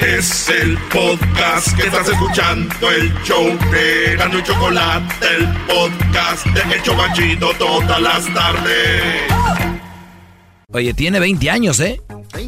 Es 0.00 0.50
el 0.50 0.76
podcast 0.92 1.74
que 1.74 1.86
estás 1.86 2.08
escuchando, 2.08 2.90
el 2.90 3.12
show 3.24 3.46
de 3.70 4.16
Gano 4.16 4.38
y 4.38 4.42
Chocolate, 4.42 5.26
el 5.38 5.46
podcast 5.66 6.46
de 6.46 6.74
El 6.74 6.82
Chocachito 6.82 7.50
todas 7.58 8.00
las 8.02 8.32
tardes. 8.34 9.22
Oye, 10.70 10.92
tiene 10.92 11.18
20 11.18 11.50
años, 11.50 11.80
¿eh? 11.80 12.02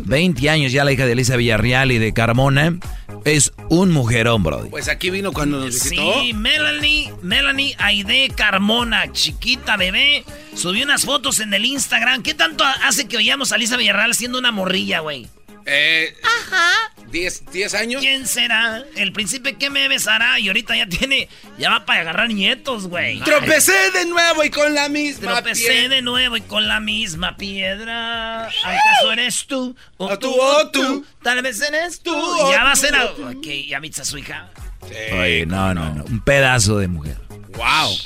20 0.05 0.51
años 0.51 0.73
ya 0.73 0.85
la 0.85 0.93
hija 0.93 1.07
de 1.07 1.13
Elisa 1.13 1.37
Villarreal 1.37 1.91
y 1.91 1.99
de 1.99 2.13
Carmona. 2.13 2.79
Es 3.25 3.53
un 3.71 3.93
mujerón, 3.93 4.43
bro. 4.43 4.69
Pues 4.69 4.89
aquí 4.89 5.09
vino 5.09 5.33
cuando 5.33 5.59
nos 5.61 5.75
visitó. 5.75 6.21
Sí, 6.21 6.35
Melanie, 6.35 7.13
Melanie 7.23 7.75
Aide 7.79 8.31
Carmona, 8.37 9.11
chiquita 9.13 9.79
bebé, 9.79 10.25
subió 10.55 10.85
unas 10.85 11.07
fotos 11.07 11.41
en 11.41 11.55
el 11.55 11.65
Instagram. 11.65 12.23
¿Qué 12.23 12.35
tanto 12.35 12.65
hace 12.65 13.09
que 13.09 13.17
oíamos 13.17 13.53
a 13.53 13.57
Elisa 13.57 13.79
Villarreal 13.79 14.15
siendo 14.15 14.39
una 14.39 14.53
morrilla, 14.53 15.01
güey? 15.01 15.29
Eh, 15.71 16.17
Ajá. 16.23 16.73
10 17.11 17.75
años. 17.75 18.01
¿Quién 18.03 18.27
será? 18.27 18.85
El 18.97 19.13
príncipe 19.13 19.57
que 19.57 19.71
me 19.71 19.89
besará 19.89 20.39
y 20.39 20.49
ahorita 20.49 20.77
ya 20.77 20.87
tiene, 20.87 21.29
ya 21.59 21.71
va 21.71 21.85
para 21.87 22.01
agarrar 22.01 22.29
nietos, 22.29 22.87
güey. 22.87 23.21
Tropecé 23.21 23.91
de 23.93 24.05
nuevo 24.07 24.45
y 24.45 24.51
con 24.51 24.75
la 24.75 24.89
misma 24.89 25.33
Tropecé 25.33 25.89
de 25.89 26.03
nuevo 26.03 26.37
y 26.37 26.43
con 26.43 26.69
la 26.69 26.81
misma 26.81 27.37
piedra. 27.37 28.47
¿Acaso 28.47 29.13
eres 29.13 29.47
tú? 29.47 29.75
O, 29.97 30.19
tú, 30.19 30.35
o 30.39 30.71
tú. 30.71 31.05
Tal 31.23 31.43
vez 31.43 31.61
eres 31.61 32.01
tú. 32.01 32.15
ya 32.51 32.65
va 32.65 32.73
a 32.73 32.77
ser 32.77 32.95
a... 32.95 33.07
Ok, 33.07 33.47
ya 33.67 33.81
viste 33.81 34.03
a 34.03 34.05
su 34.05 34.19
hija. 34.19 34.51
Oye, 34.81 35.47
no, 35.47 35.75
no, 35.75 35.95
no. 35.95 36.05
Un 36.05 36.21
pedazo 36.21 36.79
de 36.79 36.89
mujer. 36.89 37.17
Wow. 37.57 37.97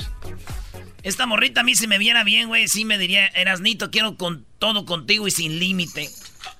Esta 1.03 1.25
morrita 1.25 1.61
a 1.61 1.63
mí 1.63 1.75
si 1.75 1.85
me 1.87 1.97
viera 1.97 2.23
bien, 2.23 2.47
güey, 2.47 2.69
sí 2.69 2.85
me 2.85 2.97
diría, 2.97 3.27
Erasnito, 3.27 3.91
quiero 3.91 4.15
con 4.15 4.45
todo 4.57 4.85
contigo 4.85 5.27
y 5.27 5.31
sin 5.31 5.59
límite. 5.59 6.09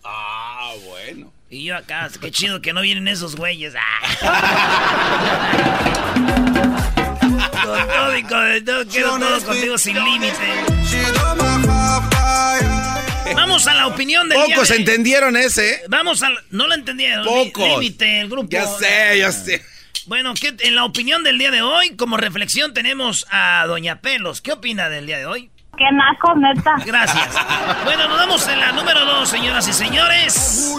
Ah, 0.03 0.33
bueno. 0.85 1.34
Y 1.49 1.66
yo 1.66 1.76
acá, 1.77 2.09
qué 2.20 2.31
chido 2.31 2.62
que 2.62 2.73
no 2.73 2.81
vienen 2.81 3.08
esos 3.08 3.35
güeyes. 3.35 3.73
con 7.64 7.88
todo 7.88 8.17
y 8.17 8.23
con 8.23 8.66
todo, 8.66 8.88
quiero 8.88 9.19
todo 9.19 9.41
contigo 9.41 9.78
sin 9.78 10.03
límite. 10.03 10.34
Vamos 13.36 13.67
a 13.67 13.73
la 13.75 13.88
opinión 13.88 14.28
del 14.30 14.39
Pocos 14.39 14.72
entendieron 14.72 15.38
ese. 15.38 15.81
Vamos 15.89 16.23
a 16.23 16.30
no 16.50 16.67
lo 16.67 16.73
entendieron. 16.73 17.25
Pocos. 17.25 17.69
Límite, 17.69 18.22
el 18.22 18.30
grupo. 18.30 18.50
Ya 18.50 18.66
sé, 18.67 19.19
ya 19.19 19.31
sé. 19.31 19.64
Bueno, 20.06 20.34
¿qué, 20.34 20.53
en 20.59 20.75
la 20.75 20.84
opinión 20.86 21.23
del 21.23 21.38
día 21.38 21.52
de 21.52 21.61
hoy, 21.61 21.95
como 21.95 22.17
reflexión 22.17 22.73
tenemos 22.73 23.25
a 23.30 23.64
Doña 23.67 24.02
Pelos. 24.02 24.41
¿Qué 24.41 24.52
opina 24.52 24.89
del 24.89 25.06
día 25.06 25.17
de 25.17 25.25
hoy? 25.25 25.50
Qué 25.84 25.94
naco, 25.94 26.34
neta. 26.36 26.76
Gracias. 26.86 27.36
Bueno, 27.84 28.08
nos 28.08 28.17
vamos 28.17 28.48
en 28.48 28.59
la 28.59 28.72
número 28.72 29.06
dos, 29.06 29.28
señoras 29.28 29.67
y 29.67 29.73
señores. 29.73 30.73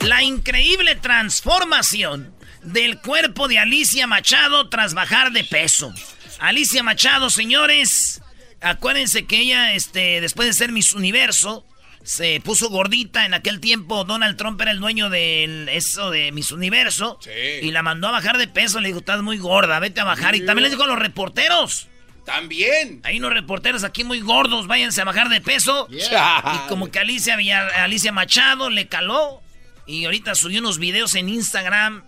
La 0.00 0.22
increíble 0.22 0.94
transformación 0.96 2.34
del 2.62 2.98
cuerpo 3.00 3.48
de 3.48 3.58
Alicia 3.58 4.06
Machado 4.06 4.68
tras 4.68 4.92
bajar 4.92 5.32
de 5.32 5.44
peso. 5.44 5.94
Alicia 6.38 6.82
Machado, 6.82 7.30
señores, 7.30 8.20
acuérdense 8.60 9.24
que 9.24 9.38
ella, 9.38 9.72
este, 9.72 10.20
después 10.20 10.48
de 10.48 10.52
ser 10.52 10.70
Miss 10.70 10.92
Universo, 10.92 11.64
se 12.02 12.38
puso 12.44 12.68
gordita. 12.68 13.24
En 13.24 13.32
aquel 13.32 13.58
tiempo 13.58 14.04
Donald 14.04 14.36
Trump 14.36 14.60
era 14.60 14.72
el 14.72 14.80
dueño 14.80 15.08
de 15.08 15.66
eso 15.74 16.10
de 16.10 16.30
Miss 16.30 16.52
Universo. 16.52 17.18
Y 17.62 17.70
la 17.70 17.82
mandó 17.82 18.08
a 18.08 18.12
bajar 18.12 18.36
de 18.36 18.48
peso. 18.48 18.80
Le 18.80 18.88
dijo, 18.88 18.98
estás 18.98 19.22
muy 19.22 19.38
gorda, 19.38 19.78
vete 19.78 20.02
a 20.02 20.04
bajar. 20.04 20.34
Y 20.34 20.44
también 20.44 20.64
les 20.64 20.72
dijo 20.72 20.84
a 20.84 20.88
los 20.88 20.98
reporteros. 20.98 21.88
También. 22.24 23.00
Hay 23.04 23.18
unos 23.18 23.32
reporteros 23.32 23.84
aquí 23.84 24.04
muy 24.04 24.20
gordos, 24.20 24.66
váyanse 24.66 25.00
a 25.00 25.04
bajar 25.04 25.28
de 25.28 25.40
peso. 25.40 25.88
Y 25.90 26.68
como 26.68 26.90
que 26.90 26.98
Alicia, 27.00 27.36
Alicia 27.82 28.12
Machado 28.12 28.70
le 28.70 28.86
caló. 28.88 29.42
Y 29.86 30.04
ahorita 30.04 30.34
subió 30.34 30.60
unos 30.60 30.78
videos 30.78 31.14
en 31.16 31.28
Instagram 31.28 32.04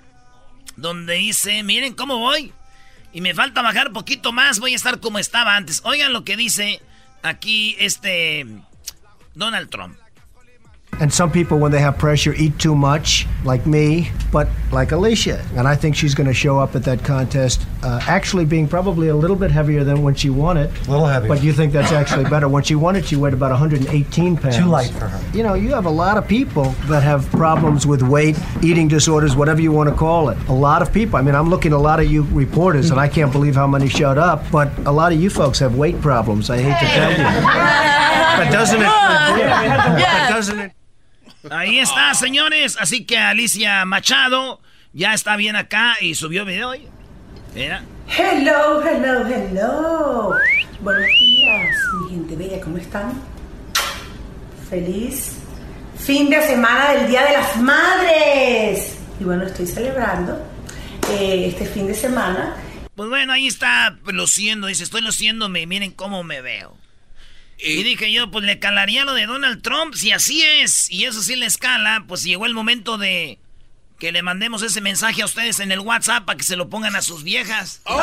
donde 0.77 1.15
dice, 1.15 1.62
miren 1.62 1.95
cómo 1.95 2.19
voy. 2.19 2.53
Y 3.12 3.20
me 3.20 3.35
falta 3.35 3.62
bajar 3.62 3.92
poquito 3.92 4.33
más, 4.33 4.59
voy 4.59 4.73
a 4.73 4.77
estar 4.77 5.01
como 5.01 5.19
estaba 5.19 5.57
antes. 5.57 5.81
Oigan 5.85 6.12
lo 6.12 6.25
que 6.25 6.37
dice 6.37 6.80
aquí 7.23 7.77
este 7.79 8.47
Donald 9.35 9.70
Trump. 9.70 9.97
And 11.00 11.12
some 11.12 11.30
people, 11.30 11.58
when 11.58 11.72
they 11.72 11.80
have 11.80 11.98
pressure, 11.98 12.34
eat 12.34 12.58
too 12.58 12.74
much, 12.74 13.27
like 13.44 13.66
me, 13.66 14.10
but 14.32 14.48
like 14.72 14.92
Alicia. 14.92 15.44
And 15.56 15.66
I 15.68 15.74
think 15.77 15.96
she's 15.96 16.14
going 16.14 16.27
to 16.27 16.34
show 16.34 16.58
up 16.58 16.74
at 16.74 16.84
that 16.84 17.05
contest 17.05 17.66
uh, 17.82 18.00
actually 18.02 18.44
being 18.44 18.66
probably 18.66 19.08
a 19.08 19.16
little 19.16 19.36
bit 19.36 19.50
heavier 19.50 19.84
than 19.84 20.02
when 20.02 20.14
she 20.14 20.30
won 20.30 20.56
it. 20.56 20.70
A 20.86 20.90
little 20.90 21.06
heavier. 21.06 21.28
But 21.28 21.42
you 21.42 21.52
think 21.52 21.72
that's 21.72 21.92
actually 21.92 22.24
better. 22.24 22.48
When 22.48 22.62
she 22.62 22.74
won 22.74 22.96
it, 22.96 23.05
she 23.05 23.16
weighed 23.16 23.34
about 23.34 23.50
118 23.50 24.36
pounds. 24.36 24.56
Too 24.56 24.64
light 24.64 24.90
for 24.90 25.06
her. 25.06 25.36
You 25.36 25.42
know, 25.42 25.55
you 25.55 25.70
have 25.74 25.86
a 25.86 25.90
lot 25.90 26.16
of 26.16 26.27
people 26.27 26.70
that 26.88 27.02
have 27.02 27.26
problems 27.30 27.86
with 27.86 28.02
weight, 28.02 28.38
eating 28.62 28.88
disorders, 28.88 29.36
whatever 29.36 29.61
you 29.61 29.72
want 29.72 29.90
to 29.90 29.94
call 29.94 30.30
it. 30.30 30.38
A 30.48 30.52
lot 30.52 30.82
of 30.82 30.92
people. 30.92 31.16
I 31.16 31.22
mean, 31.22 31.34
I'm 31.34 31.50
looking 31.50 31.72
at 31.72 31.76
a 31.76 31.78
lot 31.78 32.00
of 32.00 32.11
you 32.11 32.22
reporters, 32.30 32.90
and 32.90 32.98
I 32.98 33.08
can't 33.08 33.32
believe 33.32 33.55
how 33.55 33.66
many 33.66 33.88
showed 33.88 34.18
up. 34.18 34.42
But 34.50 34.70
a 34.86 34.92
lot 34.92 35.12
of 35.12 35.20
you 35.20 35.30
folks 35.30 35.58
have 35.58 35.76
weight 35.76 36.00
problems. 36.00 36.50
I 36.50 36.58
hate 36.58 36.78
to 36.80 36.86
tell 36.94 37.11
you. 37.12 37.94
But 38.34 38.50
doesn't 38.50 38.80
it? 38.82 38.86
But 38.86 40.28
doesn't 40.28 40.58
it? 40.58 40.72
Ahí 41.50 41.78
está, 41.78 42.14
señores. 42.14 42.77
Así 42.80 43.05
que 43.05 43.18
Alicia 43.18 43.84
Machado 43.84 44.60
ya 44.92 45.14
está 45.14 45.36
bien 45.36 45.56
acá 45.56 45.96
y 46.00 46.14
subió 46.14 46.44
video 46.44 46.70
hoy. 46.70 46.88
Mira. 47.55 47.82
Hello, 48.08 48.82
hello, 48.82 49.27
hello. 49.27 50.34
Buenos 50.80 51.06
días, 51.18 51.77
mi 52.00 52.10
gente 52.10 52.36
bella, 52.36 52.60
¿cómo 52.60 52.77
están? 52.78 53.22
Feliz 54.68 55.44
fin 56.05 56.28
de 56.28 56.42
semana 56.42 56.92
del 56.92 57.08
Día 57.08 57.24
de 57.24 57.32
las 57.32 57.56
Madres. 57.56 58.98
Y 59.18 59.24
bueno, 59.24 59.44
estoy 59.44 59.66
celebrando 59.66 60.36
eh, 61.11 61.46
este 61.48 61.66
fin 61.66 61.86
de 61.86 61.94
semana. 61.94 62.56
Pues 62.94 63.08
bueno, 63.08 63.32
ahí 63.32 63.46
está 63.46 63.96
luciendo. 64.06 64.66
Dice, 64.66 64.84
estoy 64.84 65.00
luciéndome, 65.00 65.66
miren 65.66 65.92
cómo 65.92 66.22
me 66.22 66.40
veo. 66.42 66.76
Y 67.59 67.83
dije 67.83 68.13
yo, 68.13 68.31
pues 68.31 68.45
le 68.45 68.59
calaría 68.59 69.05
lo 69.05 69.15
de 69.15 69.27
Donald 69.27 69.63
Trump, 69.63 69.95
si 69.95 70.13
así 70.13 70.42
es, 70.42 70.91
y 70.91 71.05
eso 71.05 71.23
sí 71.23 71.37
le 71.37 71.47
escala, 71.47 72.05
pues 72.07 72.23
llegó 72.23 72.47
el 72.47 72.55
momento 72.55 72.98
de 72.98 73.39
que 73.98 74.13
le 74.13 74.23
mandemos 74.23 74.63
ese 74.63 74.81
mensaje 74.81 75.23
a 75.23 75.25
ustedes 75.25 75.61
en 75.61 75.73
el 75.73 75.81
WhatsApp 75.81 76.25
para 76.25 76.37
que 76.37 76.45
se 76.45 76.57
lo 76.57 76.69
pongan 76.69 76.97
a 76.97 77.03
sus 77.03 77.23
viejas. 77.23 77.81
¡Oh! 77.85 78.03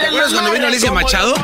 ¿Te 0.00 0.06
acuerdas 0.06 0.32
cuando 0.32 0.52
vino 0.52 0.66
Alicia 0.66 0.90
Machado? 0.90 1.34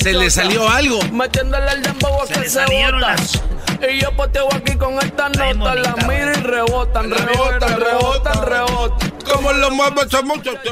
Se 0.00 0.12
le 0.12 0.30
salió 0.30 0.68
algo. 0.68 1.00
Se 1.02 2.40
le 2.40 2.48
salieron 2.48 3.00
las... 3.00 3.42
Y 3.90 4.00
yo 4.00 4.10
poteo 4.16 4.48
aquí 4.54 4.74
con 4.76 4.94
esta 4.94 5.28
nota, 5.28 5.74
la 5.74 5.94
miro 6.08 6.32
y 6.32 6.42
rebotan, 6.42 7.10
rebotan, 7.10 7.78
rebotan, 7.78 8.46
rebotan. 8.46 9.12
¿Cómo 9.30 9.52
lo 9.52 9.70
muevo 9.70 10.02
esa 10.02 10.22
muchacha? 10.22 10.70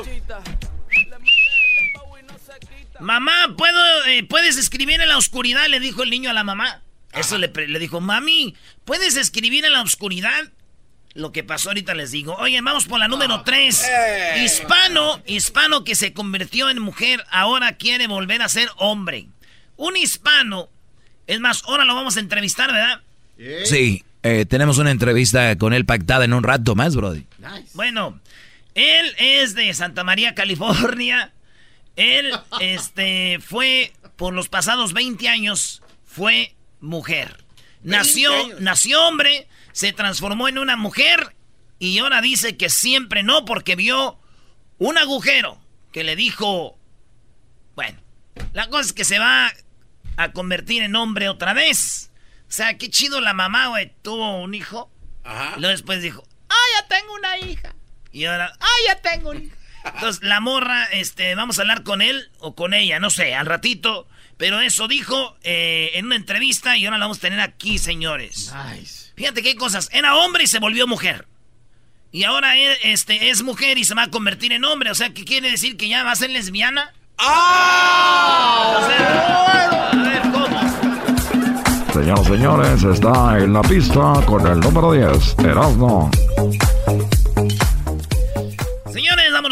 Mamá, 3.01 3.55
¿puedo, 3.57 4.05
eh, 4.07 4.25
¿puedes 4.25 4.57
escribir 4.57 5.01
en 5.01 5.09
la 5.09 5.19
oscuridad? 5.19 5.67
Le 5.69 5.81
dijo 5.81 6.03
el 6.03 6.11
niño 6.11 6.31
a 6.31 6.33
la 6.33 6.45
mamá. 6.45 6.83
Eso 7.13 7.39
le, 7.39 7.49
le, 7.49 7.79
dijo, 7.79 8.01
mami, 8.01 8.55
¿puedes 8.85 9.17
escribir 9.17 9.65
en 9.65 9.73
la 9.73 9.83
oscuridad? 9.83 10.51
Lo 11.15 11.31
que 11.31 11.45
pasó 11.45 11.71
ahorita 11.71 11.95
les 11.95 12.11
digo. 12.11 12.35
Oye, 12.37 12.61
vamos 12.61 12.87
por 12.87 12.99
la 12.99 13.07
número 13.07 13.43
3. 13.43 13.91
Hispano, 14.45 15.23
hispano 15.27 15.85
que 15.85 15.95
se 15.95 16.13
convirtió 16.13 16.71
en 16.71 16.81
mujer, 16.81 17.25
ahora 17.31 17.77
quiere 17.77 18.09
volver 18.09 18.43
a 18.43 18.49
ser 18.49 18.69
hombre. 18.79 19.29
Un 19.77 19.97
hispano, 19.97 20.69
es 21.27 21.39
más, 21.41 21.63
ahora 21.67 21.85
lo 21.85 21.95
vamos 21.95 22.17
a 22.17 22.21
entrevistar, 22.21 22.73
¿verdad? 22.73 23.01
Sí, 23.65 24.05
eh, 24.25 24.47
tenemos 24.47 24.79
una 24.79 24.91
entrevista 24.91 25.57
con 25.59 25.73
él 25.73 25.85
pactada 25.85 26.25
en 26.25 26.33
un 26.33 26.43
rato 26.43 26.75
más, 26.75 26.97
Brody. 26.97 27.27
Bueno, 27.75 28.19
él 28.75 29.15
es 29.19 29.55
de 29.55 29.73
Santa 29.75 30.03
María, 30.03 30.35
California. 30.35 31.34
Él, 31.97 32.33
este, 32.61 33.39
fue, 33.41 33.93
por 34.17 34.35
los 34.35 34.49
pasados 34.49 34.93
20 34.93 35.29
años, 35.29 35.83
fue 36.05 36.55
mujer. 36.81 37.45
Nació, 37.83 38.33
nació 38.61 39.07
hombre, 39.07 39.47
se 39.73 39.93
transformó 39.93 40.49
en 40.49 40.59
una 40.59 40.77
mujer 40.77 41.37
y 41.79 41.99
ahora 41.99 42.21
dice 42.21 42.57
que 42.57 42.71
siempre 42.71 43.23
no 43.23 43.45
porque 43.45 43.77
vio 43.77 44.19
un 44.79 44.97
agujero 44.97 45.61
que 45.93 46.03
le 46.03 46.17
dijo, 46.17 46.79
bueno, 47.75 48.01
la 48.53 48.69
cosa 48.69 48.87
es 48.87 48.93
que 48.93 49.05
se 49.05 49.19
va 49.19 49.53
a 50.17 50.33
convertir 50.33 50.83
en 50.83 50.97
hombre 50.97 51.29
otra 51.29 51.53
vez. 51.53 52.11
O 52.49 52.53
sea, 52.53 52.79
qué 52.79 52.89
chido 52.89 53.21
la 53.21 53.35
mamá, 53.35 53.69
güey, 53.69 53.93
tuvo 54.03 54.41
un 54.41 54.55
hijo. 54.55 54.91
Ajá. 55.25 55.55
Y 55.57 55.61
luego 55.61 55.73
después 55.73 56.03
dijo, 56.03 56.27
ah, 56.49 56.81
ya 56.81 56.89
tengo 56.89 57.15
una 57.15 57.39
hija. 57.39 57.75
Y 58.13 58.25
ahora, 58.27 58.53
ah, 58.61 58.77
ya 58.87 59.01
tengo 59.01 59.31
una 59.31 59.41
hija. 59.41 59.57
Entonces, 59.85 60.23
la 60.23 60.41
morra, 60.41 60.85
este, 60.85 61.35
vamos 61.35 61.59
a 61.59 61.63
hablar 61.63 61.83
con 61.83 62.03
él 62.03 62.31
o 62.39 62.55
con 62.55 62.75
ella, 62.75 62.99
no 63.01 63.11
sé, 63.11 63.35
al 63.35 63.47
ratito. 63.47 64.07
Pero 64.37 64.61
eso 64.61 64.89
dijo 64.89 65.37
eh, 65.43 65.93
en 65.95 66.07
una 66.07 66.17
entrevista 66.17 66.77
y 66.77 66.87
ahora 66.87 66.99
la 66.99 67.05
vamos 67.05 67.19
a 67.19 67.23
tener 67.23 67.41
aquí, 67.41 67.79
señores. 67.79 68.53
Nice. 68.73 69.13
Fíjate 69.15 69.43
qué 69.43 69.55
cosas. 69.55 69.89
Era 69.93 70.17
hombre 70.17 70.45
y 70.45 70.47
se 70.47 70.59
volvió 70.59 70.87
mujer. 70.87 71.29
Y 72.11 72.25
ahora 72.25 72.57
él, 72.57 72.77
este, 72.83 73.31
es 73.31 73.43
mujer 73.43 73.79
y 73.79 73.85
se 73.85 73.95
va 73.95 74.05
a 74.05 74.11
convertir 74.11 74.53
en 74.53 74.65
hombre. 74.65 74.91
O 74.91 74.95
sea, 74.95 75.13
¿qué 75.13 75.25
quiere 75.25 75.51
decir? 75.51 75.77
¿Que 75.77 75.89
ya 75.89 76.03
va 76.05 76.13
a 76.13 76.17
ser 76.17 76.31
lesbiana? 76.31 76.93
¡Ah! 77.19 78.79
O 78.79 78.87
sea, 78.87 79.91
a 79.91 79.97
ver, 79.97 80.23
¿cómo? 80.33 81.93
Señoras 81.93 82.21
y 82.21 82.33
señores, 82.33 82.85
está 82.85 83.39
en 83.39 83.53
la 83.53 83.63
pista 83.63 84.13
con 84.27 84.47
el 84.47 84.61
número 84.61 84.93
10, 84.93 85.39
Erasmo. 85.39 86.11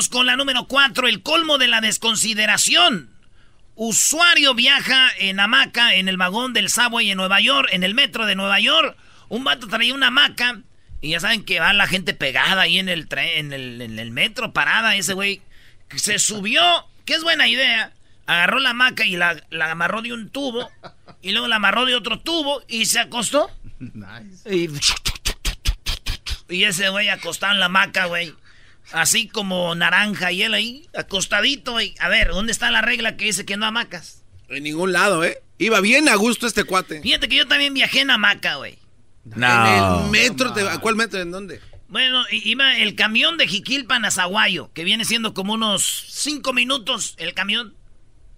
Con 0.08 0.26
la 0.26 0.36
número 0.36 0.66
4, 0.66 1.08
el 1.08 1.22
colmo 1.22 1.58
de 1.58 1.68
la 1.68 1.80
desconsideración. 1.80 3.10
Usuario 3.74 4.54
viaja 4.54 5.10
en 5.18 5.40
hamaca 5.40 5.94
en 5.94 6.08
el 6.08 6.16
vagón 6.16 6.52
del 6.52 6.70
subway 6.70 7.10
en 7.10 7.16
Nueva 7.16 7.40
York, 7.40 7.68
en 7.72 7.84
el 7.84 7.94
metro 7.94 8.26
de 8.26 8.34
Nueva 8.34 8.58
York. 8.60 8.96
Un 9.28 9.44
vato 9.44 9.68
traía 9.68 9.94
una 9.94 10.08
hamaca 10.08 10.60
y 11.00 11.10
ya 11.10 11.20
saben 11.20 11.44
que 11.44 11.60
va 11.60 11.72
la 11.72 11.86
gente 11.86 12.14
pegada 12.14 12.62
ahí 12.62 12.78
en 12.78 12.88
el, 12.88 13.08
tren, 13.08 13.52
en 13.52 13.98
el, 13.98 14.10
metro, 14.10 14.52
parada. 14.52 14.96
Ese 14.96 15.14
güey 15.14 15.42
se 15.94 16.18
subió, 16.18 16.62
que 17.04 17.14
es 17.14 17.22
buena 17.22 17.48
idea. 17.48 17.92
Agarró 18.26 18.60
la 18.60 18.70
hamaca 18.70 19.04
y 19.04 19.16
la, 19.16 19.42
amarró 19.70 20.02
de 20.02 20.12
un 20.12 20.30
tubo. 20.30 20.70
Y 21.20 21.32
luego 21.32 21.48
la 21.48 21.56
amarró 21.56 21.86
de 21.86 21.94
otro 21.94 22.20
tubo 22.20 22.62
y 22.68 22.86
se 22.86 23.00
acostó. 23.00 23.50
Y, 24.48 24.68
y 26.54 26.64
ese 26.64 26.88
güey 26.90 27.08
acostado 27.08 27.52
en 27.52 27.60
la 27.60 27.66
hamaca, 27.66 28.06
güey. 28.06 28.32
Así 28.92 29.28
como 29.28 29.74
naranja 29.74 30.32
y 30.32 30.42
él 30.42 30.54
ahí, 30.54 30.88
acostadito. 30.94 31.80
Y, 31.80 31.94
a 31.98 32.08
ver, 32.08 32.28
¿dónde 32.28 32.52
está 32.52 32.70
la 32.70 32.82
regla 32.82 33.16
que 33.16 33.26
dice 33.26 33.44
que 33.44 33.56
no 33.56 33.66
hamacas? 33.66 34.22
En 34.48 34.64
ningún 34.64 34.92
lado, 34.92 35.24
¿eh? 35.24 35.42
Iba 35.58 35.80
bien 35.80 36.08
a 36.08 36.14
gusto 36.16 36.46
este 36.46 36.64
cuate. 36.64 37.00
Fíjate 37.02 37.28
que 37.28 37.36
yo 37.36 37.46
también 37.46 37.72
viajé 37.72 38.00
en 38.00 38.10
hamaca, 38.10 38.56
güey. 38.56 38.78
No. 39.24 40.00
En 40.00 40.04
el 40.04 40.10
metro, 40.10 40.52
te, 40.52 40.68
¿a 40.68 40.78
cuál 40.78 40.96
metro? 40.96 41.20
¿En 41.20 41.30
dónde? 41.30 41.60
Bueno, 41.88 42.24
iba 42.30 42.76
el 42.78 42.94
camión 42.94 43.36
de 43.36 43.46
Jiquilpan 43.46 44.04
a 44.04 44.10
Zaguayo, 44.10 44.72
que 44.72 44.82
viene 44.82 45.04
siendo 45.04 45.34
como 45.34 45.52
unos 45.52 46.06
cinco 46.08 46.52
minutos 46.52 47.14
el 47.18 47.34
camión. 47.34 47.74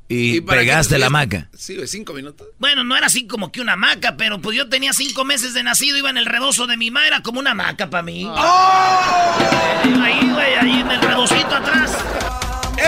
¿Y, 0.08 0.42
pegaste 0.42 0.98
la 0.98 1.06
hamaca? 1.06 1.48
Sí, 1.56 1.78
cinco 1.86 2.12
minutos. 2.12 2.46
Bueno, 2.58 2.84
no 2.84 2.96
era 2.96 3.06
así 3.06 3.26
como 3.26 3.50
que 3.50 3.60
una 3.60 3.72
hamaca, 3.72 4.16
pero 4.16 4.40
pues 4.40 4.56
yo 4.56 4.68
tenía 4.68 4.92
cinco 4.92 5.24
meses 5.24 5.54
de 5.54 5.62
nacido, 5.62 5.96
iba 5.96 6.10
en 6.10 6.18
el 6.18 6.26
rebozo 6.26 6.66
de 6.66 6.76
mi 6.76 6.90
madre, 6.90 7.08
era 7.08 7.22
como 7.22 7.40
una 7.40 7.52
hamaca 7.52 7.88
para 7.88 8.02
mí. 8.02 8.24
¡Oh! 8.26 8.34
Ahí, 10.02 10.30
güey, 10.30 10.54
ahí 10.54 10.80
en 10.80 10.90
el 10.90 11.00
rebocito 11.00 11.54
atrás. 11.54 11.96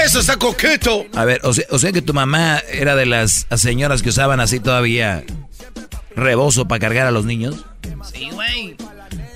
¡Eso 0.04 0.20
está 0.20 0.36
coqueto! 0.36 1.06
A 1.14 1.24
ver, 1.24 1.40
o 1.44 1.54
sea, 1.54 1.64
o 1.70 1.78
sea 1.78 1.92
que 1.92 2.02
tu 2.02 2.12
mamá 2.12 2.58
era 2.70 2.94
de 2.96 3.06
las 3.06 3.46
señoras 3.56 4.02
que 4.02 4.10
usaban 4.10 4.40
así 4.40 4.60
todavía 4.60 5.24
rebozo 6.14 6.68
para 6.68 6.80
cargar 6.80 7.06
a 7.06 7.10
los 7.10 7.24
niños. 7.24 7.64
Sí, 8.12 8.28
güey. 8.30 8.76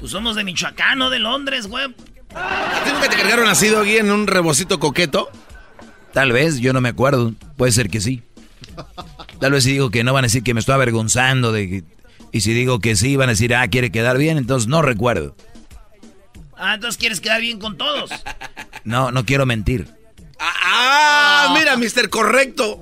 Pues 0.00 0.12
somos 0.12 0.36
de 0.36 0.44
Michoacán, 0.44 0.98
no 0.98 1.10
de 1.10 1.18
Londres, 1.18 1.66
güey. 1.66 1.94
¿A 2.34 2.84
ti 2.84 2.90
nunca 2.92 3.08
te 3.08 3.16
cargaron 3.16 3.48
así, 3.48 3.68
aquí 3.74 3.96
en 3.96 4.10
un 4.10 4.26
rebocito 4.26 4.78
coqueto? 4.78 5.30
Tal 6.12 6.32
vez, 6.32 6.58
yo 6.58 6.72
no 6.72 6.80
me 6.80 6.88
acuerdo. 6.88 7.34
Puede 7.56 7.72
ser 7.72 7.90
que 7.90 8.00
sí. 8.00 8.22
Tal 9.40 9.52
vez 9.52 9.64
si 9.64 9.72
digo 9.72 9.90
que 9.90 10.04
no 10.04 10.12
van 10.12 10.24
a 10.24 10.26
decir 10.26 10.42
que 10.42 10.54
me 10.54 10.60
estoy 10.60 10.74
avergonzando 10.74 11.52
de 11.52 11.68
que... 11.68 11.84
Y 12.32 12.42
si 12.42 12.52
digo 12.52 12.78
que 12.78 12.94
sí, 12.94 13.16
van 13.16 13.28
a 13.28 13.32
decir, 13.32 13.54
ah, 13.54 13.66
quiere 13.68 13.90
quedar 13.90 14.16
bien, 14.16 14.38
entonces 14.38 14.68
no 14.68 14.82
recuerdo. 14.82 15.34
Ah, 16.56 16.74
entonces 16.74 16.98
quieres 16.98 17.20
quedar 17.20 17.40
bien 17.40 17.58
con 17.58 17.76
todos. 17.76 18.10
No, 18.84 19.10
no 19.10 19.26
quiero 19.26 19.46
mentir. 19.46 19.88
Ah, 20.38 20.54
ah 20.64 21.54
mira, 21.58 21.76
mister 21.76 22.08
correcto. 22.08 22.80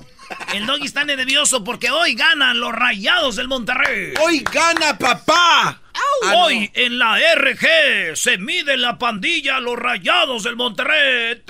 El 0.54 0.66
doggy 0.66 0.86
está 0.86 1.04
nervioso 1.04 1.64
porque 1.64 1.90
hoy 1.90 2.14
ganan 2.14 2.60
los 2.60 2.72
rayados 2.72 3.36
del 3.36 3.48
Monterrey. 3.48 4.14
Hoy 4.22 4.44
gana 4.52 4.96
papá. 4.98 5.80
Ah, 6.24 6.34
hoy 6.36 6.70
en 6.74 6.98
la 6.98 7.18
RG 7.18 8.16
se 8.16 8.38
mide 8.38 8.76
la 8.76 8.98
pandilla 8.98 9.60
los 9.60 9.76
rayados 9.76 10.44
del 10.44 10.56
Monterrey. 10.56 11.42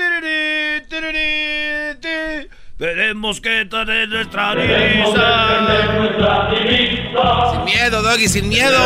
Veremos 2.78 3.40
qué 3.40 3.66
tal 3.68 3.90
es 3.90 4.08
nuestra 4.08 4.54
divisa. 4.54 5.58
Sin 7.52 7.64
miedo, 7.64 8.02
Doggy, 8.02 8.28
sin 8.28 8.48
miedo. 8.48 8.78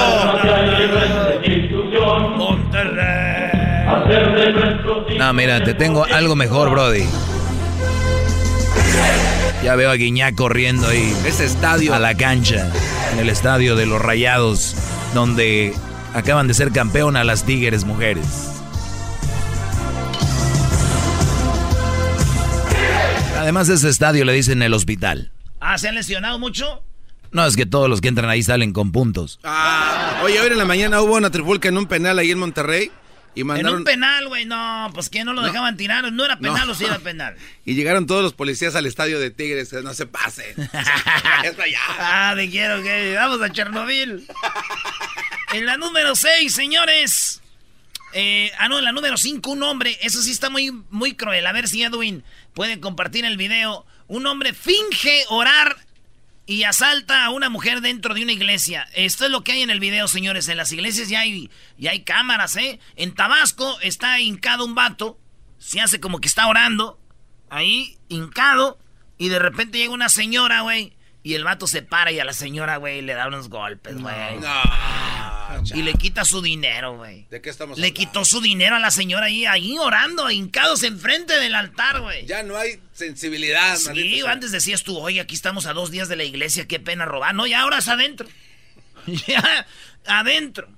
Monterrey. 2.36 3.32
No, 5.18 5.32
mira, 5.34 5.62
te 5.62 5.74
tengo 5.74 6.04
algo 6.04 6.34
mejor, 6.34 6.70
Brody. 6.70 7.04
Ya 9.62 9.76
veo 9.76 9.90
a 9.90 9.94
Guiñac 9.94 10.34
corriendo 10.34 10.88
ahí. 10.88 11.14
Ese 11.26 11.44
estadio. 11.44 11.94
A 11.94 11.98
la 11.98 12.16
cancha. 12.16 12.68
En 13.12 13.18
el 13.20 13.28
estadio 13.28 13.76
de 13.76 13.86
los 13.86 14.00
Rayados. 14.00 14.74
Donde 15.14 15.74
acaban 16.14 16.48
de 16.48 16.54
ser 16.54 16.72
campeón 16.72 17.16
a 17.16 17.24
las 17.24 17.44
Tigres 17.44 17.84
mujeres. 17.84 18.26
Además, 23.38 23.68
ese 23.68 23.88
estadio 23.88 24.24
le 24.24 24.32
dicen 24.32 24.62
el 24.62 24.72
hospital. 24.72 25.32
Ah, 25.60 25.76
¿se 25.76 25.88
han 25.88 25.96
lesionado 25.96 26.38
mucho? 26.38 26.82
No, 27.32 27.46
es 27.46 27.56
que 27.56 27.66
todos 27.66 27.88
los 27.88 28.00
que 28.00 28.08
entran 28.08 28.30
ahí 28.30 28.42
salen 28.42 28.72
con 28.72 28.92
puntos. 28.92 29.40
Ah, 29.42 30.20
oye, 30.22 30.40
hoy 30.40 30.46
en 30.46 30.58
la 30.58 30.64
mañana 30.64 31.00
hubo 31.00 31.16
una 31.16 31.30
trifulca 31.30 31.68
en 31.68 31.78
un 31.78 31.86
penal 31.86 32.18
ahí 32.18 32.30
en 32.30 32.38
Monterrey. 32.38 32.90
En 33.34 33.66
un 33.66 33.84
penal, 33.84 34.28
güey, 34.28 34.44
no, 34.44 34.90
pues 34.92 35.08
que 35.08 35.24
no 35.24 35.32
lo 35.32 35.40
dejaban 35.40 35.78
tirar, 35.78 36.12
no 36.12 36.24
era 36.24 36.38
penal 36.38 36.68
o 36.68 36.74
sí 36.74 36.84
era 36.84 36.98
penal. 36.98 37.34
Y 37.64 37.74
llegaron 37.74 38.06
todos 38.06 38.22
los 38.22 38.34
policías 38.34 38.74
al 38.74 38.86
estadio 38.86 39.18
de 39.20 39.30
Tigres, 39.30 39.72
no 39.84 39.94
se 39.94 40.04
pasen. 40.04 40.54
ah, 41.98 42.34
de 42.36 42.50
quiero 42.50 42.82
que 42.82 43.14
vamos 43.14 43.40
a 43.40 43.50
Chernobyl. 43.50 44.26
En 45.52 45.66
la 45.66 45.76
número 45.76 46.16
6, 46.16 46.52
señores. 46.52 47.42
Eh, 48.14 48.50
ah, 48.58 48.68
no, 48.68 48.78
en 48.78 48.84
la 48.84 48.92
número 48.92 49.16
5, 49.16 49.50
un 49.50 49.62
hombre, 49.62 49.98
eso 50.02 50.22
sí 50.22 50.30
está 50.30 50.50
muy, 50.50 50.70
muy 50.90 51.14
cruel. 51.14 51.46
A 51.46 51.52
ver 51.52 51.68
si 51.68 51.82
Edwin 51.82 52.24
puede 52.54 52.80
compartir 52.80 53.24
el 53.24 53.36
video. 53.36 53.86
Un 54.08 54.26
hombre 54.26 54.52
finge 54.52 55.24
orar 55.28 55.76
y 56.46 56.64
asalta 56.64 57.24
a 57.24 57.30
una 57.30 57.48
mujer 57.48 57.80
dentro 57.80 58.14
de 58.14 58.22
una 58.22 58.32
iglesia. 58.32 58.88
Esto 58.94 59.24
es 59.24 59.30
lo 59.30 59.44
que 59.44 59.52
hay 59.52 59.62
en 59.62 59.70
el 59.70 59.80
video, 59.80 60.08
señores. 60.08 60.48
En 60.48 60.56
las 60.56 60.72
iglesias 60.72 61.08
ya 61.08 61.20
hay, 61.20 61.50
ya 61.78 61.92
hay 61.92 62.02
cámaras, 62.02 62.56
¿eh? 62.56 62.80
En 62.96 63.14
Tabasco 63.14 63.78
está 63.80 64.20
hincado 64.20 64.64
un 64.64 64.74
vato. 64.74 65.18
Se 65.58 65.80
hace 65.80 66.00
como 66.00 66.20
que 66.20 66.28
está 66.28 66.46
orando. 66.48 66.98
Ahí, 67.48 67.98
hincado. 68.08 68.78
Y 69.18 69.28
de 69.28 69.38
repente 69.38 69.78
llega 69.78 69.92
una 69.92 70.08
señora, 70.08 70.62
güey. 70.62 70.94
Y 71.24 71.34
el 71.34 71.44
vato 71.44 71.68
se 71.68 71.82
para 71.82 72.10
y 72.10 72.18
a 72.18 72.24
la 72.24 72.32
señora, 72.32 72.78
güey, 72.78 73.00
le 73.00 73.14
da 73.14 73.28
unos 73.28 73.48
golpes, 73.48 74.00
güey. 74.00 74.38
No, 74.40 74.62
y 75.74 75.82
le 75.82 75.94
quita 75.94 76.24
su 76.24 76.42
dinero, 76.42 76.96
güey. 76.96 77.26
¿De 77.30 77.40
qué 77.40 77.50
estamos 77.50 77.78
Le 77.78 77.92
quitó 77.92 78.24
su 78.24 78.40
dinero 78.40 78.74
a 78.74 78.80
la 78.80 78.90
señora 78.90 79.26
ahí, 79.26 79.46
ahí 79.46 79.78
orando, 79.78 80.28
hincados 80.30 80.82
enfrente 80.82 81.38
del 81.38 81.54
altar, 81.54 82.00
güey. 82.00 82.26
Ya 82.26 82.42
no 82.42 82.56
hay 82.56 82.80
sensibilidad, 82.92 83.76
Sí, 83.76 84.20
antes 84.26 84.50
decías 84.50 84.82
tú, 84.82 84.98
oye, 84.98 85.20
aquí 85.20 85.34
estamos 85.34 85.66
a 85.66 85.72
dos 85.72 85.92
días 85.92 86.08
de 86.08 86.16
la 86.16 86.24
iglesia, 86.24 86.66
qué 86.66 86.80
pena 86.80 87.04
robar. 87.04 87.34
No, 87.34 87.46
ya 87.46 87.60
ahora 87.60 87.78
es 87.78 87.88
adentro. 87.88 88.28
ya, 89.26 89.66
adentro. 90.06 90.68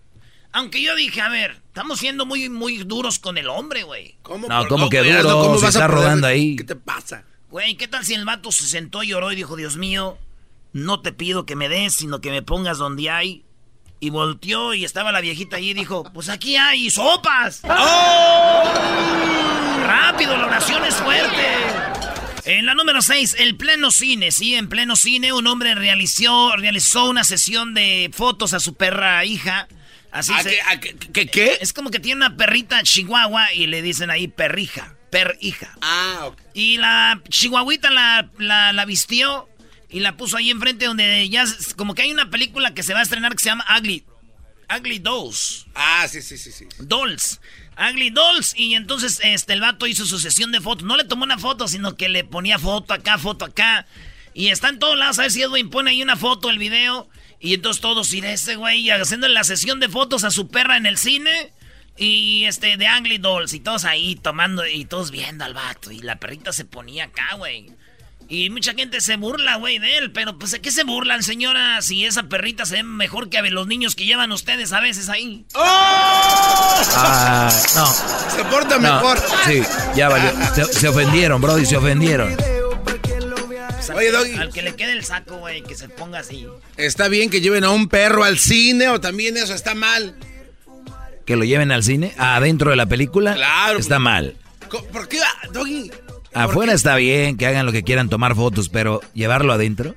Aunque 0.52 0.82
yo 0.82 0.94
dije, 0.94 1.20
a 1.20 1.28
ver, 1.30 1.56
estamos 1.66 1.98
siendo 1.98 2.26
muy, 2.26 2.48
muy 2.48 2.78
duros 2.78 3.18
con 3.18 3.38
el 3.38 3.48
hombre, 3.48 3.82
güey. 3.82 4.16
¿Cómo? 4.22 4.46
No, 4.46 4.68
¿cómo 4.68 4.88
que 4.88 5.02
duro? 5.02 5.40
¿Cómo 5.40 5.58
se 5.58 5.68
está 5.68 5.88
rodando 5.88 6.26
ahí. 6.26 6.54
¿Qué 6.54 6.64
te 6.64 6.76
pasa? 6.76 7.24
Güey, 7.50 7.76
¿qué 7.76 7.88
tal 7.88 8.04
si 8.04 8.14
el 8.14 8.24
vato 8.24 8.52
se 8.52 8.66
sentó 8.66 9.02
y 9.02 9.08
lloró 9.08 9.32
y 9.32 9.36
dijo, 9.36 9.56
Dios 9.56 9.76
mío, 9.76 10.18
no 10.74 11.00
te 11.00 11.12
pido 11.12 11.46
que 11.46 11.54
me 11.56 11.68
des, 11.68 11.94
sino 11.94 12.20
que 12.20 12.30
me 12.30 12.42
pongas 12.42 12.78
donde 12.78 13.08
hay 13.08 13.44
y 14.00 14.10
volteó 14.10 14.74
y 14.74 14.84
estaba 14.84 15.12
la 15.12 15.20
viejita 15.20 15.56
ahí 15.56 15.70
y 15.70 15.74
dijo, 15.74 16.04
pues 16.12 16.28
aquí 16.28 16.56
hay 16.56 16.90
sopas. 16.90 17.62
¡Oh! 17.62 18.64
Rápido, 19.86 20.36
la 20.36 20.46
oración 20.46 20.84
es 20.84 20.96
fuerte. 20.96 21.46
En 22.44 22.66
la 22.66 22.74
número 22.74 23.00
6, 23.00 23.36
el 23.38 23.56
pleno 23.56 23.92
cine. 23.92 24.32
Sí, 24.32 24.56
en 24.56 24.68
pleno 24.68 24.96
cine 24.96 25.32
un 25.32 25.46
hombre 25.46 25.76
realizó, 25.76 26.56
realizó 26.56 27.08
una 27.08 27.22
sesión 27.22 27.72
de 27.72 28.10
fotos 28.12 28.52
a 28.52 28.58
su 28.58 28.74
perra 28.74 29.24
hija. 29.24 29.68
Así 30.10 30.32
se, 30.42 30.58
qué, 31.12 31.26
qué, 31.28 31.58
Es 31.60 31.72
como 31.72 31.90
que 31.90 32.00
tiene 32.00 32.16
una 32.16 32.36
perrita 32.36 32.82
chihuahua 32.82 33.52
y 33.52 33.68
le 33.68 33.80
dicen 33.80 34.10
ahí 34.10 34.26
perrija, 34.26 34.96
perrija. 35.10 35.78
Ah, 35.82 36.22
ok. 36.24 36.40
Y 36.52 36.78
la 36.78 37.22
chihuahuita 37.28 37.90
la, 37.90 38.28
la, 38.38 38.72
la 38.72 38.84
vistió 38.84 39.48
y 39.94 40.00
la 40.00 40.16
puso 40.16 40.36
ahí 40.36 40.50
enfrente 40.50 40.86
donde 40.86 41.28
ya 41.28 41.44
como 41.76 41.94
que 41.94 42.02
hay 42.02 42.10
una 42.10 42.28
película 42.28 42.74
que 42.74 42.82
se 42.82 42.94
va 42.94 42.98
a 42.98 43.04
estrenar 43.04 43.36
que 43.36 43.44
se 43.44 43.50
llama 43.50 43.64
Ugly 43.78 44.04
Ugly 44.76 44.98
Dolls. 44.98 45.66
Ah, 45.76 46.08
sí, 46.08 46.20
sí, 46.20 46.36
sí, 46.36 46.50
sí. 46.50 46.66
Dolls. 46.80 47.40
Ugly 47.78 48.10
Dolls. 48.10 48.54
Y 48.56 48.74
entonces 48.74 49.20
este, 49.22 49.52
el 49.52 49.60
vato 49.60 49.86
hizo 49.86 50.04
su 50.04 50.18
sesión 50.18 50.50
de 50.50 50.60
fotos. 50.60 50.84
No 50.84 50.96
le 50.96 51.04
tomó 51.04 51.22
una 51.22 51.38
foto, 51.38 51.68
sino 51.68 51.94
que 51.96 52.08
le 52.08 52.24
ponía 52.24 52.58
foto 52.58 52.92
acá, 52.92 53.18
foto 53.18 53.44
acá. 53.44 53.86
Y 54.32 54.48
está 54.48 54.68
en 54.70 54.80
todos 54.80 54.98
lados. 54.98 55.20
A 55.20 55.22
ver 55.22 55.30
si 55.30 55.42
Edwin 55.42 55.70
pone 55.70 55.92
ahí 55.92 56.02
una 56.02 56.16
foto, 56.16 56.50
el 56.50 56.58
video. 56.58 57.08
Y 57.38 57.54
entonces 57.54 57.80
todos, 57.80 58.12
ir 58.12 58.24
ese 58.24 58.56
güey 58.56 58.90
haciendo 58.90 59.28
la 59.28 59.44
sesión 59.44 59.78
de 59.78 59.88
fotos 59.88 60.24
a 60.24 60.32
su 60.32 60.48
perra 60.48 60.76
en 60.76 60.86
el 60.86 60.98
cine. 60.98 61.52
Y 61.96 62.46
este, 62.46 62.76
de 62.76 62.88
Ugly 62.98 63.18
Dolls. 63.18 63.52
Y 63.52 63.60
todos 63.60 63.84
ahí 63.84 64.16
tomando 64.16 64.66
y 64.66 64.86
todos 64.86 65.12
viendo 65.12 65.44
al 65.44 65.54
vato. 65.54 65.92
Y 65.92 66.00
la 66.00 66.18
perrita 66.18 66.52
se 66.52 66.64
ponía 66.64 67.04
acá, 67.04 67.36
güey. 67.36 67.70
Y 68.28 68.48
mucha 68.50 68.72
gente 68.74 69.00
se 69.00 69.16
burla, 69.16 69.56
güey, 69.56 69.78
de 69.78 69.98
él. 69.98 70.10
Pero, 70.12 70.38
pues, 70.38 70.54
¿a 70.54 70.58
qué 70.58 70.70
se 70.70 70.84
burlan, 70.84 71.22
señora? 71.22 71.80
Si 71.82 72.04
esa 72.06 72.24
perrita 72.24 72.64
se 72.64 72.76
ve 72.76 72.82
mejor 72.82 73.28
que 73.28 73.38
a 73.38 73.42
los 73.42 73.66
niños 73.66 73.94
que 73.94 74.06
llevan 74.06 74.32
ustedes 74.32 74.72
a 74.72 74.80
veces 74.80 75.08
ahí. 75.10 75.44
¡Oh! 75.54 75.60
Ah, 76.96 77.50
no. 77.76 77.86
Se 78.36 78.44
porta 78.44 78.78
mejor. 78.78 79.18
Sí, 79.46 79.62
ya 79.94 80.08
valió. 80.08 80.30
Se, 80.72 80.88
ofendieron, 80.88 81.40
Brody, 81.40 81.66
se 81.66 81.76
ofendieron. 81.76 82.34
Pues 82.34 83.90
al, 83.90 83.96
Oye, 83.96 84.06
que- 84.06 84.12
Doggy. 84.12 84.36
al 84.38 84.52
que 84.52 84.62
le 84.62 84.74
quede 84.74 84.92
el 84.92 85.04
saco, 85.04 85.36
güey, 85.38 85.62
que 85.62 85.74
se 85.74 85.88
ponga 85.90 86.20
así. 86.20 86.46
¿Está 86.78 87.08
bien 87.08 87.28
que 87.28 87.40
lleven 87.42 87.64
a 87.64 87.70
un 87.70 87.88
perro 87.88 88.24
al 88.24 88.38
cine 88.38 88.88
o 88.88 89.00
también 89.00 89.36
eso 89.36 89.52
está 89.54 89.74
mal? 89.74 90.16
Que 91.26 91.36
lo 91.36 91.44
lleven 91.44 91.70
al 91.72 91.82
cine, 91.84 92.14
adentro 92.18 92.70
de 92.70 92.76
la 92.76 92.86
película, 92.86 93.34
Claro. 93.34 93.78
está 93.78 93.98
mal. 93.98 94.36
¿Por 94.92 95.08
qué, 95.08 95.20
Doggy? 95.52 95.90
Afuera 96.34 96.72
está 96.72 96.96
bien, 96.96 97.36
que 97.36 97.46
hagan 97.46 97.66
lo 97.66 97.72
que 97.72 97.82
quieran, 97.82 98.08
tomar 98.08 98.34
fotos, 98.34 98.68
pero 98.68 99.00
llevarlo 99.14 99.52
adentro. 99.52 99.94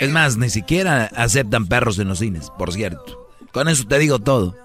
Es 0.00 0.10
más, 0.10 0.36
ni 0.36 0.50
siquiera 0.50 1.10
aceptan 1.16 1.66
perros 1.66 1.98
en 1.98 2.08
los 2.08 2.18
cines, 2.18 2.50
por 2.56 2.72
cierto. 2.72 3.28
Con 3.52 3.68
eso 3.68 3.86
te 3.86 3.98
digo 3.98 4.18
todo. 4.18 4.56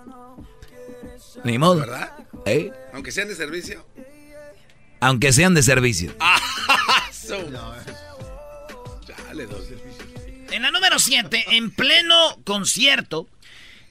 Ni 1.44 1.58
modo. 1.58 1.82
¿Verdad? 1.82 2.12
¿Eh? 2.46 2.72
Aunque 2.94 3.12
sean 3.12 3.27
de 3.27 3.36
servicio. 3.36 3.86
Aunque 5.00 5.34
sean 5.34 5.54
de 5.54 5.63
servicio. 5.63 6.15
En 10.51 10.62
la 10.62 10.72
número 10.72 11.00
7, 11.00 11.46
en 11.51 11.72
pleno 11.72 12.38
concierto, 12.44 13.27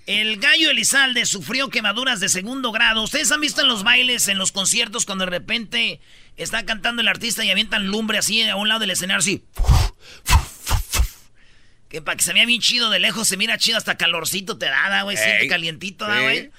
el 0.06 0.38
gallo 0.38 0.70
Elizalde 0.70 1.26
sufrió 1.26 1.68
quemaduras 1.68 2.20
de 2.20 2.28
segundo 2.28 2.70
grado. 2.70 3.02
¿Ustedes 3.02 3.32
han 3.32 3.40
visto 3.40 3.62
en 3.62 3.68
los 3.68 3.82
bailes, 3.82 4.28
en 4.28 4.38
los 4.38 4.52
conciertos, 4.52 5.04
cuando 5.04 5.24
de 5.24 5.30
repente 5.30 6.00
está 6.36 6.64
cantando 6.64 7.02
el 7.02 7.08
artista 7.08 7.44
y 7.44 7.50
avientan 7.50 7.86
lumbre 7.86 8.18
así 8.18 8.42
a 8.42 8.56
un 8.56 8.68
lado 8.68 8.80
del 8.80 8.90
escenario, 8.90 9.18
así? 9.20 9.44
Que 11.88 12.02
para 12.02 12.16
que 12.16 12.24
se 12.24 12.32
vea 12.32 12.44
bien 12.44 12.60
chido 12.60 12.90
de 12.90 12.98
lejos, 12.98 13.28
se 13.28 13.36
mira 13.36 13.56
chido, 13.58 13.78
hasta 13.78 13.96
calorcito 13.96 14.58
te 14.58 14.66
da, 14.66 15.02
güey, 15.02 15.16
siente 15.16 15.46
calientito, 15.48 16.06
da, 16.06 16.20
güey. 16.22 16.50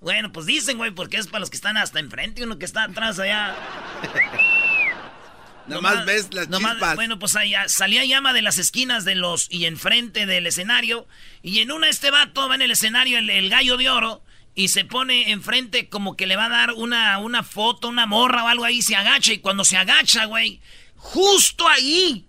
Bueno, 0.00 0.32
pues 0.32 0.46
dicen, 0.46 0.78
güey, 0.78 0.90
porque 0.90 1.16
es 1.18 1.28
para 1.28 1.38
los 1.40 1.50
que 1.50 1.56
están 1.56 1.76
hasta 1.76 2.00
enfrente 2.00 2.40
y 2.40 2.44
uno 2.44 2.58
que 2.58 2.64
está 2.64 2.82
atrás 2.84 3.20
allá. 3.20 3.54
Nomás 5.68 6.04
ves 6.04 6.34
las 6.34 6.48
nomás- 6.48 6.72
chispas. 6.72 6.96
Bueno, 6.96 7.20
pues 7.20 7.36
allá 7.36 7.68
salía 7.68 8.04
llama 8.04 8.32
de 8.32 8.42
las 8.42 8.58
esquinas 8.58 9.04
de 9.04 9.14
los 9.14 9.46
y 9.48 9.66
enfrente 9.66 10.26
del 10.26 10.48
escenario. 10.48 11.06
Y 11.40 11.60
en 11.60 11.70
una 11.70 11.88
este 11.88 12.10
vato 12.10 12.48
va 12.48 12.56
en 12.56 12.62
el 12.62 12.72
escenario 12.72 13.18
el, 13.18 13.30
el 13.30 13.48
gallo 13.48 13.76
de 13.76 13.88
oro 13.88 14.24
y 14.54 14.68
se 14.68 14.84
pone 14.84 15.30
enfrente 15.30 15.88
como 15.88 16.16
que 16.16 16.26
le 16.26 16.36
va 16.36 16.46
a 16.46 16.50
dar 16.50 16.72
una, 16.72 17.18
una 17.18 17.42
foto, 17.42 17.88
una 17.88 18.06
morra 18.06 18.44
o 18.44 18.48
algo 18.48 18.64
ahí. 18.64 18.82
Se 18.82 18.96
agacha 18.96 19.32
y 19.32 19.38
cuando 19.38 19.64
se 19.64 19.76
agacha, 19.76 20.26
güey, 20.26 20.60
justo 20.96 21.66
ahí, 21.68 22.26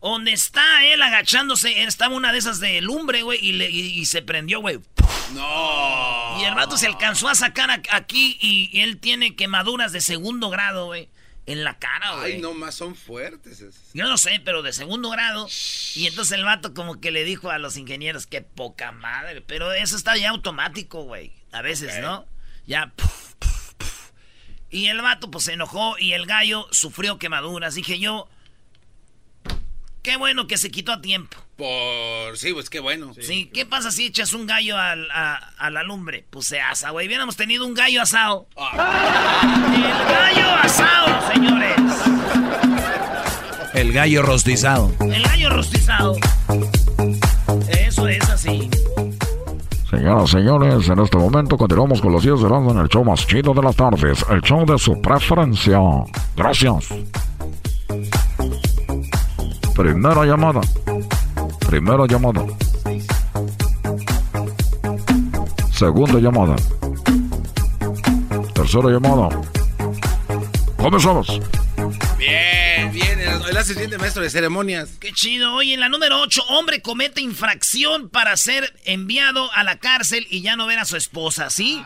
donde 0.00 0.32
está 0.32 0.84
él 0.86 1.00
agachándose, 1.02 1.84
estaba 1.84 2.14
una 2.16 2.32
de 2.32 2.38
esas 2.38 2.58
de 2.58 2.80
lumbre, 2.80 3.22
güey, 3.22 3.38
y, 3.40 3.62
y- 3.62 4.00
y 4.00 4.06
se 4.06 4.22
prendió, 4.22 4.60
güey. 4.60 4.80
No. 5.34 6.36
Y 6.40 6.44
el 6.44 6.54
vato 6.54 6.76
se 6.76 6.86
alcanzó 6.86 7.28
a 7.28 7.34
sacar 7.34 7.70
a- 7.70 7.80
aquí 7.90 8.36
y 8.40 8.80
él 8.80 8.98
tiene 8.98 9.34
quemaduras 9.36 9.92
de 9.92 10.00
segundo 10.00 10.50
grado, 10.50 10.86
güey, 10.86 11.08
en 11.46 11.64
la 11.64 11.78
cara, 11.78 12.16
güey. 12.16 12.34
Ay, 12.34 12.40
no 12.40 12.54
más 12.54 12.76
son 12.76 12.94
fuertes. 12.94 13.64
Yo 13.94 14.04
no 14.04 14.16
sé, 14.16 14.40
pero 14.44 14.62
de 14.62 14.72
segundo 14.72 15.10
grado. 15.10 15.48
Y 15.94 16.06
entonces 16.06 16.38
el 16.38 16.44
vato 16.44 16.72
como 16.74 17.00
que 17.00 17.10
le 17.10 17.24
dijo 17.24 17.50
a 17.50 17.58
los 17.58 17.76
ingenieros, 17.76 18.26
qué 18.26 18.42
poca 18.42 18.92
madre. 18.92 19.40
Pero 19.40 19.72
eso 19.72 19.96
está 19.96 20.16
ya 20.16 20.30
automático, 20.30 21.02
güey. 21.02 21.32
A 21.50 21.62
veces, 21.62 22.00
¿no? 22.00 22.26
Ya. 22.66 22.92
puf, 22.96 23.34
puf, 23.38 23.74
puf. 23.74 24.10
Y 24.70 24.86
el 24.86 25.02
vato 25.02 25.30
pues 25.30 25.44
se 25.44 25.54
enojó 25.54 25.98
y 25.98 26.12
el 26.12 26.26
gallo 26.26 26.68
sufrió 26.70 27.18
quemaduras. 27.18 27.74
Dije 27.74 27.98
yo, 27.98 28.28
qué 30.02 30.16
bueno 30.16 30.46
que 30.46 30.58
se 30.58 30.70
quitó 30.70 30.92
a 30.92 31.00
tiempo. 31.00 31.36
Por. 31.62 32.36
Sí, 32.36 32.52
pues 32.52 32.68
qué 32.68 32.80
bueno. 32.80 33.12
Sí, 33.20 33.48
¿qué 33.54 33.64
pasa 33.64 33.92
si 33.92 34.06
echas 34.06 34.32
un 34.32 34.48
gallo 34.48 34.76
al- 34.76 35.08
a, 35.12 35.36
a 35.58 35.70
la 35.70 35.84
lumbre? 35.84 36.24
Pues 36.28 36.46
se 36.46 36.60
asa, 36.60 36.90
güey. 36.90 37.06
Hubiéramos 37.06 37.36
tenido 37.36 37.64
un 37.64 37.72
gallo 37.74 38.02
asado. 38.02 38.46
El 38.56 40.08
gallo 40.08 40.54
asado, 40.60 41.32
señores. 41.32 41.76
El 43.74 43.92
gallo 43.92 44.22
rostizado. 44.22 44.92
El 45.00 45.22
gallo 45.22 45.50
rostizado. 45.50 46.16
Eso 47.68 48.08
es 48.08 48.28
así. 48.28 48.68
Señoras 49.88 50.30
y 50.30 50.32
señores, 50.32 50.88
en 50.88 50.98
este 50.98 51.16
momento 51.16 51.56
continuamos 51.56 52.00
con 52.00 52.10
los 52.12 52.24
10 52.24 52.40
de 52.40 52.48
en 52.48 52.78
el 52.78 52.88
show 52.88 53.04
más 53.04 53.24
chido 53.24 53.54
de 53.54 53.62
las 53.62 53.76
tardes, 53.76 54.24
el 54.30 54.40
show 54.40 54.66
de 54.66 54.78
su 54.80 55.00
preferencia. 55.00 55.78
Gracias. 56.34 56.88
Primera 59.76 60.24
llamada. 60.24 60.60
Primera 61.72 62.04
llamada. 62.06 62.44
Segunda 65.72 66.18
llamada. 66.20 66.54
Tercera 68.52 68.90
llamada. 68.90 69.40
Comenzamos. 70.76 71.40
Bien, 72.18 72.92
bien. 72.92 73.18
El, 73.18 73.48
el 73.48 73.56
asistente 73.56 73.96
maestro 73.96 74.22
de 74.22 74.28
ceremonias. 74.28 74.98
Qué 75.00 75.14
chido. 75.14 75.54
Oye, 75.54 75.72
en 75.72 75.80
la 75.80 75.88
número 75.88 76.20
8, 76.20 76.42
hombre 76.50 76.82
comete 76.82 77.22
infracción 77.22 78.10
para 78.10 78.36
ser 78.36 78.78
enviado 78.84 79.50
a 79.54 79.64
la 79.64 79.78
cárcel 79.78 80.26
y 80.28 80.42
ya 80.42 80.56
no 80.56 80.66
ver 80.66 80.78
a 80.78 80.84
su 80.84 80.98
esposa, 80.98 81.48
¿sí? 81.48 81.82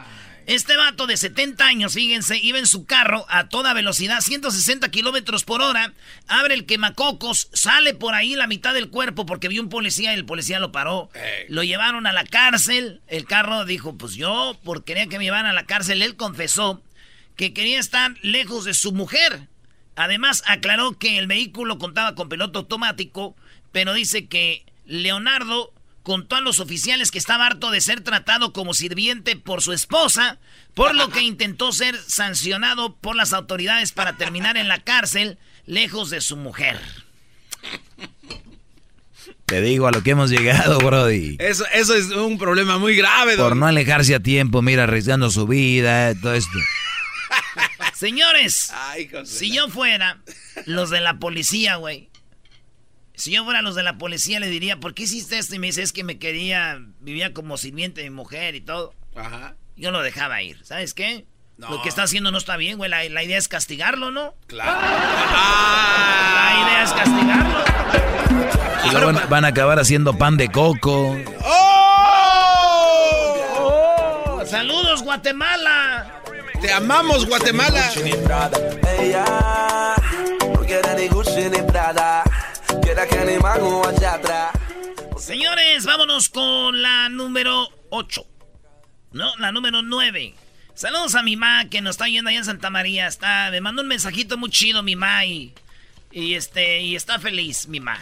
Este 0.46 0.76
vato 0.76 1.08
de 1.08 1.16
70 1.16 1.66
años, 1.66 1.94
fíjense, 1.94 2.38
iba 2.38 2.60
en 2.60 2.68
su 2.68 2.86
carro 2.86 3.26
a 3.28 3.48
toda 3.48 3.74
velocidad, 3.74 4.20
160 4.20 4.88
kilómetros 4.90 5.42
por 5.42 5.60
hora, 5.60 5.92
abre 6.28 6.54
el 6.54 6.66
quemacocos, 6.66 7.48
sale 7.52 7.94
por 7.94 8.14
ahí 8.14 8.36
la 8.36 8.46
mitad 8.46 8.72
del 8.72 8.88
cuerpo 8.88 9.26
porque 9.26 9.48
vio 9.48 9.60
un 9.60 9.68
policía 9.68 10.12
y 10.12 10.14
el 10.14 10.24
policía 10.24 10.60
lo 10.60 10.70
paró. 10.70 11.10
Lo 11.48 11.64
llevaron 11.64 12.06
a 12.06 12.12
la 12.12 12.24
cárcel. 12.24 13.00
El 13.08 13.24
carro 13.24 13.64
dijo, 13.64 13.98
pues 13.98 14.14
yo, 14.14 14.56
por 14.62 14.84
quería 14.84 15.08
que 15.08 15.18
me 15.18 15.24
llevaran 15.24 15.46
a 15.46 15.52
la 15.52 15.66
cárcel, 15.66 16.00
él 16.00 16.14
confesó 16.14 16.80
que 17.34 17.52
quería 17.52 17.80
estar 17.80 18.14
lejos 18.22 18.64
de 18.64 18.74
su 18.74 18.92
mujer. 18.92 19.48
Además, 19.96 20.44
aclaró 20.46 20.96
que 20.96 21.18
el 21.18 21.26
vehículo 21.26 21.78
contaba 21.78 22.14
con 22.14 22.28
piloto 22.28 22.60
automático, 22.60 23.34
pero 23.72 23.94
dice 23.94 24.26
que 24.26 24.64
Leonardo 24.84 25.72
contó 26.06 26.36
a 26.36 26.40
los 26.40 26.60
oficiales 26.60 27.10
que 27.10 27.18
estaba 27.18 27.46
harto 27.46 27.72
de 27.72 27.80
ser 27.80 28.00
tratado 28.00 28.52
como 28.52 28.74
sirviente 28.74 29.34
por 29.34 29.60
su 29.60 29.72
esposa, 29.72 30.38
por 30.72 30.94
lo 30.94 31.08
que 31.10 31.20
intentó 31.22 31.72
ser 31.72 31.96
sancionado 31.96 32.94
por 32.94 33.16
las 33.16 33.32
autoridades 33.32 33.90
para 33.90 34.16
terminar 34.16 34.56
en 34.56 34.68
la 34.68 34.78
cárcel, 34.84 35.36
lejos 35.66 36.10
de 36.10 36.20
su 36.20 36.36
mujer. 36.36 36.78
Te 39.46 39.60
digo 39.60 39.88
a 39.88 39.90
lo 39.90 40.04
que 40.04 40.12
hemos 40.12 40.30
llegado, 40.30 40.78
Brody. 40.78 41.38
Eso, 41.40 41.64
eso 41.72 41.96
es 41.96 42.06
un 42.12 42.38
problema 42.38 42.78
muy 42.78 42.94
grave, 42.94 43.36
Por 43.36 43.50
don. 43.50 43.58
no 43.58 43.66
alejarse 43.66 44.14
a 44.14 44.20
tiempo, 44.20 44.62
mira, 44.62 44.84
arriesgando 44.84 45.28
su 45.28 45.48
vida, 45.48 46.14
todo 46.14 46.34
esto. 46.34 46.56
Señores, 47.94 48.70
Ay, 48.72 49.10
Si 49.24 49.52
yo 49.52 49.68
fuera 49.68 50.18
los 50.66 50.90
de 50.90 51.00
la 51.00 51.18
policía, 51.18 51.74
güey. 51.76 52.10
Si 53.16 53.30
yo 53.32 53.44
fuera 53.44 53.62
los 53.62 53.74
de 53.74 53.82
la 53.82 53.96
policía, 53.98 54.38
le 54.40 54.48
diría, 54.48 54.78
¿por 54.78 54.92
qué 54.94 55.04
hiciste 55.04 55.38
esto? 55.38 55.54
Y 55.54 55.58
me 55.58 55.68
dice, 55.68 55.82
es 55.82 55.92
que 55.92 56.04
me 56.04 56.18
quería, 56.18 56.78
vivía 57.00 57.32
como 57.32 57.56
sirviente 57.56 58.02
de 58.02 58.10
mi 58.10 58.16
mujer 58.16 58.54
y 58.54 58.60
todo. 58.60 58.92
Ajá. 59.16 59.56
Yo 59.76 59.90
lo 59.90 60.02
dejaba 60.02 60.42
ir. 60.42 60.58
¿Sabes 60.64 60.92
qué? 60.94 61.24
No. 61.56 61.70
Lo 61.70 61.80
que 61.82 61.88
está 61.88 62.02
haciendo 62.02 62.30
no 62.30 62.36
está 62.38 62.56
bien, 62.58 62.76
güey. 62.76 62.90
La, 62.90 63.02
la 63.08 63.22
idea 63.24 63.38
es 63.38 63.48
castigarlo, 63.48 64.10
¿no? 64.10 64.34
Claro. 64.46 64.70
La 64.70 64.78
Ah. 65.32 66.62
idea 66.66 66.82
es 66.84 66.92
castigarlo. 66.92 67.64
Y 68.84 68.90
luego 68.90 69.06
van, 69.14 69.28
van 69.30 69.44
a 69.46 69.48
acabar 69.48 69.78
haciendo 69.78 70.16
pan 70.18 70.36
de 70.36 70.48
coco. 70.50 71.16
¡Oh! 73.48 74.42
¡Saludos, 74.46 75.02
Guatemala! 75.02 76.12
Te 76.60 76.72
amamos, 76.72 77.26
Guatemala. 77.26 77.90
Ella 78.98 79.94
no 80.40 80.52
quiere 80.66 80.94
ni 80.96 81.08
Gucci 81.08 81.48
ni 81.50 81.62
Prada, 81.62 82.22
quiere 83.04 83.26
que 83.26 83.32
ni 83.32 83.38
mago 83.38 83.86
allá 83.86 84.14
atrás. 84.14 84.52
Señores, 85.18 85.84
vámonos 85.84 86.28
con 86.28 86.80
la 86.80 87.08
número 87.08 87.68
8. 87.90 88.26
No, 89.12 89.36
la 89.36 89.52
número 89.52 89.82
9. 89.82 90.34
Saludos 90.74 91.14
a 91.14 91.22
mi 91.22 91.36
ma 91.36 91.68
que 91.68 91.80
nos 91.80 91.92
está 91.92 92.06
yendo 92.06 92.30
allá 92.30 92.38
en 92.38 92.44
Santa 92.44 92.70
María. 92.70 93.06
Está, 93.06 93.50
me 93.50 93.60
mandó 93.60 93.82
un 93.82 93.88
mensajito 93.88 94.38
muy 94.38 94.50
chido 94.50 94.82
mi 94.82 94.94
ma 94.94 95.24
y, 95.24 95.52
y 96.10 96.34
este 96.34 96.80
y 96.80 96.96
está 96.96 97.18
feliz 97.18 97.66
mi 97.68 97.80
ma. 97.80 97.98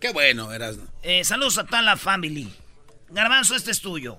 Qué 0.00 0.12
bueno, 0.12 0.52
eras. 0.52 0.76
Eh, 1.02 1.24
saludos 1.24 1.58
a 1.58 1.64
toda 1.64 1.82
la 1.82 1.96
family. 1.96 2.52
Garbanzo, 3.10 3.54
este 3.54 3.70
es 3.70 3.80
tuyo. 3.80 4.18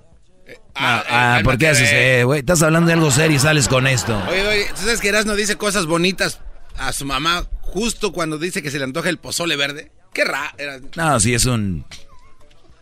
Ah, 0.75 1.03
ah, 1.10 1.41
¿por 1.44 1.58
qué 1.58 1.70
haces, 1.70 1.89
eh, 1.91 2.24
güey? 2.24 2.41
Estás 2.41 2.62
hablando 2.62 2.88
de 2.88 2.94
algo 2.94 3.10
serio 3.10 3.38
y 3.38 3.39
sales 3.39 3.67
con 3.67 3.88
esto. 3.88 4.15
Oye, 4.29 4.48
oye, 4.48 4.67
¿tú 4.70 4.82
sabes 4.82 5.01
que 5.01 5.10
Erasmo 5.10 5.36
dice 5.36 5.55
cosas 5.55 5.88
bonitas 5.88 6.39
a 6.77 6.94
su 6.94 7.05
mamá 7.05 7.48
justo 7.62 8.12
cuando 8.12 8.38
dice 8.38 8.62
que 8.62 8.70
se 8.70 8.77
le 8.77 8.84
antoja 8.84 9.10
el 9.10 9.17
pozole 9.17 9.55
verde? 9.55 9.91
Qué 10.15 10.24
raro. 10.24 10.55
No, 10.95 11.19
sí, 11.19 11.34
es 11.36 11.45
un... 11.45 11.86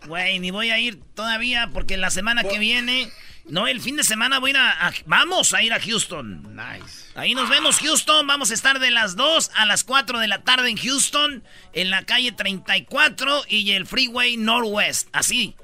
Güey, 0.05 0.39
ni 0.39 0.51
voy 0.51 0.69
a 0.69 0.79
ir 0.79 0.99
todavía 1.15 1.69
porque 1.73 1.95
la 1.97 2.09
semana 2.09 2.43
que 2.43 2.59
viene, 2.59 3.09
no, 3.45 3.67
el 3.67 3.79
fin 3.81 3.95
de 3.95 4.03
semana 4.03 4.39
voy 4.39 4.49
a 4.49 4.51
ir 4.51 4.57
a, 4.57 4.87
a- 4.87 4.93
vamos 5.05 5.53
a 5.53 5.63
ir 5.63 5.71
a 5.73 5.79
Houston. 5.79 6.55
Nice. 6.55 7.05
Ahí 7.15 7.33
nos 7.35 7.49
vemos 7.49 7.79
Houston, 7.79 8.27
vamos 8.27 8.51
a 8.51 8.53
estar 8.53 8.79
de 8.79 8.91
las 8.91 9.15
2 9.15 9.51
a 9.55 9.65
las 9.65 9.83
4 9.85 10.19
de 10.19 10.27
la 10.27 10.43
tarde 10.43 10.69
en 10.69 10.77
Houston, 10.77 11.43
en 11.73 11.89
la 11.89 12.03
calle 12.03 12.31
34 12.33 13.43
y 13.47 13.71
el 13.71 13.85
Freeway 13.87 14.35
Northwest. 14.37 15.07
Así, 15.13 15.55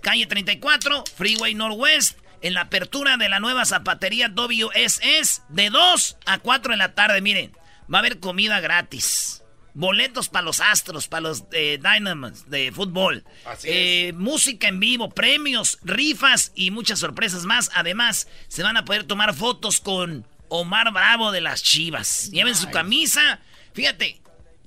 calle 0.00 0.26
34, 0.26 1.02
Freeway 1.16 1.54
Northwest, 1.54 2.18
en 2.40 2.54
la 2.54 2.60
apertura 2.62 3.16
de 3.16 3.28
la 3.28 3.40
nueva 3.40 3.64
zapatería 3.64 4.28
WSS 4.28 5.42
de 5.48 5.70
2 5.70 6.16
a 6.24 6.38
4 6.38 6.70
de 6.72 6.76
la 6.78 6.94
tarde. 6.94 7.20
Miren, 7.20 7.50
va 7.92 7.98
a 7.98 8.00
haber 8.00 8.20
comida 8.20 8.60
gratis. 8.60 9.42
Boletos 9.74 10.28
para 10.28 10.44
los 10.44 10.60
Astros, 10.60 11.08
para 11.08 11.22
los 11.22 11.44
eh, 11.52 11.78
Dynamos 11.82 12.50
de 12.50 12.72
fútbol, 12.72 13.24
Así 13.44 13.68
eh, 13.70 14.12
música 14.14 14.68
en 14.68 14.80
vivo, 14.80 15.10
premios, 15.10 15.78
rifas 15.82 16.52
y 16.54 16.70
muchas 16.70 16.98
sorpresas 16.98 17.44
más. 17.44 17.70
Además, 17.74 18.28
se 18.48 18.62
van 18.62 18.76
a 18.76 18.84
poder 18.84 19.04
tomar 19.04 19.34
fotos 19.34 19.80
con 19.80 20.26
Omar 20.48 20.92
Bravo 20.92 21.32
de 21.32 21.40
las 21.40 21.62
Chivas. 21.62 22.30
Lleven 22.30 22.54
su 22.54 22.70
camisa. 22.70 23.40
Fíjate, 23.74 24.20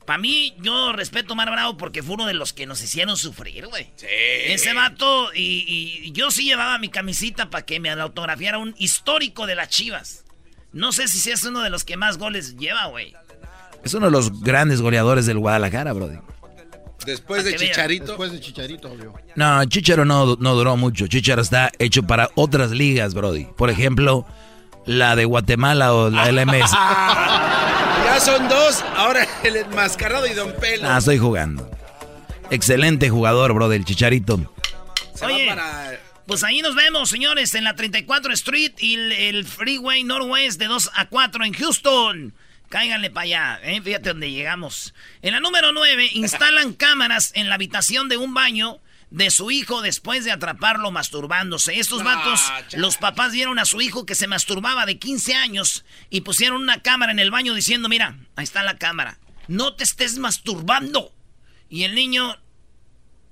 para 0.06 0.18
mí, 0.18 0.56
yo 0.60 0.94
respeto 0.94 1.30
a 1.30 1.34
Omar 1.34 1.52
Bravo 1.52 1.78
porque 1.78 2.04
fue 2.04 2.16
uno 2.16 2.26
de 2.26 2.34
los 2.34 2.54
que 2.54 2.66
nos 2.66 2.82
hicieron 2.82 3.18
sufrir, 3.18 3.68
güey. 3.68 3.92
Sí. 3.96 4.08
Ese 4.10 4.74
vato, 4.74 5.34
y, 5.34 6.04
y 6.04 6.12
yo 6.12 6.32
sí 6.32 6.44
llevaba 6.44 6.78
mi 6.78 6.90
camisita 6.90 7.50
para 7.50 7.66
que 7.66 7.80
me 7.80 7.90
autografiara 7.90 8.58
un 8.58 8.76
histórico 8.78 9.46
de 9.46 9.56
las 9.56 9.70
Chivas. 9.70 10.26
No 10.74 10.94
sé 10.94 11.08
si 11.08 11.30
es 11.30 11.44
uno 11.44 11.62
de 11.62 11.70
los 11.70 11.84
que 11.84 11.98
más 11.98 12.18
goles 12.18 12.56
lleva, 12.56 12.86
güey. 12.86 13.14
Es 13.84 13.94
uno 13.94 14.08
de 14.08 14.12
los 14.12 14.42
grandes 14.42 14.82
goleadores 14.82 15.26
del 15.26 15.40
Guadalajara, 15.40 15.94
Brody. 15.94 16.18
Después 17.06 17.44
de. 17.44 17.56
Chicharito. 17.56 18.06
Después 18.08 18.32
de 18.32 18.40
Chicharito, 18.40 18.92
obvio. 18.92 19.14
No, 19.36 19.66
Chicharo 19.66 20.06
no, 20.06 20.36
no 20.40 20.56
duró 20.56 20.78
mucho. 20.78 21.08
Chicharo 21.08 21.42
está 21.42 21.72
hecho 21.80 22.04
para 22.04 22.30
otras 22.36 22.72
ligas, 22.72 23.14
Brody. 23.14 23.46
Por 23.58 23.70
ejemplo, 23.70 24.26
la 24.86 25.16
de 25.16 25.26
Guatemala 25.26 25.94
o 25.94 26.10
la 26.10 26.32
LMS. 26.32 26.72
Ya 28.04 28.20
son 28.20 28.50
dos. 28.50 28.84
Ahora 28.98 29.26
el 29.44 29.56
enmascarado 29.56 30.26
y 30.26 30.34
Don 30.34 30.52
Pelo. 30.60 30.90
Ah, 30.90 30.98
estoy 30.98 31.18
jugando. 31.18 31.70
Excelente 32.50 33.10
jugador, 33.10 33.54
Brody, 33.54 33.76
el 33.78 33.86
Chicharito. 33.86 34.54
Se 35.14 35.26
Oye. 35.26 35.46
va 35.48 35.56
para. 35.56 36.00
Pues 36.26 36.44
ahí 36.44 36.62
nos 36.62 36.76
vemos, 36.76 37.10
señores, 37.10 37.54
en 37.56 37.64
la 37.64 37.76
34 37.76 38.34
Street 38.34 38.74
y 38.80 38.96
el, 38.96 39.12
el 39.12 39.46
Freeway 39.46 40.04
Northwest 40.04 40.60
de 40.60 40.66
2 40.66 40.92
a 40.96 41.06
4 41.08 41.46
en 41.46 41.54
Houston. 41.54 42.34
Cáiganle 42.72 43.10
para 43.10 43.26
allá, 43.26 43.60
¿eh? 43.64 43.82
fíjate 43.82 44.10
dónde 44.10 44.32
llegamos. 44.32 44.94
En 45.22 45.34
la 45.34 45.42
número 45.42 45.74
9, 45.74 46.12
instalan 46.14 46.72
cámaras 46.86 47.34
en 47.36 47.50
la 47.50 47.56
habitación 47.56 48.08
de 48.08 48.16
un 48.16 48.34
baño 48.34 48.80
de 49.10 49.30
su 49.30 49.52
hijo 49.52 49.82
después 49.82 50.24
de 50.24 50.32
atraparlo 50.32 50.90
masturbándose. 50.90 51.78
Estos 51.78 52.02
vatos, 52.02 52.42
los 52.78 52.96
papás 52.96 53.34
vieron 53.34 53.60
a 53.60 53.66
su 53.66 53.82
hijo 53.82 54.06
que 54.06 54.16
se 54.16 54.26
masturbaba 54.26 54.86
de 54.86 54.98
15 54.98 55.36
años 55.36 55.84
y 56.10 56.22
pusieron 56.22 56.62
una 56.62 56.82
cámara 56.82 57.12
en 57.12 57.20
el 57.20 57.30
baño 57.30 57.54
diciendo, 57.54 57.90
mira, 57.90 58.18
ahí 58.38 58.46
está 58.46 58.64
la 58.64 58.78
cámara, 58.78 59.20
no 59.50 59.76
te 59.76 59.84
estés 59.84 60.18
masturbando. 60.18 61.14
Y 61.68 61.84
el 61.84 61.94
niño, 61.94 62.38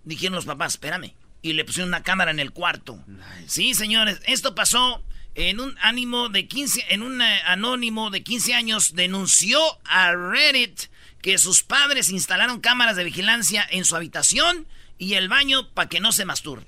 dijeron 0.03 0.35
los 0.35 0.45
papás, 0.45 0.73
espérame. 0.73 1.13
Y 1.41 1.53
le 1.53 1.63
pusieron 1.63 1.87
una 1.87 2.03
cámara 2.03 2.31
en 2.31 2.41
el 2.41 2.51
cuarto. 2.51 3.01
Sí, 3.47 3.73
señores, 3.73 4.19
esto 4.25 4.53
pasó 4.53 5.01
en 5.39 5.61
un 5.61 5.77
ánimo 5.79 6.27
de 6.27 6.47
15, 6.47 6.85
en 6.89 7.01
un 7.01 7.21
eh, 7.21 7.41
anónimo 7.45 8.09
de 8.09 8.23
15 8.23 8.53
años 8.53 8.93
denunció 8.93 9.61
a 9.85 10.11
Reddit 10.13 10.81
que 11.21 11.37
sus 11.37 11.63
padres 11.63 12.09
instalaron 12.09 12.59
cámaras 12.59 12.97
de 12.97 13.05
vigilancia 13.05 13.65
en 13.71 13.85
su 13.85 13.95
habitación 13.95 14.67
y 14.97 15.13
el 15.13 15.29
baño 15.29 15.69
para 15.69 15.87
que 15.87 16.01
no 16.01 16.11
se 16.11 16.25
masturbe. 16.25 16.65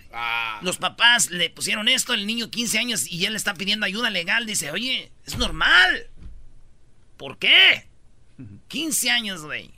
Los 0.62 0.78
papás 0.78 1.32
le 1.32 1.50
pusieron 1.50 1.90
esto, 1.90 2.14
el 2.14 2.26
niño 2.26 2.50
15 2.50 2.80
años 2.80 3.12
y 3.12 3.26
él 3.26 3.36
está 3.36 3.56
pidiendo 3.56 3.86
ayuda 3.86 4.10
legal, 4.10 4.46
dice, 4.46 4.72
"Oye, 4.72 5.12
es 5.26 5.38
normal." 5.38 6.08
¿Por 7.18 7.38
qué? 7.38 7.88
15 8.70 9.12
años, 9.12 9.42
güey. 9.42 9.70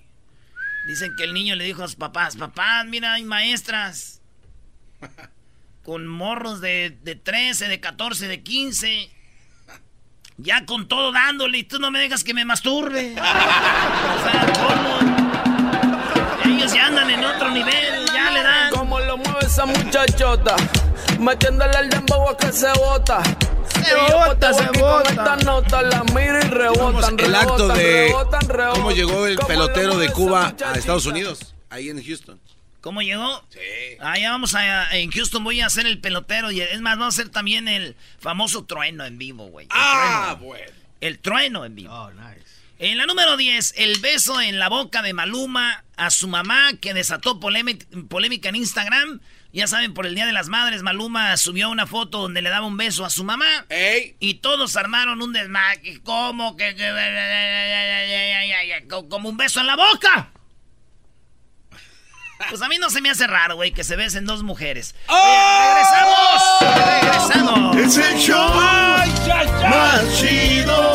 Dicen 0.88 1.13
que 1.17 1.23
el 1.23 1.33
niño 1.33 1.55
le 1.55 1.63
dijo 1.63 1.83
a 1.83 1.88
sus 1.88 1.95
papás, 1.95 2.35
papás, 2.35 2.85
mira, 2.85 3.13
hay 3.13 3.23
maestras 3.23 4.21
con 5.83 6.07
morros 6.07 6.61
de, 6.61 6.97
de 7.03 7.15
13, 7.15 7.67
de 7.67 7.79
14, 7.79 8.27
de 8.27 8.41
15. 8.41 9.09
Ya 10.37 10.65
con 10.65 10.87
todo 10.87 11.11
dándole 11.11 11.59
y 11.59 11.63
tú 11.63 11.77
no 11.77 11.91
me 11.91 11.99
dejas 11.99 12.23
que 12.23 12.33
me 12.33 12.45
masturbe. 12.45 13.11
o 13.11 13.15
sea, 13.15 14.53
¿cómo? 14.55 15.23
Ellos 16.45 16.73
ya 16.73 16.87
andan 16.87 17.09
en 17.09 17.23
otro 17.23 17.51
nivel, 17.51 18.05
ya 18.13 18.31
le 18.31 18.43
dan. 18.43 18.71
Como 18.71 18.99
lo 18.99 19.17
mueve 19.17 19.45
esa 19.45 19.65
muchachota, 19.65 20.55
metiéndole 21.19 21.77
el 21.79 21.89
dembow 21.89 22.29
a 22.29 22.37
que 22.37 22.51
se 22.51 22.71
bota. 22.73 23.21
Se 23.83 23.95
bota, 24.13 24.53
se 24.53 24.79
bota. 24.79 25.09
Esta 25.09 25.35
nota 25.37 25.81
la 25.81 26.03
miro 26.15 26.39
y 26.39 26.49
rebotan, 26.49 27.19
el 27.19 27.36
acto 27.36 27.58
rebotan, 27.58 27.77
de 27.77 28.08
rebotan, 28.08 28.47
rebotan. 28.47 28.75
cómo 28.75 28.91
llegó 28.91 29.27
el 29.27 29.38
pelotero 29.38 29.89
lo 29.89 29.97
de 29.99 30.10
Cuba 30.10 30.53
a. 30.65 30.73
Estados 30.73 31.05
Unidos, 31.05 31.53
ahí 31.69 31.89
en 31.89 32.03
Houston. 32.03 32.39
¿Cómo 32.84 33.02
llegó? 33.02 33.41
Sí. 33.50 33.60
Ah, 34.02 34.19
ya 34.19 34.32
vamos 34.32 34.56
a... 34.56 34.93
En 34.98 35.10
Houston 35.10 35.41
voy 35.41 35.62
a 35.62 35.67
hacer 35.67 35.86
el 35.86 36.02
pelotero 36.02 36.52
y 36.52 36.60
es 36.60 36.82
más, 36.82 36.98
vamos 36.98 37.17
a 37.17 37.22
hacer 37.22 37.32
también 37.32 37.69
el 37.69 37.96
famoso 38.19 38.65
trueno 38.65 39.06
en 39.06 39.17
vivo, 39.17 39.48
güey. 39.48 39.67
Ah, 39.69 40.36
trueno. 40.38 40.46
bueno. 40.46 40.72
El 41.00 41.19
trueno 41.19 41.63
en 41.63 41.76
vivo. 41.76 41.93
Oh, 41.93 42.12
nice. 42.12 42.41
En 42.80 42.98
la 42.98 43.06
número 43.06 43.38
10, 43.38 43.76
el 43.78 44.02
beso 44.02 44.41
en 44.41 44.60
la 44.60 44.67
boca 44.67 45.02
de 45.02 45.13
Maluma 45.13 45.86
a 45.96 46.10
su 46.10 46.28
mamá 46.28 46.74
que 46.82 46.93
desató 46.93 47.39
polémica, 47.39 47.86
polémica 48.10 48.50
en 48.50 48.58
Instagram. 48.58 49.22
Ya 49.54 49.67
saben, 49.67 49.93
por 49.93 50.06
el 50.06 50.15
Día 50.15 50.26
de 50.26 50.34
las 50.34 50.50
Madres, 50.50 50.84
Maluma 50.84 51.38
subió 51.38 51.69
una 51.69 51.88
foto 51.88 52.19
donde 52.19 52.41
le 52.41 52.50
daba 52.50 52.67
un 52.67 52.76
beso 52.76 53.06
a 53.06 53.10
su 53.10 53.24
mamá. 53.24 53.65
¡Ey! 53.69 54.17
Y 54.19 54.34
todos 54.36 54.76
armaron 54.76 55.22
un 55.22 55.32
desmaque. 55.32 56.02
¿Cómo 56.04 56.58
que? 56.58 56.76
Como 59.08 59.30
un 59.30 59.38
beso 59.38 59.62
en 59.62 59.67
la 59.67 59.78
boca. 59.78 60.34
Pues 62.49 62.62
a 62.62 62.67
mí 62.67 62.77
no 62.79 62.89
se 62.89 63.01
me 63.01 63.10
hace 63.10 63.27
raro, 63.27 63.56
güey, 63.56 63.71
que 63.71 63.84
se 63.84 63.95
besen 63.95 64.25
dos 64.25 64.43
mujeres. 64.43 64.95
¡Oh! 65.08 65.75
¡Regresamos! 65.75 66.43
¡Regresamos! 66.86 67.77
Es 67.77 67.97
el 67.97 68.17
show 68.19 68.53
más 68.53 70.19
chido 70.19 70.93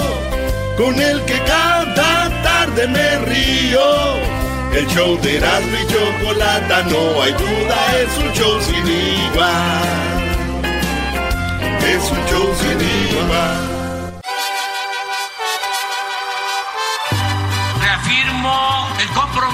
con 0.77 1.01
el 1.01 1.25
que 1.25 1.39
cada 1.41 2.43
tarde 2.43 2.87
me 2.89 3.19
río. 3.19 4.17
El 4.73 4.87
show 4.89 5.21
de 5.21 5.39
Erasmo 5.39 5.77
y 5.77 5.87
Chocolata, 5.93 6.83
no 6.85 7.23
hay 7.23 7.33
duda, 7.33 8.01
es 8.01 8.19
un 8.19 8.33
show 8.33 8.61
sin 8.61 8.87
igual. 8.87 9.89
Es 11.83 12.11
un 12.11 12.27
show 12.27 12.55
sin 12.61 12.81
igual. 13.19 13.78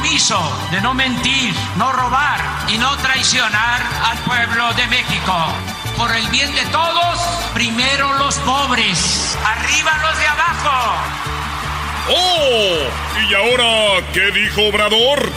Compromiso 0.04 0.38
de 0.70 0.80
no 0.82 0.94
mentir, 0.94 1.54
no 1.76 1.92
robar 1.92 2.40
y 2.68 2.76
no 2.76 2.94
traicionar 2.98 3.80
al 4.04 4.18
pueblo 4.18 4.74
de 4.74 4.86
México. 4.88 5.34
Por 5.96 6.14
el 6.14 6.28
bien 6.28 6.54
de 6.54 6.64
todos, 6.66 7.18
primero 7.54 8.12
los 8.14 8.36
pobres, 8.38 9.38
arriba 9.44 9.92
los 10.02 10.18
de 10.18 10.26
abajo. 10.26 10.96
¡Oh! 12.10 12.78
¿Y 13.28 13.34
ahora 13.34 14.02
qué 14.12 14.30
dijo 14.30 14.68
Obrador? 14.68 15.30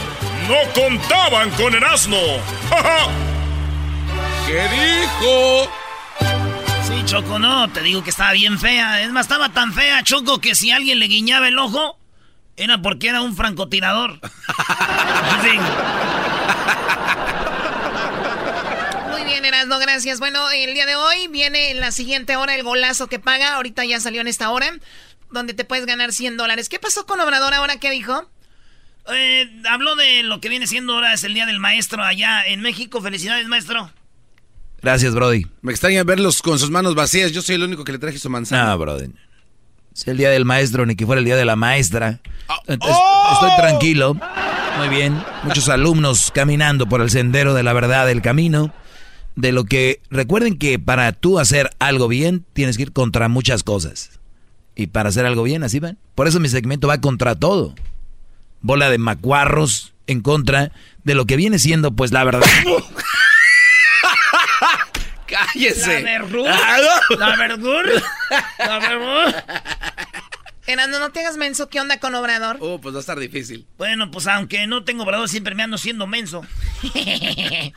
No 0.48 0.56
contaban 0.74 1.50
con 1.52 1.74
el 1.74 1.84
asno. 1.84 2.16
¿Qué 4.46 4.68
dijo? 4.68 5.70
Sí, 6.86 7.02
Choco, 7.06 7.38
no, 7.38 7.68
te 7.68 7.80
digo 7.80 8.02
que 8.02 8.10
estaba 8.10 8.32
bien 8.32 8.58
fea. 8.58 9.00
Es 9.00 9.10
más, 9.12 9.24
estaba 9.26 9.48
tan 9.48 9.72
fea, 9.72 10.02
Choco, 10.02 10.40
que 10.40 10.54
si 10.54 10.70
alguien 10.70 10.98
le 10.98 11.06
guiñaba 11.06 11.48
el 11.48 11.58
ojo, 11.58 11.97
era 12.58 12.82
porque 12.82 13.08
era 13.08 13.22
un 13.22 13.34
francotirador. 13.34 14.20
Sí. 15.42 15.58
Muy 19.10 19.24
bien, 19.24 19.44
Erasmo, 19.44 19.78
gracias. 19.78 20.18
Bueno, 20.18 20.50
el 20.50 20.74
día 20.74 20.84
de 20.84 20.96
hoy 20.96 21.28
viene 21.28 21.70
en 21.70 21.80
la 21.80 21.92
siguiente 21.92 22.36
hora 22.36 22.54
el 22.54 22.64
golazo 22.64 23.06
que 23.06 23.18
paga. 23.18 23.54
Ahorita 23.54 23.84
ya 23.84 24.00
salió 24.00 24.20
en 24.20 24.28
esta 24.28 24.50
hora, 24.50 24.72
donde 25.30 25.54
te 25.54 25.64
puedes 25.64 25.86
ganar 25.86 26.12
100 26.12 26.36
dólares. 26.36 26.68
¿Qué 26.68 26.78
pasó 26.78 27.06
con 27.06 27.20
Obrador 27.20 27.54
ahora? 27.54 27.76
¿Qué 27.78 27.90
dijo? 27.90 28.28
Eh, 29.10 29.48
habló 29.70 29.96
de 29.96 30.22
lo 30.24 30.40
que 30.40 30.48
viene 30.48 30.66
siendo 30.66 30.94
ahora 30.94 31.14
es 31.14 31.24
el 31.24 31.34
Día 31.34 31.46
del 31.46 31.60
Maestro 31.60 32.02
allá 32.02 32.44
en 32.44 32.60
México. 32.60 33.00
Felicidades, 33.00 33.46
maestro. 33.46 33.90
Gracias, 34.82 35.14
Brody. 35.14 35.46
Me 35.62 35.72
extraña 35.72 36.04
verlos 36.04 36.42
con 36.42 36.58
sus 36.58 36.70
manos 36.70 36.94
vacías. 36.94 37.32
Yo 37.32 37.42
soy 37.42 37.54
el 37.56 37.62
único 37.62 37.84
que 37.84 37.92
le 37.92 37.98
traje 37.98 38.18
su 38.18 38.30
manzana. 38.30 38.66
No, 38.66 38.78
Brody. 38.78 39.10
Es 39.98 40.06
el 40.06 40.16
día 40.16 40.30
del 40.30 40.44
maestro, 40.44 40.86
ni 40.86 40.94
que 40.94 41.06
fuera 41.06 41.18
el 41.18 41.24
día 41.24 41.34
de 41.34 41.44
la 41.44 41.56
maestra. 41.56 42.20
Entonces, 42.68 42.96
¡Oh! 42.96 43.30
Estoy 43.32 43.50
tranquilo. 43.56 44.16
Muy 44.78 44.88
bien. 44.88 45.20
Muchos 45.42 45.68
alumnos 45.68 46.30
caminando 46.32 46.88
por 46.88 47.00
el 47.00 47.10
sendero 47.10 47.52
de 47.52 47.64
la 47.64 47.72
verdad, 47.72 48.06
del 48.06 48.22
camino. 48.22 48.72
De 49.34 49.50
lo 49.50 49.64
que. 49.64 50.00
Recuerden 50.08 50.56
que 50.56 50.78
para 50.78 51.10
tú 51.10 51.40
hacer 51.40 51.70
algo 51.80 52.06
bien, 52.06 52.44
tienes 52.52 52.76
que 52.76 52.84
ir 52.84 52.92
contra 52.92 53.28
muchas 53.28 53.64
cosas. 53.64 54.20
Y 54.76 54.86
para 54.86 55.08
hacer 55.08 55.26
algo 55.26 55.42
bien, 55.42 55.64
así 55.64 55.80
van. 55.80 55.98
Por 56.14 56.28
eso 56.28 56.38
mi 56.38 56.48
segmento 56.48 56.86
va 56.86 57.00
contra 57.00 57.34
todo. 57.34 57.74
Bola 58.60 58.90
de 58.90 58.98
macuarros 58.98 59.94
en 60.06 60.20
contra 60.20 60.70
de 61.02 61.16
lo 61.16 61.26
que 61.26 61.34
viene 61.34 61.58
siendo, 61.58 61.90
pues 61.90 62.12
la 62.12 62.22
verdad. 62.22 62.46
¡Cállese! 65.46 66.02
La 66.02 66.10
verdura. 66.18 66.78
La 67.18 67.36
verdura. 67.36 68.02
La 68.58 68.78
verdura. 68.78 69.44
Erasmo, 70.66 70.98
no 70.98 71.10
te 71.10 71.20
hagas 71.20 71.36
menso. 71.36 71.68
¿Qué 71.70 71.80
onda 71.80 71.98
con 71.98 72.14
Obrador? 72.14 72.58
Oh, 72.60 72.80
pues 72.80 72.94
va 72.94 72.98
a 72.98 73.00
estar 73.00 73.18
difícil. 73.18 73.66
Bueno, 73.78 74.10
pues 74.10 74.26
aunque 74.26 74.66
no 74.66 74.84
tengo 74.84 75.04
obrador, 75.04 75.28
siempre 75.28 75.54
me 75.54 75.62
ando 75.62 75.78
siendo 75.78 76.06
menso. 76.06 76.42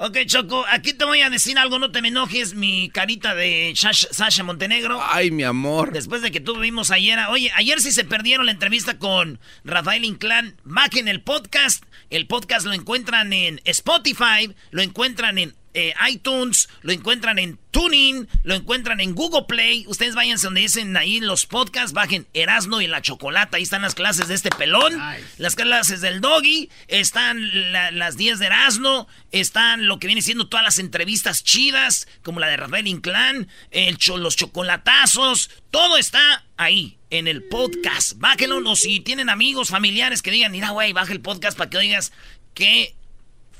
Ok, 0.00 0.16
Choco, 0.26 0.64
aquí 0.70 0.92
te 0.92 1.04
voy 1.04 1.22
a 1.22 1.28
decir 1.28 1.58
algo, 1.58 1.80
no 1.80 1.90
te 1.90 2.00
me 2.00 2.06
enojes, 2.06 2.54
mi 2.54 2.88
carita 2.88 3.34
de 3.34 3.72
Sasha, 3.74 4.44
Montenegro. 4.44 5.00
Ay, 5.02 5.32
mi 5.32 5.42
amor. 5.42 5.92
Después 5.92 6.22
de 6.22 6.30
que 6.30 6.38
tú 6.38 6.56
vimos 6.56 6.92
ayer, 6.92 7.18
oye, 7.28 7.50
ayer 7.56 7.80
sí 7.80 7.90
se 7.90 8.04
perdieron 8.04 8.46
la 8.46 8.52
entrevista 8.52 8.96
con 8.98 9.40
Rafael 9.64 10.04
Inclán, 10.04 10.54
en 10.94 11.08
el 11.08 11.20
podcast. 11.20 11.82
El 12.10 12.28
podcast 12.28 12.64
lo 12.64 12.74
encuentran 12.74 13.32
en 13.32 13.60
Spotify, 13.64 14.54
lo 14.70 14.82
encuentran 14.82 15.36
en 15.36 15.56
eh, 15.74 15.94
iTunes, 16.10 16.68
lo 16.82 16.92
encuentran 16.92 17.38
en 17.38 17.58
Tuning, 17.70 18.26
lo 18.42 18.54
encuentran 18.54 19.00
en 19.00 19.14
Google 19.14 19.44
Play. 19.46 19.84
Ustedes 19.86 20.14
váyanse 20.14 20.46
donde 20.46 20.62
dicen 20.62 20.96
ahí 20.96 21.20
los 21.20 21.46
podcasts, 21.46 21.92
bajen 21.92 22.26
Erasno 22.34 22.80
y 22.80 22.86
la 22.86 23.02
Chocolata. 23.02 23.56
Ahí 23.56 23.62
están 23.62 23.82
las 23.82 23.94
clases 23.94 24.28
de 24.28 24.34
este 24.34 24.50
pelón, 24.50 24.98
las 25.36 25.54
clases 25.54 26.00
del 26.00 26.20
Doggy, 26.20 26.70
están 26.88 27.72
las 27.72 28.16
10 28.16 28.38
de 28.38 28.46
Erasno, 28.46 29.06
están 29.30 29.86
lo 29.86 29.98
que 29.98 30.06
viene 30.06 30.22
siendo 30.22 30.48
todas 30.48 30.64
las 30.64 30.78
entrevistas 30.78 31.44
chidas, 31.44 32.08
como 32.22 32.40
la 32.40 32.48
de 32.48 32.56
Rafael 32.56 32.86
Inclán, 32.86 33.48
el 33.70 33.98
los 34.16 34.36
chocolatazos, 34.36 35.50
todo 35.70 35.98
está 35.98 36.44
ahí 36.56 36.98
en 37.10 37.28
el 37.28 37.44
podcast. 37.44 38.14
Bájenlo, 38.16 38.58
o 38.68 38.76
si 38.76 39.00
tienen 39.00 39.28
amigos, 39.28 39.68
familiares 39.68 40.22
que 40.22 40.30
digan, 40.30 40.52
mira, 40.52 40.70
güey, 40.70 40.92
baja 40.92 41.12
el 41.12 41.20
podcast 41.20 41.56
para 41.56 41.70
que 41.70 41.78
oigas 41.78 42.12
que 42.54 42.94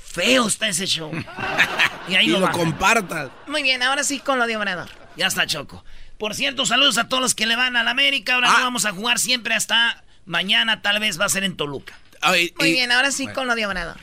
feo 0.09 0.47
está 0.47 0.67
ese 0.67 0.85
show. 0.85 1.11
y 2.09 2.15
ahí 2.15 2.27
lo, 2.27 2.49
compartas. 2.51 3.29
Muy 3.47 3.63
bien, 3.63 3.83
ahora 3.83 4.03
sí 4.03 4.19
con 4.19 4.39
lo 4.39 4.47
de 4.47 4.57
Obrador. 4.57 4.89
Ya 5.15 5.27
está, 5.27 5.45
Choco. 5.45 5.83
Por 6.17 6.35
cierto, 6.35 6.65
saludos 6.65 6.97
a 6.97 7.07
todos 7.07 7.21
los 7.21 7.35
que 7.35 7.45
le 7.45 7.55
van 7.55 7.75
a 7.75 7.83
la 7.83 7.91
América. 7.91 8.35
Ahora 8.35 8.49
no 8.49 8.57
ah. 8.57 8.61
vamos 8.63 8.85
a 8.85 8.91
jugar 8.91 9.19
siempre 9.19 9.53
hasta 9.53 10.03
mañana, 10.25 10.81
tal 10.81 10.99
vez 10.99 11.19
va 11.19 11.25
a 11.25 11.29
ser 11.29 11.43
en 11.43 11.55
Toluca. 11.55 11.97
Muy 12.59 12.71
bien, 12.71 12.91
ahora 12.91 13.11
sí 13.11 13.27
con 13.27 13.47
lo 13.47 13.55
de 13.55 13.65
Obrador. 13.65 13.97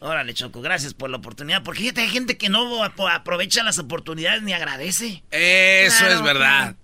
Órale, 0.00 0.34
Choco, 0.34 0.60
gracias 0.60 0.92
por 0.92 1.08
la 1.08 1.16
oportunidad. 1.16 1.62
Porque 1.62 1.92
hay 1.96 2.08
gente 2.08 2.36
que 2.36 2.48
no 2.48 2.82
aprovecha 2.82 3.62
las 3.62 3.78
oportunidades 3.78 4.42
ni 4.42 4.52
agradece. 4.52 5.22
Eso 5.30 6.06
es 6.06 6.22
verdad. 6.22 6.76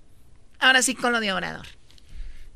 Ahora 0.59 0.83
sí 0.83 0.95
con 0.95 1.13
lo 1.13 1.21
de 1.21 1.33
Obrador. 1.33 1.67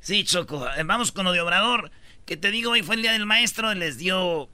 Sí, 0.01 0.25
Choco, 0.25 0.69
eh, 0.77 0.83
vamos 0.85 1.13
con 1.13 1.25
lo 1.25 1.33
de 1.33 1.41
Obrador. 1.41 1.91
Que 2.25 2.37
te 2.37 2.51
digo, 2.51 2.73
hoy 2.73 2.83
fue 2.83 2.95
el 2.95 3.03
día 3.03 3.13
del 3.13 3.27
maestro, 3.27 3.75
les 3.75 3.99
dio 3.99 4.49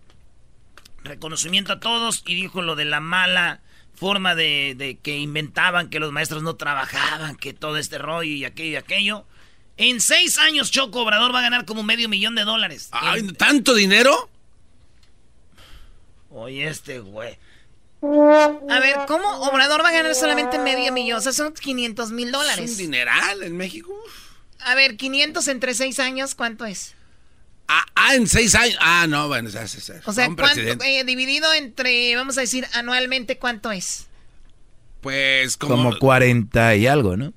reconocimiento 1.05 1.73
a 1.73 1.81
todos 1.81 2.23
y 2.27 2.35
dijo 2.35 2.62
lo 2.62 2.77
de 2.77 2.85
la 2.85 3.01
mala 3.01 3.61
forma 3.95 4.35
de, 4.35 4.99
que 5.03 5.19
inventaban 5.19 5.88
que 5.88 6.01
los 6.01 6.12
maestros 6.12 6.43
no 6.43 6.57
trabajaban, 6.57 7.37
que 7.37 7.53
todo 7.53 7.77
este 7.77 7.99
rollo 7.99 8.31
y 8.31 8.45
aquello 8.45 8.71
y 8.73 8.77
aquello. 8.77 9.25
En 9.77 10.01
seis 10.01 10.38
años 10.38 10.71
Choco 10.71 11.03
Obrador 11.03 11.35
va 11.35 11.38
a 11.38 11.43
ganar 11.43 11.65
como 11.65 11.83
medio 11.83 12.09
millón 12.09 12.35
de 12.35 12.45
dólares. 12.45 12.91
¿Tanto 13.38 13.75
dinero? 13.75 14.29
Oye, 16.31 16.67
este 16.67 16.99
güey. 16.99 17.38
A 18.03 18.81
ver, 18.81 18.97
¿cómo 19.07 19.29
Obrador 19.43 19.85
va 19.85 19.91
a 19.91 19.93
ganar 19.93 20.15
solamente 20.15 20.59
medio 20.59 20.93
millón? 20.93 21.19
O 21.19 21.21
sea, 21.21 21.33
son 21.33 21.53
500 21.53 22.11
mil 22.11 22.33
dólares. 22.33 22.65
¿Es 22.65 22.71
un 22.73 22.79
dineral 22.79 23.43
en 23.45 23.57
México? 23.57 23.95
A 24.59 24.75
ver, 24.75 24.97
500 24.97 25.47
entre 25.49 25.75
seis 25.75 26.01
años, 26.01 26.35
¿cuánto 26.35 26.65
es? 26.65 26.97
Ah, 27.68 27.87
ah, 27.94 28.14
en 28.14 28.27
seis 28.27 28.55
años. 28.55 28.77
Ah, 28.81 29.07
no, 29.09 29.29
bueno, 29.29 29.48
ya 29.48 29.64
O 30.05 30.12
sea, 30.12 30.27
eh, 30.27 31.05
dividido 31.05 31.53
entre, 31.55 32.14
vamos 32.16 32.37
a 32.38 32.42
decir, 32.42 32.66
anualmente, 32.75 33.38
¿cuánto 33.38 33.72
es? 33.72 34.09
Pues 35.01 35.57
como... 35.57 35.77
Como 35.77 35.98
40 35.98 36.77
y 36.77 36.87
algo, 36.87 37.16
¿no? 37.16 37.33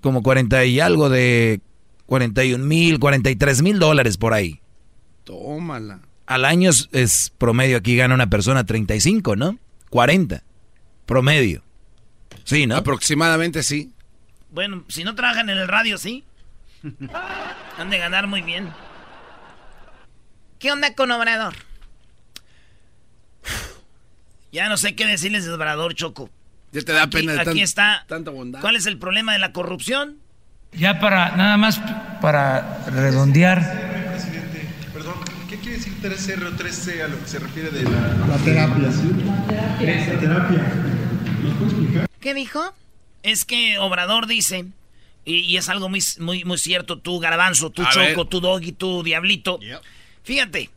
Como 0.00 0.22
40 0.22 0.64
y 0.64 0.80
algo 0.80 1.08
de 1.08 1.60
41 2.06 2.64
mil, 2.64 2.98
43 2.98 3.62
mil 3.62 3.78
dólares 3.78 4.18
por 4.18 4.34
ahí. 4.34 4.60
Tómala. 5.24 6.00
Al 6.26 6.44
año 6.44 6.70
es, 6.92 7.32
promedio, 7.38 7.78
aquí 7.78 7.96
gana 7.96 8.14
una 8.14 8.28
persona 8.28 8.64
35, 8.64 9.36
¿no? 9.36 9.58
40. 9.90 10.42
Promedio. 11.06 11.62
Sí, 12.44 12.66
¿no? 12.66 12.76
Aproximadamente 12.76 13.62
sí. 13.62 13.92
Bueno, 14.50 14.84
si 14.88 15.04
no 15.04 15.14
trabajan 15.14 15.48
en 15.50 15.58
el 15.58 15.68
radio, 15.68 15.98
sí. 15.98 16.24
Han 17.78 17.90
de 17.90 17.98
ganar 17.98 18.26
muy 18.26 18.42
bien. 18.42 18.70
¿Qué 20.58 20.72
onda 20.72 20.94
con 20.94 21.10
Obrador? 21.10 21.54
Ya 24.52 24.68
no 24.68 24.76
sé 24.76 24.94
qué 24.94 25.06
decirles 25.06 25.44
de 25.44 25.52
Obrador, 25.52 25.94
Choco. 25.94 26.30
Ya 26.72 26.82
te 26.82 26.92
da 26.92 27.06
pena 27.06 27.32
de 27.32 27.40
Aquí 27.40 27.62
está. 27.62 28.04
Tanta 28.06 28.30
bondad. 28.30 28.60
¿Cuál 28.60 28.76
es 28.76 28.86
el 28.86 28.98
problema 28.98 29.32
de 29.32 29.38
la 29.38 29.52
corrupción? 29.52 30.18
Ya 30.72 31.00
para, 31.00 31.36
nada 31.36 31.56
más 31.56 31.80
para 32.20 32.84
redondear. 32.86 33.60
Presidente, 34.10 34.68
perdón, 34.92 35.14
¿qué 35.48 35.58
quiere 35.58 35.76
decir 35.76 35.94
3R 36.02 36.46
o 36.46 36.50
3C 36.52 37.02
a 37.02 37.08
lo 37.08 37.18
que 37.18 37.28
se 37.28 37.38
refiere 37.38 37.70
de 37.70 37.82
la, 37.82 38.36
terapia? 38.44 38.88
La 39.80 40.20
terapia. 40.20 40.72
¿Qué 42.20 42.34
dijo? 42.34 42.74
Es 43.22 43.44
que 43.44 43.78
Obrador 43.78 44.26
dice 44.26 44.66
y, 45.24 45.56
es 45.56 45.68
algo 45.68 45.88
muy, 45.88 46.00
muy, 46.18 46.44
muy 46.44 46.58
cierto, 46.58 46.98
tú 46.98 47.20
garbanzo, 47.20 47.70
tú 47.70 47.84
choco, 47.90 48.26
tú 48.26 48.40
doggy, 48.40 48.72
tú 48.72 49.02
diablito. 49.02 49.60
Fíjate, 50.24 50.70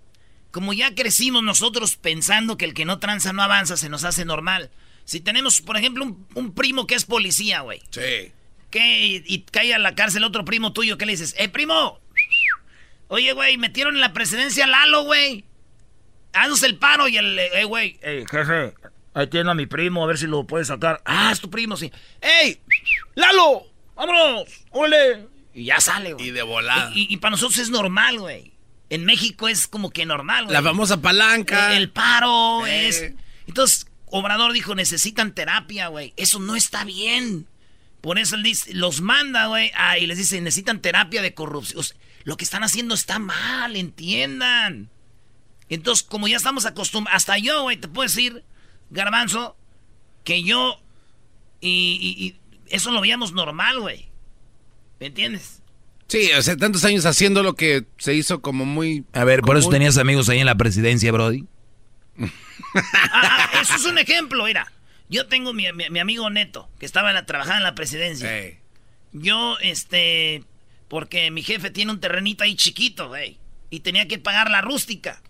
como 0.51 0.73
ya 0.73 0.93
crecimos 0.93 1.43
nosotros 1.43 1.97
pensando 1.97 2.57
que 2.57 2.65
el 2.65 2.73
que 2.73 2.85
no 2.85 2.99
tranza 2.99 3.33
no 3.33 3.43
avanza, 3.43 3.75
se 3.75 3.89
nos 3.89 4.03
hace 4.03 4.23
normal. 4.23 4.69
Si 5.03 5.19
tenemos, 5.19 5.61
por 5.61 5.77
ejemplo, 5.77 6.15
un, 6.33 6.53
primo 6.53 6.87
que 6.87 6.95
es 6.95 7.05
policía, 7.05 7.61
güey. 7.61 7.81
Sí. 7.89 8.31
Que 8.69 9.23
y, 9.25 9.39
cae 9.51 9.73
a 9.73 9.79
la 9.79 9.95
cárcel 9.95 10.23
otro 10.23 10.45
primo 10.45 10.73
tuyo, 10.73 10.97
¿qué 10.97 11.05
le 11.05 11.13
dices? 11.13 11.35
¡Eh, 11.37 11.49
primo! 11.49 11.99
Oye, 13.07 13.33
güey, 13.33 13.57
metieron 13.57 13.95
en 13.95 14.01
la 14.01 14.13
presidencia 14.13 14.65
a 14.65 14.67
Lalo, 14.67 15.03
güey. 15.03 15.45
Haznos 16.33 16.63
el 16.63 16.77
paro 16.77 17.07
y 17.07 17.17
el, 17.17 17.37
eh, 17.39 17.63
güey, 17.65 17.97
eh, 18.01 18.25
jefe, 18.29 18.73
ahí 19.13 19.27
tiene 19.27 19.51
a 19.51 19.53
mi 19.53 19.67
primo, 19.67 20.03
a 20.03 20.07
ver 20.07 20.17
si 20.17 20.27
lo 20.27 20.45
puede 20.45 20.65
sacar. 20.65 21.01
Ah, 21.05 21.31
es 21.31 21.39
tu 21.39 21.49
primo, 21.49 21.77
sí. 21.77 21.91
¡Ey! 22.21 22.59
¡Lalo! 23.13 23.74
¡Vámonos! 23.95 24.49
¡Ole! 24.71 25.27
Y 25.53 25.65
ya 25.65 25.79
sale, 25.79 26.13
güey. 26.13 26.27
Y 26.27 26.31
de 26.31 26.43
volada. 26.43 26.91
Y, 26.93 27.15
para 27.17 27.31
nosotros 27.31 27.57
es 27.59 27.69
normal, 27.69 28.19
güey. 28.19 28.51
En 28.89 29.05
México 29.05 29.47
es 29.47 29.67
como 29.67 29.89
que 29.89 30.05
normal, 30.05 30.45
güey. 30.45 30.53
La 30.53 30.61
famosa 30.61 31.01
palanca. 31.01 31.75
El, 31.75 31.89
paro 31.89 32.67
eh. 32.67 32.89
es. 32.89 33.13
Entonces, 33.47 33.87
Obrador 34.07 34.51
dijo: 34.51 34.75
necesitan 34.75 35.33
terapia, 35.33 35.87
güey. 35.87 36.13
Eso 36.17 36.39
no 36.39 36.55
está 36.55 36.83
bien. 36.83 37.47
Por 38.01 38.19
eso 38.19 38.35
él 38.35 38.43
dice, 38.43 38.73
los 38.73 39.01
manda, 39.01 39.47
güey. 39.47 39.71
Y 39.99 40.07
les 40.07 40.17
dice: 40.17 40.41
necesitan 40.41 40.81
terapia 40.81 41.21
de 41.21 41.33
corrupción. 41.33 41.83
lo 42.25 42.35
que 42.35 42.43
están 42.43 42.63
haciendo 42.63 42.93
está 42.93 43.17
mal, 43.17 43.77
entiendan. 43.77 44.89
Entonces, 45.69 46.03
como 46.03 46.27
ya 46.27 46.37
estamos 46.37 46.65
acostumbrados, 46.65 47.15
hasta 47.15 47.37
yo, 47.37 47.63
güey, 47.63 47.77
te 47.77 47.87
puedo 47.87 48.07
decir, 48.07 48.43
Garbanzo, 48.91 49.55
que 50.23 50.43
yo 50.43 50.79
y 51.61 52.35
eso 52.69 52.91
lo 52.91 53.01
veíamos 53.01 53.33
normal, 53.33 53.79
güey. 53.79 54.09
¿Me 54.99 55.07
entiendes? 55.07 55.61
Sí, 56.07 56.29
sea, 56.41 56.55
tantos 56.55 56.85
años 56.85 57.05
haciendo 57.05 57.41
lo 57.43 57.55
que 57.55 57.85
se 57.97 58.13
hizo 58.13 58.41
como 58.41 58.65
muy... 58.65 59.03
A 59.13 59.23
ver, 59.23 59.41
por 59.41 59.57
eso 59.57 59.69
tenías 59.69 59.97
amigos 59.97 60.29
ahí 60.29 60.39
en 60.39 60.45
la 60.45 60.55
presidencia, 60.55 61.11
Brody. 61.11 61.45
Ah, 62.17 63.49
ah, 63.53 63.61
eso 63.61 63.75
es 63.75 63.85
un 63.85 63.97
ejemplo, 63.97 64.43
mira. 64.45 64.71
Yo 65.09 65.27
tengo 65.27 65.53
mi, 65.53 65.65
mi, 65.71 65.99
amigo 65.99 66.29
Neto, 66.29 66.69
que 66.79 66.85
estaba 66.85 67.09
en 67.09 67.15
la, 67.15 67.25
trabajando 67.25 67.59
en 67.59 67.63
la 67.63 67.75
presidencia. 67.75 68.29
Yo, 69.13 69.57
este, 69.61 70.43
porque 70.87 71.31
mi 71.31 71.43
jefe 71.43 71.69
tiene 71.69 71.91
un 71.91 71.99
terrenito 71.99 72.43
ahí 72.43 72.55
chiquito, 72.55 73.07
güey. 73.07 73.37
Y 73.69 73.81
tenía 73.81 74.07
que 74.07 74.19
pagar 74.19 74.49
la 74.49 74.61
rústica. 74.61 75.21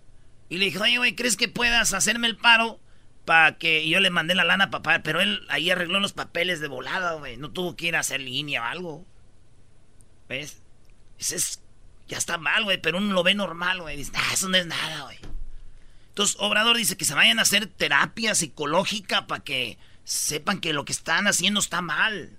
Y 0.48 0.58
le 0.58 0.66
dije, 0.66 0.78
oye, 0.78 0.98
güey, 0.98 1.14
¿crees 1.14 1.36
que 1.36 1.48
puedas 1.48 1.92
hacerme 1.92 2.26
el 2.26 2.36
paro 2.36 2.80
para 3.26 3.58
que 3.58 3.86
yo 3.88 4.00
le 4.00 4.08
mandé 4.08 4.34
la 4.34 4.44
lana 4.44 4.64
a 4.64 4.70
papá, 4.70 5.00
pero 5.02 5.20
él 5.20 5.44
ahí 5.50 5.68
arregló 5.68 6.00
los 6.00 6.14
papeles 6.14 6.60
de 6.60 6.68
volada, 6.68 7.14
güey. 7.14 7.36
No 7.36 7.50
tuvo 7.50 7.76
que 7.76 7.88
ir 7.88 7.96
a 7.96 8.00
hacer 8.00 8.20
línea 8.20 8.62
o 8.62 8.64
algo. 8.64 9.06
¿Ves? 10.28 10.62
Ese 11.18 11.36
es, 11.36 11.60
ya 12.08 12.16
está 12.16 12.38
mal, 12.38 12.62
güey, 12.64 12.80
pero 12.80 12.98
uno 12.98 13.12
lo 13.12 13.24
ve 13.24 13.34
normal, 13.34 13.82
güey. 13.82 13.96
Dice, 13.96 14.12
ah, 14.14 14.30
eso 14.32 14.48
no 14.48 14.56
es 14.56 14.66
nada, 14.66 15.02
güey. 15.02 15.18
Entonces, 16.08 16.36
Obrador 16.38 16.76
dice 16.76 16.96
que 16.96 17.04
se 17.04 17.14
vayan 17.14 17.40
a 17.40 17.42
hacer 17.42 17.66
terapia 17.66 18.34
psicológica 18.34 19.26
para 19.26 19.42
que 19.42 19.76
sepan 20.06 20.60
que 20.60 20.72
lo 20.72 20.84
que 20.84 20.92
están 20.92 21.26
haciendo 21.26 21.60
está 21.60 21.82
mal. 21.82 22.30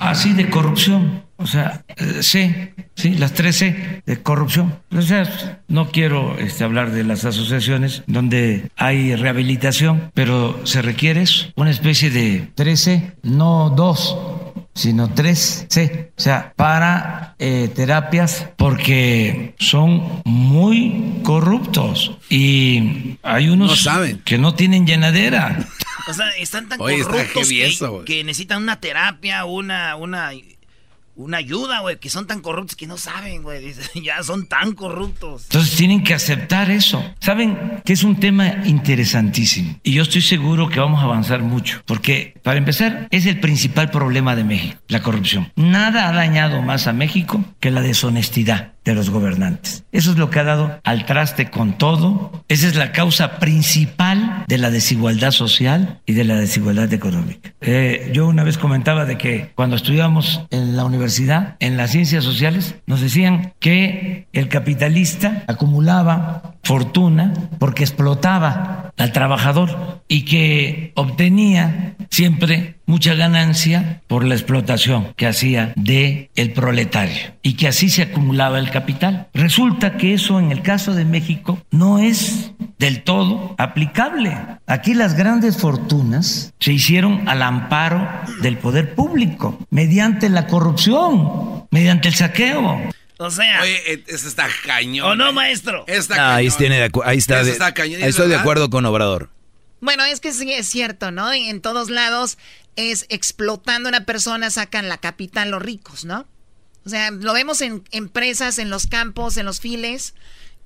Así 0.00 0.32
de 0.32 0.50
corrupción, 0.50 1.24
o 1.36 1.46
sea, 1.46 1.84
eh, 1.96 2.22
C, 2.22 2.74
sí, 2.96 3.14
las 3.14 3.32
tres 3.32 3.56
C 3.56 4.02
de 4.04 4.22
corrupción. 4.22 4.80
O 4.90 5.00
sea, 5.00 5.60
no 5.68 5.90
quiero 5.90 6.36
este, 6.38 6.64
hablar 6.64 6.90
de 6.90 7.04
las 7.04 7.24
asociaciones 7.24 8.02
donde 8.08 8.70
hay 8.76 9.14
rehabilitación, 9.14 10.10
pero 10.14 10.66
se 10.66 10.82
requiere 10.82 11.22
una 11.54 11.70
especie 11.70 12.10
de 12.10 12.50
13, 12.56 13.12
no 13.22 13.70
dos 13.70 14.16
sino 14.74 15.12
tres 15.12 15.66
C, 15.68 16.12
o 16.16 16.20
sea, 16.20 16.52
para 16.56 17.34
eh, 17.38 17.70
terapias 17.74 18.48
porque 18.56 19.54
son 19.58 20.22
muy 20.24 21.20
corruptos 21.22 22.18
y 22.30 23.18
hay 23.22 23.48
unos 23.48 23.86
que 24.24 24.38
no 24.38 24.54
tienen 24.54 24.86
llenadera. 24.86 25.66
O 26.08 26.14
sea, 26.14 26.30
están 26.38 26.68
tan 26.68 26.78
corruptos 26.78 27.48
que, 28.04 28.24
necesitan 28.24 28.62
una 28.62 28.80
terapia, 28.80 29.44
una, 29.44 29.94
una, 29.96 30.32
una 31.14 31.38
ayuda, 31.38 31.80
güey, 31.80 31.98
que 31.98 32.10
son 32.10 32.26
tan 32.26 32.40
corruptos 32.40 32.76
que 32.76 32.86
no 32.86 32.96
saben, 32.96 33.42
güey. 33.42 33.74
Ya 34.02 34.22
son 34.22 34.46
tan 34.46 34.72
corruptos. 34.72 35.44
Entonces 35.44 35.76
tienen 35.76 36.02
que 36.02 36.14
aceptar 36.14 36.70
eso. 36.70 37.04
Saben 37.20 37.82
que 37.84 37.92
es 37.92 38.02
un 38.02 38.16
tema 38.16 38.64
interesantísimo 38.64 39.78
y 39.82 39.92
yo 39.92 40.02
estoy 40.02 40.22
seguro 40.22 40.68
que 40.68 40.80
vamos 40.80 41.00
a 41.00 41.04
avanzar 41.04 41.42
mucho, 41.42 41.82
porque 41.86 42.34
para 42.42 42.58
empezar 42.58 43.08
es 43.10 43.26
el 43.26 43.40
principal 43.40 43.90
problema 43.90 44.34
de 44.36 44.44
México, 44.44 44.78
la 44.88 45.02
corrupción. 45.02 45.52
Nada 45.56 46.08
ha 46.08 46.12
dañado 46.12 46.62
más 46.62 46.86
a 46.86 46.92
México 46.92 47.44
que 47.60 47.70
la 47.70 47.82
deshonestidad 47.82 48.72
de 48.84 48.94
los 48.94 49.10
gobernantes. 49.10 49.84
Eso 49.92 50.10
es 50.10 50.18
lo 50.18 50.30
que 50.30 50.40
ha 50.40 50.44
dado 50.44 50.80
al 50.84 51.06
traste 51.06 51.50
con 51.50 51.78
todo. 51.78 52.44
Esa 52.48 52.66
es 52.66 52.74
la 52.74 52.92
causa 52.92 53.38
principal 53.38 54.44
de 54.48 54.58
la 54.58 54.70
desigualdad 54.70 55.30
social 55.30 56.00
y 56.06 56.14
de 56.14 56.24
la 56.24 56.36
desigualdad 56.36 56.92
económica. 56.92 57.52
Eh, 57.60 58.10
yo 58.12 58.26
una 58.26 58.44
vez 58.44 58.58
comentaba 58.58 59.04
de 59.04 59.18
que 59.18 59.52
cuando 59.54 59.76
estudiábamos 59.76 60.42
en 60.50 60.76
la 60.76 60.84
universidad, 60.84 61.56
en 61.60 61.76
las 61.76 61.92
ciencias 61.92 62.24
sociales, 62.24 62.74
nos 62.86 63.00
decían 63.00 63.52
que 63.60 64.26
el 64.32 64.48
capitalista 64.48 65.44
acumulaba 65.46 66.56
fortuna 66.62 67.32
porque 67.58 67.84
explotaba 67.84 68.92
al 68.96 69.12
trabajador 69.12 70.02
y 70.08 70.24
que 70.24 70.92
obtenía 70.94 71.96
siempre 72.10 72.76
mucha 72.86 73.14
ganancia 73.14 74.02
por 74.06 74.24
la 74.24 74.34
explotación 74.34 75.14
que 75.16 75.26
hacía 75.26 75.72
de 75.76 76.30
el 76.36 76.52
proletario 76.52 77.32
y 77.42 77.54
que 77.54 77.68
así 77.68 77.88
se 77.88 78.02
acumulaba 78.02 78.58
el 78.58 78.70
capital. 78.72 79.28
Resulta 79.34 79.96
que 79.96 80.14
eso 80.14 80.38
en 80.38 80.50
el 80.50 80.62
caso 80.62 80.94
de 80.94 81.04
México 81.04 81.62
no 81.70 81.98
es 81.98 82.52
del 82.78 83.04
todo 83.04 83.54
aplicable. 83.58 84.36
Aquí 84.66 84.94
las 84.94 85.14
grandes 85.14 85.58
fortunas 85.58 86.52
se 86.58 86.72
hicieron 86.72 87.28
al 87.28 87.42
amparo 87.42 88.08
del 88.40 88.58
poder 88.58 88.94
público 88.94 89.58
mediante 89.70 90.28
la 90.28 90.46
corrupción, 90.46 91.66
mediante 91.70 92.08
el 92.08 92.14
saqueo. 92.14 92.90
O 93.18 93.30
sea. 93.30 93.60
Oye, 93.62 93.92
eh, 93.92 94.04
eso 94.08 94.26
está 94.26 94.48
cañón. 94.66 95.06
¿O 95.06 95.14
no, 95.14 95.28
eh. 95.28 95.32
maestro? 95.32 95.84
Está 95.86 96.36
ahí, 96.36 96.48
tiene 96.50 96.76
de 96.76 96.90
ahí 97.04 97.18
está. 97.18 97.36
Eso 97.36 97.46
de- 97.46 97.52
está 97.52 97.72
cañón, 97.72 98.00
¿es 98.02 98.08
estoy 98.08 98.28
de 98.28 98.36
acuerdo 98.36 98.68
con 98.68 98.84
Obrador. 98.84 99.30
Bueno, 99.80 100.04
es 100.04 100.20
que 100.20 100.32
sí 100.32 100.52
es 100.52 100.68
cierto, 100.68 101.10
¿no? 101.10 101.32
En 101.32 101.60
todos 101.60 101.90
lados 101.90 102.38
es 102.76 103.06
explotando 103.10 103.88
a 103.88 103.90
una 103.90 104.04
persona, 104.04 104.50
sacan 104.50 104.88
la 104.88 104.98
capital 104.98 105.50
los 105.50 105.62
ricos, 105.62 106.04
¿no? 106.04 106.26
O 106.84 106.88
sea, 106.88 107.10
lo 107.10 107.32
vemos 107.32 107.60
en 107.60 107.84
empresas, 107.90 108.58
en 108.58 108.70
los 108.70 108.86
campos, 108.86 109.36
en 109.36 109.46
los 109.46 109.60
files, 109.60 110.14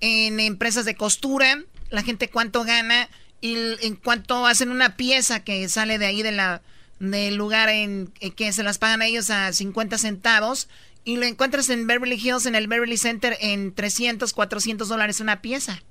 en 0.00 0.40
empresas 0.40 0.84
de 0.84 0.94
costura, 0.94 1.62
la 1.90 2.02
gente 2.02 2.28
cuánto 2.28 2.64
gana 2.64 3.08
y 3.40 3.56
en 3.82 3.96
cuánto 3.96 4.46
hacen 4.46 4.70
una 4.70 4.96
pieza 4.96 5.44
que 5.44 5.68
sale 5.68 5.98
de 5.98 6.06
ahí 6.06 6.22
de 6.22 6.32
la, 6.32 6.62
del 6.98 7.36
lugar 7.36 7.68
en 7.68 8.12
eh, 8.20 8.30
que 8.30 8.52
se 8.52 8.62
las 8.62 8.78
pagan 8.78 9.02
a 9.02 9.06
ellos 9.06 9.30
a 9.30 9.52
50 9.52 9.98
centavos 9.98 10.68
y 11.04 11.16
lo 11.16 11.26
encuentras 11.26 11.68
en 11.68 11.86
Beverly 11.86 12.16
Hills, 12.16 12.46
en 12.46 12.54
el 12.54 12.66
Beverly 12.66 12.96
Center, 12.96 13.36
en 13.40 13.74
300, 13.74 14.32
400 14.32 14.88
dólares 14.88 15.20
una 15.20 15.42
pieza 15.42 15.82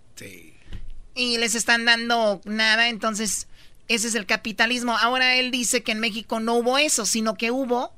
y 1.15 1.37
les 1.37 1.55
están 1.55 1.85
dando 1.85 2.41
nada, 2.43 2.89
entonces 2.89 3.47
ese 3.87 4.07
es 4.09 4.15
el 4.15 4.25
capitalismo. 4.25 4.97
Ahora 4.97 5.35
él 5.35 5.49
dice 5.49 5.81
que 5.81 5.93
en 5.93 5.99
México 5.99 6.39
no 6.39 6.55
hubo 6.55 6.77
eso, 6.77 7.05
sino 7.05 7.35
que 7.35 7.51
hubo 7.51 7.93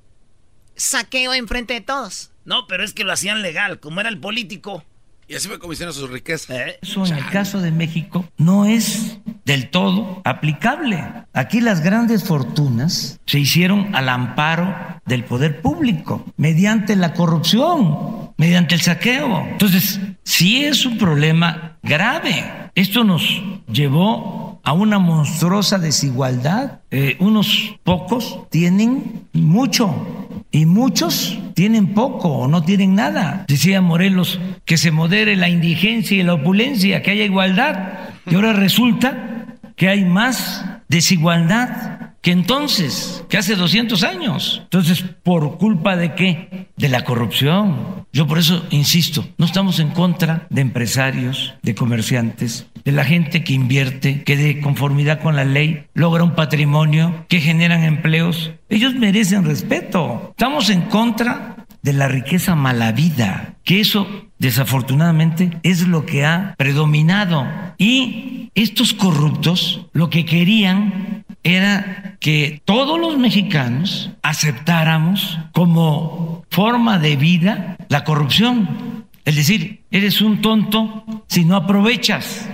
saqueo 0.77 1.33
enfrente 1.33 1.73
de 1.73 1.81
todos. 1.81 2.31
No, 2.45 2.67
pero 2.67 2.83
es 2.83 2.93
que 2.93 3.03
lo 3.03 3.11
hacían 3.11 3.41
legal, 3.41 3.79
como 3.79 3.99
era 3.99 4.09
el 4.09 4.19
político. 4.19 4.83
Y 5.29 5.35
así 5.35 5.49
fue 5.49 5.59
como 5.59 5.73
hicieron 5.73 5.93
sus 5.93 6.09
riquezas. 6.09 6.75
Eso 6.81 7.05
en 7.05 7.15
el 7.15 7.25
caso 7.29 7.59
de 7.59 7.71
México 7.71 8.29
no 8.37 8.65
es 8.65 9.17
del 9.43 9.69
todo 9.69 10.21
aplicable. 10.23 11.03
Aquí 11.33 11.59
las 11.59 11.81
grandes 11.81 12.23
fortunas 12.23 13.19
se 13.25 13.39
hicieron 13.39 13.93
al 13.93 14.07
amparo 14.07 14.73
del 15.05 15.25
poder 15.25 15.61
público, 15.61 16.25
mediante 16.37 16.95
la 16.95 17.13
corrupción, 17.13 18.31
mediante 18.37 18.75
el 18.75 18.81
saqueo. 18.81 19.45
Entonces, 19.49 19.99
sí 20.23 20.63
es 20.63 20.85
un 20.85 20.97
problema 20.97 21.77
grave. 21.83 22.71
Esto 22.75 23.03
nos 23.03 23.23
llevó 23.67 24.46
a 24.67 24.73
una 24.73 24.99
monstruosa 24.99 25.79
desigualdad. 25.79 26.79
Eh, 26.91 27.15
unos 27.21 27.77
pocos 27.85 28.49
tienen 28.49 29.21
mucho 29.31 30.35
y 30.51 30.65
muchos 30.65 31.39
tienen 31.53 31.93
poco 31.93 32.27
o 32.27 32.47
no 32.49 32.61
tienen 32.65 32.93
nada. 32.93 33.45
Decía 33.47 33.79
Morelos 33.79 34.41
que 34.65 34.75
se 34.75 34.91
modere 34.91 35.37
la 35.37 35.47
indigencia 35.47 36.17
y 36.17 36.23
la 36.23 36.33
opulencia, 36.33 37.01
que 37.01 37.11
haya 37.11 37.23
igualdad. 37.23 37.93
Y 38.29 38.35
ahora 38.35 38.51
resulta 38.51 39.55
que 39.77 39.87
hay 39.87 40.03
más 40.03 40.65
desigualdad 40.87 42.07
que 42.21 42.31
entonces, 42.31 43.23
que 43.29 43.37
hace 43.37 43.55
200 43.55 44.03
años. 44.03 44.59
Entonces, 44.63 45.03
¿por 45.23 45.57
culpa 45.57 45.95
de 45.95 46.13
qué? 46.13 46.67
De 46.75 46.89
la 46.89 47.03
corrupción. 47.03 48.05
Yo 48.11 48.27
por 48.27 48.37
eso 48.37 48.65
insisto, 48.69 49.25
no 49.37 49.45
estamos 49.45 49.79
en 49.79 49.91
contra 49.91 50.47
de 50.49 50.61
empresarios, 50.61 51.53
de 51.61 51.75
comerciantes, 51.75 52.67
de 52.83 52.91
la 52.91 53.05
gente 53.05 53.43
que 53.43 53.53
invierte, 53.53 54.23
que 54.23 54.35
de 54.35 54.59
conformidad 54.59 55.21
con 55.21 55.35
la 55.35 55.45
ley 55.45 55.85
logra 55.93 56.23
un 56.23 56.35
patrimonio, 56.35 57.25
que 57.29 57.39
generan 57.39 57.83
empleos. 57.83 58.51
Ellos 58.69 58.95
merecen 58.95 59.45
respeto. 59.45 60.31
Estamos 60.31 60.69
en 60.69 60.81
contra 60.81 61.66
de 61.81 61.93
la 61.93 62.07
riqueza 62.07 62.55
mala 62.55 62.91
vida, 62.91 63.55
que 63.63 63.79
eso 63.79 64.07
desafortunadamente 64.39 65.59
es 65.63 65.87
lo 65.87 66.05
que 66.05 66.25
ha 66.25 66.55
predominado. 66.57 67.47
Y 67.77 68.51
estos 68.55 68.93
corruptos 68.93 69.85
lo 69.93 70.09
que 70.09 70.25
querían 70.25 71.25
era 71.43 72.17
que 72.19 72.61
todos 72.65 72.99
los 72.99 73.17
mexicanos 73.17 74.09
aceptáramos 74.21 75.37
como 75.53 76.45
forma 76.49 76.99
de 76.99 77.15
vida 77.15 77.77
la 77.89 78.03
corrupción. 78.03 79.05
Es 79.23 79.35
decir, 79.35 79.83
eres 79.91 80.21
un 80.21 80.41
tonto 80.41 81.05
si 81.27 81.45
no 81.45 81.55
aprovechas. 81.55 82.47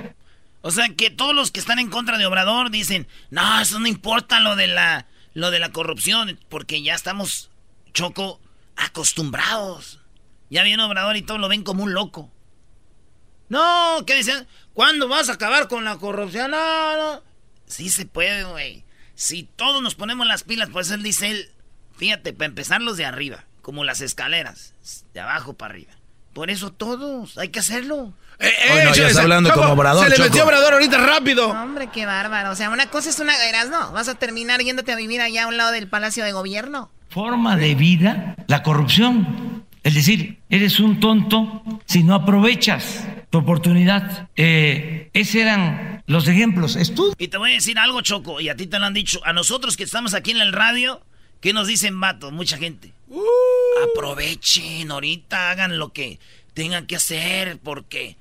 O 0.62 0.72
sea 0.72 0.90
que 0.90 1.10
todos 1.10 1.36
los 1.36 1.52
que 1.52 1.60
están 1.60 1.80
en 1.80 1.90
contra 1.90 2.18
de 2.18 2.26
Obrador 2.26 2.72
dicen, 2.72 3.08
no, 3.32 3.60
eso 3.60 3.80
no 3.80 3.88
importa 3.88 4.40
lo 4.40 4.56
de 4.56 4.68
la, 4.68 5.08
lo 5.34 5.52
de 5.52 5.60
la 5.60 5.72
corrupción, 5.72 6.40
porque 6.50 6.82
ya 6.82 6.96
estamos, 6.96 7.50
Choco, 7.94 8.40
acostumbrados. 8.76 10.00
Ya 10.50 10.64
viene 10.64 10.84
Obrador 10.84 11.16
y 11.18 11.22
todos 11.22 11.40
lo 11.40 11.50
ven 11.50 11.64
como 11.64 11.84
un 11.84 11.94
loco. 11.94 12.32
No, 13.50 14.04
¿qué 14.06 14.16
dicen? 14.16 14.48
¿Cuándo 14.74 15.08
vas 15.08 15.30
a 15.30 15.34
acabar 15.34 15.68
con 15.68 15.84
la 15.84 15.98
corrupción? 15.98 16.52
No, 16.52 16.98
no. 16.98 17.24
Sí 17.68 17.90
se 17.90 18.06
puede, 18.06 18.44
güey. 18.44 18.84
Si 19.16 19.44
todos 19.44 19.82
nos 19.82 19.96
ponemos 19.96 20.26
las 20.28 20.44
pilas, 20.44 20.70
pues 20.72 20.90
él 20.92 21.04
dice 21.04 21.30
él, 21.32 21.52
fíjate, 21.98 22.34
para 22.34 22.48
empezar 22.48 22.82
los 22.82 22.98
de 22.98 23.06
arriba, 23.06 23.46
como 23.62 23.84
las 23.84 24.02
escaleras, 24.02 24.74
de 25.14 25.20
abajo 25.20 25.54
para 25.54 25.74
arriba. 25.74 25.94
Por 26.34 26.50
eso 26.50 26.72
todos, 26.72 27.38
hay 27.38 27.50
que 27.50 27.60
hacerlo. 27.60 28.14
Eh, 28.40 28.52
no, 28.86 28.94
ya 28.96 29.08
está 29.08 29.22
hablando 29.22 29.54
como 29.54 29.74
Obrador, 29.74 30.06
Se 30.06 30.10
le 30.10 30.16
Choco. 30.16 30.30
metió 30.30 30.44
Obrador 30.46 30.74
ahorita 30.74 30.98
rápido. 30.98 31.50
Hombre, 31.50 31.90
qué 31.94 32.08
bárbaro. 32.08 32.52
O 32.52 32.56
sea, 32.56 32.72
una 32.72 32.90
cosa 32.90 33.12
es 33.12 33.20
una... 33.20 33.36
Eras, 33.46 33.70
no, 33.70 33.92
vas 33.92 34.08
a 34.08 34.16
terminar 34.16 34.60
yéndote 34.62 34.92
a 34.92 34.96
vivir 34.96 35.22
allá 35.22 35.44
a 35.44 35.48
un 35.48 35.58
lado 35.58 35.72
del 35.72 35.88
Palacio 35.88 36.26
de 36.26 36.32
Gobierno. 36.32 36.92
Forma 37.14 37.56
de 37.58 37.76
vida 37.76 38.36
la 38.48 38.64
corrupción. 38.64 39.64
Es 39.84 39.94
decir, 39.96 40.40
eres 40.50 40.80
un 40.80 41.00
tonto 41.00 41.62
si 41.86 42.04
no 42.04 42.16
aprovechas 42.16 43.06
tu 43.30 43.40
oportunidad. 43.40 44.30
Eh, 44.36 45.10
esos 45.14 45.36
eran 45.36 46.02
los 46.08 46.28
ejemplos. 46.28 46.78
Y 47.18 47.28
te 47.28 47.38
voy 47.38 47.52
a 47.52 47.54
decir 47.56 47.78
algo, 47.80 48.02
Choco, 48.02 48.40
y 48.42 48.50
a 48.50 48.56
ti 48.56 48.68
te 48.68 48.80
lo 48.80 48.86
han 48.86 48.94
dicho. 48.94 49.20
A 49.26 49.34
nosotros 49.34 49.76
que 49.78 49.84
estamos 49.84 50.14
aquí 50.14 50.32
en 50.32 50.38
el 50.42 50.54
radio, 50.54 51.02
¿qué 51.42 51.54
nos 51.54 51.68
dicen 51.68 52.00
vatos? 52.00 52.32
Mucha 52.32 52.58
gente. 52.58 52.94
Aprovechen 53.96 54.90
ahorita, 54.92 55.52
hagan 55.52 55.78
lo 55.78 55.92
que 55.94 56.20
tengan 56.54 56.86
que 56.88 56.96
hacer, 56.96 57.60
porque 57.64 58.18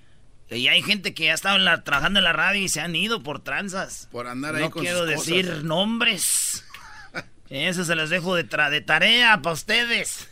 y 0.51 0.69
hay 0.69 0.83
gente 0.83 1.15
que 1.15 1.31
ha 1.31 1.35
estado 1.35 1.57
en 1.57 1.65
la- 1.65 1.83
trabajando 1.83 2.19
en 2.19 2.25
la 2.25 2.35
radio 2.35 2.61
y 2.63 2.69
se 2.69 2.81
han 2.83 2.95
ido 2.95 3.23
por 3.23 3.39
tranzas. 3.41 4.09
Por 4.13 4.27
andar 4.27 4.55
ahí 4.57 4.63
No 4.65 4.71
con 4.71 4.83
quiero 4.83 5.07
sus 5.07 5.15
cosas. 5.15 5.27
decir 5.27 5.65
nombres. 5.65 6.65
Eso 7.51 7.85
se 7.85 7.95
los 7.95 8.09
dejo 8.11 8.35
de, 8.35 8.49
tra- 8.49 8.71
de 8.71 8.81
tarea 8.81 9.41
para 9.43 9.53
ustedes. 9.55 10.29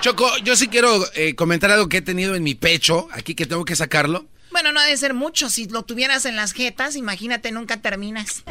Choco, 0.00 0.28
yo 0.38 0.56
sí 0.56 0.66
quiero 0.68 1.04
eh, 1.14 1.34
comentar 1.36 1.70
algo 1.70 1.88
que 1.88 1.98
he 1.98 2.02
tenido 2.02 2.34
en 2.34 2.42
mi 2.42 2.54
pecho, 2.54 3.08
aquí 3.12 3.34
que 3.34 3.46
tengo 3.46 3.64
que 3.64 3.76
sacarlo. 3.76 4.26
Bueno, 4.50 4.72
no 4.72 4.80
ha 4.80 4.84
de 4.84 4.96
ser 4.96 5.14
mucho. 5.14 5.48
Si 5.48 5.68
lo 5.68 5.84
tuvieras 5.84 6.24
en 6.24 6.34
las 6.34 6.52
jetas, 6.52 6.96
imagínate, 6.96 7.52
nunca 7.52 7.76
terminas. 7.76 8.42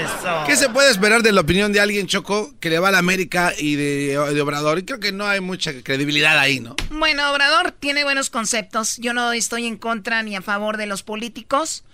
Eso. 0.00 0.44
¿Qué 0.46 0.56
se 0.56 0.68
puede 0.70 0.90
esperar 0.90 1.22
de 1.22 1.32
la 1.32 1.40
opinión 1.42 1.72
de 1.72 1.80
alguien, 1.80 2.06
Choco, 2.06 2.54
que 2.60 2.70
le 2.70 2.78
va 2.78 2.88
a 2.88 2.92
la 2.92 2.98
América 2.98 3.52
y 3.58 3.74
de, 3.76 4.16
de 4.32 4.40
Obrador? 4.40 4.78
Y 4.78 4.84
creo 4.84 5.00
que 5.00 5.12
no 5.12 5.26
hay 5.26 5.40
mucha 5.40 5.72
credibilidad 5.82 6.38
ahí, 6.38 6.60
¿no? 6.60 6.76
Bueno, 6.90 7.30
Obrador 7.30 7.72
tiene 7.72 8.04
buenos 8.04 8.30
conceptos. 8.30 8.96
Yo 8.98 9.12
no 9.12 9.32
estoy 9.32 9.66
en 9.66 9.76
contra 9.76 10.22
ni 10.22 10.36
a 10.36 10.42
favor 10.42 10.76
de 10.76 10.86
los 10.86 11.02
políticos, 11.02 11.84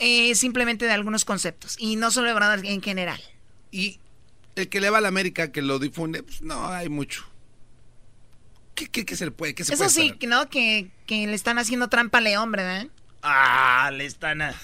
eh, 0.00 0.34
simplemente 0.34 0.84
de 0.86 0.92
algunos 0.92 1.24
conceptos. 1.24 1.76
Y 1.78 1.94
no 1.96 2.10
solo 2.10 2.32
Obrador 2.32 2.66
en 2.66 2.82
general. 2.82 3.20
Y 3.70 4.00
el 4.56 4.68
que 4.68 4.80
le 4.80 4.90
va 4.90 4.98
a 4.98 5.00
la 5.00 5.08
América, 5.08 5.52
que 5.52 5.62
lo 5.62 5.78
difunde, 5.78 6.22
pues 6.24 6.42
no 6.42 6.66
hay 6.68 6.88
mucho. 6.88 7.24
¿Qué, 8.74 8.88
qué- 8.88 9.04
qué 9.04 9.14
se 9.16 9.26
le 9.26 9.30
puede? 9.30 9.54
¿Qué 9.54 9.62
se 9.64 9.74
Eso 9.74 9.84
puede 9.84 9.90
sí, 9.90 10.26
no, 10.26 10.48
que, 10.48 10.90
que 11.06 11.26
le 11.26 11.34
están 11.34 11.58
haciendo 11.58 11.88
trampa 11.88 12.18
a 12.18 12.20
León, 12.22 12.50
¿verdad? 12.50 12.86
Ah, 13.22 13.90
le 13.92 14.06
están 14.06 14.42
a... 14.42 14.54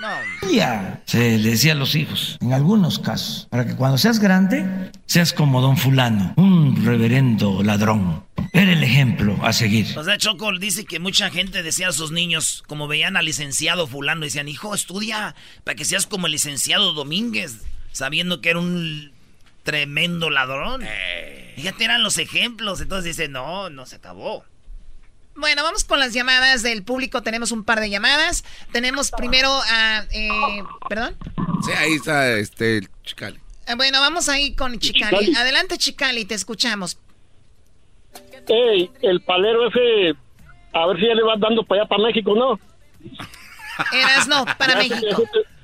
No. 0.00 0.50
Ya, 0.50 1.02
se 1.06 1.38
le 1.38 1.50
decía 1.50 1.72
a 1.72 1.76
los 1.76 1.94
hijos, 1.94 2.38
en 2.40 2.52
algunos 2.52 2.98
casos, 2.98 3.46
para 3.50 3.66
que 3.66 3.76
cuando 3.76 3.96
seas 3.96 4.18
grande, 4.18 4.90
seas 5.06 5.32
como 5.32 5.60
don 5.60 5.76
fulano, 5.76 6.34
un 6.36 6.84
reverendo 6.84 7.62
ladrón. 7.62 8.24
Era 8.52 8.72
el 8.72 8.82
ejemplo 8.84 9.36
a 9.42 9.52
seguir. 9.52 9.98
O 9.98 10.04
sea, 10.04 10.16
Choco 10.18 10.52
dice 10.58 10.84
que 10.84 11.00
mucha 11.00 11.30
gente 11.30 11.62
decía 11.62 11.88
a 11.88 11.92
sus 11.92 12.12
niños, 12.12 12.62
como 12.68 12.86
veían 12.86 13.16
al 13.16 13.24
licenciado 13.24 13.86
fulano, 13.86 14.24
decían, 14.24 14.48
hijo, 14.48 14.74
estudia 14.74 15.34
para 15.64 15.74
que 15.74 15.84
seas 15.84 16.06
como 16.06 16.26
el 16.26 16.32
licenciado 16.32 16.92
Domínguez, 16.92 17.62
sabiendo 17.92 18.40
que 18.40 18.50
era 18.50 18.60
un 18.60 19.12
tremendo 19.64 20.30
ladrón. 20.30 20.82
Eh. 20.84 21.54
Fíjate, 21.56 21.84
eran 21.84 22.02
los 22.02 22.18
ejemplos. 22.18 22.80
Entonces 22.80 23.16
dice, 23.16 23.28
no, 23.28 23.70
no 23.70 23.86
se 23.86 23.96
acabó. 23.96 24.44
Bueno, 25.36 25.62
vamos 25.62 25.84
con 25.84 25.98
las 25.98 26.12
llamadas 26.12 26.62
del 26.62 26.84
público. 26.84 27.22
Tenemos 27.22 27.52
un 27.52 27.64
par 27.64 27.80
de 27.80 27.90
llamadas. 27.90 28.44
Tenemos 28.72 29.10
primero 29.10 29.48
a... 29.50 30.04
Eh, 30.12 30.62
¿Perdón? 30.88 31.16
Sí, 31.64 31.72
ahí 31.72 31.94
está 31.94 32.36
este 32.38 32.82
Chicali. 33.02 33.38
Eh, 33.66 33.74
bueno, 33.76 34.00
vamos 34.00 34.28
ahí 34.28 34.54
con 34.54 34.78
Chicali. 34.78 35.34
Adelante, 35.34 35.78
Chicali, 35.78 36.24
te 36.24 36.34
escuchamos. 36.34 36.98
Ey, 38.46 38.90
el 39.02 39.20
palero 39.22 39.68
ese, 39.68 40.14
a 40.72 40.86
ver 40.86 40.98
si 40.98 41.06
ya 41.06 41.14
le 41.14 41.22
vas 41.22 41.40
dando 41.40 41.64
para 41.64 41.82
allá, 41.82 41.88
para 41.88 42.02
México, 42.02 42.34
¿no? 42.34 42.60
Eras 43.92 44.28
no, 44.28 44.44
para 44.58 44.76
México. 44.76 45.22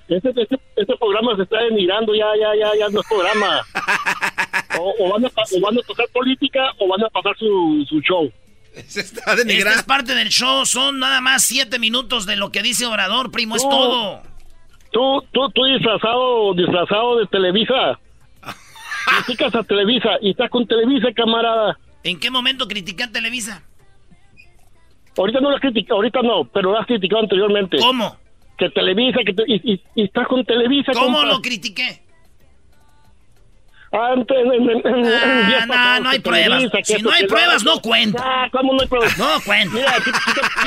Este, 0.09 0.31
este, 0.31 0.59
este, 0.77 0.97
programa 0.97 1.37
se 1.37 1.43
está 1.43 1.59
denigrando, 1.63 2.15
ya, 2.15 2.27
ya, 2.41 2.55
ya, 2.59 2.79
ya 2.79 2.89
no 2.89 3.01
es 3.01 3.07
programa. 3.07 3.61
O, 4.79 5.11
van 5.11 5.25
a, 5.27 5.29
o 5.29 5.61
van 5.61 5.77
a 5.77 5.83
pasar 5.83 6.07
política 6.11 6.73
o 6.79 6.89
van 6.89 7.05
a 7.05 7.09
pasar 7.11 7.37
su, 7.37 7.85
su 7.87 8.01
show. 8.01 8.33
Se 8.87 9.01
está 9.01 9.35
denigrando. 9.37 9.71
Esta 9.71 9.81
es 9.81 9.87
parte 9.87 10.15
del 10.15 10.29
show, 10.29 10.65
son 10.67 10.99
nada 10.99 11.21
más 11.21 11.45
siete 11.45 11.79
minutos 11.79 12.27
de 12.27 12.37
lo 12.37 12.51
que 12.51 12.63
dice 12.63 12.87
Obrador, 12.87 13.31
primo, 13.31 13.57
es 13.57 13.63
todo. 13.63 14.23
Tú, 14.93 15.23
tú, 15.33 15.51
tú 15.51 15.65
disfrazado, 15.65 16.55
disfrazado 16.55 17.19
de 17.19 17.27
Televisa. 17.27 17.99
Criticas 19.25 19.55
a 19.55 19.63
Televisa 19.63 20.11
y 20.21 20.31
estás 20.31 20.51
con 20.51 20.67
Televisa, 20.67 21.09
camarada. 21.15 21.79
¿En 22.03 22.19
qué 22.19 22.31
momento 22.31 22.67
critiqué 22.67 23.05
a 23.05 23.13
Televisa? 23.13 23.63
Ahorita 25.17 25.41
no 25.41 25.51
lo 25.51 25.57
has 25.57 25.61
criticado, 25.61 25.97
ahorita 25.97 26.23
no, 26.23 26.45
pero 26.45 26.73
lo 26.73 26.79
has 26.79 26.87
criticado 26.87 27.23
anteriormente. 27.23 27.79
¿Cómo? 27.79 28.17
Que 28.57 28.71
Televisa, 28.71 29.21
que 29.25 29.35
y, 29.47 29.81
estás 30.03 30.27
con 30.29 30.45
Televisa. 30.45 30.93
¿Cómo 30.93 31.25
lo 31.25 31.41
critiqué? 31.41 32.03
Ah, 33.93 34.15
no, 34.15 34.25
no 36.01 36.09
hay 36.11 36.21
pruebas. 36.21 36.63
Si 36.85 37.03
no 37.03 37.11
hay 37.11 37.27
pruebas, 37.27 37.65
no 37.65 37.81
cuenta. 37.81 38.23
Ah, 38.25 38.49
¿Cómo 38.53 38.73
no 38.75 38.83
hay 38.83 38.87
pruebas? 38.87 39.19
No 39.19 39.27
cuenta. 39.45 39.75
Mira, 39.75 39.93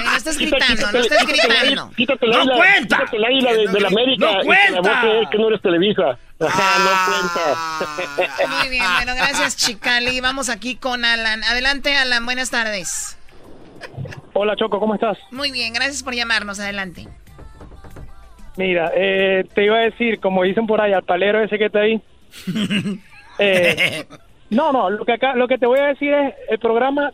no 0.03 0.17
estás 0.17 0.37
gritando, 0.37 0.91
no 0.91 0.99
estás 0.99 1.25
gritando. 1.25 1.85
No 1.85 2.55
cuenta. 2.57 2.97
Quítate 2.97 3.19
la 3.19 3.31
isla 3.31 3.53
de, 3.53 3.79
la 3.79 3.87
América. 3.87 4.25
No 4.25 4.41
cuenta. 4.43 5.29
que 5.31 5.37
no 5.37 5.47
eres 5.47 5.61
Televisa. 5.61 6.17
Ah, 6.41 6.77
no 6.83 8.17
cuenta. 8.17 8.47
Muy 8.59 8.69
bien, 8.69 8.85
bueno, 8.97 9.15
gracias, 9.15 9.55
Chicali. 9.55 10.19
Vamos 10.19 10.49
aquí 10.49 10.75
con 10.75 11.05
Alan. 11.05 11.45
Adelante, 11.45 11.95
Alan, 11.95 12.25
buenas 12.25 12.51
tardes. 12.51 13.17
Hola, 14.33 14.57
Choco, 14.57 14.81
¿cómo 14.81 14.95
estás? 14.95 15.17
Muy 15.31 15.51
bien, 15.51 15.71
gracias 15.73 16.03
por 16.03 16.13
llamarnos. 16.13 16.59
Adelante. 16.59 17.07
Mira, 18.57 18.91
eh, 18.95 19.45
te 19.53 19.63
iba 19.63 19.77
a 19.77 19.81
decir, 19.81 20.19
como 20.19 20.43
dicen 20.43 20.67
por 20.67 20.81
ahí, 20.81 20.91
al 20.91 21.03
palero 21.03 21.41
ese 21.41 21.57
que 21.57 21.65
está 21.67 21.79
ahí. 21.79 22.01
Eh, 23.39 24.05
no, 24.49 24.71
no, 24.71 24.89
lo 24.89 25.05
que 25.05 25.13
acá, 25.13 25.35
lo 25.35 25.47
que 25.47 25.57
te 25.57 25.65
voy 25.65 25.79
a 25.79 25.87
decir 25.87 26.13
es, 26.13 26.35
el 26.49 26.59
programa 26.59 27.11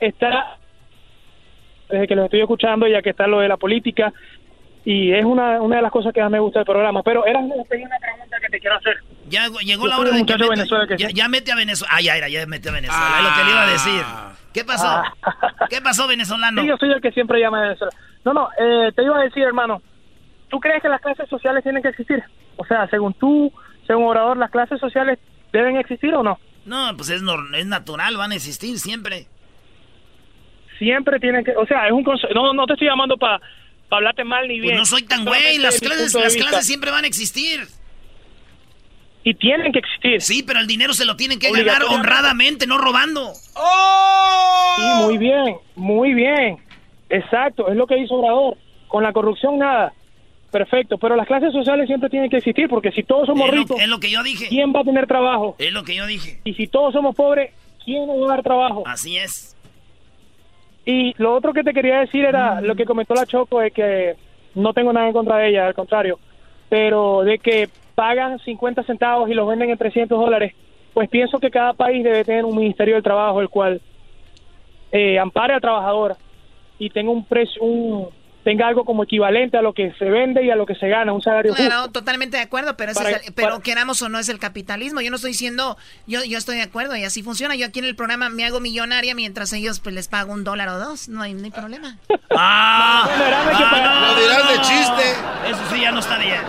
está, 0.00 0.56
desde 1.88 2.06
que 2.06 2.16
lo 2.16 2.24
estoy 2.24 2.40
escuchando, 2.40 2.86
ya 2.86 3.02
que 3.02 3.10
está 3.10 3.26
lo 3.26 3.40
de 3.40 3.48
la 3.48 3.56
política, 3.56 4.12
y 4.84 5.12
es 5.12 5.24
una, 5.24 5.60
una 5.62 5.76
de 5.76 5.82
las 5.82 5.92
cosas 5.92 6.12
que 6.12 6.20
más 6.20 6.30
me 6.30 6.40
gusta 6.40 6.60
del 6.60 6.66
programa. 6.66 7.02
Pero 7.02 7.24
era 7.24 7.38
una 7.38 7.64
pregunta 7.64 7.96
que 8.40 8.48
te 8.50 8.58
quiero 8.58 8.76
hacer. 8.76 8.96
Ya 9.28 9.46
llegó 9.64 9.86
la 9.86 9.98
hora 9.98 10.10
de 10.10 10.26
que, 10.26 10.36
mete, 10.36 10.96
ya, 10.98 11.08
ya, 11.10 11.28
mete 11.28 11.52
a 11.52 11.56
Venezuela. 11.56 11.94
Ah, 11.94 12.00
ya 12.00 12.16
era, 12.16 12.28
ya 12.28 12.44
mete 12.46 12.68
a 12.68 12.72
Venezuela. 12.72 13.18
es 13.18 13.24
lo 13.24 13.30
que 13.36 13.44
le 13.44 13.50
iba 13.50 13.62
a 13.62 13.70
decir. 13.70 14.02
¿Qué 14.52 14.64
pasó? 14.64 14.88
Ah. 14.88 15.14
¿Qué 15.70 15.80
pasó, 15.80 16.08
venezolano? 16.08 16.62
Sí, 16.62 16.68
yo 16.68 16.76
soy 16.76 16.90
el 16.90 17.00
que 17.00 17.12
siempre 17.12 17.40
llama 17.40 17.60
a 17.60 17.62
Venezuela. 17.62 17.92
No, 18.24 18.34
no, 18.34 18.48
eh, 18.58 18.92
te 18.94 19.02
iba 19.02 19.18
a 19.18 19.22
decir, 19.22 19.44
hermano, 19.44 19.80
¿tú 20.48 20.60
crees 20.60 20.82
que 20.82 20.88
las 20.88 21.00
clases 21.00 21.28
sociales 21.28 21.62
tienen 21.62 21.82
que 21.82 21.88
existir? 21.88 22.22
O 22.56 22.64
sea, 22.64 22.86
según 22.88 23.14
tú, 23.14 23.52
según 23.86 24.04
Obrador, 24.04 24.36
¿las 24.36 24.50
clases 24.50 24.80
sociales 24.80 25.18
deben 25.52 25.76
existir 25.76 26.14
o 26.14 26.22
no? 26.22 26.38
No, 26.64 26.96
pues 26.96 27.10
es, 27.10 27.22
es 27.54 27.66
natural, 27.66 28.16
van 28.16 28.32
a 28.32 28.34
existir 28.34 28.78
siempre. 28.78 29.26
Siempre 30.78 31.18
tienen 31.20 31.44
que, 31.44 31.52
o 31.56 31.66
sea, 31.66 31.86
es 31.86 31.92
un 31.92 32.04
no, 32.34 32.52
no 32.52 32.66
te 32.66 32.72
estoy 32.74 32.88
llamando 32.88 33.16
para 33.16 33.40
hablarte 33.90 34.24
mal 34.24 34.48
ni 34.48 34.58
pues 34.58 34.68
bien. 34.68 34.76
no 34.76 34.84
soy 34.84 35.02
tan 35.02 35.24
güey, 35.24 35.58
las 35.58 35.80
clases, 35.80 36.14
las 36.14 36.34
clases 36.34 36.66
siempre 36.66 36.90
van 36.90 37.04
a 37.04 37.06
existir. 37.06 37.60
Y 39.24 39.34
tienen 39.34 39.72
que 39.72 39.78
existir. 39.78 40.20
Sí, 40.20 40.42
pero 40.42 40.58
el 40.58 40.66
dinero 40.66 40.94
se 40.94 41.04
lo 41.04 41.14
tienen 41.14 41.38
que 41.38 41.50
ganar 41.52 41.84
honradamente, 41.84 42.66
no 42.66 42.78
robando. 42.78 43.32
Sí, 43.34 44.82
muy 45.04 45.18
bien, 45.18 45.56
muy 45.76 46.12
bien. 46.12 46.58
Exacto, 47.08 47.68
es 47.68 47.76
lo 47.76 47.86
que 47.86 47.98
hizo 47.98 48.14
Obrador. 48.14 48.56
Con 48.88 49.02
la 49.02 49.12
corrupción 49.12 49.58
nada. 49.58 49.92
Perfecto, 50.52 50.98
pero 50.98 51.16
las 51.16 51.26
clases 51.26 51.50
sociales 51.50 51.86
siempre 51.86 52.10
tienen 52.10 52.28
que 52.28 52.36
existir 52.36 52.68
porque 52.68 52.92
si 52.92 53.02
todos 53.04 53.26
somos 53.26 53.50
ricos, 53.50 53.80
es 53.80 53.88
lo 53.88 53.98
que 53.98 54.10
yo 54.10 54.22
dije. 54.22 54.48
¿quién 54.48 54.70
va 54.70 54.80
a 54.80 54.84
tener 54.84 55.06
trabajo? 55.06 55.56
Es 55.58 55.72
lo 55.72 55.82
que 55.82 55.94
yo 55.94 56.06
dije. 56.06 56.40
Y 56.44 56.52
si 56.52 56.66
todos 56.66 56.92
somos 56.92 57.16
pobres, 57.16 57.52
¿quién 57.82 58.06
nos 58.06 58.20
va 58.20 58.26
a 58.26 58.36
dar 58.36 58.42
trabajo? 58.42 58.82
Así 58.86 59.16
es. 59.16 59.56
Y 60.84 61.14
lo 61.16 61.34
otro 61.34 61.54
que 61.54 61.62
te 61.62 61.72
quería 61.72 62.00
decir 62.00 62.26
era 62.26 62.60
lo 62.60 62.74
que 62.74 62.84
comentó 62.84 63.14
la 63.14 63.24
Choco, 63.24 63.62
es 63.62 63.72
que 63.72 64.14
no 64.54 64.74
tengo 64.74 64.92
nada 64.92 65.06
en 65.06 65.14
contra 65.14 65.38
de 65.38 65.48
ella, 65.48 65.66
al 65.66 65.74
contrario, 65.74 66.18
pero 66.68 67.22
de 67.22 67.38
que 67.38 67.70
pagan 67.94 68.38
50 68.38 68.82
centavos 68.82 69.30
y 69.30 69.34
los 69.34 69.48
venden 69.48 69.70
en 69.70 69.78
300 69.78 70.20
dólares, 70.20 70.52
pues 70.92 71.08
pienso 71.08 71.38
que 71.38 71.50
cada 71.50 71.72
país 71.72 72.04
debe 72.04 72.24
tener 72.24 72.44
un 72.44 72.56
Ministerio 72.56 72.94
del 72.94 73.02
Trabajo 73.02 73.40
el 73.40 73.48
cual 73.48 73.80
eh, 74.90 75.18
ampare 75.18 75.54
al 75.54 75.62
trabajador 75.62 76.16
y 76.78 76.90
tenga 76.90 77.10
un 77.10 77.24
precio, 77.24 77.62
un, 77.62 78.08
tenga 78.44 78.66
algo 78.66 78.84
como 78.84 79.04
equivalente 79.04 79.56
a 79.56 79.62
lo 79.62 79.72
que 79.72 79.92
se 79.98 80.04
vende 80.06 80.44
y 80.44 80.50
a 80.50 80.56
lo 80.56 80.66
que 80.66 80.74
se 80.74 80.88
gana, 80.88 81.12
un 81.12 81.22
salario 81.22 81.54
claro, 81.54 81.88
totalmente 81.90 82.36
de 82.36 82.42
acuerdo, 82.42 82.76
pero, 82.76 82.92
pero 83.34 83.60
queramos 83.60 84.02
o 84.02 84.08
no 84.08 84.18
es 84.18 84.28
el 84.28 84.38
capitalismo. 84.38 85.00
Yo 85.00 85.10
no 85.10 85.16
estoy 85.16 85.32
diciendo, 85.32 85.76
yo, 86.06 86.24
yo 86.24 86.38
estoy 86.38 86.56
de 86.56 86.62
acuerdo 86.62 86.96
y 86.96 87.04
así 87.04 87.22
funciona. 87.22 87.54
Yo 87.54 87.66
aquí 87.66 87.78
en 87.78 87.84
el 87.84 87.96
programa 87.96 88.28
me 88.28 88.44
hago 88.44 88.60
millonaria 88.60 89.14
mientras 89.14 89.52
ellos 89.52 89.80
pues 89.80 89.94
les 89.94 90.08
pago 90.08 90.32
un 90.32 90.44
dólar 90.44 90.68
o 90.68 90.78
dos, 90.78 91.08
no 91.08 91.22
hay, 91.22 91.34
ni 91.34 91.50
problema. 91.50 91.96
¡Ah! 92.36 93.08
ah 93.08 94.14
lo 94.14 94.22
dirás 94.22 94.48
de 94.48 94.60
chiste. 94.60 95.50
Eso 95.50 95.60
sí 95.72 95.80
ya 95.80 95.92
no 95.92 96.00
está 96.00 96.18
bien. 96.18 96.40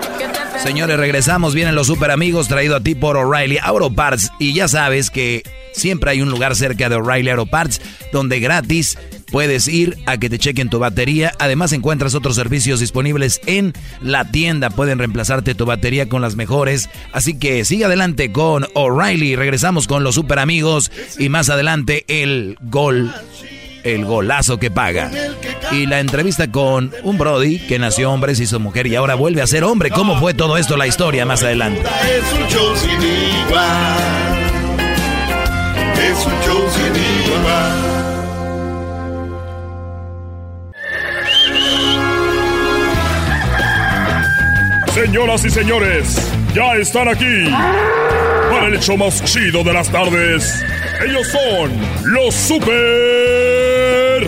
Señores, 0.57 0.97
regresamos. 0.97 1.53
Vienen 1.53 1.75
los 1.75 1.87
super 1.87 2.11
amigos 2.11 2.47
traído 2.47 2.75
a 2.75 2.81
ti 2.81 2.95
por 2.95 3.17
O'Reilly 3.17 3.57
Auto 3.61 3.93
Parts. 3.93 4.31
Y 4.39 4.53
ya 4.53 4.67
sabes 4.67 5.09
que 5.09 5.43
siempre 5.73 6.11
hay 6.11 6.21
un 6.21 6.29
lugar 6.29 6.55
cerca 6.55 6.89
de 6.89 6.95
O'Reilly 6.95 7.29
Auto 7.29 7.45
Parts 7.45 7.81
donde 8.11 8.39
gratis 8.39 8.97
puedes 9.33 9.67
ir 9.67 9.97
a 10.05 10.19
que 10.19 10.29
te 10.29 10.37
chequen 10.37 10.69
tu 10.69 10.77
batería. 10.77 11.33
Además 11.39 11.73
encuentras 11.73 12.13
otros 12.13 12.35
servicios 12.35 12.79
disponibles 12.79 13.41
en 13.47 13.73
la 13.99 14.25
tienda. 14.25 14.69
Pueden 14.69 14.99
reemplazarte 14.99 15.55
tu 15.55 15.65
batería 15.65 16.07
con 16.07 16.21
las 16.21 16.35
mejores. 16.35 16.87
Así 17.11 17.39
que 17.39 17.65
sigue 17.65 17.85
adelante 17.85 18.31
con 18.31 18.67
O'Reilly. 18.75 19.35
Regresamos 19.35 19.87
con 19.87 20.03
los 20.03 20.13
super 20.13 20.37
amigos 20.37 20.91
y 21.17 21.29
más 21.29 21.49
adelante 21.49 22.05
el 22.07 22.59
gol. 22.61 23.11
El 23.83 24.05
golazo 24.05 24.59
que 24.59 24.69
paga. 24.69 25.09
Y 25.71 25.87
la 25.87 25.99
entrevista 25.99 26.51
con 26.51 26.91
un 27.01 27.17
Brody 27.17 27.57
que 27.57 27.79
nació 27.79 28.11
hombre, 28.11 28.35
se 28.35 28.43
hizo 28.43 28.59
mujer 28.59 28.85
y 28.85 28.95
ahora 28.95 29.15
vuelve 29.15 29.41
a 29.41 29.47
ser 29.47 29.63
hombre. 29.63 29.89
¿Cómo 29.89 30.19
fue 30.19 30.35
todo 30.35 30.57
esto? 30.57 30.77
La 30.77 30.85
historia 30.85 31.25
más 31.25 31.41
adelante. 31.41 31.81
Es 31.81 32.33
un. 32.33 32.43
Señoras 45.03 45.43
y 45.43 45.49
señores, 45.49 46.31
ya 46.53 46.75
están 46.75 47.09
aquí 47.09 47.51
para 48.49 48.67
el 48.67 48.75
hecho 48.75 48.95
más 48.95 49.21
chido 49.25 49.61
de 49.61 49.73
las 49.73 49.89
tardes. 49.89 50.63
Ellos 51.05 51.27
son 51.27 51.73
los 52.05 52.33
super 52.33 54.25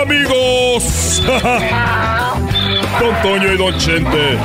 amigos. 0.00 1.22
Don 2.98 3.22
Toño 3.22 3.52
y 3.52 3.58
Don 3.58 3.78
Chente. 3.78 4.38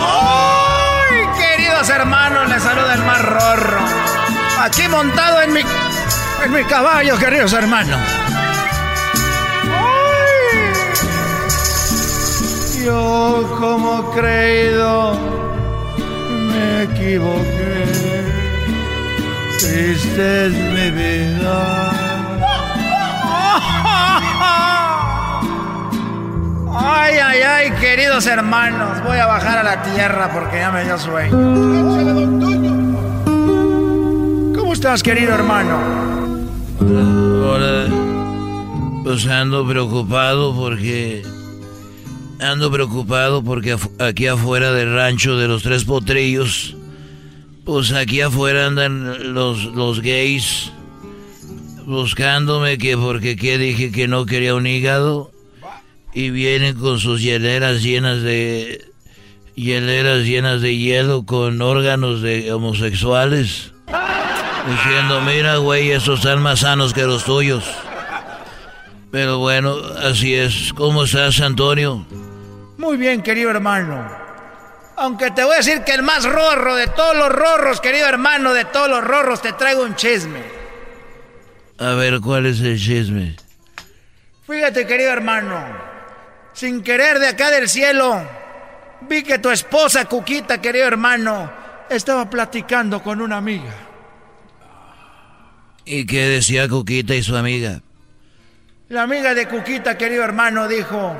¡Ay, 0.00 1.26
queridos 1.38 1.90
hermanos! 1.90 2.48
Les 2.48 2.62
saluda 2.62 2.94
el 2.94 3.02
más 3.02 3.22
rorro. 3.22 3.80
Aquí 4.60 4.88
montado 4.88 5.42
en 5.42 5.52
mi, 5.52 5.60
en 6.42 6.52
mi 6.52 6.64
caballo, 6.64 7.18
queridos 7.18 7.52
hermanos. 7.52 8.00
Yo 12.86 13.56
como 13.58 14.12
creído 14.12 15.18
me 16.50 16.84
equivoqué. 16.84 17.84
Triste 19.58 20.46
es 20.46 20.52
mi 20.52 20.90
vida. 20.92 21.90
Ay, 26.78 27.14
ay, 27.18 27.40
ay, 27.40 27.70
queridos 27.80 28.24
hermanos, 28.26 29.02
voy 29.04 29.18
a 29.18 29.26
bajar 29.26 29.58
a 29.58 29.62
la 29.64 29.82
tierra 29.82 30.30
porque 30.32 30.58
ya 30.58 30.70
me 30.70 30.84
dio 30.84 30.96
sueño. 30.96 31.36
¿Cómo 34.56 34.72
estás, 34.72 35.02
querido 35.02 35.34
hermano? 35.34 35.76
Hola. 36.80 37.86
Pues 39.02 39.26
ando 39.26 39.66
preocupado 39.66 40.54
porque... 40.54 41.35
Ando 42.40 42.70
preocupado 42.70 43.42
porque 43.42 43.76
aquí 43.98 44.26
afuera 44.26 44.72
del 44.72 44.92
rancho 44.94 45.36
de 45.36 45.48
los 45.48 45.62
tres 45.62 45.84
potrillos, 45.84 46.76
pues 47.64 47.92
aquí 47.92 48.20
afuera 48.20 48.66
andan 48.66 49.34
los, 49.34 49.64
los 49.64 50.00
gays 50.00 50.70
buscándome 51.86 52.78
que 52.78 52.96
porque 52.96 53.36
que 53.36 53.58
dije 53.58 53.92
que 53.92 54.08
no 54.08 54.26
quería 54.26 54.54
un 54.54 54.66
hígado 54.66 55.30
y 56.12 56.30
vienen 56.30 56.74
con 56.74 56.98
sus 56.98 57.22
hieleras 57.22 57.82
llenas 57.82 58.22
de 58.22 58.84
hieleras 59.54 60.24
llenas 60.24 60.60
de 60.60 60.76
hielo 60.76 61.24
con 61.24 61.62
órganos 61.62 62.22
de 62.22 62.52
homosexuales 62.52 63.72
diciendo 64.68 65.20
mira 65.20 65.58
güey 65.58 65.92
esos 65.92 66.18
están 66.18 66.42
más 66.42 66.60
sanos 66.60 66.92
que 66.92 67.02
los 67.02 67.24
tuyos 67.24 67.64
pero 69.12 69.38
bueno 69.38 69.76
así 70.02 70.34
es. 70.34 70.72
Cómo 70.74 71.04
estás 71.04 71.40
Antonio 71.40 72.04
muy 72.78 72.96
bien 72.96 73.22
querido 73.22 73.50
hermano 73.50 74.26
aunque 74.96 75.30
te 75.30 75.44
voy 75.44 75.54
a 75.54 75.56
decir 75.58 75.82
que 75.84 75.92
el 75.92 76.02
más 76.02 76.24
rorro 76.24 76.74
de 76.74 76.86
todos 76.88 77.16
los 77.16 77.30
rorros 77.30 77.80
querido 77.80 78.06
hermano 78.06 78.54
de 78.54 78.64
todos 78.64 78.88
los 78.88 79.04
rorros 79.04 79.42
te 79.42 79.52
traigo 79.52 79.82
un 79.82 79.94
chisme 79.94 80.56
a 81.78 81.90
ver, 81.90 82.20
¿cuál 82.20 82.46
es 82.46 82.60
el 82.60 82.78
chisme? 82.78 83.36
Fíjate, 84.46 84.86
querido 84.86 85.10
hermano, 85.10 85.62
sin 86.54 86.82
querer 86.82 87.18
de 87.18 87.28
acá 87.28 87.50
del 87.50 87.68
cielo, 87.68 88.22
vi 89.02 89.22
que 89.22 89.38
tu 89.38 89.50
esposa, 89.50 90.06
Cuquita, 90.06 90.60
querido 90.60 90.86
hermano, 90.86 91.50
estaba 91.90 92.30
platicando 92.30 93.02
con 93.02 93.20
una 93.20 93.36
amiga. 93.36 93.74
¿Y 95.84 96.06
qué 96.06 96.28
decía 96.28 96.66
Cuquita 96.66 97.14
y 97.14 97.22
su 97.22 97.36
amiga? 97.36 97.82
La 98.88 99.02
amiga 99.02 99.34
de 99.34 99.46
Cuquita, 99.46 99.98
querido 99.98 100.24
hermano, 100.24 100.68
dijo 100.68 101.14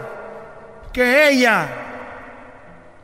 que 0.96 1.28
ella 1.28 1.68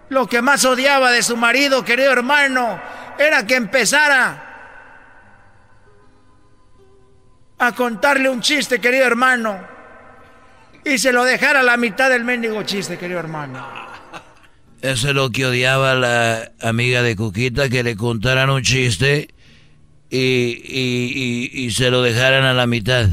lo 0.08 0.26
que 0.26 0.40
más 0.40 0.64
odiaba 0.64 1.10
de 1.10 1.22
su 1.22 1.36
marido, 1.36 1.84
querido 1.84 2.10
hermano, 2.10 2.80
era 3.18 3.46
que 3.46 3.54
empezara 3.54 4.48
a 7.58 7.72
contarle 7.72 8.30
un 8.30 8.40
chiste, 8.40 8.80
querido 8.80 9.04
hermano, 9.04 9.60
y 10.82 10.96
se 10.96 11.12
lo 11.12 11.22
dejara 11.22 11.60
a 11.60 11.62
la 11.62 11.76
mitad 11.76 12.08
del 12.08 12.24
mendigo 12.24 12.62
chiste, 12.62 12.96
querido 12.96 13.20
hermano. 13.20 13.62
Eso 14.80 15.10
es 15.10 15.14
lo 15.14 15.28
que 15.28 15.44
odiaba 15.44 15.94
la 15.94 16.50
amiga 16.62 17.02
de 17.02 17.14
Cuquita, 17.14 17.68
que 17.68 17.82
le 17.82 17.94
contaran 17.94 18.48
un 18.48 18.62
chiste 18.62 19.28
y, 20.08 21.50
y, 21.52 21.70
se 21.72 21.90
lo 21.90 22.00
dejaran 22.00 22.44
a 22.44 22.54
la 22.54 22.66
mitad. 22.66 23.06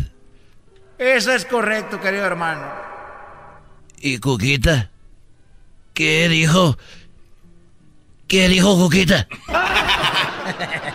Eso 0.97 1.34
es 1.34 1.43
correcto, 1.43 1.99
querido 1.99 2.25
hermano. 2.25 2.88
¿Y 4.01 4.19
Cuquita? 4.19 4.89
¿Qué 5.93 6.29
dijo? 6.29 6.77
¿Qué 8.27 8.47
dijo 8.47 8.77
Cuquita? 8.77 9.27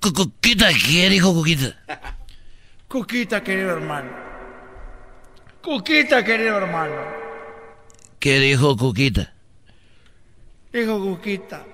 Cuquita, 0.00 0.68
¿qué 0.86 1.10
dijo 1.10 1.34
Cuquita? 1.34 1.76
Cuquita, 2.86 3.42
querido 3.42 3.72
hermano. 3.72 4.10
Cuquita, 5.60 6.22
querido 6.22 6.58
hermano. 6.58 6.94
¿Qué 8.20 8.38
dijo 8.38 8.76
Cuquita? 8.76 9.32
Dijo 10.72 11.00
Cuquita. 11.00 11.64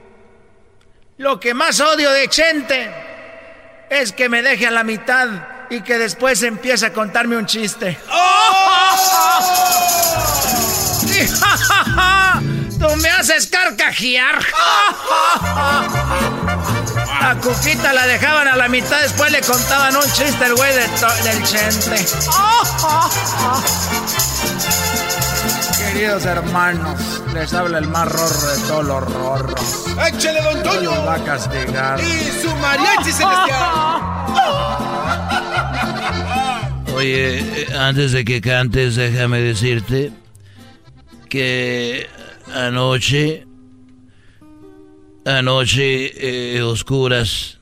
Lo 1.18 1.38
que 1.38 1.53
más 1.53 1.78
odio 1.80 2.11
de 2.12 2.28
Chente 2.28 2.91
es 3.91 4.12
que 4.12 4.30
me 4.30 4.41
deje 4.43 4.66
a 4.66 4.70
la 4.70 4.84
mitad 4.84 5.28
y 5.71 5.81
que 5.83 5.99
después 5.99 6.43
empiece 6.43 6.87
a 6.87 6.93
contarme 6.93 7.37
un 7.37 7.47
chiste. 7.47 7.99
¡Tú 12.79 12.97
me 12.97 13.09
haces 13.11 13.47
carcajear! 13.47 14.39
A 17.23 17.35
Cuquita 17.41 17.93
la 17.93 18.07
dejaban 18.07 18.49
a 18.49 18.57
la 18.57 18.68
mitad, 18.68 19.01
después 19.01 19.31
le 19.31 19.41
contaban 19.43 19.95
un 19.97 20.12
chiste 20.12 20.45
el 20.45 20.55
güey 20.55 20.75
del 20.75 21.45
chente. 21.45 22.07
Queridos 25.79 26.25
hermanos, 26.25 27.23
les 27.35 27.53
habla 27.53 27.79
el 27.79 27.89
más 27.89 28.09
rorro 28.09 28.47
de 28.47 28.59
todos 28.66 28.85
los 28.85 29.12
rorros. 29.12 29.87
¡Échale, 30.07 30.43
don 30.43 30.62
Toño! 30.62 30.95
Los 30.95 31.07
va 31.07 31.14
a 31.14 31.25
castigar. 31.25 32.01
¡Y 32.01 32.43
su 32.43 32.55
mariachi 32.57 33.12
celestial! 33.12 34.70
Oye, 37.01 37.39
eh, 37.39 37.67
antes 37.79 38.13
de 38.13 38.25
que 38.25 38.41
cantes, 38.41 38.95
déjame 38.97 39.41
decirte 39.41 40.13
que 41.31 42.07
anoche 42.55 43.47
Anoche, 45.25 46.57
eh, 46.57 46.63
oscuras, 46.63 47.59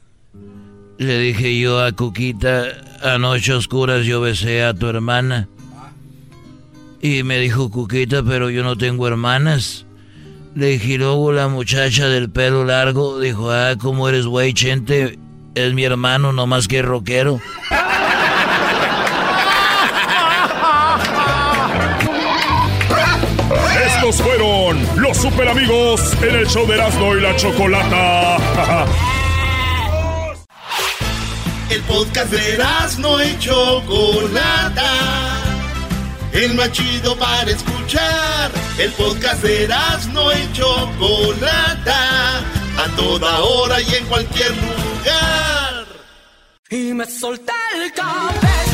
le 0.96 1.18
dije 1.18 1.58
yo 1.58 1.84
a 1.84 1.90
Cuquita, 1.90 2.66
anoche 3.02 3.52
oscuras 3.52 4.06
yo 4.06 4.20
besé 4.20 4.62
a 4.62 4.74
tu 4.74 4.86
hermana. 4.86 5.48
Y 7.02 7.24
me 7.24 7.38
dijo 7.38 7.68
Cuquita, 7.68 8.22
pero 8.22 8.48
yo 8.48 8.62
no 8.62 8.78
tengo 8.78 9.08
hermanas. 9.08 9.86
Le 10.54 10.68
dije, 10.68 10.98
luego 10.98 11.32
la 11.32 11.48
muchacha 11.48 12.06
del 12.06 12.30
pelo 12.30 12.64
largo 12.64 13.18
dijo, 13.18 13.50
ah, 13.50 13.74
¿cómo 13.76 14.08
eres 14.08 14.26
güey, 14.26 14.54
Chente? 14.54 15.18
Es 15.56 15.74
mi 15.74 15.82
hermano, 15.82 16.32
no 16.32 16.46
más 16.46 16.68
que 16.68 16.80
rockero. 16.80 17.40
los 24.96 25.16
super 25.16 25.48
amigos 25.48 26.00
en 26.22 26.34
el 26.34 26.46
show 26.46 26.66
de 26.66 26.74
Erasmo 26.74 27.16
y 27.16 27.20
la 27.20 27.34
Chocolata. 27.36 28.36
El 31.70 31.82
podcast 31.82 32.30
de 32.30 32.54
Erasmo 32.54 33.20
y 33.20 33.38
Chocolata. 33.38 34.90
El 36.32 36.54
más 36.54 36.72
chido 36.72 37.14
para 37.16 37.50
escuchar. 37.50 38.50
El 38.78 38.90
podcast 38.92 39.42
de 39.42 39.64
Erasmo 39.64 40.32
y 40.32 40.52
Chocolata. 40.52 42.38
A 42.38 42.96
toda 42.96 43.40
hora 43.40 43.82
y 43.82 43.94
en 43.94 44.06
cualquier 44.06 44.50
lugar. 44.50 45.86
Y 46.70 46.94
me 46.94 47.04
solté 47.04 47.52
el 47.74 47.92
cabello, 47.92 48.67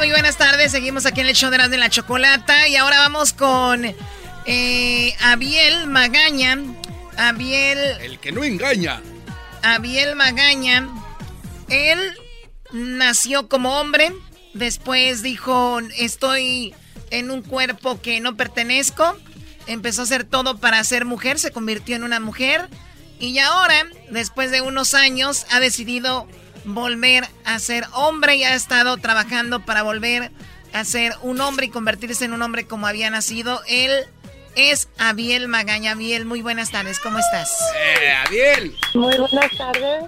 muy 0.00 0.12
buenas 0.12 0.38
tardes. 0.38 0.72
Seguimos 0.72 1.04
aquí 1.04 1.20
en 1.20 1.26
el 1.26 1.34
show 1.34 1.50
de 1.50 1.58
las 1.58 1.70
de 1.70 1.76
la 1.76 1.90
chocolata. 1.90 2.66
Y 2.68 2.76
ahora 2.76 3.00
vamos 3.00 3.34
con 3.34 3.84
eh, 4.46 5.14
Abiel 5.20 5.88
Magaña. 5.88 6.58
Abiel. 7.18 7.78
El 8.00 8.18
que 8.18 8.32
no 8.32 8.42
engaña. 8.42 9.02
Abiel 9.62 10.16
Magaña. 10.16 10.88
Él 11.68 11.98
nació 12.72 13.46
como 13.46 13.78
hombre. 13.78 14.10
Después 14.54 15.22
dijo: 15.22 15.80
Estoy 15.98 16.74
en 17.10 17.30
un 17.30 17.42
cuerpo 17.42 18.00
que 18.00 18.20
no 18.20 18.38
pertenezco. 18.38 19.18
Empezó 19.66 20.00
a 20.00 20.04
hacer 20.04 20.24
todo 20.24 20.56
para 20.56 20.82
ser 20.82 21.04
mujer. 21.04 21.38
Se 21.38 21.52
convirtió 21.52 21.94
en 21.94 22.04
una 22.04 22.20
mujer. 22.20 22.70
Y 23.18 23.38
ahora, 23.38 23.86
después 24.08 24.50
de 24.50 24.62
unos 24.62 24.94
años, 24.94 25.44
ha 25.50 25.60
decidido 25.60 26.26
volver 26.64 27.24
a 27.44 27.58
ser 27.58 27.84
hombre 27.92 28.36
y 28.36 28.44
ha 28.44 28.54
estado 28.54 28.96
trabajando 28.96 29.60
para 29.60 29.82
volver 29.82 30.30
a 30.72 30.84
ser 30.84 31.12
un 31.22 31.40
hombre 31.40 31.66
y 31.66 31.70
convertirse 31.70 32.24
en 32.24 32.32
un 32.32 32.42
hombre 32.42 32.66
como 32.66 32.86
había 32.86 33.10
nacido. 33.10 33.60
Él 33.66 33.92
es 34.56 34.88
Abiel 34.98 35.48
Magaña. 35.48 35.92
Abiel, 35.92 36.24
muy 36.24 36.42
buenas 36.42 36.70
tardes, 36.70 36.98
¿cómo 37.00 37.18
estás? 37.18 37.56
Eh, 37.76 38.12
Abiel. 38.26 38.76
Muy 38.94 39.16
buenas 39.16 39.56
tardes. 39.56 40.04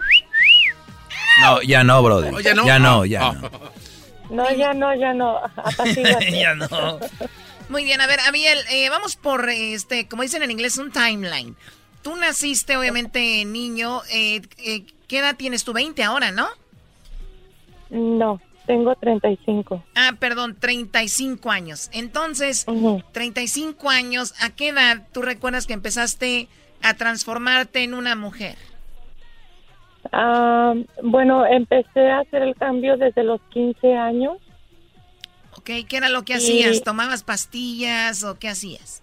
No, 1.40 1.62
ya 1.62 1.82
no, 1.82 2.02
brother. 2.02 2.42
ya 2.42 2.54
no, 2.54 2.66
ya 2.66 2.78
no. 2.78 3.04
Ya 3.04 3.32
no. 3.32 3.50
no, 4.30 4.54
ya 4.54 4.74
no, 4.74 4.94
ya 4.94 5.14
no. 5.14 5.40
ya 6.30 6.54
no. 6.54 7.00
Muy 7.68 7.84
bien, 7.84 8.00
a 8.00 8.06
ver, 8.06 8.20
Abiel, 8.20 8.58
eh, 8.70 8.90
vamos 8.90 9.16
por, 9.16 9.48
este, 9.48 10.06
como 10.06 10.22
dicen 10.22 10.42
en 10.42 10.50
inglés, 10.50 10.76
un 10.76 10.92
timeline. 10.92 11.56
Tú 12.02 12.16
naciste, 12.16 12.76
obviamente, 12.76 13.44
niño. 13.44 14.02
Eh, 14.10 14.42
eh 14.58 14.84
¿Qué 15.12 15.18
edad 15.18 15.36
tienes 15.36 15.62
tú? 15.62 15.74
20 15.74 16.02
ahora, 16.04 16.30
¿no? 16.30 16.46
No, 17.90 18.40
tengo 18.64 18.94
35. 18.94 19.84
Ah, 19.94 20.12
perdón, 20.18 20.56
35 20.58 21.50
años. 21.50 21.90
Entonces, 21.92 22.64
35 23.12 23.90
años, 23.90 24.32
¿a 24.40 24.48
qué 24.48 24.68
edad 24.68 25.06
tú 25.12 25.20
recuerdas 25.20 25.66
que 25.66 25.74
empezaste 25.74 26.48
a 26.80 26.94
transformarte 26.94 27.84
en 27.84 27.92
una 27.92 28.16
mujer? 28.16 28.56
Ah, 30.12 30.72
bueno, 31.02 31.44
empecé 31.44 32.10
a 32.10 32.20
hacer 32.20 32.40
el 32.40 32.54
cambio 32.54 32.96
desde 32.96 33.22
los 33.22 33.42
15 33.50 33.94
años. 33.94 34.38
Ok, 35.58 35.72
¿qué 35.86 35.96
era 35.98 36.08
lo 36.08 36.22
que 36.22 36.36
hacías? 36.36 36.82
¿Tomabas 36.82 37.22
pastillas 37.22 38.24
o 38.24 38.38
qué 38.38 38.48
hacías? 38.48 39.01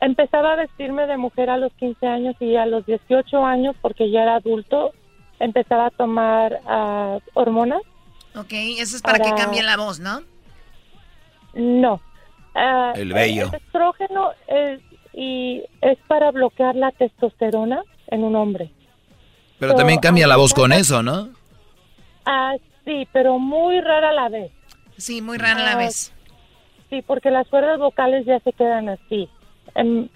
Empezaba 0.00 0.52
a 0.52 0.56
vestirme 0.56 1.06
de 1.06 1.16
mujer 1.16 1.50
a 1.50 1.56
los 1.56 1.72
15 1.74 2.06
años 2.06 2.36
y 2.40 2.56
a 2.56 2.66
los 2.66 2.86
18 2.86 3.44
años, 3.44 3.74
porque 3.80 4.10
ya 4.10 4.22
era 4.22 4.36
adulto, 4.36 4.92
empezaba 5.40 5.86
a 5.86 5.90
tomar 5.90 6.60
ah, 6.66 7.18
hormonas. 7.34 7.82
Ok, 8.36 8.52
eso 8.52 8.96
es 8.96 9.02
para, 9.02 9.18
que 9.18 9.34
cambie 9.34 9.62
la 9.62 9.76
voz, 9.76 9.98
¿no? 9.98 10.22
No. 11.54 12.00
Ah, 12.54 12.92
el 12.94 13.12
vello. 13.12 13.48
El 13.48 13.54
estrógeno 13.54 14.30
es, 14.46 14.80
y 15.12 15.62
es 15.80 15.98
para 16.06 16.30
bloquear 16.30 16.76
la 16.76 16.92
testosterona 16.92 17.82
en 18.08 18.22
un 18.22 18.36
hombre. 18.36 18.70
Pero 19.58 19.74
también 19.74 19.98
cambia 19.98 20.26
la 20.26 20.36
voz 20.36 20.54
con 20.54 20.72
eso, 20.72 21.02
¿no? 21.02 21.30
Ah, 22.24 22.54
sí, 22.84 23.08
pero 23.12 23.38
muy 23.38 23.80
rara 23.80 24.12
la 24.12 24.28
vez. 24.28 24.52
Sí, 24.96 25.22
muy 25.22 25.38
rara 25.38 25.64
la 25.64 25.76
vez. 25.76 26.12
Sí, 26.90 27.02
porque 27.02 27.30
las 27.30 27.48
cuerdas 27.48 27.78
vocales 27.78 28.24
ya 28.24 28.38
se 28.40 28.52
quedan 28.52 28.88
así. 28.88 29.28
Em, 29.74 30.08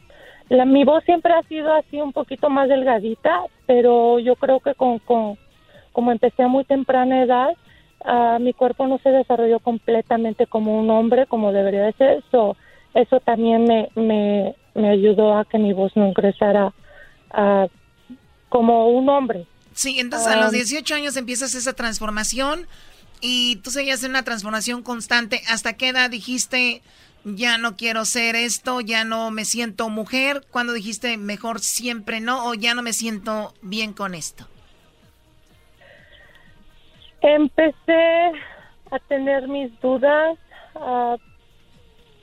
la, 0.48 0.64
mi 0.64 0.84
voz 0.84 1.02
siempre 1.04 1.32
ha 1.32 1.42
sido 1.44 1.72
así 1.72 2.00
un 2.00 2.12
poquito 2.12 2.50
más 2.50 2.68
delgadita, 2.68 3.42
pero 3.66 4.18
yo 4.18 4.36
creo 4.36 4.60
que 4.60 4.74
con, 4.74 4.98
con 5.00 5.38
como 5.92 6.12
empecé 6.12 6.42
a 6.42 6.48
muy 6.48 6.64
temprana 6.64 7.22
edad, 7.22 7.50
ah, 8.04 8.38
mi 8.40 8.52
cuerpo 8.52 8.86
no 8.86 8.98
se 8.98 9.10
desarrolló 9.10 9.60
completamente 9.60 10.46
como 10.46 10.78
un 10.78 10.90
hombre, 10.90 11.26
como 11.26 11.52
debería 11.52 11.82
de 11.82 11.92
ser. 11.94 12.22
Eso, 12.26 12.56
eso 12.94 13.20
también 13.20 13.64
me, 13.64 13.88
me, 13.94 14.54
me 14.74 14.90
ayudó 14.90 15.36
a 15.36 15.44
que 15.44 15.58
mi 15.58 15.72
voz 15.72 15.92
no 15.96 16.08
ingresara 16.08 16.72
a 17.30 17.68
como 18.48 18.88
un 18.88 19.08
hombre. 19.08 19.46
Sí, 19.74 19.98
entonces 19.98 20.28
a 20.28 20.36
los 20.36 20.52
18 20.52 20.94
años 20.94 21.16
empiezas 21.16 21.54
esa 21.54 21.72
transformación 21.72 22.66
y 23.22 23.56
tú 23.56 23.70
seguías 23.70 24.04
en 24.04 24.10
una 24.10 24.24
transformación 24.24 24.82
constante. 24.82 25.40
¿Hasta 25.48 25.74
qué 25.74 25.88
edad 25.88 26.10
dijiste, 26.10 26.82
ya 27.24 27.58
no 27.58 27.76
quiero 27.76 28.04
ser 28.04 28.36
esto, 28.36 28.80
ya 28.80 29.04
no 29.04 29.30
me 29.30 29.44
siento 29.44 29.88
mujer? 29.88 30.42
¿Cuándo 30.50 30.72
dijiste, 30.72 31.16
mejor 31.16 31.60
siempre 31.60 32.20
no 32.20 32.46
o 32.46 32.54
ya 32.54 32.74
no 32.74 32.82
me 32.82 32.92
siento 32.92 33.54
bien 33.62 33.92
con 33.92 34.14
esto? 34.14 34.46
Empecé 37.20 38.32
a 38.90 38.98
tener 39.08 39.48
mis 39.48 39.70
dudas. 39.80 40.38
Ah, 40.74 41.16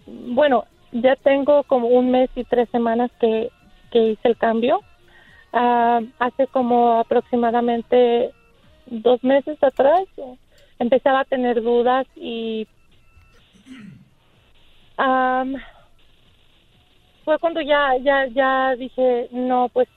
bueno, 0.05 0.65
ya 0.91 1.15
tengo 1.15 1.63
como 1.63 1.87
un 1.87 2.11
mes 2.11 2.29
y 2.35 2.43
tres 2.43 2.69
semanas 2.69 3.11
que, 3.19 3.49
hice 3.91 4.27
el 4.27 4.37
cambio. 4.37 4.81
Ah, 5.53 6.01
hace 6.19 6.47
como 6.47 6.99
aproximadamente 6.99 8.31
dos 8.87 9.23
meses 9.23 9.61
atrás 9.63 10.03
empezaba 10.79 11.21
a 11.21 11.25
tener 11.25 11.61
dudas 11.61 12.07
y 12.15 12.67
fue 17.25 17.39
cuando 17.39 17.61
ya 17.61 17.95
ya 18.03 18.27
ya 18.27 18.75
dije 18.75 19.29
no 19.31 19.69
pues 19.69 19.87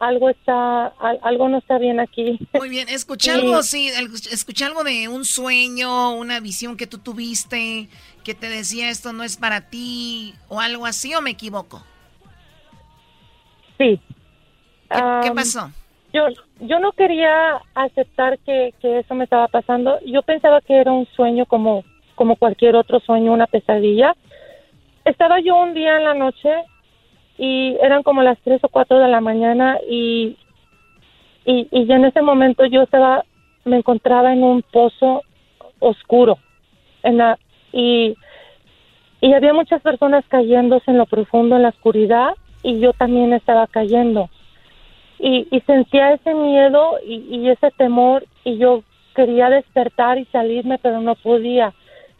algo 0.00 0.30
está 0.30 0.86
algo 1.22 1.48
no 1.48 1.58
está 1.58 1.78
bien 1.78 2.00
aquí 2.00 2.38
muy 2.54 2.68
bien 2.68 2.88
escuché 2.88 3.30
algo 3.30 3.62
sí 3.62 3.88
escuché 4.30 4.64
algo 4.64 4.82
de 4.84 5.08
un 5.08 5.24
sueño 5.24 6.12
una 6.16 6.40
visión 6.40 6.76
que 6.76 6.86
tú 6.86 6.98
tuviste 6.98 7.88
que 8.24 8.34
te 8.34 8.48
decía 8.48 8.90
esto 8.90 9.12
no 9.12 9.22
es 9.22 9.36
para 9.36 9.68
ti 9.68 10.34
o 10.48 10.60
algo 10.60 10.86
así 10.86 11.14
o 11.14 11.20
me 11.20 11.30
equivoco 11.30 11.82
sí 13.78 14.00
¿Qué, 14.88 15.32
pasó? 15.34 15.70
Yo, 16.12 16.28
yo 16.60 16.78
no 16.78 16.92
quería 16.92 17.60
aceptar 17.74 18.38
que, 18.40 18.72
que, 18.80 19.00
eso 19.00 19.14
me 19.14 19.24
estaba 19.24 19.48
pasando. 19.48 19.98
Yo 20.06 20.22
pensaba 20.22 20.60
que 20.60 20.80
era 20.80 20.92
un 20.92 21.06
sueño 21.14 21.44
como, 21.46 21.84
como 22.18 22.36
cualquier 22.36 22.76
otro 22.76 23.00
sueño, 23.00 23.32
una 23.32 23.46
pesadilla. 23.46 24.14
Estaba 25.04 25.40
yo 25.40 25.56
un 25.56 25.72
día 25.72 25.96
en 25.96 26.04
la 26.04 26.14
noche 26.14 26.50
y 27.38 27.76
eran 27.80 28.02
como 28.02 28.22
las 28.22 28.38
3 28.40 28.60
o 28.64 28.68
4 28.68 28.98
de 28.98 29.08
la 29.08 29.20
mañana 29.20 29.78
y, 29.88 30.36
y, 31.46 31.68
y 31.70 31.92
en 31.92 32.04
ese 32.04 32.20
momento 32.20 32.66
yo 32.66 32.82
estaba, 32.82 33.24
me 33.64 33.76
encontraba 33.76 34.32
en 34.32 34.42
un 34.42 34.62
pozo 34.62 35.22
oscuro 35.78 36.38
en 37.04 37.18
la, 37.18 37.38
y, 37.72 38.16
y 39.20 39.32
había 39.32 39.54
muchas 39.54 39.80
personas 39.80 40.24
cayéndose 40.28 40.90
en 40.90 40.98
lo 40.98 41.06
profundo, 41.06 41.56
en 41.56 41.62
la 41.62 41.68
oscuridad 41.70 42.34
y 42.62 42.80
yo 42.80 42.92
también 42.92 43.32
estaba 43.32 43.68
cayendo 43.68 44.28
y, 45.18 45.62
sentía 45.66 46.12
ese 46.12 46.34
miedo 46.34 46.98
y, 47.04 47.48
ese 47.48 47.70
temor 47.72 48.24
y 48.44 48.58
yo 48.58 48.82
quería 49.14 49.50
despertar 49.50 50.18
y 50.18 50.24
salirme 50.26 50.78
pero 50.78 51.00
no 51.00 51.14
podía 51.16 51.72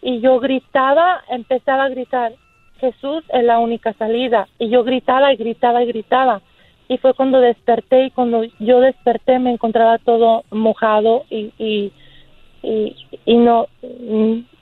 y 0.03 0.21
yo 0.21 0.39
gritaba 0.41 1.23
empezaba 1.29 1.85
a 1.85 1.89
gritar 1.89 2.33
Jesús 2.81 3.25
es 3.33 3.45
la 3.45 3.59
única 3.59 3.93
salida 3.95 4.49
y 4.59 4.71
yo 4.71 4.85
gritaba 4.85 5.33
y 5.33 5.37
gritaba 5.37 5.83
y 5.83 5.87
gritaba. 5.87 6.43
Y 6.89 6.97
fue 6.99 7.13
cuando 7.13 7.41
desperté 7.41 8.07
y 8.07 8.11
cuando 8.11 8.45
yo 8.61 8.81
desperté 8.81 9.39
me 9.39 9.53
encontraba 9.53 9.99
todo 9.99 10.45
mojado 10.51 11.25
y 11.29 11.93
y, 12.61 12.97
y, 13.25 13.37
no 13.37 13.69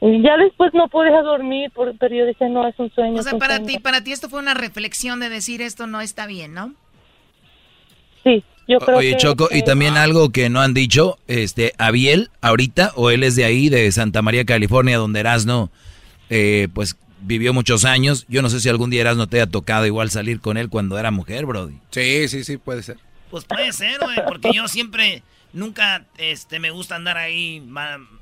ya 0.02 0.36
después 0.36 0.74
no 0.74 0.88
podía 0.88 1.22
dormir 1.22 1.72
pero 1.74 2.14
yo 2.14 2.26
decía 2.26 2.48
no 2.48 2.66
es 2.68 2.78
un 2.78 2.90
sueño 2.90 3.20
o 3.20 3.22
sea 3.22 3.38
para 3.38 3.62
ti 3.62 3.78
para 3.78 4.04
ti 4.04 4.12
esto 4.12 4.28
fue 4.28 4.38
una 4.38 4.52
reflexión 4.52 5.18
de 5.18 5.30
decir 5.30 5.62
esto 5.62 5.86
no 5.86 6.02
está 6.02 6.26
bien 6.26 6.52
no 6.52 6.74
Sí, 8.22 8.42
yo 8.66 8.80
creo 8.80 8.98
Oye, 8.98 9.16
Choco, 9.16 9.48
y 9.50 9.62
también 9.62 9.96
algo 9.96 10.30
que 10.30 10.48
no 10.48 10.60
han 10.60 10.74
dicho, 10.74 11.18
este, 11.26 11.72
Abiel, 11.78 12.30
ahorita, 12.40 12.92
o 12.96 13.10
él 13.10 13.22
es 13.22 13.36
de 13.36 13.44
ahí, 13.44 13.68
de 13.68 13.90
Santa 13.92 14.22
María, 14.22 14.44
California, 14.44 14.98
donde 14.98 15.20
Erasno, 15.20 15.70
eh, 16.30 16.68
pues, 16.74 16.96
vivió 17.20 17.52
muchos 17.52 17.84
años. 17.84 18.26
Yo 18.28 18.42
no 18.42 18.50
sé 18.50 18.60
si 18.60 18.68
algún 18.68 18.90
día 18.90 19.02
Erasno 19.02 19.28
te 19.28 19.36
haya 19.36 19.50
tocado 19.50 19.86
igual 19.86 20.10
salir 20.10 20.40
con 20.40 20.56
él 20.56 20.68
cuando 20.68 20.98
era 20.98 21.10
mujer, 21.10 21.46
Brody. 21.46 21.78
Sí, 21.90 22.28
sí, 22.28 22.44
sí, 22.44 22.56
puede 22.56 22.82
ser. 22.82 22.98
Pues 23.30 23.44
puede 23.44 23.72
ser, 23.72 23.98
güey, 24.00 24.18
porque 24.26 24.50
yo 24.52 24.68
siempre, 24.68 25.22
nunca, 25.52 26.04
este, 26.18 26.60
me 26.60 26.70
gusta 26.70 26.96
andar 26.96 27.18
ahí. 27.18 27.62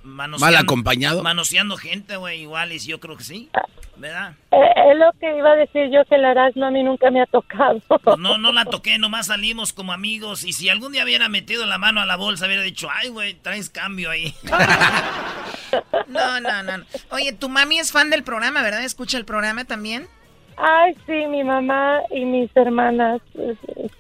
Mal 0.05 0.57
acompañado. 0.57 1.23
Manoseando 1.23 1.77
gente, 1.77 2.17
güey, 2.17 2.43
igual, 2.43 2.73
y 2.73 2.79
yo 2.79 3.01
creo 3.01 3.17
que 3.17 3.25
sí. 3.25 3.51
¿verdad? 3.97 4.35
Eh, 4.51 4.91
es 4.91 4.99
lo 4.99 5.13
que 5.21 5.37
iba 5.37 5.53
a 5.53 5.57
decir 5.57 5.91
yo 5.91 6.05
que 6.05 6.19
la 6.19 6.35
no 6.55 6.67
a 6.67 6.71
mí 6.71 6.83
nunca 6.83 7.11
me 7.11 7.23
ha 7.23 7.27
tocado. 7.27 7.81
Pues 8.03 8.19
no, 8.19 8.39
no 8.39 8.53
la 8.53 8.65
toqué, 8.65 8.99
nomás 8.99 9.27
salimos 9.27 9.73
como 9.73 9.93
amigos. 9.93 10.45
Y 10.45 10.53
si 10.53 10.69
algún 10.69 10.93
día 10.93 11.05
hubiera 11.05 11.29
metido 11.29 11.67
la 11.67 11.79
mano 11.79 12.01
a 12.01 12.07
la 12.07 12.17
bolsa, 12.17 12.47
hubiera 12.47 12.63
dicho, 12.63 12.89
ay, 12.91 13.09
güey, 13.09 13.35
traes 13.35 13.71
cambio 13.71 14.11
ahí. 14.11 14.35
no, 16.09 16.41
no, 16.41 16.63
no. 16.63 16.85
Oye, 17.11 17.33
tu 17.33 17.49
mami 17.49 17.79
es 17.79 17.93
fan 17.93 18.11
del 18.11 18.25
programa, 18.25 18.63
¿verdad? 18.63 18.85
¿Escucha 18.85 19.17
el 19.17 19.25
programa 19.25 19.65
también? 19.65 20.09
Ay, 20.57 20.95
sí, 21.07 21.27
mi 21.29 21.43
mamá 21.43 22.01
y 22.11 22.25
mis 22.25 22.51
hermanas, 22.57 23.21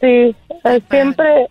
sí, 0.01 0.37
siempre 0.91 1.49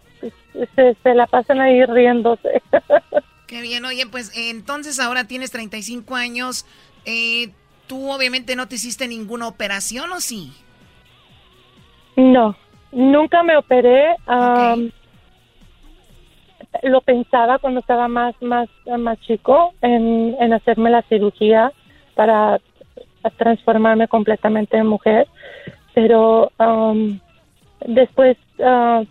se, 0.76 0.96
se 1.02 1.14
la 1.14 1.28
pasan 1.28 1.60
ahí 1.60 1.84
riéndose. 1.86 2.62
Qué 3.54 3.62
bien, 3.62 3.86
oye, 3.86 4.08
pues 4.08 4.36
entonces 4.36 5.00
ahora 5.00 5.26
tienes 5.26 5.52
35 5.52 6.16
años. 6.16 6.66
Eh, 7.06 7.52
tú 7.86 8.12
obviamente 8.12 8.56
no 8.56 8.68
te 8.68 8.74
hiciste 8.74 9.08
ninguna 9.08 9.48
operación, 9.48 10.12
¿o 10.12 10.22
sí? 10.22 10.52
No, 12.16 12.56
nunca 12.92 13.44
me 13.44 13.56
operé. 13.56 14.16
lo 16.82 17.02
pensaba 17.02 17.60
cuando 17.60 17.82
estaba 17.82 18.08
más, 18.08 18.34
más, 18.42 18.68
más 18.98 19.20
chico 19.22 19.76
en, 19.84 20.36
en 20.40 20.54
hacerme 20.54 20.90
la 20.90 21.04
cirugía 21.04 21.72
para 22.16 22.60
transformarme 23.38 24.08
completamente 24.08 24.78
en 24.78 24.88
mujer, 24.88 25.28
pero 25.94 26.52
después, 27.86 28.36
uh, 28.58 29.06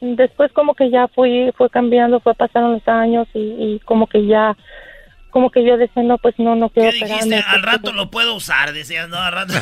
después 0.00 0.52
como 0.52 0.74
que 0.74 0.90
ya 0.90 1.08
fui, 1.08 1.52
fue 1.56 1.70
cambiando, 1.70 2.20
fue 2.20 2.34
pasando 2.34 2.70
los 2.72 2.88
años 2.88 3.28
y, 3.34 3.38
y 3.38 3.80
como 3.84 4.06
que 4.06 4.26
ya 4.26 4.56
como 5.30 5.50
que 5.50 5.64
yo 5.64 5.76
decía, 5.76 6.02
no, 6.02 6.18
pues 6.18 6.34
no, 6.38 6.56
no 6.56 6.68
quiero 6.70 6.90
¿Qué 6.90 7.04
dijiste? 7.04 7.36
Al 7.36 7.62
rato 7.62 7.92
lo 7.92 8.10
puedo 8.10 8.34
usar, 8.34 8.72
decías, 8.72 9.08
no, 9.08 9.16
al 9.22 9.32
rato, 9.32 9.54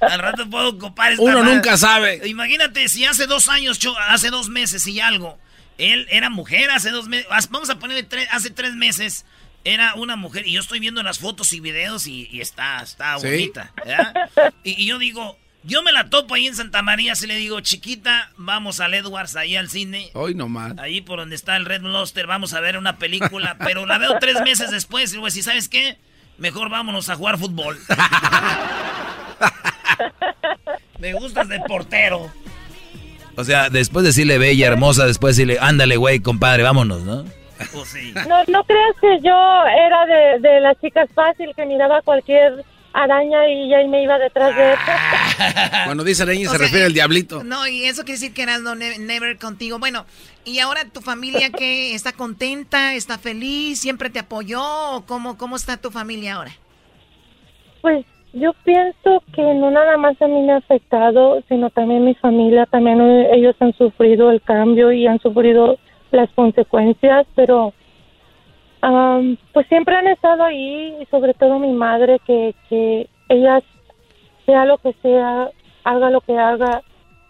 al 0.00 0.18
rato, 0.18 0.48
puedo 0.48 0.70
ocupar 0.70 1.12
esta 1.12 1.24
Uno 1.24 1.42
nunca 1.42 1.76
sabe. 1.76 2.26
Imagínate 2.28 2.88
si 2.88 3.04
hace 3.04 3.26
dos 3.26 3.48
años, 3.48 3.78
hace 4.08 4.30
dos 4.30 4.48
meses 4.48 4.86
y 4.86 5.00
algo, 5.00 5.38
él 5.76 6.06
era 6.10 6.30
mujer 6.30 6.70
hace 6.70 6.90
dos 6.90 7.08
meses, 7.08 7.26
vamos 7.50 7.70
a 7.70 7.78
ponerle 7.78 8.04
tres, 8.04 8.28
hace 8.30 8.50
tres 8.50 8.74
meses, 8.74 9.26
era 9.64 9.94
una 9.94 10.16
mujer, 10.16 10.46
y 10.46 10.52
yo 10.52 10.60
estoy 10.60 10.78
viendo 10.78 11.02
las 11.02 11.18
fotos 11.18 11.52
y 11.52 11.60
videos 11.60 12.06
y, 12.06 12.40
está, 12.40 12.80
está 12.82 13.16
bonita, 13.16 13.72
y, 14.62 14.82
y 14.82 14.86
yo 14.86 14.98
digo, 14.98 15.36
Yo 15.64 15.82
me 15.82 15.92
la 15.92 16.08
topo 16.08 16.34
ahí 16.34 16.46
en 16.46 16.54
Santa 16.54 16.82
María, 16.82 17.16
si 17.16 17.26
le 17.26 17.34
digo, 17.34 17.60
chiquita, 17.60 18.30
vamos 18.36 18.80
al 18.80 18.94
Edwards, 18.94 19.34
ahí 19.34 19.56
al 19.56 19.68
cine. 19.68 20.10
Hoy 20.14 20.34
nomás. 20.34 20.78
Ahí 20.78 21.00
por 21.00 21.18
donde 21.18 21.34
está 21.34 21.56
el 21.56 21.64
Red 21.64 21.82
Lobster, 21.82 22.26
vamos 22.26 22.54
a 22.54 22.60
ver 22.60 22.78
una 22.78 22.96
película, 22.96 23.56
pero 23.64 23.84
la 23.84 23.98
veo 23.98 24.18
tres 24.20 24.40
meses 24.42 24.70
después 24.70 25.12
y 25.12 25.16
luego, 25.16 25.30
si 25.30 25.42
sabes 25.42 25.68
qué, 25.68 25.98
mejor 26.38 26.70
vámonos 26.70 27.08
a 27.08 27.16
jugar 27.16 27.38
fútbol. 27.38 27.76
me 31.00 31.12
gustas 31.14 31.48
de 31.48 31.60
portero. 31.60 32.30
O 33.36 33.44
sea, 33.44 33.68
después 33.68 34.04
de 34.04 34.10
decirle 34.10 34.38
bella, 34.38 34.68
hermosa, 34.68 35.06
después 35.06 35.36
decirle, 35.36 35.58
ándale, 35.60 35.96
güey, 35.96 36.20
compadre, 36.20 36.62
vámonos, 36.62 37.02
¿no? 37.02 37.24
Pues 37.72 37.88
sí. 37.88 38.14
No, 38.28 38.44
no 38.46 38.64
creas 38.64 38.94
que 39.00 39.18
yo 39.22 39.64
era 39.66 40.06
de, 40.06 40.38
de 40.40 40.60
las 40.60 40.80
chicas 40.80 41.08
fácil 41.14 41.50
que 41.56 41.66
miraba 41.66 42.00
cualquier 42.02 42.64
araña 43.02 43.48
y 43.48 43.68
ya 43.68 43.78
me 43.88 44.02
iba 44.02 44.18
detrás 44.18 44.54
de 44.56 44.72
él. 44.72 44.78
Cuando 45.84 46.04
dice 46.04 46.22
araña 46.22 46.48
O 46.48 46.52
se 46.52 46.56
sea, 46.58 46.66
refiere 46.66 46.86
al 46.86 46.92
diablito. 46.92 47.42
No, 47.44 47.66
y 47.66 47.84
eso 47.84 48.02
quiere 48.02 48.18
decir 48.20 48.34
que 48.34 48.42
eras 48.42 48.60
no, 48.60 48.74
ne- 48.74 48.98
never 48.98 49.38
contigo. 49.38 49.78
Bueno, 49.78 50.04
¿y 50.44 50.58
ahora 50.58 50.84
tu 50.92 51.00
familia 51.00 51.50
qué? 51.50 51.94
¿Está 51.94 52.12
contenta? 52.12 52.94
¿Está 52.94 53.18
feliz? 53.18 53.80
¿Siempre 53.80 54.10
te 54.10 54.18
apoyó? 54.18 54.62
¿O 54.92 55.04
cómo, 55.06 55.36
cómo 55.38 55.56
está 55.56 55.76
tu 55.76 55.90
familia 55.90 56.36
ahora? 56.36 56.52
Pues 57.80 58.04
yo 58.32 58.52
pienso 58.64 59.22
que 59.34 59.42
no 59.42 59.70
nada 59.70 59.96
más 59.96 60.20
a 60.20 60.26
mí 60.26 60.42
me 60.42 60.52
ha 60.52 60.56
afectado, 60.58 61.42
sino 61.48 61.70
también 61.70 62.04
mi 62.04 62.14
familia, 62.16 62.66
también 62.66 63.00
eh, 63.00 63.30
ellos 63.34 63.56
han 63.60 63.72
sufrido 63.74 64.30
el 64.30 64.42
cambio 64.42 64.92
y 64.92 65.06
han 65.06 65.18
sufrido 65.20 65.78
las 66.10 66.28
consecuencias, 66.30 67.26
pero 67.34 67.72
am, 68.80 69.36
pues 69.52 69.66
siempre 69.68 69.96
han 69.96 70.06
estado 70.06 70.44
ahí 70.44 70.96
y 71.00 71.06
sobre 71.06 71.34
todo 71.34 71.58
mi 71.58 71.72
madre, 71.72 72.20
que, 72.26 72.54
que 72.68 73.08
ella, 73.28 73.60
sea 74.46 74.64
lo 74.64 74.78
que 74.78 74.94
sea, 75.02 75.50
haga 75.84 76.10
lo 76.10 76.20
que 76.20 76.36
haga, 76.36 76.82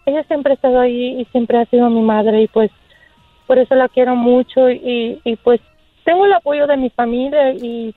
ella 0.05 0.23
siempre 0.23 0.53
ha 0.53 0.55
estado 0.55 0.79
ahí 0.79 1.21
y 1.21 1.25
siempre 1.25 1.59
ha 1.59 1.65
sido 1.65 1.89
mi 1.89 2.01
madre 2.01 2.43
y 2.43 2.47
pues 2.47 2.71
por 3.47 3.57
eso 3.57 3.75
la 3.75 3.89
quiero 3.89 4.15
mucho 4.15 4.69
y, 4.69 5.19
y 5.23 5.35
pues 5.37 5.59
tengo 6.05 6.25
el 6.25 6.33
apoyo 6.33 6.67
de 6.67 6.77
mi 6.77 6.89
familia 6.89 7.51
y, 7.53 7.93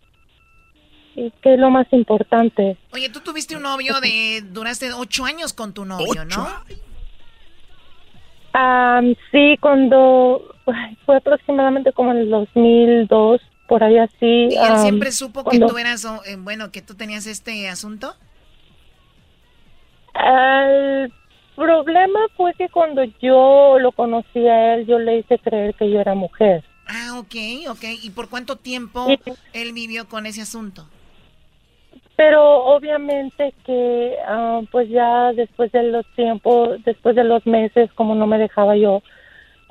y 1.15 1.31
que 1.43 1.55
es 1.55 1.61
lo 1.61 1.71
más 1.71 1.87
importante. 1.93 2.77
Oye, 2.93 3.09
tú 3.09 3.21
tuviste 3.21 3.57
un 3.57 3.63
novio 3.63 4.01
de... 4.01 4.43
Duraste 4.43 4.93
ocho 4.93 5.25
años 5.25 5.53
con 5.53 5.73
tu 5.73 5.85
novio, 5.85 6.25
¿no? 6.25 6.49
Am, 8.53 9.15
sí, 9.31 9.57
cuando 9.61 10.55
fue 11.07 11.17
aproximadamente 11.17 11.93
como 11.93 12.13
en 12.13 12.19
el 12.19 12.31
2002, 12.31 13.41
por 13.69 13.83
ahí 13.83 13.99
así. 13.99 14.49
¿Y 14.51 14.57
él 14.57 14.79
siempre 14.79 15.13
supo 15.13 15.45
que 15.45 15.59
tú 15.59 15.79
eras, 15.79 16.05
eh, 16.27 16.37
bueno, 16.39 16.71
que 16.71 16.83
tú 16.83 16.95
tenías 16.95 17.27
este 17.27 17.69
asunto? 17.69 18.15
El 20.15 21.13
problema 21.57 22.21
fue 22.37 22.53
que 22.55 22.69
cuando 22.69 23.03
yo 23.21 23.79
lo 23.79 23.93
conocí 23.93 24.47
a 24.47 24.75
él, 24.75 24.87
yo 24.87 24.99
le 24.99 25.19
hice 25.19 25.39
creer 25.39 25.75
que 25.75 25.91
yo 25.91 26.01
era 26.01 26.15
mujer. 26.15 26.65
Ah, 26.87 27.19
ok, 27.19 27.35
ok. 27.71 27.85
¿Y 28.03 28.11
por 28.11 28.29
cuánto 28.29 28.57
tiempo 28.57 29.07
él 29.53 29.73
vivió 29.73 30.07
con 30.09 30.27
ese 30.27 30.43
asunto? 30.43 30.87
Pero 32.25 32.67
obviamente 32.67 33.53
que, 33.67 34.17
ah, 34.25 34.61
pues 34.71 34.89
ya 34.89 35.33
después 35.33 35.73
de 35.73 35.83
los 35.83 36.07
tiempos, 36.15 36.81
después 36.85 37.17
de 37.17 37.25
los 37.25 37.45
meses, 37.49 37.93
como 37.95 38.15
no 38.15 38.29
me 38.29 38.39
dejaba 38.39 38.77
yo 38.77 39.03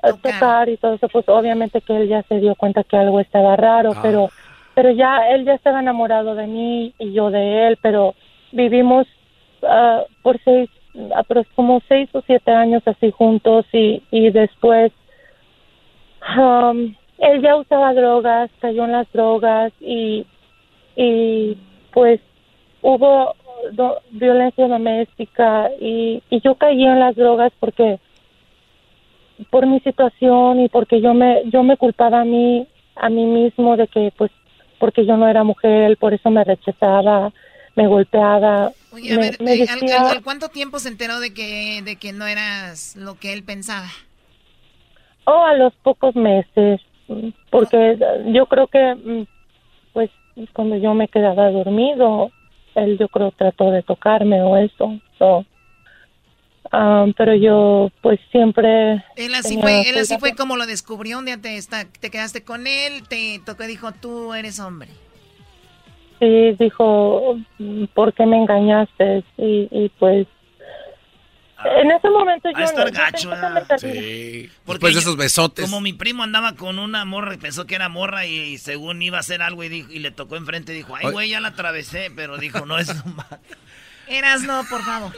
ah, 0.03 0.09
tocar 0.11 0.67
y 0.67 0.75
todo 0.75 0.95
eso, 0.95 1.07
pues 1.07 1.29
obviamente 1.29 1.79
que 1.79 1.95
él 1.95 2.09
ya 2.09 2.23
se 2.23 2.41
dio 2.41 2.55
cuenta 2.55 2.83
que 2.83 2.97
algo 2.97 3.21
estaba 3.21 3.55
raro, 3.55 3.91
pero, 4.01 4.31
pero 4.75 4.91
ya 4.91 5.29
él 5.29 5.45
ya 5.45 5.53
estaba 5.53 5.79
enamorado 5.79 6.35
de 6.35 6.47
mí 6.47 6.93
y 6.99 7.13
yo 7.13 7.31
de 7.31 7.67
él, 7.67 7.77
pero 7.81 8.15
vivimos 8.51 9.07
ah, 9.63 10.03
por 10.21 10.37
seis, 10.43 10.69
como 11.55 11.81
seis 11.87 12.09
o 12.11 12.21
siete 12.27 12.51
años 12.51 12.83
así 12.85 13.11
juntos 13.11 13.65
y, 13.71 14.03
y 14.11 14.29
después 14.29 14.91
um, 16.37 16.93
él 17.17 17.41
ya 17.41 17.55
usaba 17.55 17.93
drogas, 17.93 18.51
cayó 18.59 18.83
en 18.83 18.91
las 18.91 19.09
drogas 19.13 19.71
y, 19.79 20.25
y 20.97 21.57
pues 21.93 22.19
hubo 22.81 23.35
do- 23.73 23.99
violencia 24.11 24.67
doméstica 24.67 25.69
y, 25.79 26.21
y 26.29 26.41
yo 26.41 26.55
caí 26.55 26.83
en 26.83 26.99
las 26.99 27.15
drogas 27.15 27.51
porque 27.59 27.99
por 29.49 29.65
mi 29.65 29.79
situación 29.81 30.59
y 30.59 30.69
porque 30.69 31.01
yo 31.01 31.13
me 31.13 31.43
yo 31.49 31.63
me 31.63 31.77
culpaba 31.77 32.21
a 32.21 32.25
mí 32.25 32.67
a 32.95 33.09
mí 33.09 33.25
mismo 33.25 33.75
de 33.77 33.87
que 33.87 34.11
pues 34.17 34.31
porque 34.79 35.05
yo 35.05 35.17
no 35.17 35.27
era 35.27 35.43
mujer 35.43 35.97
por 35.97 36.13
eso 36.13 36.29
me 36.29 36.43
rechazaba 36.43 37.31
me 37.75 37.87
golpeaba 37.87 38.71
Oye, 38.93 39.13
a 39.13 39.17
me, 39.17 39.21
ver, 39.31 39.41
me 39.41 39.51
¿al, 39.51 39.57
decía- 39.59 40.01
al- 40.01 40.17
al 40.17 40.23
cuánto 40.23 40.49
tiempo 40.49 40.77
se 40.79 40.89
enteró 40.89 41.19
de 41.21 41.33
que, 41.33 41.81
de 41.83 41.95
que 41.95 42.11
no 42.11 42.27
eras 42.27 42.95
lo 42.97 43.15
que 43.15 43.31
él 43.31 43.43
pensaba? 43.43 43.87
Oh, 45.25 45.45
a 45.45 45.53
los 45.53 45.73
pocos 45.75 46.13
meses, 46.15 46.81
porque 47.49 47.97
yo 48.33 48.47
creo 48.47 48.67
que, 48.67 48.95
mm, 48.95 49.25
pues, 49.93 50.09
cuando 50.51 50.75
yo 50.77 50.93
me 50.93 51.07
quedaba 51.07 51.51
dormido, 51.51 52.31
él 52.75 52.97
yo 52.97 53.07
creo 53.07 53.31
trató 53.31 53.71
de 53.71 53.83
tocarme 53.83 54.41
o 54.41 54.57
eso. 54.57 54.99
so, 55.17 55.45
ah, 56.71 57.05
pero 57.17 57.35
yo, 57.35 57.91
pues, 58.01 58.19
siempre... 58.31 59.03
Él 59.15 59.35
así 59.35 59.59
fue, 59.59 59.89
él 59.89 59.97
así 59.97 60.17
fue 60.17 60.35
como 60.35 60.57
lo 60.57 60.65
descubrió. 60.65 61.19
Un 61.19 61.25
día 61.25 61.39
te, 61.41 61.57
está, 61.57 61.85
te 61.85 62.09
quedaste 62.09 62.43
con 62.43 62.67
él, 62.67 63.07
te 63.07 63.41
tocó 63.45 63.63
y 63.63 63.67
dijo, 63.67 63.91
tú 63.91 64.33
eres 64.33 64.59
hombre. 64.59 64.89
Sí, 66.19 66.55
dijo, 66.59 67.37
¿por 67.93 68.13
qué 68.13 68.25
me 68.25 68.37
engañaste? 68.37 69.23
Y, 69.37 69.67
y 69.71 69.89
pues... 69.99 70.27
En 71.63 71.91
ese 71.91 72.09
momento 72.09 72.49
yo 72.51 72.57
a 72.57 72.63
estar 72.63 72.85
no- 72.85 72.91
yo 72.91 72.99
gacho, 72.99 73.29
perdí. 73.29 73.79
Sí. 73.79 74.49
Porque 74.65 74.77
Después 74.77 74.93
de 74.93 74.93
yo- 74.93 74.99
esos 74.99 75.17
besotes. 75.17 75.65
Como 75.65 75.81
mi 75.81 75.93
primo 75.93 76.23
andaba 76.23 76.55
con 76.55 76.79
una 76.79 77.05
morra 77.05 77.33
y 77.33 77.37
pensó 77.37 77.65
que 77.65 77.75
era 77.75 77.89
morra 77.89 78.25
y, 78.25 78.57
según 78.57 79.01
iba 79.01 79.17
a 79.17 79.21
hacer 79.21 79.41
algo 79.41 79.63
y, 79.63 79.69
dijo, 79.69 79.91
y 79.91 79.99
le 79.99 80.11
tocó 80.11 80.35
enfrente, 80.37 80.71
dijo, 80.73 80.95
ay, 80.95 81.11
güey, 81.11 81.29
ya 81.29 81.39
la 81.39 81.49
atravesé, 81.49 82.11
pero 82.15 82.37
dijo, 82.37 82.65
no 82.65 82.77
es 82.77 82.87
nomás. 83.05 83.27
Eras 84.07 84.41
no, 84.43 84.63
por 84.69 84.81
favor. 84.83 85.11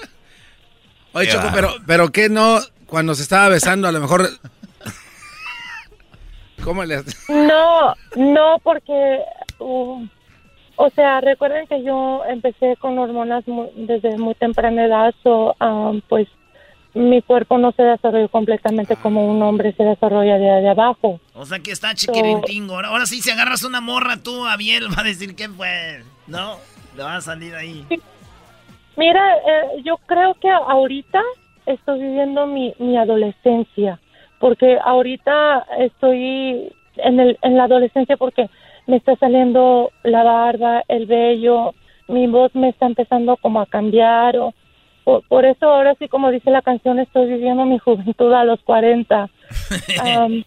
Oye, 1.14 1.32
Choco, 1.32 1.50
pero, 1.54 1.76
pero 1.88 2.12
¿qué 2.12 2.30
no? 2.30 2.60
Cuando 2.88 3.16
se 3.16 3.24
estaba 3.24 3.50
besando, 3.50 3.88
a 3.88 3.92
lo 3.92 4.00
mejor... 4.00 4.30
¿Cómo 6.64 6.84
le 6.86 6.96
haces? 6.96 7.18
No, 7.30 7.94
no, 8.16 8.60
porque, 8.64 9.20
uh, 9.60 10.06
o 10.76 10.90
sea, 10.90 11.22
recuerden 11.22 11.68
que 11.68 11.84
yo 11.84 12.24
empecé 12.28 12.76
con 12.78 12.98
hormonas 13.00 13.48
mu- 13.48 13.70
desde 13.76 14.18
muy 14.18 14.36
temprana 14.36 14.86
edad, 14.86 15.14
so, 15.24 15.56
um, 15.62 16.02
pues 16.10 16.28
mi 16.96 17.22
cuerpo 17.24 17.58
no 17.58 17.72
se 17.72 17.82
desarrolló 17.84 18.30
completamente 18.30 18.96
como 18.96 19.26
un 19.26 19.42
hombre 19.42 19.74
se 19.74 19.84
desarrolla 19.84 20.38
de, 20.38 20.62
de 20.62 20.70
abajo. 20.70 21.20
O 21.34 21.46
sea 21.46 21.58
que 21.60 21.72
está 21.72 21.96
chiquirintingo. 21.96 22.76
Ahora, 22.76 22.90
ahora 22.90 23.06
sí, 23.08 23.22
si 23.22 23.32
agarras 23.32 23.64
una 23.64 23.82
morra 23.82 24.18
tú, 24.18 24.46
Abiel 24.46 24.90
va 24.98 25.02
a 25.02 25.04
decir 25.04 25.36
que 25.36 25.50
fue. 25.50 26.04
No, 26.28 26.58
le 26.96 27.04
va 27.04 27.16
a 27.16 27.22
salir 27.22 27.56
ahí. 27.56 27.84
Mira, 28.96 29.38
eh, 29.38 29.82
yo 29.84 29.98
creo 30.06 30.36
que 30.36 30.50
ahorita 30.50 31.20
estoy 31.66 32.00
viviendo 32.00 32.46
mi, 32.46 32.74
mi 32.78 32.96
adolescencia, 32.98 34.00
porque 34.40 34.78
ahorita 34.84 35.66
estoy 35.80 36.72
en, 36.98 37.20
el, 37.20 37.40
en 37.42 37.58
la 37.58 37.64
adolescencia 37.64 38.18
porque 38.18 38.50
me 38.88 38.98
está 38.98 39.16
saliendo 39.18 39.92
la 40.04 40.24
barba, 40.24 40.84
el 40.88 41.06
vello, 41.06 41.74
mi 42.08 42.28
voz 42.28 42.54
me 42.56 42.70
está 42.70 42.86
empezando 42.86 43.38
como 43.38 43.62
a 43.62 43.66
cambiar, 43.66 44.38
o, 44.38 44.54
por, 45.04 45.26
por 45.28 45.46
eso 45.46 45.66
ahora 45.68 45.96
sí, 46.00 46.08
como 46.08 46.32
dice 46.32 46.52
la 46.52 46.62
canción, 46.62 47.00
estoy 47.00 47.28
viviendo 47.28 47.66
mi 47.66 47.80
juventud 47.80 48.34
a 48.34 48.44
los 48.44 48.60
40. 48.64 49.30
Am, 50.04 50.44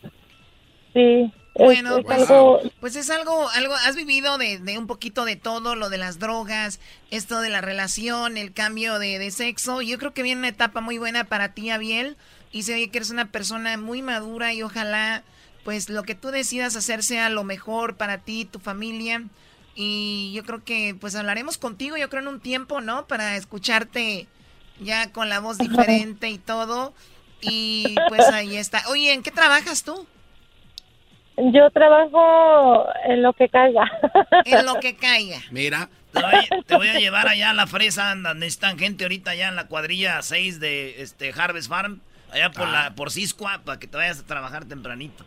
sí, 0.92 1.32
es- 1.54 1.64
Bueno, 1.64 1.98
es 1.98 2.04
pues, 2.04 2.30
algo... 2.30 2.60
pues 2.80 2.96
es 2.96 3.10
algo, 3.10 3.48
algo, 3.54 3.74
has 3.74 3.96
vivido 3.96 4.36
de, 4.38 4.58
de 4.58 4.78
un 4.78 4.86
poquito 4.86 5.24
de 5.24 5.36
todo, 5.36 5.74
lo 5.74 5.88
de 5.88 5.98
las 5.98 6.18
drogas, 6.18 6.80
esto 7.10 7.40
de 7.40 7.48
la 7.48 7.60
relación, 7.62 8.36
el 8.36 8.52
cambio 8.52 8.98
de, 8.98 9.18
de 9.18 9.30
sexo. 9.30 9.80
Yo 9.82 9.98
creo 9.98 10.12
que 10.12 10.22
viene 10.22 10.40
una 10.40 10.48
etapa 10.48 10.80
muy 10.80 10.98
buena 10.98 11.24
para 11.24 11.54
ti, 11.54 11.70
Abiel, 11.70 12.16
y 12.52 12.62
se 12.62 12.74
oye 12.74 12.90
que 12.90 12.98
eres 12.98 13.10
una 13.10 13.30
persona 13.32 13.76
muy 13.78 14.02
madura 14.02 14.52
y 14.52 14.62
ojalá, 14.62 15.22
pues 15.66 15.90
lo 15.90 16.04
que 16.04 16.14
tú 16.14 16.28
decidas 16.30 16.76
hacer 16.76 17.02
sea 17.02 17.28
lo 17.28 17.42
mejor 17.44 17.96
para 17.96 18.18
ti, 18.18 18.44
tu 18.46 18.58
familia. 18.60 19.22
Y 19.74 20.32
yo 20.34 20.44
creo 20.44 20.64
que 20.64 20.96
pues 20.98 21.14
hablaremos 21.16 21.58
contigo, 21.58 21.96
yo 21.98 22.08
creo 22.08 22.22
en 22.22 22.28
un 22.28 22.40
tiempo, 22.40 22.80
¿no? 22.80 23.06
Para 23.06 23.36
escucharte 23.36 24.26
ya 24.80 25.12
con 25.12 25.28
la 25.28 25.40
voz 25.40 25.58
diferente 25.58 26.28
y 26.30 26.38
todo. 26.38 26.94
Y 27.42 27.94
pues 28.08 28.26
ahí 28.28 28.56
está. 28.56 28.80
Oye, 28.88 29.12
¿en 29.12 29.22
qué 29.22 29.30
trabajas 29.32 29.82
tú? 29.82 30.06
Yo 31.36 31.68
trabajo 31.70 32.86
en 33.04 33.22
lo 33.22 33.32
que 33.34 33.48
caiga. 33.48 33.84
En 34.46 34.64
lo 34.64 34.80
que 34.80 34.96
caiga. 34.96 35.38
Mira. 35.50 35.90
Te 36.12 36.22
voy, 36.22 36.34
a- 36.34 36.62
te 36.64 36.76
voy 36.76 36.88
a 36.88 36.94
llevar 36.98 37.28
allá 37.28 37.50
a 37.50 37.54
la 37.54 37.66
fresa, 37.66 38.10
anda, 38.10 38.32
necesitan 38.32 38.78
gente 38.78 39.04
ahorita 39.04 39.32
allá 39.32 39.48
en 39.48 39.56
la 39.56 39.66
cuadrilla 39.66 40.22
6 40.22 40.60
de 40.60 41.02
este 41.02 41.30
Harvest 41.36 41.68
Farm, 41.68 42.00
allá 42.32 42.50
por 42.52 42.66
la 42.68 42.94
por 42.94 43.10
Ciscoa, 43.10 43.60
para 43.66 43.78
que 43.78 43.86
te 43.86 43.98
vayas 43.98 44.20
a 44.20 44.26
trabajar 44.26 44.64
tempranito. 44.64 45.26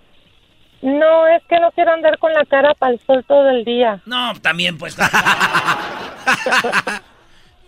No, 0.82 1.28
es 1.28 1.44
que 1.50 1.60
no 1.60 1.72
quiero 1.72 1.92
andar 1.92 2.18
con 2.20 2.34
la 2.34 2.46
cara 2.46 2.74
para 2.74 2.94
el 2.94 3.02
sol 3.06 3.26
todo 3.28 3.50
el 3.50 3.66
día. 3.66 4.02
No, 4.06 4.34
también 4.42 4.78
pues. 4.78 4.96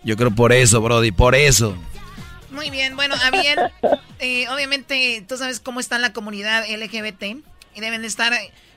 Yo 0.02 0.16
creo 0.16 0.30
por 0.30 0.52
eso, 0.52 0.80
Brody, 0.80 1.12
por 1.12 1.34
eso. 1.34 1.76
Muy 2.50 2.70
bien, 2.70 2.96
bueno, 2.96 3.14
Abiel, 3.24 3.58
eh, 4.18 4.48
obviamente 4.48 5.24
tú 5.28 5.36
sabes 5.36 5.60
cómo 5.60 5.80
está 5.80 5.98
la 5.98 6.12
comunidad 6.12 6.64
LGBT 6.68 7.22
y 7.74 7.80
deben 7.80 8.02
de 8.02 8.08
estar 8.08 8.32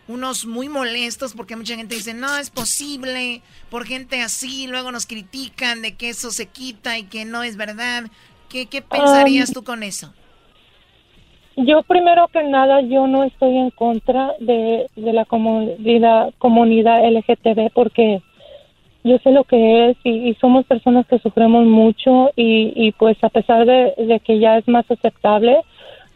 unos 0.07 0.45
muy 0.45 0.69
molestos 0.69 1.33
porque 1.33 1.55
mucha 1.55 1.75
gente 1.75 1.95
dice, 1.95 2.13
no 2.13 2.37
es 2.37 2.49
posible, 2.49 3.41
por 3.69 3.85
gente 3.85 4.21
así, 4.21 4.67
luego 4.67 4.91
nos 4.91 5.05
critican 5.05 5.81
de 5.81 5.95
que 5.95 6.09
eso 6.09 6.31
se 6.31 6.45
quita 6.45 6.97
y 6.97 7.03
que 7.03 7.25
no 7.25 7.43
es 7.43 7.57
verdad. 7.57 8.05
¿Qué, 8.49 8.67
qué 8.67 8.81
pensarías 8.81 9.51
tú 9.51 9.63
con 9.63 9.83
eso? 9.83 10.13
Yo 11.57 11.83
primero 11.83 12.27
que 12.27 12.43
nada, 12.43 12.81
yo 12.81 13.07
no 13.07 13.23
estoy 13.23 13.57
en 13.57 13.69
contra 13.71 14.33
de, 14.39 14.89
de 14.95 15.13
la 15.13 15.25
comunidad, 15.25 16.33
comunidad 16.37 17.05
LGTB 17.09 17.71
porque 17.73 18.21
yo 19.05 19.19
sé 19.19 19.31
lo 19.31 19.43
que 19.43 19.89
es 19.89 19.97
y, 20.03 20.33
somos 20.41 20.65
personas 20.65 21.05
que 21.05 21.19
sufrimos 21.19 21.65
mucho 21.65 22.31
y, 22.35 22.73
y 22.75 22.91
pues 22.91 23.23
a 23.23 23.29
pesar 23.29 23.65
de, 23.65 24.19
que 24.25 24.39
ya 24.39 24.57
es 24.57 24.67
más 24.67 24.89
aceptable, 24.89 25.61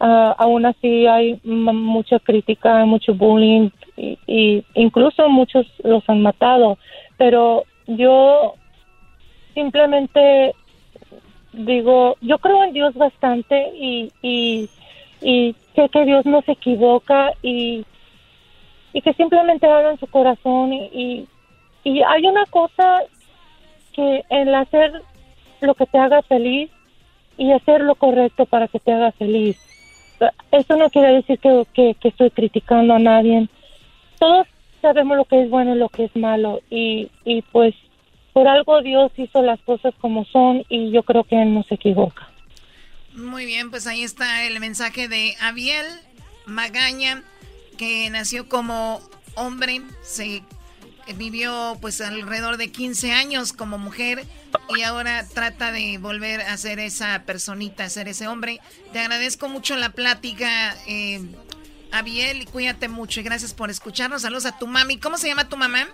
uh, 0.00 0.34
aún 0.36 0.66
así 0.66 1.06
hay 1.06 1.38
mucha 1.44 2.18
crítica, 2.18 2.84
mucho 2.84 3.14
bullying 3.14 3.70
y, 3.96 4.18
y, 4.26 4.64
incluso 4.74 5.28
muchos 5.28 5.66
los 5.84 6.02
han 6.08 6.20
matado. 6.20 6.78
Pero 7.16 7.64
yo 7.86 8.54
simplemente 9.54 10.52
digo, 11.52 12.16
yo 12.20 12.38
creo 12.38 12.64
en 12.64 12.72
Dios 12.72 12.94
bastante 12.94 13.70
y, 13.74 14.10
y, 14.20 14.68
y 15.22 15.54
sé 15.74 15.88
que 15.88 16.04
Dios 16.04 16.26
no 16.26 16.42
se 16.42 16.52
equivoca 16.52 17.32
y, 17.42 17.84
y 18.92 19.02
que 19.02 19.12
simplemente 19.14 19.66
en 19.66 19.98
su 19.98 20.06
corazón 20.06 20.72
y 20.72 21.28
y 21.84 22.02
hay 22.02 22.26
una 22.26 22.44
cosa 22.46 23.02
que 23.92 24.24
el 24.28 24.54
hacer 24.54 25.02
lo 25.60 25.74
que 25.74 25.86
te 25.86 25.98
haga 25.98 26.22
feliz 26.22 26.70
y 27.36 27.52
hacer 27.52 27.80
lo 27.80 27.94
correcto 27.94 28.46
para 28.46 28.68
que 28.68 28.80
te 28.80 28.92
haga 28.92 29.12
feliz. 29.12 29.58
Eso 30.52 30.76
no 30.76 30.90
quiere 30.90 31.14
decir 31.14 31.38
que, 31.38 31.64
que, 31.72 32.08
estoy 32.08 32.30
criticando 32.30 32.94
a 32.94 32.98
nadie. 32.98 33.48
Todos 34.18 34.46
sabemos 34.82 35.16
lo 35.16 35.24
que 35.24 35.42
es 35.42 35.50
bueno 35.50 35.74
y 35.74 35.78
lo 35.78 35.88
que 35.88 36.04
es 36.04 36.16
malo. 36.16 36.60
Y, 36.68 37.10
y 37.24 37.40
pues 37.42 37.74
por 38.34 38.46
algo 38.46 38.82
Dios 38.82 39.10
hizo 39.16 39.40
las 39.40 39.60
cosas 39.62 39.94
como 40.00 40.24
son 40.26 40.64
y 40.68 40.90
yo 40.90 41.02
creo 41.02 41.24
que 41.24 41.40
Él 41.40 41.54
no 41.54 41.62
se 41.62 41.76
equivoca. 41.76 42.29
Muy 43.14 43.44
bien, 43.44 43.70
pues 43.70 43.86
ahí 43.86 44.02
está 44.02 44.44
el 44.44 44.60
mensaje 44.60 45.08
de 45.08 45.36
Abiel 45.40 45.86
Magaña, 46.46 47.22
que 47.76 48.08
nació 48.10 48.48
como 48.48 49.00
hombre, 49.34 49.82
se 50.02 50.42
vivió 51.16 51.76
pues 51.80 52.00
alrededor 52.00 52.56
de 52.56 52.70
15 52.70 53.12
años 53.12 53.52
como 53.52 53.78
mujer 53.78 54.24
y 54.76 54.82
ahora 54.82 55.24
trata 55.32 55.72
de 55.72 55.98
volver 55.98 56.40
a 56.40 56.56
ser 56.56 56.78
esa 56.78 57.22
personita, 57.26 57.84
a 57.84 57.88
ser 57.88 58.08
ese 58.08 58.28
hombre. 58.28 58.60
Te 58.92 59.00
agradezco 59.00 59.48
mucho 59.48 59.76
la 59.76 59.90
plática, 59.90 60.76
eh, 60.86 61.20
Abiel, 61.92 62.42
y 62.42 62.46
cuídate 62.46 62.88
mucho 62.88 63.20
y 63.20 63.22
gracias 63.24 63.54
por 63.54 63.70
escucharnos. 63.70 64.22
Saludos 64.22 64.46
a 64.46 64.58
tu 64.58 64.66
mami. 64.66 64.98
¿Cómo 64.98 65.16
se 65.16 65.28
llama 65.28 65.48
tu 65.48 65.56
mamá? 65.56 65.88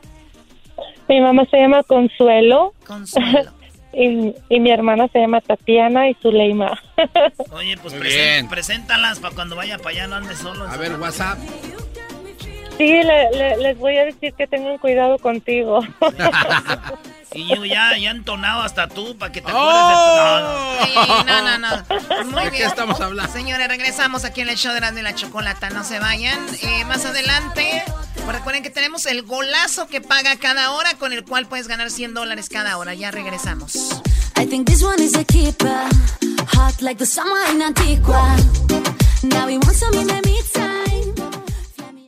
Mi 1.09 1.21
mamá 1.21 1.45
se 1.51 1.57
llama 1.57 1.83
Consuelo. 1.85 2.75
Consuelo. 2.87 3.56
Y, 3.97 4.61
mi 4.61 4.71
hermana 4.71 5.09
se 5.09 5.21
llama 5.21 5.41
Tatiana 5.41 6.11
y 6.11 6.15
Zuleima. 6.15 6.79
Oye, 7.51 7.77
pues 7.79 7.95
preséntalas 8.49 9.21
para 9.21 9.35
cuando 9.35 9.57
vaya 9.57 9.79
para 9.79 9.91
allá 9.91 10.07
no 10.07 10.17
andes 10.17 10.39
solo. 10.39 10.69
A 10.69 10.77
ver, 10.77 10.99
WhatsApp. 11.01 11.39
Sí, 12.77 13.01
les 13.59 13.79
voy 13.79 13.97
a 13.97 14.05
decir 14.05 14.35
que 14.35 14.47
tengan 14.47 14.77
cuidado 14.79 15.19
contigo. 15.19 15.81
y 17.37 17.55
yo 17.55 17.65
ya, 17.65 17.97
ya 17.99 18.11
entonado 18.11 18.63
hasta 18.63 18.89
tú 18.89 19.17
para 19.17 19.33
que 19.33 19.41
te 19.41 19.51
acuerdes 19.51 20.95
de 20.95 20.95
tu... 20.95 21.25
No, 21.27 21.43
no, 21.43 21.59
no. 21.59 22.31
Muy 22.31 22.45
¿De 22.45 22.51
qué 22.51 22.65
estamos 22.65 23.01
hablando? 23.01 23.33
Señores, 23.33 23.69
regresamos 23.69 24.25
aquí 24.25 24.41
en 24.41 24.49
el 24.49 24.57
show 24.57 24.73
de 24.73 24.81
la, 24.81 24.93
de 24.93 25.03
la 25.03 25.15
chocolata. 25.15 25.71
No 25.71 25.85
se 25.85 25.99
vayan. 25.99 26.39
Eh, 26.63 26.85
más 26.85 27.05
adelante, 27.05 27.83
pues 28.15 28.37
recuerden 28.37 28.63
que 28.63 28.71
tenemos 28.71 29.07
el 29.07 29.23
golazo 29.23 29.87
que 29.89 30.01
paga 30.01 30.37
cada 30.37 30.73
hora, 30.73 30.95
con 30.95 31.13
el 31.13 31.25
cual 31.25 31.47
puedes 31.47 31.69
ganar 31.69 31.91
100 31.91 32.15
dólares 32.15 32.49
cada 32.49 32.79
hora. 32.79 32.95
Ya 32.95 33.11
regresamos. 33.11 34.01
I 34.37 34.47
think 34.47 34.67
this 34.67 34.83
one 34.83 35.03
is 35.03 35.15
a 35.15 35.25
keeper. 35.25 35.89
Hot 36.55 36.81
like 36.81 36.99
the 36.99 37.07
summer 37.07 37.39
in 37.51 37.63
Antigua. 37.63 38.37
Now 39.23 39.47
we 39.47 39.59
want 39.59 39.77
some 39.77 39.95
in 39.95 40.07
the 40.07 40.21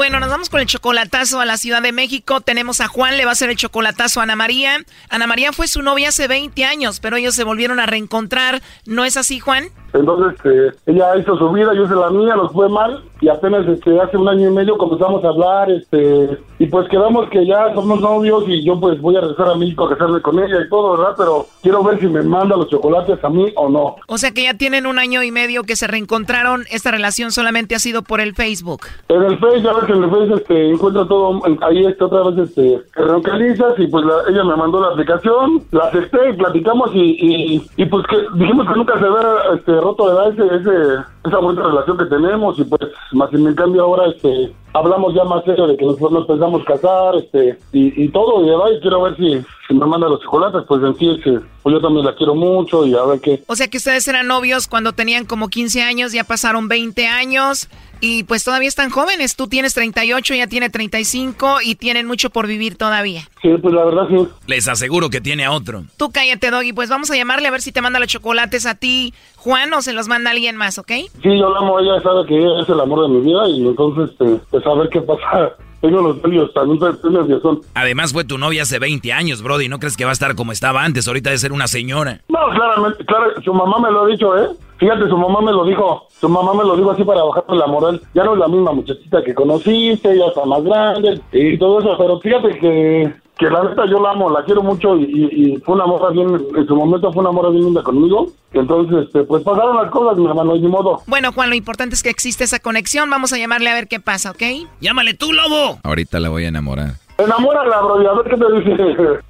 Bueno, 0.00 0.18
nos 0.18 0.30
vamos 0.30 0.48
con 0.48 0.60
el 0.60 0.66
chocolatazo 0.66 1.40
a 1.40 1.44
la 1.44 1.58
Ciudad 1.58 1.82
de 1.82 1.92
México. 1.92 2.40
Tenemos 2.40 2.80
a 2.80 2.88
Juan, 2.88 3.18
le 3.18 3.26
va 3.26 3.32
a 3.32 3.34
hacer 3.34 3.50
el 3.50 3.56
chocolatazo 3.56 4.20
a 4.20 4.22
Ana 4.22 4.34
María. 4.34 4.78
Ana 5.10 5.26
María 5.26 5.52
fue 5.52 5.68
su 5.68 5.82
novia 5.82 6.08
hace 6.08 6.26
20 6.26 6.64
años, 6.64 7.00
pero 7.00 7.18
ellos 7.18 7.34
se 7.34 7.44
volvieron 7.44 7.78
a 7.80 7.84
reencontrar. 7.84 8.62
¿No 8.86 9.04
es 9.04 9.18
así, 9.18 9.40
Juan? 9.40 9.68
Entonces, 9.92 10.34
este, 10.36 10.92
ella 10.92 11.16
hizo 11.16 11.36
su 11.36 11.50
vida, 11.50 11.74
yo 11.74 11.84
hice 11.84 11.94
la 11.94 12.10
mía, 12.10 12.36
nos 12.36 12.52
fue 12.52 12.68
mal 12.68 13.02
y 13.20 13.28
apenas 13.28 13.66
este, 13.68 14.00
hace 14.00 14.16
un 14.16 14.28
año 14.28 14.50
y 14.50 14.52
medio 14.52 14.78
comenzamos 14.78 15.22
a 15.24 15.28
hablar 15.28 15.70
este, 15.70 16.38
y 16.58 16.66
pues 16.66 16.88
quedamos 16.88 17.28
que 17.28 17.46
ya 17.46 17.72
somos 17.74 18.00
novios 18.00 18.44
y 18.48 18.64
yo 18.64 18.78
pues 18.80 19.00
voy 19.00 19.16
a 19.16 19.20
regresar 19.20 19.50
a 19.50 19.54
México 19.54 19.84
a 19.84 19.90
casarme 19.90 20.22
con 20.22 20.38
ella 20.38 20.60
y 20.64 20.68
todo, 20.68 20.96
¿verdad? 20.96 21.14
Pero 21.16 21.46
quiero 21.62 21.82
ver 21.82 22.00
si 22.00 22.06
me 22.06 22.22
manda 22.22 22.56
los 22.56 22.68
chocolates 22.68 23.22
a 23.22 23.28
mí 23.28 23.52
o 23.56 23.68
no. 23.68 23.96
O 24.06 24.18
sea 24.18 24.30
que 24.30 24.44
ya 24.44 24.54
tienen 24.54 24.86
un 24.86 24.98
año 24.98 25.22
y 25.22 25.30
medio 25.30 25.64
que 25.64 25.76
se 25.76 25.86
reencontraron, 25.86 26.64
esta 26.70 26.90
relación 26.90 27.30
solamente 27.30 27.74
ha 27.74 27.78
sido 27.78 28.02
por 28.02 28.20
el 28.20 28.34
Facebook. 28.34 28.82
En 29.08 29.22
el 29.22 29.38
Facebook, 29.38 29.62
ya 29.62 29.72
ves 29.72 29.84
que 29.84 29.92
en 29.92 30.04
el 30.04 30.10
Facebook 30.10 30.38
este, 30.40 30.70
encuentro 30.70 31.06
todo, 31.06 31.42
ahí 31.62 31.86
está 31.86 32.06
otra 32.06 32.30
vez 32.30 32.48
este, 32.48 32.80
localizas 32.96 33.78
y 33.78 33.86
pues 33.86 34.04
ella 34.28 34.44
me 34.44 34.56
mandó 34.56 34.80
la 34.80 34.88
aplicación, 34.88 35.62
la 35.72 35.84
acepté, 35.84 36.34
platicamos 36.34 36.90
y, 36.94 37.62
y, 37.76 37.84
pues 37.86 38.06
que 38.06 38.16
dijimos 38.34 38.66
que 38.66 38.74
nunca 38.74 38.94
se 38.98 39.08
vea 39.08 39.34
este, 39.56 39.79
roto 39.80 40.08
de 40.08 40.14
dar 40.14 40.32
ese, 40.32 40.56
ese, 40.56 41.04
esa 41.24 41.38
buena 41.38 41.62
relación 41.62 41.98
que 41.98 42.04
tenemos 42.06 42.58
y 42.58 42.64
pues 42.64 42.82
más 43.12 43.32
en 43.32 43.54
cambio 43.54 43.84
ahora 43.84 44.08
este 44.08 44.52
hablamos 44.72 45.14
ya 45.14 45.24
más 45.24 45.44
serio 45.44 45.66
de 45.66 45.76
que 45.76 45.84
nosotros 45.84 46.12
nos 46.12 46.26
pensamos 46.26 46.64
casar 46.64 47.16
este 47.16 47.58
y, 47.72 48.04
y 48.04 48.08
todo 48.08 48.44
y, 48.44 48.48
¿verdad? 48.48 48.70
y 48.76 48.80
quiero 48.80 49.02
ver 49.02 49.16
si, 49.16 49.44
me 49.74 49.86
manda 49.86 50.08
los 50.08 50.20
chocolates 50.20 50.62
pues 50.66 50.82
en 50.82 50.94
sí 50.96 51.20
que 51.22 51.40
pues 51.62 51.74
yo 51.74 51.80
también 51.80 52.06
la 52.06 52.14
quiero 52.14 52.34
mucho 52.34 52.86
y 52.86 52.94
a 52.94 53.02
ver 53.04 53.20
qué 53.20 53.42
o 53.46 53.56
sea 53.56 53.68
que 53.68 53.78
ustedes 53.78 54.06
eran 54.08 54.26
novios 54.26 54.66
cuando 54.66 54.92
tenían 54.92 55.24
como 55.24 55.48
15 55.48 55.82
años 55.82 56.12
ya 56.12 56.24
pasaron 56.24 56.68
20 56.68 57.06
años 57.06 57.68
y 58.00 58.24
pues 58.24 58.44
todavía 58.44 58.68
están 58.68 58.90
jóvenes. 58.90 59.36
Tú 59.36 59.46
tienes 59.46 59.74
38, 59.74 60.34
ella 60.34 60.46
tiene 60.46 60.70
35 60.70 61.58
y 61.62 61.74
tienen 61.74 62.06
mucho 62.06 62.30
por 62.30 62.46
vivir 62.46 62.76
todavía. 62.76 63.22
Sí, 63.42 63.50
pues 63.60 63.74
la 63.74 63.84
verdad 63.84 64.08
sí. 64.08 64.26
Les 64.46 64.68
aseguro 64.68 65.10
que 65.10 65.20
tiene 65.20 65.44
a 65.44 65.52
otro. 65.52 65.84
Tú 65.96 66.10
cállate, 66.10 66.50
Doggy. 66.50 66.72
Pues 66.72 66.88
vamos 66.88 67.10
a 67.10 67.16
llamarle 67.16 67.48
a 67.48 67.50
ver 67.50 67.60
si 67.60 67.72
te 67.72 67.82
manda 67.82 67.98
los 67.98 68.08
chocolates 68.08 68.64
a 68.66 68.74
ti, 68.74 69.12
Juan, 69.36 69.72
o 69.74 69.82
se 69.82 69.92
los 69.92 70.08
manda 70.08 70.30
alguien 70.30 70.56
más, 70.56 70.78
¿ok? 70.78 70.92
Sí, 71.22 71.38
yo 71.38 71.50
la 71.50 71.58
amo. 71.58 71.78
Ella 71.78 72.00
sabe 72.02 72.26
que 72.26 72.36
ella 72.36 72.62
es 72.62 72.68
el 72.68 72.80
amor 72.80 73.02
de 73.02 73.08
mi 73.08 73.20
vida 73.20 73.48
y 73.48 73.66
entonces, 73.66 74.10
este, 74.10 74.40
pues 74.50 74.66
a 74.66 74.74
ver 74.74 74.88
qué 74.88 75.00
pasa. 75.02 75.56
Tengo 75.80 76.02
los 76.02 76.16
nervios, 76.16 76.50
estoy 76.50 77.12
nervioso. 77.12 77.62
Además 77.74 78.12
fue 78.12 78.24
tu 78.24 78.36
novia 78.36 78.62
hace 78.62 78.78
20 78.78 79.12
años, 79.12 79.42
Brody. 79.42 79.68
¿No 79.68 79.78
crees 79.78 79.96
que 79.96 80.04
va 80.04 80.10
a 80.10 80.12
estar 80.12 80.34
como 80.34 80.52
estaba 80.52 80.84
antes? 80.84 81.08
Ahorita 81.08 81.30
de 81.30 81.38
ser 81.38 81.52
una 81.52 81.68
señora. 81.68 82.20
No, 82.28 82.38
claramente, 82.54 83.04
claro, 83.06 83.40
su 83.42 83.54
mamá 83.54 83.78
me 83.80 83.90
lo 83.90 84.04
ha 84.04 84.06
dicho, 84.06 84.36
¿eh? 84.36 84.48
Fíjate, 84.80 85.08
su 85.10 85.16
mamá 85.18 85.42
me 85.42 85.52
lo 85.52 85.66
dijo, 85.66 86.06
su 86.08 86.26
mamá 86.26 86.54
me 86.54 86.64
lo 86.64 86.74
dijo 86.74 86.90
así 86.90 87.04
para 87.04 87.22
bajarme 87.22 87.56
la 87.58 87.66
moral. 87.66 88.00
Ya 88.14 88.24
no 88.24 88.32
es 88.32 88.38
la 88.38 88.48
misma 88.48 88.72
muchachita 88.72 89.22
que 89.22 89.34
conociste, 89.34 90.16
ya 90.16 90.24
está 90.24 90.46
más 90.46 90.64
grande 90.64 91.20
y 91.32 91.58
todo 91.58 91.80
eso, 91.80 91.96
pero 91.98 92.18
fíjate 92.18 92.58
que, 92.58 93.12
que 93.36 93.50
la 93.50 93.62
neta 93.62 93.84
yo 93.84 94.00
la 94.00 94.12
amo, 94.12 94.30
la 94.30 94.42
quiero 94.42 94.62
mucho 94.62 94.96
y, 94.96 95.60
fue 95.66 95.74
una 95.74 95.84
morra 95.84 96.08
bien, 96.08 96.28
en 96.56 96.66
su 96.66 96.74
momento 96.74 97.12
fue 97.12 97.20
una 97.20 97.30
morra 97.30 97.50
bien 97.50 97.66
linda 97.66 97.82
conmigo. 97.82 98.28
Entonces, 98.54 99.04
este, 99.04 99.22
pues 99.24 99.44
pasaron 99.44 99.76
las 99.76 99.90
cosas, 99.90 100.16
mi 100.16 100.26
hermano, 100.26 100.56
y 100.56 100.60
ni 100.60 100.68
modo. 100.68 101.02
Bueno, 101.06 101.30
Juan, 101.32 101.50
lo 101.50 101.56
importante 101.56 101.94
es 101.94 102.02
que 102.02 102.08
existe 102.08 102.44
esa 102.44 102.58
conexión. 102.58 103.10
Vamos 103.10 103.34
a 103.34 103.38
llamarle 103.38 103.68
a 103.68 103.74
ver 103.74 103.86
qué 103.86 104.00
pasa, 104.00 104.30
¿ok? 104.30 104.42
Llámale 104.80 105.12
tú, 105.12 105.34
lobo. 105.34 105.78
Ahorita 105.84 106.18
la 106.20 106.30
voy 106.30 106.46
a 106.46 106.48
enamorar. 106.48 106.94
Enamórala, 107.18 107.82
bro, 107.82 108.02
y 108.02 108.06
a 108.06 108.12
ver 108.14 108.30
qué 108.30 108.36
te 108.36 108.70
dice. 108.70 109.20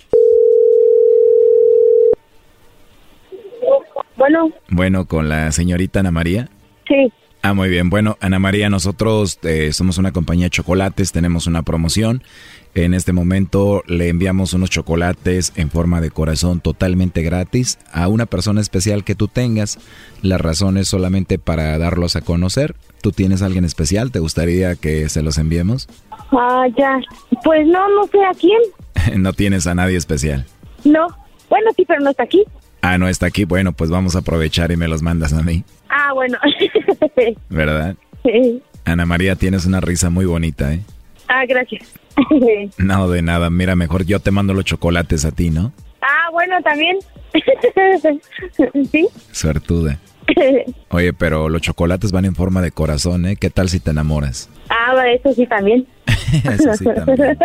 Bueno. 4.21 4.51
Bueno, 4.69 5.07
con 5.07 5.31
la 5.31 5.51
señorita 5.51 6.01
Ana 6.01 6.11
María. 6.11 6.51
Sí. 6.87 7.11
Ah, 7.41 7.55
muy 7.55 7.71
bien. 7.71 7.89
Bueno, 7.89 8.19
Ana 8.21 8.39
María, 8.39 8.69
nosotros 8.69 9.39
eh, 9.45 9.73
somos 9.73 9.97
una 9.97 10.13
compañía 10.13 10.45
de 10.45 10.51
chocolates, 10.51 11.11
tenemos 11.11 11.47
una 11.47 11.63
promoción. 11.63 12.23
En 12.75 12.93
este 12.93 13.15
momento 13.15 13.83
le 13.87 14.11
enviamos 14.11 14.53
unos 14.53 14.69
chocolates 14.69 15.55
en 15.57 15.71
forma 15.71 16.03
de 16.03 16.11
corazón 16.11 16.61
totalmente 16.61 17.23
gratis 17.23 17.79
a 17.95 18.09
una 18.09 18.27
persona 18.27 18.61
especial 18.61 19.05
que 19.05 19.15
tú 19.15 19.27
tengas. 19.27 19.79
La 20.21 20.37
razón 20.37 20.77
es 20.77 20.89
solamente 20.89 21.39
para 21.39 21.79
darlos 21.79 22.15
a 22.15 22.21
conocer. 22.21 22.75
¿Tú 23.01 23.13
tienes 23.13 23.41
alguien 23.41 23.65
especial? 23.65 24.13
¿Te 24.13 24.19
gustaría 24.19 24.77
que 24.77 25.09
se 25.09 25.23
los 25.23 25.39
enviemos? 25.39 25.89
Ah, 26.31 26.67
ya. 26.77 27.01
Pues 27.43 27.67
no, 27.67 27.89
no 27.89 28.05
sé 28.09 28.19
a 28.23 28.35
quién. 28.39 28.61
no 29.23 29.33
tienes 29.33 29.67
a 29.67 29.75
nadie 29.75 29.97
especial. 29.97 30.45
No. 30.85 31.07
Bueno, 31.49 31.71
sí, 31.75 31.87
pero 31.89 32.01
no 32.01 32.11
está 32.11 32.25
aquí. 32.25 32.45
Ah, 32.83 32.99
no 32.99 33.09
está 33.09 33.27
aquí. 33.27 33.45
Bueno, 33.45 33.73
pues 33.73 33.91
vamos 33.91 34.17
a 34.17 34.21
aprovechar 34.21 34.71
y 34.73 34.77
me 34.77 34.89
los 34.89 35.03
mandas 35.03 35.33
a 35.33 35.43
mí. 35.43 35.65
Ah, 35.89 36.13
bueno. 36.15 36.39
¿Verdad? 37.49 37.97
Sí. 38.25 38.63
Ana 38.85 39.07
María, 39.07 39.37
tienes 39.37 39.67
una 39.67 39.81
risa 39.81 40.11
muy 40.11 40.25
bonita, 40.25 40.73
¿eh? 40.73 40.81
Ah, 41.29 41.45
gracias. 41.47 41.95
No, 42.79 43.09
de 43.09 43.23
nada. 43.23 43.51
Mira, 43.51 43.77
mejor 43.77 44.05
yo 44.05 44.21
te 44.21 44.31
mando 44.31 44.53
los 44.53 44.65
chocolates 44.65 45.25
a 45.25 45.31
ti, 45.31 45.51
¿no? 45.51 45.73
Ah, 46.03 46.29
bueno, 46.33 46.57
también. 46.63 46.99
sí. 48.91 49.09
Suertuda. 49.33 49.99
Oye, 50.91 51.13
pero 51.13 51.49
los 51.49 51.63
chocolates 51.63 52.13
van 52.13 52.25
en 52.25 52.35
forma 52.35 52.61
de 52.63 52.71
corazón, 52.73 53.27
¿eh? 53.27 53.37
¿Qué 53.37 53.51
tal 53.51 53.69
si 53.69 53.81
te 53.81 53.91
enamoras? 53.91 54.49
Ah, 54.69 54.95
eso 55.09 55.33
sí 55.33 55.47
también. 55.47 55.87
Eso 56.45 56.75
sí 56.75 56.85
también. 56.85 57.39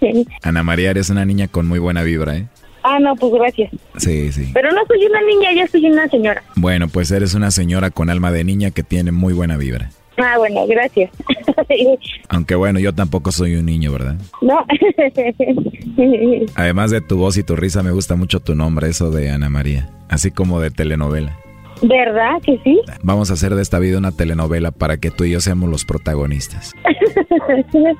Sí. 0.00 0.26
Ana 0.42 0.62
María, 0.62 0.90
eres 0.90 1.10
una 1.10 1.24
niña 1.24 1.48
con 1.48 1.66
muy 1.66 1.78
buena 1.78 2.02
vibra, 2.02 2.36
¿eh? 2.36 2.48
Ah, 2.90 2.98
no, 2.98 3.14
pues 3.16 3.30
gracias. 3.34 3.70
Sí, 3.98 4.32
sí. 4.32 4.50
Pero 4.54 4.70
no 4.72 4.80
soy 4.86 5.04
una 5.04 5.20
niña, 5.20 5.52
ya 5.52 5.66
soy 5.66 5.84
una 5.90 6.08
señora. 6.08 6.42
Bueno, 6.56 6.88
pues 6.88 7.10
eres 7.10 7.34
una 7.34 7.50
señora 7.50 7.90
con 7.90 8.08
alma 8.08 8.32
de 8.32 8.44
niña 8.44 8.70
que 8.70 8.82
tiene 8.82 9.12
muy 9.12 9.34
buena 9.34 9.58
vibra. 9.58 9.90
Ah, 10.16 10.38
bueno, 10.38 10.66
gracias. 10.66 11.10
Aunque 12.28 12.54
bueno, 12.54 12.80
yo 12.80 12.94
tampoco 12.94 13.30
soy 13.30 13.56
un 13.56 13.66
niño, 13.66 13.92
¿verdad? 13.92 14.16
no. 14.40 14.64
Además 16.54 16.90
de 16.90 17.02
tu 17.02 17.18
voz 17.18 17.36
y 17.36 17.42
tu 17.42 17.56
risa, 17.56 17.82
me 17.82 17.90
gusta 17.90 18.16
mucho 18.16 18.40
tu 18.40 18.54
nombre, 18.54 18.88
eso 18.88 19.10
de 19.10 19.30
Ana 19.30 19.50
María. 19.50 19.90
Así 20.08 20.30
como 20.30 20.60
de 20.60 20.70
telenovela. 20.70 21.36
¿Verdad 21.82 22.40
que 22.44 22.58
sí? 22.64 22.80
Vamos 23.02 23.30
a 23.30 23.34
hacer 23.34 23.54
de 23.54 23.62
esta 23.62 23.78
vida 23.78 23.98
una 23.98 24.12
telenovela 24.12 24.70
para 24.72 24.96
que 24.96 25.10
tú 25.10 25.24
y 25.24 25.30
yo 25.32 25.40
seamos 25.40 25.68
los 25.68 25.84
protagonistas. 25.84 26.74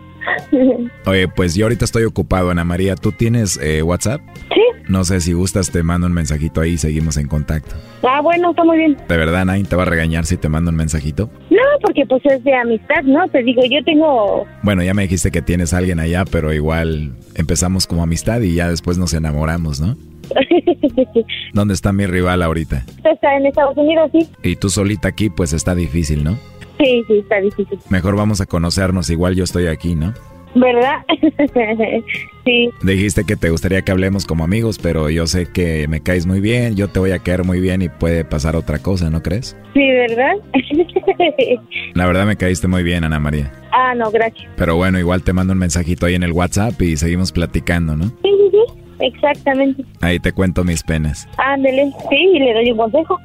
Oye, 1.07 1.29
pues 1.29 1.55
yo 1.55 1.67
ahorita 1.67 1.85
estoy 1.85 2.05
ocupado, 2.05 2.51
Ana 2.51 2.65
María. 2.65 2.97
¿Tú 2.97 3.13
tienes 3.13 3.59
eh, 3.63 3.83
WhatsApp? 3.83 4.21
Sí. 4.53 4.61
No 4.89 5.05
sé 5.05 5.21
si 5.21 5.35
gustas, 5.35 5.71
te 5.71 5.83
mando 5.83 6.07
un 6.07 6.15
mensajito 6.15 6.63
ahí 6.63 6.73
y 6.73 6.79
seguimos 6.79 7.19
en 7.19 7.29
contacto. 7.29 7.77
Ah, 8.03 8.23
bueno, 8.23 8.51
está 8.51 8.65
muy 8.65 8.79
bien. 8.79 8.97
¿De 9.07 9.17
verdad, 9.19 9.45
nadie 9.45 9.65
te 9.65 9.77
va 9.77 9.83
a 9.83 9.87
regañar 9.87 10.25
si 10.25 10.39
te 10.39 10.49
mando 10.49 10.71
un 10.71 10.77
mensajito? 10.77 11.29
No, 11.51 11.63
porque 11.83 12.05
pues 12.09 12.25
es 12.25 12.43
de 12.43 12.55
amistad, 12.55 13.03
¿no? 13.05 13.29
Te 13.29 13.43
digo, 13.43 13.63
yo 13.71 13.85
tengo... 13.85 14.47
Bueno, 14.63 14.83
ya 14.83 14.95
me 14.95 15.03
dijiste 15.03 15.31
que 15.31 15.43
tienes 15.43 15.75
a 15.75 15.79
alguien 15.79 16.01
allá, 16.01 16.25
pero 16.25 16.55
igual 16.55 17.13
empezamos 17.35 17.87
como 17.87 18.03
amistad 18.03 18.41
y 18.41 18.55
ya 18.55 18.71
después 18.71 18.97
nos 18.97 19.13
enamoramos, 19.13 19.79
¿no? 19.79 19.95
¿Dónde 21.53 21.75
está 21.75 21.93
mi 21.93 22.07
rival 22.07 22.43
ahorita? 22.43 22.85
Está 23.05 23.37
en 23.37 23.47
Estados 23.47 23.77
Unidos, 23.77 24.11
sí. 24.13 24.29
Y 24.43 24.57
tú 24.57 24.71
solita 24.71 25.09
aquí, 25.09 25.29
pues 25.29 25.53
está 25.53 25.75
difícil, 25.75 26.25
¿no? 26.25 26.39
Sí, 26.79 27.05
sí, 27.09 27.19
está 27.19 27.41
difícil. 27.41 27.79
Mejor 27.91 28.17
vamos 28.17 28.41
a 28.41 28.47
conocernos, 28.47 29.11
igual 29.11 29.35
yo 29.35 29.45
estoy 29.45 29.67
aquí, 29.67 29.95
¿no? 29.95 30.15
¿Verdad? 30.55 31.05
sí. 32.45 32.71
Dijiste 32.83 33.25
que 33.25 33.37
te 33.37 33.51
gustaría 33.51 33.83
que 33.83 33.93
hablemos 33.93 34.25
como 34.27 34.45
amigos, 34.45 34.79
pero 34.83 35.11
yo 35.11 35.27
sé 35.27 35.47
que 35.53 35.87
me 35.89 36.01
caes 36.01 36.27
muy 36.27 36.41
bien, 36.41 36.75
yo 36.75 36.89
te 36.89 36.99
voy 36.99 37.13
a 37.13 37.19
caer 37.19 37.45
muy 37.45 37.61
bien 37.61 37.83
y 37.83 37.89
puede 37.89 38.25
pasar 38.25 38.57
otra 38.57 38.79
cosa, 38.79 39.11
¿no 39.11 39.23
crees? 39.23 39.57
Sí, 39.75 39.87
¿verdad? 39.91 40.35
La 41.95 42.07
verdad 42.07 42.27
me 42.27 42.37
caíste 42.37 42.67
muy 42.69 42.83
bien, 42.83 43.05
Ana 43.05 43.19
María. 43.19 43.53
ah, 43.73 43.95
no, 43.95 44.11
gracias. 44.11 44.49
Pero 44.57 44.77
bueno, 44.77 44.99
igual 44.99 45.23
te 45.23 45.33
mando 45.33 45.53
un 45.53 45.59
mensajito 45.59 46.07
ahí 46.07 46.15
en 46.15 46.23
el 46.23 46.33
WhatsApp 46.33 46.81
y 46.83 46.97
seguimos 46.97 47.31
platicando, 47.33 47.97
¿no? 47.97 48.07
Sí, 48.07 48.15
sí, 48.23 48.51
sí. 48.51 48.59
Exactamente. 49.01 49.85
Ahí 50.01 50.19
te 50.19 50.33
cuento 50.33 50.65
mis 50.65 50.83
penas. 50.83 51.29
Ándele, 51.39 51.93
sí, 52.09 52.17
y 52.35 52.39
le 52.39 52.55
doy 52.55 52.71
un 52.73 52.79
consejo. 52.79 53.19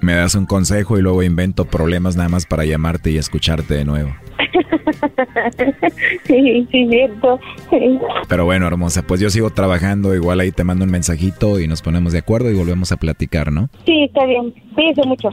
Me 0.00 0.14
das 0.14 0.34
un 0.34 0.46
consejo 0.46 0.98
y 0.98 1.02
luego 1.02 1.22
invento 1.22 1.64
problemas 1.64 2.16
nada 2.16 2.28
más 2.28 2.46
para 2.46 2.64
llamarte 2.64 3.10
y 3.10 3.18
escucharte 3.18 3.74
de 3.74 3.84
nuevo. 3.84 4.14
sí, 6.24 6.66
sí, 6.70 6.88
cierto. 6.88 7.38
Sí. 7.70 7.98
Pero 8.28 8.44
bueno, 8.44 8.66
hermosa, 8.66 9.02
pues 9.02 9.20
yo 9.20 9.30
sigo 9.30 9.50
trabajando, 9.50 10.14
igual 10.14 10.40
ahí 10.40 10.52
te 10.52 10.64
mando 10.64 10.84
un 10.84 10.90
mensajito 10.90 11.60
y 11.60 11.68
nos 11.68 11.82
ponemos 11.82 12.12
de 12.12 12.20
acuerdo 12.20 12.50
y 12.50 12.54
volvemos 12.54 12.92
a 12.92 12.96
platicar, 12.96 13.52
¿no? 13.52 13.68
Sí, 13.86 14.04
está 14.04 14.24
bien. 14.26 14.52
Cuídese 14.74 15.02
mucho. 15.06 15.28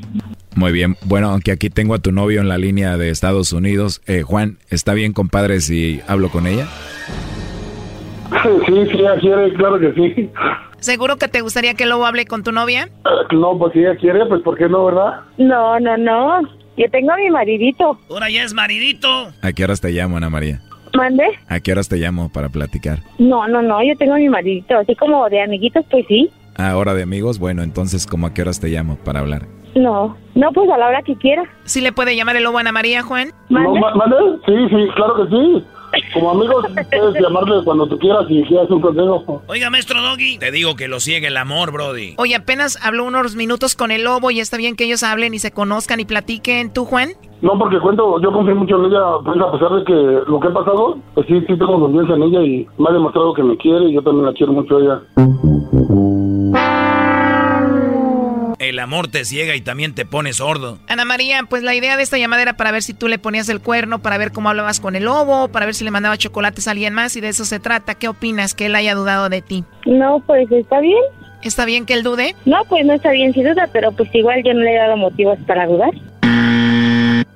Muy 0.55 0.71
bien, 0.71 0.95
bueno, 1.05 1.29
aunque 1.29 1.51
aquí 1.51 1.69
tengo 1.69 1.93
a 1.93 1.99
tu 1.99 2.11
novio 2.11 2.41
en 2.41 2.49
la 2.49 2.57
línea 2.57 2.97
de 2.97 3.09
Estados 3.09 3.53
Unidos, 3.53 4.01
eh, 4.07 4.23
Juan, 4.23 4.57
¿está 4.69 4.93
bien, 4.93 5.13
compadre, 5.13 5.61
si 5.61 6.01
hablo 6.07 6.29
con 6.29 6.47
ella? 6.47 6.67
Sí, 8.29 8.73
sí, 8.91 8.97
ella 8.99 9.15
quiere, 9.19 9.53
claro 9.53 9.79
que 9.79 9.93
sí. 9.93 10.29
¿Seguro 10.79 11.15
que 11.17 11.27
te 11.27 11.41
gustaría 11.41 11.73
que 11.73 11.85
Lobo 11.85 12.05
hable 12.05 12.25
con 12.25 12.43
tu 12.43 12.51
novia? 12.51 12.83
Eh, 13.05 13.35
No, 13.35 13.57
pues 13.57 13.73
si 13.73 13.79
ella 13.79 13.95
quiere, 13.95 14.25
pues 14.25 14.41
¿por 14.41 14.57
qué 14.57 14.67
no, 14.69 14.85
verdad? 14.85 15.21
No, 15.37 15.79
no, 15.79 15.97
no. 15.97 16.41
Yo 16.77 16.85
tengo 16.91 17.11
a 17.11 17.17
mi 17.17 17.29
maridito. 17.29 17.97
Ahora 18.09 18.29
ya 18.29 18.43
es 18.43 18.53
maridito. 18.53 19.07
¿A 19.41 19.51
qué 19.53 19.63
horas 19.63 19.81
te 19.81 19.89
llamo, 19.91 20.17
Ana 20.17 20.29
María? 20.29 20.61
¿Mande? 20.95 21.23
¿A 21.49 21.59
qué 21.59 21.71
horas 21.71 21.89
te 21.89 21.97
llamo 21.97 22.31
para 22.31 22.49
platicar? 22.49 22.99
No, 23.17 23.47
no, 23.47 23.61
no. 23.61 23.81
Yo 23.83 23.95
tengo 23.97 24.13
a 24.13 24.17
mi 24.17 24.29
maridito. 24.29 24.77
Así 24.77 24.95
como 24.95 25.27
de 25.29 25.41
amiguitos, 25.41 25.83
pues 25.89 26.05
sí. 26.07 26.29
¿A 26.55 26.75
hora 26.77 26.93
de 26.93 27.03
amigos? 27.03 27.39
Bueno, 27.39 27.63
entonces, 27.63 28.05
¿cómo 28.05 28.27
a 28.27 28.33
qué 28.33 28.41
horas 28.43 28.59
te 28.59 28.67
llamo 28.69 28.97
para 29.03 29.19
hablar? 29.21 29.43
No. 29.75 30.15
No, 30.35 30.51
pues 30.53 30.69
a 30.69 30.77
la 30.77 30.87
hora 30.87 31.01
que 31.01 31.15
quiera. 31.15 31.43
¿Sí 31.65 31.81
le 31.81 31.91
puede 31.91 32.15
llamar 32.15 32.35
el 32.35 32.43
Lobo 32.43 32.57
a 32.57 32.61
Ana 32.61 32.71
María, 32.71 33.01
Juan? 33.01 33.29
No, 33.49 33.73
ma- 33.75 33.95
¿Mande? 33.95 34.15
Sí, 34.45 34.53
sí, 34.69 34.87
claro 34.95 35.15
que 35.15 35.35
sí. 35.35 35.65
Como 36.13 36.31
amigos 36.31 36.65
puedes 36.91 37.21
llamarle 37.21 37.63
cuando 37.63 37.87
tú 37.87 37.97
quieras 37.97 38.25
y 38.29 38.43
quieras 38.43 38.69
un 38.69 38.81
consejo. 38.81 39.41
Oiga, 39.47 39.69
maestro 39.69 40.01
Doggy. 40.01 40.37
Te 40.37 40.51
digo 40.51 40.75
que 40.75 40.87
lo 40.87 40.99
sigue 40.99 41.27
el 41.27 41.37
amor, 41.37 41.71
Brody. 41.71 42.15
Oye, 42.17 42.35
apenas 42.35 42.77
habló 42.83 43.05
unos 43.05 43.35
minutos 43.35 43.75
con 43.75 43.91
el 43.91 44.03
Lobo 44.03 44.31
y 44.31 44.39
está 44.39 44.57
bien 44.57 44.75
que 44.75 44.85
ellos 44.85 45.03
hablen 45.03 45.33
y 45.33 45.39
se 45.39 45.51
conozcan 45.51 45.99
y 45.99 46.05
platiquen. 46.05 46.71
¿Tú, 46.73 46.85
Juan? 46.85 47.11
No, 47.41 47.57
porque 47.59 47.79
cuento, 47.79 48.19
yo 48.21 48.31
confío 48.31 48.55
mucho 48.55 48.77
en 48.77 48.85
ella, 48.85 49.01
pues 49.23 49.39
a 49.39 49.51
pesar 49.51 49.69
de 49.71 49.83
que 49.83 49.93
lo 50.27 50.39
que 50.39 50.47
ha 50.47 50.53
pasado, 50.53 50.97
pues 51.13 51.27
sí, 51.27 51.39
sí 51.41 51.57
tengo 51.57 51.79
confianza 51.79 52.15
en 52.15 52.23
ella 52.23 52.41
y 52.41 52.67
me 52.79 52.89
ha 52.89 52.93
demostrado 52.93 53.33
que 53.33 53.43
me 53.43 53.57
quiere 53.57 53.85
y 53.85 53.93
yo 53.93 54.01
también 54.01 54.25
la 54.25 54.33
quiero 54.33 54.53
mucho 54.53 54.77
a 54.77 54.81
ella. 54.81 55.01
El 58.59 58.79
amor 58.79 59.07
te 59.07 59.23
ciega 59.23 59.55
y 59.55 59.61
también 59.61 59.93
te 59.93 60.05
pone 60.05 60.33
sordo. 60.33 60.79
Ana 60.87 61.05
María, 61.05 61.43
pues 61.47 61.61
la 61.61 61.75
idea 61.75 61.95
de 61.95 62.01
esta 62.01 62.17
llamada 62.17 62.41
era 62.41 62.57
para 62.57 62.71
ver 62.71 62.81
si 62.81 62.95
tú 62.95 63.07
le 63.07 63.19
ponías 63.19 63.47
el 63.49 63.61
cuerno, 63.61 63.99
para 63.99 64.17
ver 64.17 64.31
cómo 64.31 64.49
hablabas 64.49 64.79
con 64.79 64.95
el 64.95 65.03
Lobo, 65.03 65.49
para 65.49 65.67
ver 65.67 65.75
si 65.75 65.83
le 65.83 65.91
mandaba 65.91 66.17
chocolates 66.17 66.67
a 66.67 66.71
alguien 66.71 66.93
más 66.93 67.15
y 67.15 67.21
de 67.21 67.29
eso 67.29 67.45
se 67.45 67.59
trata. 67.59 67.93
¿Qué 67.95 68.07
opinas 68.07 68.55
que 68.55 68.65
él 68.65 68.75
haya 68.75 68.95
dudado 68.95 69.29
de 69.29 69.43
ti? 69.43 69.63
No, 69.85 70.23
pues 70.25 70.51
está 70.51 70.79
bien. 70.79 71.01
¿Está 71.43 71.65
bien 71.65 71.85
que 71.85 71.93
él 71.93 72.01
dude? 72.01 72.35
No, 72.45 72.57
pues 72.67 72.83
no 72.83 72.93
está 72.93 73.11
bien 73.11 73.31
sin 73.33 73.43
duda, 73.43 73.69
pero 73.71 73.91
pues 73.91 74.09
igual 74.15 74.41
yo 74.43 74.53
no 74.55 74.61
le 74.61 74.73
he 74.73 74.77
dado 74.77 74.97
motivos 74.97 75.37
para 75.45 75.67
dudar. 75.67 75.91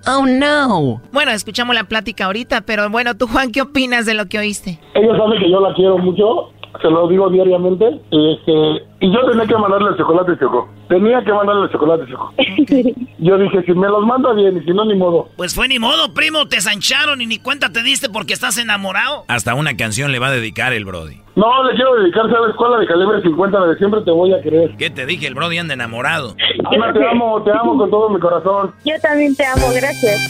Oh, 0.07 0.25
no. 0.25 1.01
Bueno, 1.11 1.31
escuchamos 1.31 1.75
la 1.75 1.83
plática 1.83 2.25
ahorita, 2.25 2.61
pero 2.61 2.89
bueno, 2.89 3.15
tú, 3.15 3.27
Juan, 3.27 3.51
¿qué 3.51 3.61
opinas 3.61 4.07
de 4.07 4.15
lo 4.15 4.25
que 4.25 4.39
oíste? 4.39 4.79
Ella 4.95 5.15
sabe 5.15 5.37
que 5.37 5.51
yo 5.51 5.59
la 5.61 5.73
quiero 5.75 5.99
mucho, 5.99 6.51
se 6.81 6.89
lo 6.89 7.07
digo 7.07 7.29
diariamente, 7.29 7.85
y, 8.09 8.33
este, 8.33 8.85
y 9.01 9.11
yo 9.11 9.19
tenía 9.29 9.45
que 9.45 9.57
mandarle 9.57 9.89
el 9.89 9.97
chocolate, 9.97 10.37
Choco. 10.39 10.69
Tenía 10.87 11.23
que 11.23 11.31
mandarle 11.33 11.65
el 11.65 11.71
chocolate, 11.71 12.11
Choco. 12.11 12.33
Yo 13.19 13.37
dije, 13.37 13.63
si 13.63 13.73
me 13.73 13.87
los 13.87 14.05
manda 14.05 14.33
bien, 14.33 14.57
y 14.57 14.61
si 14.61 14.71
no, 14.71 14.83
ni 14.85 14.95
modo. 14.95 15.29
Pues 15.37 15.53
fue 15.53 15.67
ni 15.67 15.79
modo, 15.79 16.13
primo, 16.13 16.47
te 16.47 16.59
zancharon 16.59 17.21
y 17.21 17.27
ni 17.27 17.37
cuenta 17.39 17.71
te 17.71 17.83
diste 17.83 18.09
porque 18.09 18.33
estás 18.33 18.57
enamorado. 18.57 19.23
Hasta 19.27 19.53
una 19.53 19.77
canción 19.77 20.11
le 20.11 20.19
va 20.19 20.27
a 20.27 20.31
dedicar 20.31 20.73
el 20.73 20.85
Brody. 20.85 21.21
No, 21.35 21.63
le 21.63 21.75
quiero 21.75 21.95
dedicar, 21.95 22.29
¿sabes 22.29 22.55
cuál? 22.57 22.71
La 22.73 22.79
de 22.79 22.87
calibre 22.87 23.21
50, 23.21 23.59
la 23.59 23.67
de 23.67 23.77
siempre 23.77 24.01
te 24.01 24.11
voy 24.11 24.33
a 24.33 24.41
querer. 24.41 24.75
¿Qué 24.77 24.89
te 24.89 25.05
dije? 25.05 25.27
El 25.27 25.35
Brody 25.35 25.59
anda 25.59 25.73
enamorado. 25.73 26.35
Ana, 26.65 26.91
te 26.91 27.07
amo, 27.07 27.41
te 27.43 27.51
amo 27.51 27.77
con 27.77 27.89
todo 27.89 28.09
mi 28.09 28.19
corazón. 28.19 28.73
Yo 28.83 28.95
también 29.01 29.35
te 29.35 29.45
amo, 29.45 29.67
gracias. 29.73 30.29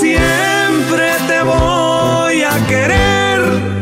Siempre 0.00 1.12
te 1.28 1.42
voy 1.44 2.42
a 2.42 2.66
querer. 2.66 3.81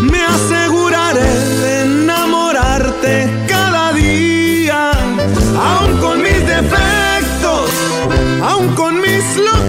Me 0.00 0.20
aseguraré 0.22 1.34
de 1.60 1.82
enamorarte 1.82 3.28
cada 3.46 3.92
día. 3.92 4.90
Aun 5.56 5.96
con 5.98 6.22
mis 6.22 6.40
defectos, 6.46 7.70
aun 8.42 8.74
con 8.74 9.00
mis 9.00 9.36
locuras 9.36 9.61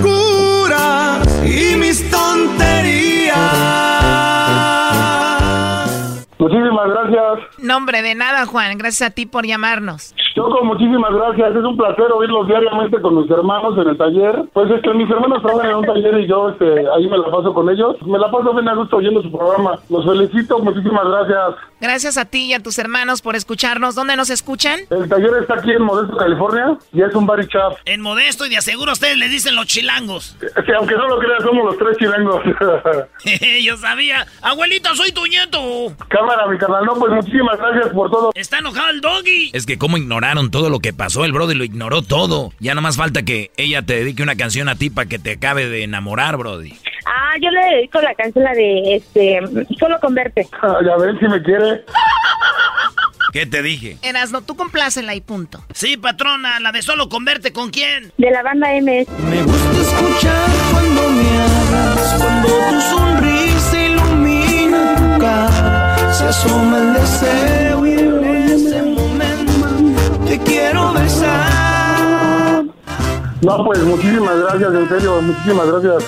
tonterías. 7.33 7.39
Muchísimas 7.39 7.39
gracias. 7.39 7.63
No, 7.63 7.77
hombre, 7.77 8.01
de 8.01 8.15
nada, 8.15 8.45
Juan. 8.45 8.77
Gracias 8.77 9.09
a 9.09 9.13
ti 9.13 9.25
por 9.25 9.45
llamarnos. 9.45 10.13
Choco, 10.35 10.63
muchísimas 10.63 11.13
gracias. 11.13 11.55
Es 11.55 11.63
un 11.63 11.77
placer 11.77 12.11
oírlos 12.11 12.47
diariamente 12.47 12.99
con 13.01 13.21
mis 13.21 13.29
hermanos 13.29 13.77
en 13.77 13.87
el 13.87 13.97
taller. 13.97 14.43
Pues 14.53 14.71
es 14.71 14.81
que 14.81 14.93
mis 14.93 15.09
hermanos 15.09 15.43
trabajan 15.43 15.69
en 15.69 15.75
un 15.77 15.85
taller 15.85 16.19
y 16.19 16.27
yo 16.27 16.49
este, 16.49 16.65
ahí 16.65 17.07
me 17.07 17.17
la 17.17 17.29
paso 17.29 17.53
con 17.53 17.69
ellos. 17.69 18.01
Me 18.01 18.17
la 18.17 18.31
paso 18.31 18.53
bien 18.53 18.67
a 18.67 18.73
gusto 18.73 18.97
oyendo 18.97 19.21
su 19.21 19.31
programa. 19.31 19.79
Los 19.89 20.05
felicito, 20.05 20.59
muchísimas 20.59 21.05
gracias. 21.05 21.55
Gracias 21.79 22.17
a 22.17 22.25
ti 22.25 22.45
y 22.45 22.53
a 22.53 22.63
tus 22.63 22.79
hermanos 22.79 23.21
por 23.21 23.35
escucharnos. 23.35 23.93
¿Dónde 23.93 24.15
nos 24.15 24.29
escuchan? 24.29 24.79
El 24.89 25.07
taller 25.07 25.31
está 25.41 25.55
aquí 25.55 25.71
en 25.71 25.83
Modesto, 25.83 26.17
California 26.17 26.77
y 26.93 27.01
es 27.01 27.13
un 27.13 27.27
bar 27.27 27.39
y 27.41 27.47
chap. 27.47 27.73
En 27.85 28.01
Modesto 28.01 28.45
y 28.45 28.49
de 28.49 28.57
aseguro 28.57 28.93
ustedes 28.93 29.17
les 29.17 29.29
dicen 29.29 29.55
los 29.55 29.67
chilangos. 29.67 30.37
Que 30.65 30.73
aunque 30.73 30.95
no 30.95 31.09
lo 31.09 31.19
creas, 31.19 31.43
somos 31.43 31.65
los 31.65 31.77
tres 31.77 31.97
chilangos. 31.97 32.41
Yo 33.63 33.75
sabía. 33.77 34.25
Abuelita, 34.41 34.95
soy 34.95 35.11
tu 35.11 35.25
nieto. 35.25 35.59
Cámara, 36.07 36.47
mi 36.47 36.57
canal. 36.57 36.85
No, 36.85 36.93
pues 36.95 37.22
muchísimas 37.23 37.57
gracias 37.57 37.93
por 37.93 38.09
todo. 38.11 38.31
Está 38.35 38.59
enojado 38.59 38.89
el 38.91 39.01
doggy. 39.01 39.51
Es 39.53 39.65
que 39.65 39.77
cómo 39.77 39.97
ignoraron 39.97 40.51
todo 40.51 40.69
lo 40.69 40.79
que 40.79 40.93
pasó. 40.93 41.25
El 41.25 41.33
Brody 41.33 41.55
lo 41.55 41.63
ignoró 41.63 42.01
todo. 42.01 42.51
Ya 42.59 42.75
nomás 42.75 42.97
falta 42.97 43.23
que 43.23 43.51
ella 43.57 43.81
te 43.81 43.95
dedique 43.95 44.23
una 44.23 44.35
canción 44.35 44.69
a 44.69 44.75
ti 44.75 44.89
para 44.89 45.07
que 45.07 45.19
te 45.19 45.33
acabe 45.33 45.67
de 45.67 45.83
enamorar, 45.83 46.37
Brody. 46.37 46.73
Ah, 47.05 47.35
yo 47.41 47.49
le 47.49 47.75
dedico 47.75 47.99
la 48.01 48.13
canción 48.15 48.43
la 48.43 48.53
de 48.53 48.95
este 48.95 49.39
Solo 49.79 49.99
converte. 49.99 50.47
ya 50.85 50.95
ven 50.97 51.19
si 51.19 51.27
me 51.27 51.41
quiere. 51.41 51.83
¿Qué 53.33 53.45
te 53.47 53.63
dije? 53.63 53.97
Erasno, 54.03 54.41
tú 54.41 54.55
complácela 54.55 55.15
y 55.15 55.21
punto. 55.21 55.63
Sí, 55.73 55.97
patrona, 55.97 56.59
la 56.59 56.71
de 56.71 56.81
Solo 56.83 57.09
converte 57.09 57.51
con 57.51 57.71
quién? 57.71 58.13
De 58.17 58.29
la 58.29 58.43
banda 58.43 58.67
MS. 58.79 59.09
Me 59.29 59.41
gusta 59.43 59.81
escuchar 59.81 60.49
cuando 60.71 61.09
me 61.09 61.29
hablas, 61.41 62.15
cuando 62.19 62.47
tu 62.47 62.79
cara, 62.79 63.21
se 66.13 66.25
asoma 66.25 66.77
el 66.77 66.93
deseo 66.93 67.85
y 67.87 67.91
en 67.93 68.23
ese 68.23 68.81
momento 68.83 70.25
te 70.25 70.37
quiero 70.39 70.93
besar. 70.93 72.63
No, 73.41 73.65
pues 73.65 73.83
muchísimas 73.83 74.39
gracias, 74.41 74.73
en 74.73 74.89
serio, 74.89 75.21
muchísimas 75.21 75.71
gracias. 75.71 76.05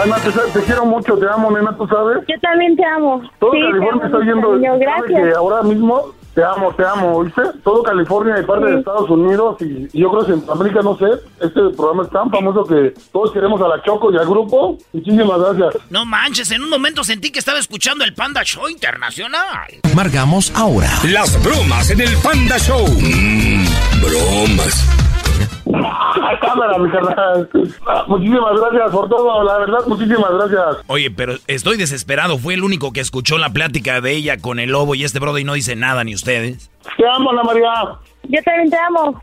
Alma, 0.00 0.16
te, 0.18 0.30
te, 0.30 0.64
quiero 0.64 0.86
mucho, 0.86 1.18
te 1.18 1.28
amo, 1.28 1.50
nena, 1.50 1.76
tú 1.76 1.86
sabes. 1.88 2.18
Yo 2.28 2.40
también 2.40 2.76
te 2.76 2.84
amo. 2.84 3.20
Todo 3.40 3.52
sí, 3.52 3.60
California 3.60 4.06
está 4.06 4.18
yendo. 4.20 4.78
Gracias. 4.78 5.22
Que 5.22 5.34
ahora 5.36 5.62
mismo 5.62 6.04
te 6.40 6.44
amo, 6.46 6.72
te 6.74 6.84
amo, 6.86 7.16
¿oíste? 7.18 7.42
Todo 7.62 7.82
California 7.82 8.36
y 8.40 8.44
parte 8.44 8.64
Sí. 8.66 8.72
de 8.72 8.78
Estados 8.78 9.10
Unidos 9.10 9.56
y, 9.60 9.88
y 9.92 10.00
yo 10.00 10.10
creo 10.10 10.24
que 10.26 10.32
en 10.32 10.44
América, 10.50 10.80
no 10.82 10.96
sé, 10.96 11.04
este 11.40 11.60
programa 11.76 12.04
es 12.04 12.10
tan 12.10 12.30
famoso 12.30 12.64
que 12.64 12.94
todos 13.12 13.30
queremos 13.32 13.60
a 13.60 13.68
la 13.68 13.82
Choco 13.82 14.10
y 14.10 14.16
al 14.16 14.24
grupo. 14.26 14.78
Muchísimas 14.94 15.38
gracias. 15.38 15.82
No 15.90 16.06
manches, 16.06 16.50
en 16.50 16.62
un 16.62 16.70
momento 16.70 17.04
sentí 17.04 17.30
que 17.30 17.40
estaba 17.40 17.58
escuchando 17.58 18.04
el 18.04 18.14
Panda 18.14 18.42
Show 18.42 18.68
Internacional. 18.68 19.68
Marcamos 19.94 20.50
ahora. 20.56 20.88
Las 21.04 21.42
bromas 21.42 21.90
en 21.90 22.00
el 22.00 22.16
Panda 22.22 22.58
Show. 22.58 22.86
Mmm, 22.88 23.64
bromas. 24.00 25.09
Cámara, 26.40 26.78
mi 26.78 26.90
carnal. 26.90 27.48
Muchísimas 28.06 28.60
gracias 28.60 28.90
por 28.90 29.08
todo, 29.08 29.44
la 29.44 29.58
verdad, 29.58 29.78
muchísimas 29.86 30.32
gracias. 30.32 30.84
Oye, 30.86 31.10
pero 31.10 31.34
estoy 31.46 31.76
desesperado. 31.76 32.38
Fue 32.38 32.54
el 32.54 32.62
único 32.64 32.92
que 32.92 33.00
escuchó 33.00 33.38
la 33.38 33.50
plática 33.50 34.00
de 34.00 34.12
ella 34.12 34.38
con 34.38 34.58
el 34.58 34.70
lobo 34.70 34.94
y 34.94 35.04
este 35.04 35.18
Brody 35.18 35.44
no 35.44 35.54
dice 35.54 35.76
nada, 35.76 36.04
ni 36.04 36.14
ustedes. 36.14 36.70
Te 36.96 37.06
amo, 37.08 37.30
Ana 37.30 37.42
María. 37.42 37.72
Yo 38.24 38.42
también 38.42 38.70
te 38.70 38.76
amo. 38.76 39.22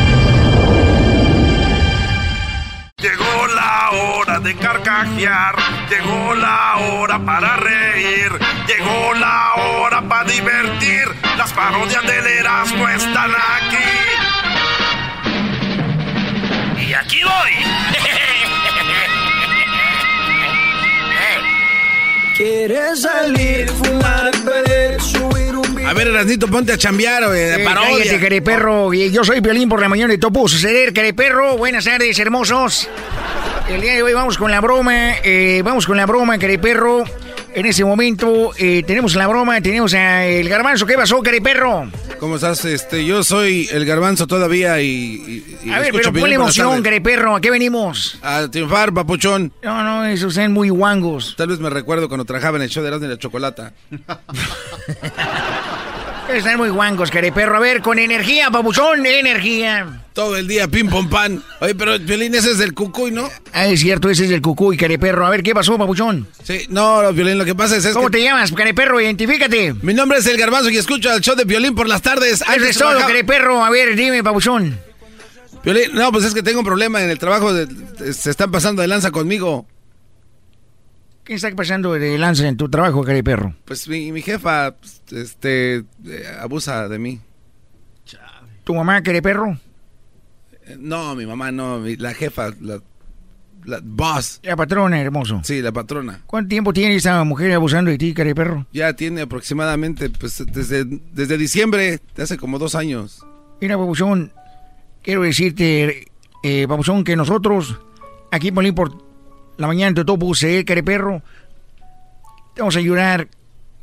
Llegó 3.01 3.47
la 3.47 3.89
hora 3.93 4.39
de 4.39 4.55
carcajear, 4.55 5.55
llegó 5.89 6.35
la 6.35 6.75
hora 6.77 7.17
para 7.17 7.55
reír, 7.55 8.31
llegó 8.67 9.13
la 9.15 9.55
hora 9.55 10.03
para 10.03 10.23
divertir. 10.25 11.07
Las 11.35 11.51
parodias 11.51 12.03
del 12.05 12.27
Erasmo 12.27 12.87
están 12.89 13.31
aquí. 13.31 13.77
Y 16.79 16.93
aquí 16.93 17.23
voy. 17.23 17.51
¿Quieres 22.37 23.01
salir, 23.01 23.67
fumar, 23.69 24.31
beber, 24.43 25.01
A 25.85 25.93
ver, 25.93 26.07
Erasnito, 26.07 26.47
ponte 26.47 26.71
a 26.73 26.77
chambear, 26.77 27.27
de 27.29 27.55
Eh, 27.61 27.65
parodia. 27.65 27.97
cállate, 27.97 28.19
careperro. 28.19 28.93
Y 28.93 29.11
Yo 29.11 29.23
soy 29.23 29.39
Violín 29.41 29.67
por 29.67 29.81
la 29.81 29.89
mañana 29.89 30.13
y 30.13 30.17
todo 30.17 30.31
pudo 30.31 30.47
suceder, 30.47 30.93
careperro. 30.93 31.57
Buenas 31.57 31.85
tardes, 31.85 32.17
hermosos. 32.19 32.87
El 33.67 33.81
día 33.81 33.93
de 33.95 34.03
hoy 34.03 34.13
vamos 34.13 34.37
con 34.37 34.51
la 34.51 34.61
broma. 34.61 35.13
eh, 35.23 35.61
vamos 35.65 35.85
con 35.85 35.97
la 35.97 36.05
broma, 36.05 36.37
careperro. 36.37 37.03
En 37.53 37.65
ese 37.65 37.83
momento 37.83 38.51
eh, 38.57 38.83
tenemos 38.85 39.15
la 39.15 39.27
broma, 39.27 39.59
tenemos 39.61 39.93
a 39.93 40.25
el 40.25 40.47
garbanzo. 40.47 40.85
¿Qué 40.85 40.93
pasó, 40.95 41.21
careperro? 41.21 41.89
¿Cómo 42.21 42.35
estás? 42.35 42.63
Este, 42.65 43.03
yo 43.03 43.23
soy 43.23 43.67
el 43.71 43.83
garbanzo 43.83 44.27
todavía 44.27 44.79
y. 44.79 44.85
y- 44.87 45.57
y 45.63 45.71
A 45.71 45.79
ver, 45.79 45.91
pero 45.91 46.13
ponle 46.13 46.35
emoción, 46.35 46.83
careperro. 46.83 47.35
¿A 47.35 47.41
qué 47.41 47.49
venimos? 47.49 48.19
A 48.21 48.47
triunfar, 48.47 48.93
papuchón. 48.93 49.51
No, 49.63 49.83
no, 49.83 50.05
esos 50.05 50.35
son 50.35 50.51
muy 50.51 50.69
guangos. 50.69 51.33
Tal 51.35 51.47
vez 51.47 51.59
me 51.59 51.71
recuerdo 51.71 52.07
cuando 52.07 52.23
trabajaba 52.23 52.57
en 52.57 52.63
el 52.63 52.69
show 52.69 52.83
de 52.83 52.89
Erasmo 52.89 53.07
y 53.07 53.09
la 53.09 53.17
Chocolata. 53.17 53.73
Están 56.33 56.57
muy 56.57 56.69
guangos, 56.69 57.11
careperro. 57.11 57.57
A 57.57 57.59
ver, 57.59 57.81
con 57.81 57.99
energía, 57.99 58.49
papuchón, 58.49 59.05
energía. 59.05 60.03
Todo 60.13 60.37
el 60.37 60.47
día, 60.47 60.67
pim 60.67 60.89
pom 60.89 61.09
pan. 61.09 61.43
Oye, 61.59 61.75
pero 61.75 61.97
Violín, 61.99 62.33
ese 62.35 62.51
es 62.51 62.57
del 62.57 62.73
cucuy, 62.73 63.11
¿no? 63.11 63.29
Ah, 63.53 63.67
es 63.67 63.81
cierto, 63.81 64.09
ese 64.09 64.25
es 64.25 64.31
el 64.31 64.41
cucuy, 64.41 64.77
careperro. 64.77 65.25
A 65.25 65.29
ver, 65.29 65.43
¿qué 65.43 65.53
pasó, 65.53 65.77
papuchón? 65.77 66.27
Sí, 66.43 66.65
no, 66.69 67.11
Violín, 67.13 67.37
lo 67.37 67.45
que 67.45 67.53
pasa 67.53 67.75
es, 67.77 67.85
es 67.85 67.93
¿Cómo 67.93 68.09
que- 68.09 68.17
te 68.17 68.23
llamas, 68.23 68.51
careperro? 68.53 68.99
Identifícate. 69.01 69.73
Mi 69.81 69.93
nombre 69.93 70.19
es 70.19 70.25
el 70.25 70.37
garbanzo 70.37 70.69
y 70.69 70.77
escucho 70.77 71.13
el 71.13 71.21
show 71.21 71.35
de 71.35 71.43
Violín 71.43 71.75
por 71.75 71.87
las 71.87 72.01
tardes. 72.01 72.41
Eso 72.41 72.65
es 72.65 72.77
todo. 72.77 73.63
A 73.63 73.69
ver, 73.69 73.95
dime, 73.95 74.23
papuchón. 74.23 74.79
Piolín, 75.63 75.93
no, 75.93 76.11
pues 76.11 76.25
es 76.25 76.33
que 76.33 76.41
tengo 76.41 76.59
un 76.59 76.65
problema 76.65 77.03
en 77.03 77.09
el 77.09 77.19
trabajo. 77.19 77.53
de- 77.53 78.13
se 78.13 78.31
están 78.31 78.51
pasando 78.51 78.81
de 78.81 78.87
lanza 78.87 79.11
conmigo. 79.11 79.65
¿Qué 81.31 81.35
está 81.35 81.49
pasando 81.55 81.93
de 81.93 82.17
lanza 82.17 82.45
en 82.45 82.57
tu 82.57 82.67
trabajo, 82.67 83.05
careperro? 83.05 83.55
Pues 83.63 83.87
mi, 83.87 84.11
mi 84.11 84.21
jefa, 84.21 84.75
pues, 84.75 85.01
este, 85.13 85.77
eh, 85.77 85.85
abusa 86.41 86.89
de 86.89 86.99
mí. 86.99 87.21
¿Tu 88.65 88.75
mamá, 88.75 89.01
careperro? 89.01 89.57
Eh, 90.67 90.75
No, 90.77 91.15
mi 91.15 91.25
mamá 91.25 91.49
no, 91.53 91.79
mi- 91.79 91.95
la 91.95 92.13
jefa, 92.13 92.49
la, 92.59 92.81
la 93.63 93.79
boss. 93.81 94.41
La 94.43 94.57
patrona, 94.57 94.99
hermoso. 94.99 95.39
Sí, 95.45 95.61
la 95.61 95.71
patrona. 95.71 96.19
¿Cuánto 96.27 96.49
tiempo 96.49 96.73
tiene 96.73 96.95
esa 96.95 97.23
mujer 97.23 97.53
abusando 97.53 97.91
de 97.91 97.97
ti, 97.97 98.13
careperro? 98.13 98.67
Ya 98.73 98.91
tiene 98.93 99.21
aproximadamente, 99.21 100.09
pues, 100.09 100.43
desde, 100.51 100.83
desde 101.13 101.37
diciembre, 101.37 102.01
de 102.13 102.23
hace 102.23 102.35
como 102.35 102.59
dos 102.59 102.75
años. 102.75 103.25
Mira, 103.61 103.77
papuchón, 103.77 104.33
quiero 105.01 105.21
decirte, 105.21 106.07
eh, 106.43 106.65
papuchón, 106.67 107.05
que 107.05 107.15
nosotros, 107.15 107.79
aquí 108.31 108.51
por 108.51 108.75
por 108.75 109.10
la 109.61 109.67
mañana 109.67 109.93
todo 110.03 110.17
puse, 110.17 110.65
careperro, 110.65 111.21
te 112.55 112.61
vamos 112.61 112.75
a 112.75 112.79
ayudar. 112.79 113.27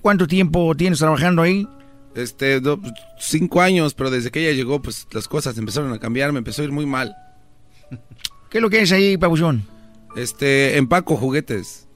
¿Cuánto 0.02 0.26
tiempo 0.26 0.74
tienes 0.76 0.98
trabajando 1.00 1.42
ahí? 1.42 1.66
Este, 2.14 2.60
do- 2.60 2.80
cinco 3.18 3.60
años, 3.60 3.94
pero 3.94 4.10
desde 4.10 4.30
que 4.30 4.40
ella 4.40 4.56
llegó, 4.56 4.80
pues 4.80 5.06
las 5.12 5.26
cosas 5.28 5.56
empezaron 5.58 5.92
a 5.92 5.98
cambiar, 5.98 6.32
me 6.32 6.38
empezó 6.38 6.62
a 6.62 6.64
ir 6.66 6.72
muy 6.72 6.86
mal. 6.86 7.14
¿Qué 8.50 8.58
es 8.58 8.62
lo 8.62 8.70
que 8.70 8.82
es 8.82 8.92
ahí, 8.92 9.16
papuchón? 9.16 9.66
Este, 10.16 10.76
empaco 10.78 11.16
juguetes, 11.16 11.86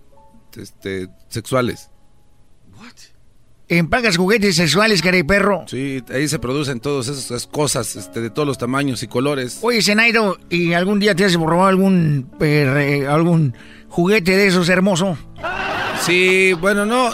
este, 0.56 1.08
sexuales. 1.28 1.88
¿Empacas 3.68 4.18
juguetes 4.18 4.56
sexuales, 4.56 5.00
careperro? 5.00 5.64
Sí, 5.66 6.02
ahí 6.12 6.28
se 6.28 6.38
producen 6.38 6.78
todas 6.80 7.08
esas 7.08 7.46
cosas, 7.46 7.96
este, 7.96 8.20
de 8.20 8.28
todos 8.28 8.46
los 8.46 8.58
tamaños 8.58 9.02
y 9.02 9.06
colores. 9.08 9.60
Oye, 9.62 9.80
Zenairo, 9.80 10.36
¿y 10.50 10.74
algún 10.74 10.98
día 11.00 11.14
te 11.14 11.24
has 11.24 11.32
robado 11.34 11.64
algún, 11.66 12.28
eh, 12.40 13.06
algún 13.08 13.54
juguete 13.92 14.36
de 14.36 14.46
esos 14.46 14.68
hermoso? 14.68 15.16
Sí, 16.00 16.52
bueno, 16.54 16.84
no, 16.86 17.10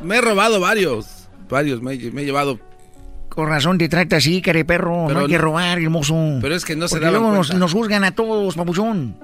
me 0.00 0.16
he 0.16 0.20
robado 0.20 0.60
varios, 0.60 1.28
varios, 1.48 1.82
me, 1.82 1.94
he- 1.94 2.10
me 2.12 2.22
he 2.22 2.24
llevado. 2.24 2.58
Con 3.28 3.48
razón 3.48 3.78
te 3.78 3.88
trata 3.88 4.16
así, 4.16 4.40
careperro. 4.42 5.04
Pero 5.06 5.20
no 5.20 5.26
hay 5.26 5.30
que 5.30 5.38
robar, 5.38 5.78
hermoso. 5.78 6.14
Pero 6.40 6.54
es 6.54 6.64
que 6.64 6.74
no 6.76 6.88
se 6.88 6.94
Porque 6.96 7.06
daban 7.06 7.20
luego 7.20 7.36
nos, 7.36 7.46
cuenta. 7.48 7.58
nos 7.60 7.72
juzgan 7.72 8.04
a 8.04 8.10
todos, 8.12 8.54
papuchón. 8.56 9.16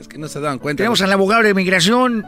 Es 0.00 0.06
que 0.08 0.18
no 0.18 0.28
se 0.28 0.40
daban 0.40 0.58
cuenta. 0.58 0.78
Tenemos 0.82 1.00
al 1.02 1.12
abogado 1.12 1.42
de 1.42 1.54
migración. 1.54 2.24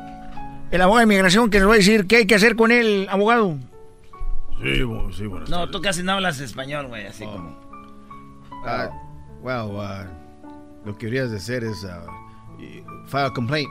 El 0.70 0.80
abogado 0.82 1.00
de 1.00 1.06
migración 1.06 1.50
que 1.50 1.58
nos 1.60 1.68
va 1.68 1.74
a 1.74 1.76
decir 1.76 2.06
qué 2.06 2.16
hay 2.16 2.26
que 2.26 2.34
hacer 2.36 2.56
con 2.56 2.70
él, 2.72 3.06
abogado. 3.10 3.56
Sí, 4.62 4.80
bu- 4.82 5.12
sí, 5.12 5.26
buenas 5.26 5.48
No, 5.50 5.68
tú 5.70 5.80
casi 5.80 6.02
no 6.02 6.12
hablas 6.12 6.38
español, 6.40 6.86
güey, 6.88 7.06
así 7.06 7.24
como. 7.24 7.50
Uh, 8.62 9.42
well, 9.42 9.70
uh, 9.72 10.86
lo 10.86 10.96
que 10.96 11.06
deberías 11.06 11.30
de 11.30 11.36
hacer 11.38 11.64
es 11.64 11.82
uh, 11.84 11.88
file 13.06 13.24
a 13.24 13.30
complaint. 13.30 13.68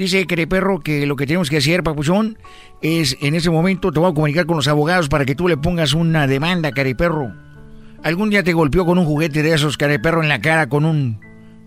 Dice 0.00 0.26
Perro 0.46 0.80
que 0.80 1.04
lo 1.04 1.14
que 1.14 1.26
tenemos 1.26 1.50
que 1.50 1.58
hacer, 1.58 1.82
papuchón, 1.82 2.38
es 2.80 3.18
en 3.20 3.34
ese 3.34 3.50
momento 3.50 3.92
te 3.92 4.00
voy 4.00 4.10
a 4.10 4.14
comunicar 4.14 4.46
con 4.46 4.56
los 4.56 4.66
abogados 4.66 5.10
para 5.10 5.26
que 5.26 5.34
tú 5.34 5.46
le 5.46 5.58
pongas 5.58 5.92
una 5.92 6.26
demanda, 6.26 6.70
Perro. 6.72 7.34
¿Algún 8.02 8.30
día 8.30 8.42
te 8.42 8.54
golpeó 8.54 8.86
con 8.86 8.96
un 8.96 9.04
juguete 9.04 9.42
de 9.42 9.52
esos, 9.52 9.76
Perro, 9.76 10.22
en 10.22 10.30
la 10.30 10.40
cara 10.40 10.70
con 10.70 10.86
un 10.86 11.20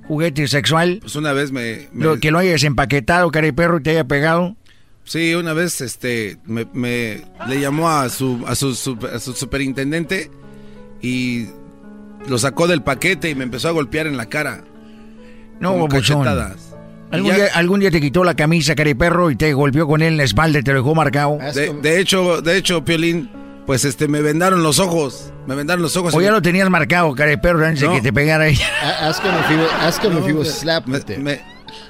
juguete 0.07 0.47
sexual? 0.47 0.97
Pues 1.01 1.15
una 1.15 1.31
vez 1.31 1.51
me... 1.51 1.89
Lo, 1.93 2.19
que 2.19 2.31
lo 2.31 2.39
hayas 2.39 2.63
empaquetado, 2.63 3.29
Perro, 3.29 3.77
y 3.77 3.83
te 3.83 3.91
haya 3.91 4.05
pegado. 4.05 4.55
Sí, 5.03 5.35
una 5.35 5.53
vez 5.53 5.79
este 5.81 6.39
me, 6.47 7.21
le 7.47 7.61
llamó 7.61 7.91
a 7.91 8.09
su, 8.09 8.43
a 8.47 8.55
su, 8.55 8.97
a 9.13 9.19
su 9.19 9.33
superintendente 9.33 10.31
y 11.03 11.49
lo 12.27 12.39
sacó 12.39 12.65
del 12.65 12.81
paquete 12.81 13.29
y 13.29 13.35
me 13.35 13.43
empezó 13.43 13.67
a 13.67 13.73
golpear 13.73 14.07
en 14.07 14.17
la 14.17 14.25
cara. 14.25 14.63
No, 15.59 15.77
papuchón. 15.87 16.25
¿Algún, 17.13 17.35
día, 17.35 17.47
¿Algún 17.53 17.79
día 17.79 17.91
te 17.91 18.01
quitó 18.01 18.23
la 18.23 18.35
camisa, 18.35 18.73
perro, 18.75 19.29
y 19.29 19.35
te 19.35 19.53
golpeó 19.53 19.85
con 19.85 20.01
él 20.01 20.09
en 20.09 20.17
la 20.17 20.23
espalda 20.23 20.59
y 20.59 20.63
te 20.63 20.71
lo 20.71 20.79
dejó 20.79 20.95
marcado? 20.95 21.37
De, 21.53 21.99
hecho, 21.99 22.41
de 22.41 22.57
hecho, 22.57 22.83
Piolín, 22.83 23.29
pues 23.67 23.85
este, 23.85 24.07
me 24.07 24.21
vendaron 24.21 24.63
los 24.63 24.79
ojos. 24.79 25.31
Me 25.45 25.53
vendaron 25.53 25.83
los 25.83 25.95
ojos. 25.95 26.15
O 26.15 26.21
ya 26.21 26.31
lo 26.31 26.41
tenías 26.41 26.67
marcado, 26.71 27.13
perro, 27.15 27.65
antes 27.65 27.81
de 27.81 27.89
que 27.89 28.01
te 28.01 28.11
pegara 28.11 28.49
him 28.49 28.57
if 28.57 30.27
he 30.27 30.33
was 30.33 30.59
slapped 30.59 30.87
me, 31.19 31.39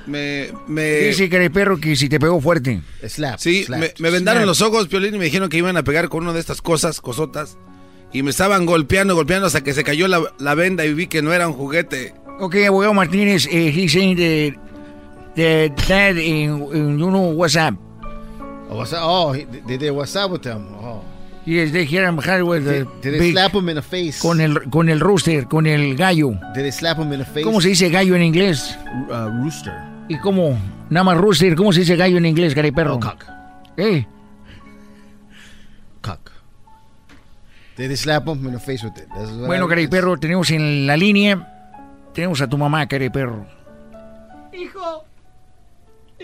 me, 0.05 0.49
me, 0.67 0.83
Dice 0.83 1.29
perro 1.49 1.77
que 1.77 1.95
si 1.95 2.09
te 2.09 2.19
pegó 2.19 2.41
fuerte. 2.41 2.81
Slap. 3.07 3.39
Sí, 3.39 3.65
me, 3.69 3.93
me, 3.99 4.09
vendaron 4.09 4.45
los 4.45 4.61
ojos, 4.61 4.89
Piolín, 4.89 5.15
y 5.15 5.19
me 5.19 5.25
dijeron 5.25 5.47
que 5.47 5.57
iban 5.57 5.77
a 5.77 5.83
pegar 5.83 6.09
con 6.09 6.23
una 6.23 6.33
de 6.33 6.41
estas 6.41 6.61
cosas, 6.61 6.99
cosotas. 6.99 7.57
Y 8.11 8.23
me 8.23 8.31
estaban 8.31 8.65
golpeando, 8.65 9.15
golpeando 9.15 9.47
hasta 9.47 9.63
que 9.63 9.73
se 9.73 9.85
cayó 9.85 10.09
la, 10.09 10.21
la 10.37 10.53
venda 10.53 10.85
y 10.85 10.93
vi 10.93 11.07
que 11.07 11.21
no 11.21 11.31
era 11.31 11.47
un 11.47 11.53
juguete. 11.53 12.13
Ok, 12.39 12.57
abogado 12.67 12.93
Martínez, 12.93 13.47
eh, 13.49 13.71
he's 13.73 13.93
saying 13.93 14.17
that 14.17 14.72
the 15.35 15.69
dad 15.87 16.17
in, 16.17 16.61
in 16.73 16.99
you 16.99 17.11
know 17.11 17.33
WhatsApp. 17.33 17.77
Oh, 18.69 18.75
WhatsApp. 18.75 19.01
Oh, 19.01 19.33
did 19.33 19.79
they 19.79 19.89
WhatsApp 19.89 20.31
with 20.31 20.43
them? 20.43 20.67
Oh. 20.75 21.03
Yes, 21.45 21.71
they 21.71 21.83
hear 21.83 22.07
him 22.07 22.17
hard 22.17 22.43
with 22.43 22.63
the 22.63 22.87
did, 23.01 23.19
they 23.19 23.31
slap 23.31 23.51
him 23.51 23.67
in 23.67 23.75
the 23.75 23.81
face? 23.81 24.21
Con 24.21 24.39
el 24.39 24.69
con 24.69 24.87
el 24.87 24.99
rooster, 24.99 25.45
con 25.47 25.67
el 25.67 25.95
gallo. 25.95 26.31
Did 26.53 26.63
they 26.63 26.71
slap 26.71 26.97
him 26.97 27.11
in 27.11 27.19
the 27.19 27.25
face? 27.25 27.43
¿Cómo 27.43 27.61
se 27.61 27.69
dice 27.69 27.89
gallo 27.89 28.15
en 28.15 28.23
inglés? 28.23 28.77
Uh, 29.09 29.29
rooster. 29.43 29.73
¿Y 30.07 30.17
cómo? 30.19 30.57
Nada 30.89 31.03
más 31.03 31.17
rooster, 31.17 31.55
¿cómo 31.55 31.73
se 31.73 31.81
dice 31.81 31.95
gallo 31.95 32.17
en 32.17 32.25
inglés, 32.25 32.55
cari 32.55 32.71
perro? 32.71 32.95
Oh, 32.95 32.99
cock. 32.99 33.25
¿Eh? 33.75 34.05
Cock. 36.01 36.31
Did 37.75 37.87
they 37.89 37.97
slap 37.97 38.27
him 38.27 38.45
in 38.47 38.53
the 38.53 38.59
face 38.59 38.83
with 38.83 38.97
it? 38.97 39.09
Bueno, 39.45 39.67
cari 39.67 39.87
perro, 39.87 40.17
tenemos 40.17 40.49
en 40.51 40.87
la 40.87 40.95
línea 40.95 41.49
tenemos 42.13 42.41
a 42.41 42.47
tu 42.47 42.57
mamá, 42.57 42.87
cari 42.87 43.09
perro. 43.09 43.45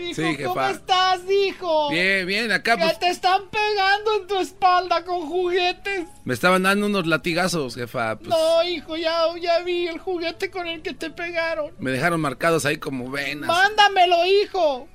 Hijo, 0.00 0.22
Hijo, 0.22 0.54
¿cómo 0.54 0.66
estás, 0.66 1.20
hijo? 1.30 1.90
Bien, 1.90 2.26
bien, 2.26 2.50
acá 2.50 2.76
Que 2.76 2.84
pues, 2.84 2.98
te 2.98 3.10
están 3.10 3.42
pegando 3.50 4.16
en 4.20 4.26
tu 4.26 4.38
espalda 4.38 5.04
con 5.04 5.28
juguetes. 5.28 6.06
Me 6.24 6.32
estaban 6.34 6.62
dando 6.62 6.86
unos 6.86 7.06
latigazos, 7.06 7.74
jefa. 7.74 8.16
Pues, 8.16 8.30
no, 8.30 8.62
hijo, 8.62 8.96
ya, 8.96 9.24
ya 9.40 9.60
vi 9.60 9.88
el 9.88 9.98
juguete 9.98 10.50
con 10.50 10.66
el 10.66 10.82
que 10.82 10.94
te 10.94 11.10
pegaron. 11.10 11.72
Me 11.78 11.90
dejaron 11.90 12.20
marcados 12.20 12.64
ahí 12.64 12.78
como 12.78 13.10
venas. 13.10 13.48
Mándamelo, 13.48 14.24
hijo. 14.26 14.88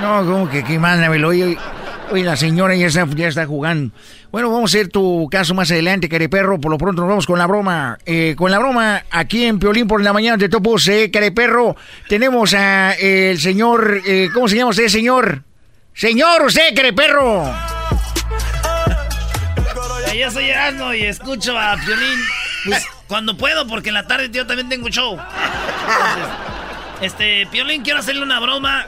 No, 0.00 0.26
como 0.26 0.50
que 0.50 0.58
aquí 0.58 0.78
mándamelo. 0.78 1.28
Oye, 1.28 1.56
oye, 2.10 2.24
la 2.24 2.36
señora 2.36 2.74
ya 2.74 2.86
está, 2.86 3.06
ya 3.14 3.28
está 3.28 3.46
jugando. 3.46 3.94
Bueno, 4.30 4.50
vamos 4.50 4.74
a 4.74 4.78
hacer 4.78 4.88
tu 4.88 5.28
caso 5.30 5.54
más 5.54 5.70
adelante, 5.70 6.08
perro. 6.28 6.60
Por 6.60 6.70
lo 6.70 6.78
pronto 6.78 7.02
nos 7.02 7.08
vamos 7.08 7.26
con 7.26 7.38
la 7.38 7.46
broma. 7.46 7.98
Eh, 8.06 8.34
con 8.36 8.50
la 8.50 8.58
broma, 8.58 9.04
aquí 9.10 9.44
en 9.44 9.58
Piolín 9.58 9.86
por 9.86 10.02
la 10.02 10.12
mañana 10.12 10.36
de 10.36 10.48
Topo 10.48 10.78
C, 10.78 11.10
perro. 11.34 11.76
Tenemos 12.08 12.54
a 12.54 12.94
eh, 12.94 13.30
el 13.30 13.40
señor, 13.40 14.00
eh, 14.06 14.28
¿cómo 14.32 14.48
se 14.48 14.56
llama 14.56 14.70
usted, 14.70 14.88
señor? 14.88 15.42
Señor, 15.94 16.42
usted, 16.42 16.74
perro. 16.94 17.44
Yo 20.18 20.30
soy 20.30 20.48
Erasmo 20.48 20.94
y 20.94 21.02
escucho 21.02 21.58
a 21.58 21.76
Piolín 21.76 22.18
pues, 22.64 22.86
cuando 23.06 23.36
puedo, 23.36 23.66
porque 23.66 23.90
en 23.90 23.94
la 23.94 24.06
tarde 24.06 24.30
yo 24.32 24.46
también 24.46 24.68
tengo 24.68 24.88
show. 24.88 25.18
este, 27.02 27.46
Piolín, 27.52 27.82
quiero 27.82 28.00
hacerle 28.00 28.22
una 28.22 28.40
broma 28.40 28.86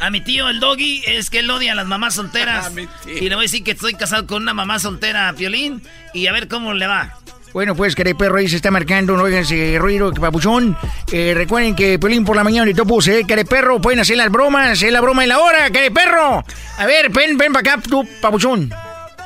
a 0.00 0.10
mi 0.10 0.20
tío, 0.20 0.48
el 0.48 0.60
doggy, 0.60 1.02
es 1.06 1.30
que 1.30 1.40
él 1.40 1.50
odia 1.50 1.72
a 1.72 1.74
las 1.74 1.86
mamás 1.86 2.14
solteras. 2.14 2.70
y 3.06 3.28
le 3.28 3.34
voy 3.34 3.44
a 3.44 3.46
decir 3.46 3.64
que 3.64 3.72
estoy 3.72 3.94
casado 3.94 4.26
con 4.26 4.42
una 4.42 4.54
mamá 4.54 4.78
soltera, 4.78 5.32
Piolín, 5.36 5.82
y 6.12 6.26
a 6.26 6.32
ver 6.32 6.48
cómo 6.48 6.74
le 6.74 6.86
va. 6.86 7.18
Bueno, 7.52 7.74
pues, 7.76 7.94
querido 7.94 8.16
perro, 8.16 8.38
ahí 8.38 8.48
se 8.48 8.56
está 8.56 8.70
marcando, 8.70 9.14
no 9.14 9.24
oigan 9.24 9.42
ese 9.42 9.76
ruido, 9.78 10.12
papuchón. 10.12 10.76
Eh, 11.12 11.34
recuerden 11.36 11.74
que 11.76 11.98
Piolín 11.98 12.24
por 12.24 12.34
la 12.34 12.44
mañana 12.44 12.70
y 12.70 12.74
topo, 12.74 12.98
eh, 13.06 13.24
querido 13.26 13.46
perro, 13.46 13.80
pueden 13.80 14.00
hacer 14.00 14.16
las 14.16 14.30
bromas, 14.30 14.70
hacer 14.70 14.92
la 14.92 15.02
broma 15.02 15.22
en 15.22 15.28
la 15.28 15.38
hora, 15.38 15.70
querido 15.70 15.92
perro. 15.92 16.44
A 16.78 16.86
ver, 16.86 17.10
ven, 17.10 17.36
ven 17.36 17.52
para 17.52 17.72
acá, 17.74 17.82
tú, 17.82 18.08
papuchón. 18.20 18.72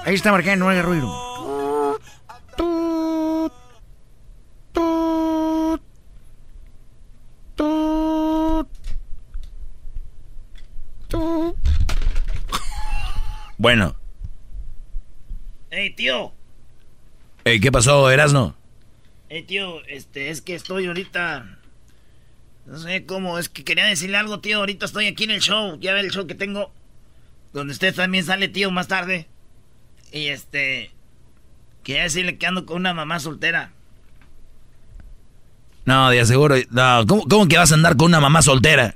Ahí 0.05 0.15
está 0.15 0.33
marcando, 0.33 0.65
no 0.65 0.71
haga 0.71 0.83
ruido. 0.83 1.27
Bueno. 13.59 13.97
Hey, 15.71 15.91
tío. 15.91 16.33
Hey, 17.45 17.61
¿qué 17.61 17.71
pasó, 17.71 18.11
Erasno? 18.11 18.57
Hey, 19.29 19.43
tío, 19.43 19.85
este, 19.87 20.31
es 20.31 20.43
que 20.43 20.55
estoy 20.55 20.87
ahorita... 20.87 21.59
No 22.67 22.79
sé 22.79 23.07
cómo, 23.07 23.39
es 23.39 23.49
que 23.49 23.63
quería 23.63 23.85
decirle 23.87 24.17
algo, 24.17 24.41
tío. 24.41 24.59
Ahorita 24.59 24.87
estoy 24.87 25.07
aquí 25.07 25.25
en 25.25 25.31
el 25.31 25.41
show. 25.41 25.79
Ya 25.79 25.95
ve 25.95 26.01
el 26.01 26.11
show 26.11 26.27
que 26.27 26.35
tengo. 26.35 26.73
Donde 27.53 27.73
usted 27.73 27.95
también 27.95 28.25
sale, 28.25 28.49
tío, 28.49 28.71
más 28.71 28.89
tarde. 28.89 29.29
Y 30.13 30.27
este... 30.27 30.91
Quería 31.85 32.03
decirle 32.03 32.39
que 32.39 32.47
ando 32.47 32.67
con 32.67 32.79
una 32.79 32.93
mamá 32.93 33.21
soltera. 33.21 33.71
No, 35.85 36.11
de 36.11 36.21
aseguro. 36.21 36.57
No, 36.71 37.07
¿cómo, 37.07 37.23
¿Cómo 37.29 37.47
que 37.47 37.57
vas 37.57 37.71
a 37.71 37.77
andar 37.77 37.97
con 37.97 38.07
una 38.07 38.19
mamá 38.19 38.43
soltera? 38.43 38.96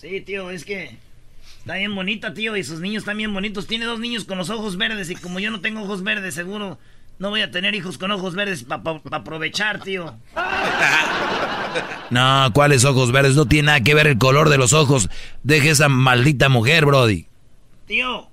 Sí, 0.00 0.22
tío, 0.22 0.50
es 0.50 0.64
que... 0.64 0.96
Está 1.58 1.74
bien 1.74 1.94
bonita, 1.94 2.32
tío, 2.32 2.56
y 2.56 2.64
sus 2.64 2.80
niños 2.80 3.02
están 3.02 3.18
bien 3.18 3.34
bonitos. 3.34 3.66
Tiene 3.66 3.84
dos 3.84 4.00
niños 4.00 4.24
con 4.24 4.38
los 4.38 4.48
ojos 4.48 4.78
verdes 4.78 5.10
y 5.10 5.14
como 5.14 5.40
yo 5.40 5.50
no 5.50 5.60
tengo 5.60 5.82
ojos 5.82 6.02
verdes, 6.02 6.34
seguro 6.34 6.78
no 7.18 7.28
voy 7.28 7.42
a 7.42 7.50
tener 7.50 7.74
hijos 7.74 7.98
con 7.98 8.10
ojos 8.10 8.34
verdes 8.34 8.64
para 8.64 9.00
aprovechar, 9.10 9.80
tío. 9.82 10.16
No, 12.10 12.50
¿cuáles 12.52 12.84
ojos 12.84 13.12
verdes? 13.12 13.36
No 13.36 13.46
tiene 13.46 13.66
nada 13.66 13.80
que 13.82 13.94
ver 13.94 14.08
el 14.08 14.18
color 14.18 14.48
de 14.48 14.58
los 14.58 14.72
ojos. 14.72 15.08
Deje 15.44 15.70
esa 15.70 15.88
maldita 15.88 16.48
mujer, 16.48 16.84
Brody. 16.84 17.28
Tío. 17.86 18.28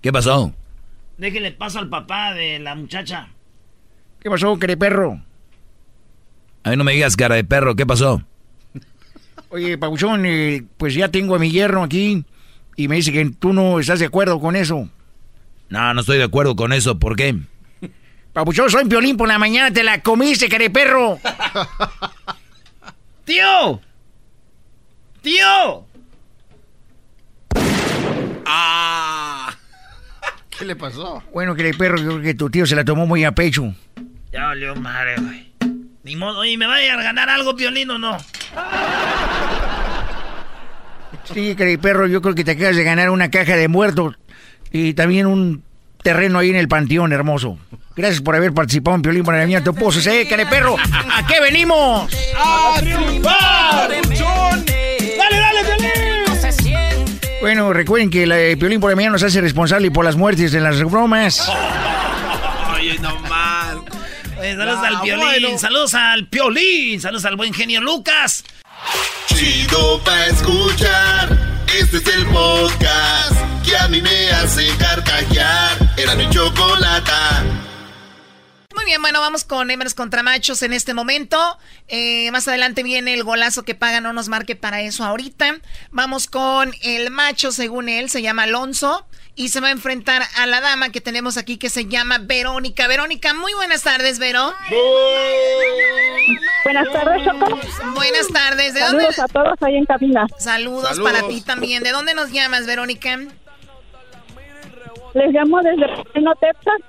¿Qué 0.00 0.12
pasó? 0.12 0.54
Déjele 1.18 1.50
paso 1.50 1.80
al 1.80 1.88
papá 1.88 2.32
de 2.32 2.60
la 2.60 2.76
muchacha. 2.76 3.30
¿Qué 4.20 4.30
pasó, 4.30 4.56
cara 4.56 4.70
de 4.70 4.76
perro? 4.76 5.20
A 6.62 6.70
mí 6.70 6.76
no 6.76 6.84
me 6.84 6.92
digas 6.92 7.16
cara 7.16 7.34
de 7.34 7.42
perro, 7.42 7.74
¿qué 7.74 7.84
pasó? 7.84 8.22
Oye, 9.54 9.78
Pauchón, 9.78 10.26
eh, 10.26 10.64
pues 10.76 10.94
ya 10.94 11.12
tengo 11.12 11.36
a 11.36 11.38
mi 11.38 11.48
yerno 11.48 11.84
aquí. 11.84 12.24
Y 12.74 12.88
me 12.88 12.96
dice 12.96 13.12
que 13.12 13.24
tú 13.38 13.52
no 13.52 13.78
estás 13.78 14.00
de 14.00 14.06
acuerdo 14.06 14.40
con 14.40 14.56
eso. 14.56 14.88
No, 15.68 15.94
no 15.94 16.00
estoy 16.00 16.18
de 16.18 16.24
acuerdo 16.24 16.56
con 16.56 16.72
eso. 16.72 16.98
¿Por 16.98 17.14
qué? 17.14 17.36
Papuchón, 18.32 18.68
soy 18.68 18.86
Piolín 18.86 19.16
por 19.16 19.28
la 19.28 19.38
mañana. 19.38 19.72
Te 19.72 19.84
la 19.84 20.02
comiste, 20.02 20.48
perro. 20.70 21.20
¡Tío! 23.24 23.80
¡Tío! 25.22 25.86
¡Ah! 28.46 29.54
¿Qué 30.58 30.64
le 30.64 30.74
pasó? 30.74 31.22
Bueno, 31.32 31.54
perro, 31.54 31.98
yo 31.98 32.08
creo 32.08 32.22
que 32.22 32.34
tu 32.34 32.50
tío 32.50 32.66
se 32.66 32.74
la 32.74 32.84
tomó 32.84 33.06
muy 33.06 33.22
a 33.22 33.30
pecho. 33.30 33.72
Ya 34.32 34.46
valió 34.46 34.74
madre, 34.74 35.14
güey. 35.16 35.52
Ni 36.02 36.16
modo, 36.16 36.40
oye, 36.40 36.58
¿me 36.58 36.66
vaya 36.66 36.94
a 36.94 37.02
ganar 37.02 37.30
algo, 37.30 37.54
Piolín, 37.54 37.88
o 37.90 37.98
no? 37.98 38.18
Sí, 41.32 41.54
perro, 41.80 42.06
yo 42.06 42.20
creo 42.20 42.34
que 42.34 42.44
te 42.44 42.52
acabas 42.52 42.76
de 42.76 42.84
ganar 42.84 43.10
una 43.10 43.30
caja 43.30 43.56
de 43.56 43.68
muertos 43.68 44.16
y 44.72 44.94
también 44.94 45.26
un 45.26 45.62
terreno 46.02 46.38
ahí 46.38 46.50
en 46.50 46.56
el 46.56 46.68
panteón 46.68 47.12
hermoso. 47.12 47.58
Gracias 47.96 48.20
por 48.20 48.34
haber 48.34 48.52
participado 48.52 48.96
en 48.96 49.02
Piolín 49.02 49.24
para 49.24 49.42
el 49.42 49.62
Pozo. 49.62 50.10
¿Eh, 50.10 50.26
perro? 50.50 50.76
¿A 50.76 51.26
qué 51.26 51.40
venimos? 51.40 52.12
¡A 52.36 52.74
triunfar! 52.80 53.88
¡Dale, 53.88 55.38
dale, 55.38 55.64
Piolín! 55.64 56.04
Bueno, 57.40 57.72
recuerden 57.72 58.10
que 58.10 58.26
la 58.26 58.36
de 58.36 58.56
Piolín 58.56 58.80
por 58.80 58.90
el 58.90 58.96
mañana 58.96 59.12
nos 59.12 59.22
hace 59.22 59.40
responsable 59.40 59.90
por 59.90 60.04
las 60.04 60.16
muertes 60.16 60.50
de 60.50 60.60
las 60.60 60.82
bromas. 60.82 61.48
Oye, 62.74 62.98
no 62.98 63.18
mal. 63.20 63.82
saludos 64.40 64.84
al 64.84 65.00
Piolín, 65.02 65.58
saludos 65.58 65.94
al 65.94 66.26
Piolín, 66.26 67.00
saludos 67.00 67.24
al 67.26 67.36
buen 67.36 67.54
genio 67.54 67.80
Lucas. 67.80 68.44
Chido 69.26 70.00
pa' 70.04 70.26
escuchar. 70.26 71.38
Este 71.78 71.96
es 71.96 72.06
el 72.06 72.26
podcast 72.26 73.36
que 73.64 73.76
a 73.76 73.88
mí 73.88 74.00
me 74.00 74.30
hace 74.30 74.66
carcajear. 74.76 75.94
Era 75.96 76.14
mi 76.14 76.28
chocolata. 76.30 77.42
Muy 78.84 78.90
bien, 78.90 79.00
bueno, 79.00 79.20
vamos 79.22 79.44
con 79.44 79.70
hembras 79.70 79.94
contra 79.94 80.22
machos 80.22 80.60
en 80.60 80.74
este 80.74 80.92
momento. 80.92 81.38
Eh, 81.88 82.30
más 82.32 82.46
adelante 82.48 82.82
viene 82.82 83.14
el 83.14 83.24
golazo 83.24 83.62
que 83.62 83.74
paga, 83.74 84.02
no 84.02 84.12
nos 84.12 84.28
marque 84.28 84.56
para 84.56 84.82
eso 84.82 85.04
ahorita. 85.04 85.56
Vamos 85.90 86.26
con 86.26 86.70
el 86.82 87.10
macho, 87.10 87.50
según 87.50 87.88
él, 87.88 88.10
se 88.10 88.20
llama 88.20 88.42
Alonso. 88.42 89.06
Y 89.36 89.48
se 89.48 89.60
va 89.60 89.68
a 89.68 89.70
enfrentar 89.70 90.20
a 90.36 90.44
la 90.44 90.60
dama 90.60 90.90
que 90.90 91.00
tenemos 91.00 91.38
aquí 91.38 91.56
que 91.56 91.70
se 91.70 91.86
llama 91.86 92.18
Verónica. 92.18 92.86
Verónica, 92.86 93.32
muy 93.32 93.54
buenas 93.54 93.82
tardes, 93.82 94.18
Vero. 94.18 94.52
Buenas 96.64 96.92
tardes, 96.92 97.24
Choco. 97.24 97.58
Buenas 97.94 98.28
tardes. 98.28 98.74
¿De 98.74 98.80
Saludos 98.80 99.18
a 99.18 99.28
todos 99.28 99.62
ahí 99.62 99.76
en 99.76 99.86
cabina. 99.86 100.26
Saludos, 100.36 100.90
Saludos. 100.90 101.10
para 101.10 101.26
ti 101.26 101.40
también. 101.40 101.82
¿De 101.82 101.90
dónde 101.90 102.12
nos 102.12 102.32
llamas, 102.32 102.66
Verónica? 102.66 103.18
Les 105.14 105.32
llamo 105.32 105.62
desde 105.62 106.04
Pleno, 106.12 106.34
Texas. 106.34 106.80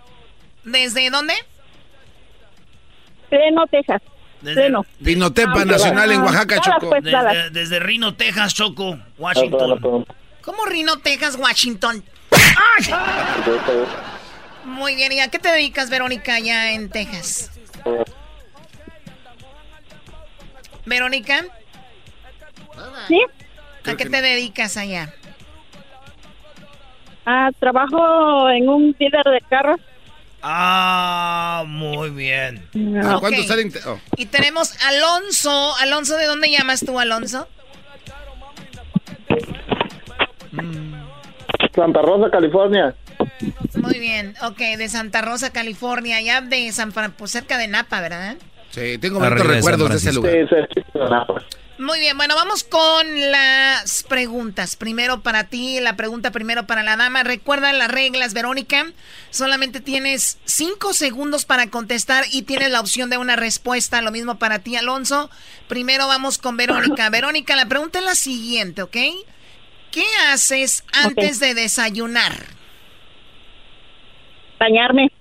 ¿Desde 0.65 1.09
dónde? 1.09 1.33
Pleno, 3.35 3.67
Texas. 3.67 4.01
Pleno. 4.41 4.85
Pinotepa 5.03 5.65
Nacional 5.65 6.11
en 6.11 6.21
Oaxaca, 6.21 6.59
Choco. 6.61 6.89
pues, 6.89 7.03
Desde, 7.03 7.49
desde 7.49 7.79
Reno, 7.79 8.13
Texas, 8.15 8.53
Choco, 8.53 8.97
Washington. 9.17 10.05
¿Cómo 10.41 10.65
Rino, 10.65 10.99
Texas, 10.99 11.35
Washington? 11.37 12.03
Muy 14.63 14.95
bien, 14.95 15.11
¿y 15.11 15.19
a 15.19 15.29
qué 15.29 15.39
te 15.39 15.51
dedicas, 15.51 15.89
Verónica, 15.89 16.35
allá 16.35 16.71
en 16.71 16.89
Texas? 16.89 17.51
Verónica, 20.85 21.43
¿Sí? 23.07 23.19
¿a 23.85 23.95
qué 23.97 24.05
te 24.05 24.21
dedicas 24.21 24.77
allá? 24.77 25.13
Ah, 27.25 27.49
trabajo 27.59 28.49
en 28.49 28.69
un 28.69 28.95
dealer 28.99 29.23
de 29.25 29.41
carros. 29.49 29.79
Ah, 30.47 31.63
muy 31.65 32.11
bien. 32.11 32.63
Ah, 33.03 33.17
Ok. 33.17 33.31
Y 34.17 34.27
tenemos 34.27 34.73
Alonso. 34.83 35.75
Alonso, 35.77 36.17
¿de 36.17 36.25
dónde 36.25 36.51
llamas 36.51 36.81
tú, 36.85 36.99
Alonso? 36.99 37.47
Santa 41.73 42.01
Rosa, 42.03 42.29
California. 42.29 42.93
Muy 43.73 43.99
bien, 43.99 44.35
ok, 44.43 44.57
de 44.77 44.87
Santa 44.87 45.21
Rosa, 45.23 45.51
California, 45.51 46.21
ya 46.21 46.41
de 46.41 46.71
San 46.71 46.91
Fran, 46.91 47.11
pues 47.13 47.31
cerca 47.31 47.57
de 47.57 47.67
Napa, 47.67 47.99
¿verdad? 48.01 48.35
Sí, 48.69 48.97
tengo 48.99 49.19
muchos 49.19 49.37
de 49.37 49.43
recuerdos 49.55 49.89
de 49.89 49.95
ese 49.95 50.11
Francisco. 50.11 50.99
lugar. 50.99 51.43
Muy 51.77 51.99
bien, 51.99 52.15
bueno, 52.15 52.35
vamos 52.35 52.63
con 52.63 53.31
las 53.31 54.03
preguntas. 54.03 54.77
Primero 54.77 55.21
para 55.21 55.49
ti, 55.49 55.81
la 55.81 55.97
pregunta 55.97 56.31
primero 56.31 56.65
para 56.65 56.83
la 56.83 56.95
dama. 56.95 57.23
Recuerda 57.23 57.73
las 57.73 57.91
reglas, 57.91 58.33
Verónica. 58.33 58.85
Solamente 59.29 59.81
tienes 59.81 60.37
cinco 60.45 60.93
segundos 60.93 61.43
para 61.43 61.69
contestar 61.69 62.23
y 62.31 62.43
tienes 62.43 62.71
la 62.71 62.79
opción 62.79 63.09
de 63.09 63.17
una 63.17 63.35
respuesta. 63.35 64.01
Lo 64.01 64.11
mismo 64.11 64.39
para 64.39 64.59
ti, 64.59 64.77
Alonso. 64.77 65.29
Primero 65.67 66.07
vamos 66.07 66.37
con 66.37 66.55
Verónica. 66.55 67.09
Verónica, 67.11 67.57
la 67.57 67.65
pregunta 67.65 67.99
es 67.99 68.05
la 68.05 68.15
siguiente, 68.15 68.81
¿ok? 68.81 68.97
¿Qué 69.91 70.05
haces 70.29 70.85
antes 70.93 71.41
de 71.41 71.55
desayunar? 71.55 72.45
Bañarme. 74.59 75.11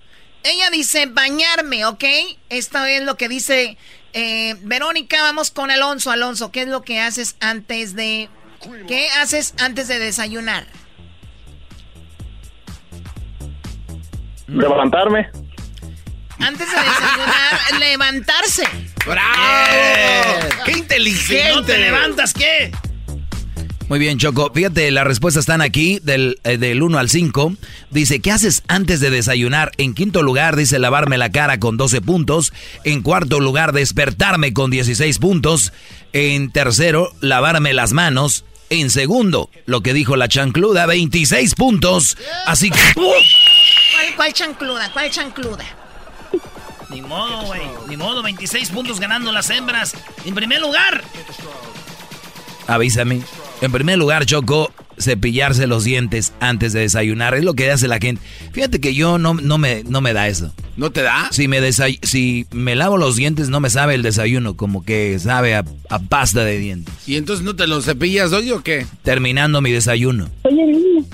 Ella 0.43 0.69
dice 0.69 1.07
bañarme, 1.07 1.85
¿ok? 1.85 2.05
Esto 2.49 2.85
es 2.85 3.03
lo 3.03 3.17
que 3.17 3.27
dice 3.27 3.77
eh, 4.15 4.55
Verónica. 4.61 5.21
Vamos 5.21 5.51
con 5.51 5.69
Alonso. 5.69 6.09
Alonso, 6.09 6.51
¿qué 6.51 6.63
es 6.63 6.67
lo 6.67 6.81
que 6.81 6.99
haces 6.99 7.35
antes 7.39 7.95
de... 7.95 8.29
¿Qué 8.87 9.09
haces 9.21 9.53
antes 9.59 9.87
de 9.87 9.99
desayunar? 9.99 10.65
Levantarme. 14.47 15.29
Antes 16.39 16.67
de 16.71 16.77
desayunar, 16.77 17.59
levantarse. 17.79 18.63
¡Bravo! 19.05 20.63
¡Qué 20.65 20.71
inteligente! 20.71 21.51
No 21.53 21.63
te 21.63 21.77
levantas, 21.77 22.33
¿qué? 22.33 22.71
Muy 23.87 23.99
bien, 23.99 24.17
Choco. 24.17 24.51
Fíjate, 24.51 24.89
las 24.89 25.05
respuestas 25.05 25.41
están 25.41 25.61
aquí 25.61 25.99
del, 26.01 26.39
eh, 26.43 26.57
del 26.57 26.81
1 26.81 26.97
al 26.97 27.07
5. 27.09 27.53
Dice, 27.91 28.19
¿qué 28.19 28.31
haces 28.31 28.63
antes 28.67 28.99
de 28.99 29.11
desayunar? 29.11 29.71
En 29.77 29.93
quinto 29.93 30.23
lugar, 30.23 30.55
dice 30.55 30.79
lavarme 30.79 31.19
la 31.19 31.31
cara 31.31 31.59
con 31.59 31.77
12 31.77 32.01
puntos. 32.01 32.51
En 32.83 33.03
cuarto 33.03 33.39
lugar, 33.39 33.73
despertarme 33.73 34.53
con 34.53 34.71
16 34.71 35.19
puntos. 35.19 35.71
En 36.13 36.51
tercero, 36.51 37.13
lavarme 37.21 37.73
las 37.73 37.93
manos. 37.93 38.43
En 38.71 38.89
segundo, 38.89 39.51
lo 39.67 39.81
que 39.81 39.93
dijo 39.93 40.15
la 40.15 40.27
chancluda, 40.27 40.87
26 40.87 41.53
puntos. 41.53 42.17
Así 42.47 42.71
que... 42.71 42.79
¿Cuál, 42.95 44.15
cuál 44.15 44.33
chancluda? 44.33 44.91
¿Cuál 44.91 45.11
chancluda? 45.11 45.65
Ni 46.89 47.03
modo, 47.03 47.43
güey. 47.43 47.61
Ni 47.87 47.97
modo, 47.97 48.23
26 48.23 48.69
puntos 48.69 48.99
ganando 48.99 49.31
las 49.31 49.49
hembras. 49.51 49.93
En 50.25 50.33
primer 50.33 50.59
lugar. 50.59 51.03
Avísame. 52.67 53.21
En 53.61 53.71
primer 53.71 53.97
lugar, 53.97 54.25
Choco, 54.25 54.71
cepillarse 54.99 55.67
los 55.67 55.83
dientes 55.83 56.33
antes 56.39 56.73
de 56.73 56.81
desayunar. 56.81 57.33
Es 57.35 57.43
lo 57.43 57.53
que 57.53 57.71
hace 57.71 57.87
la 57.87 57.99
gente. 57.99 58.21
Fíjate 58.51 58.79
que 58.79 58.93
yo 58.93 59.17
no, 59.17 59.33
no, 59.33 59.57
me, 59.57 59.83
no 59.83 60.01
me 60.01 60.13
da 60.13 60.27
eso. 60.27 60.53
¿No 60.77 60.91
te 60.91 61.01
da? 61.03 61.29
Si 61.31 61.47
me, 61.47 61.61
desay- 61.61 61.99
si 62.03 62.47
me 62.51 62.75
lavo 62.75 62.97
los 62.97 63.15
dientes, 63.15 63.49
no 63.49 63.59
me 63.59 63.69
sabe 63.69 63.95
el 63.95 64.01
desayuno. 64.01 64.55
Como 64.57 64.83
que 64.83 65.17
sabe 65.19 65.55
a, 65.55 65.63
a 65.89 65.99
pasta 65.99 66.43
de 66.43 66.57
dientes. 66.59 66.93
¿Y 67.07 67.15
entonces 67.15 67.45
no 67.45 67.55
te 67.55 67.65
los 67.67 67.85
cepillas 67.85 68.33
hoy 68.33 68.51
o 68.51 68.61
qué? 68.61 68.85
Terminando 69.03 69.61
mi 69.61 69.71
desayuno. 69.71 70.29
Oye, 70.43 70.65
niño. 70.65 71.05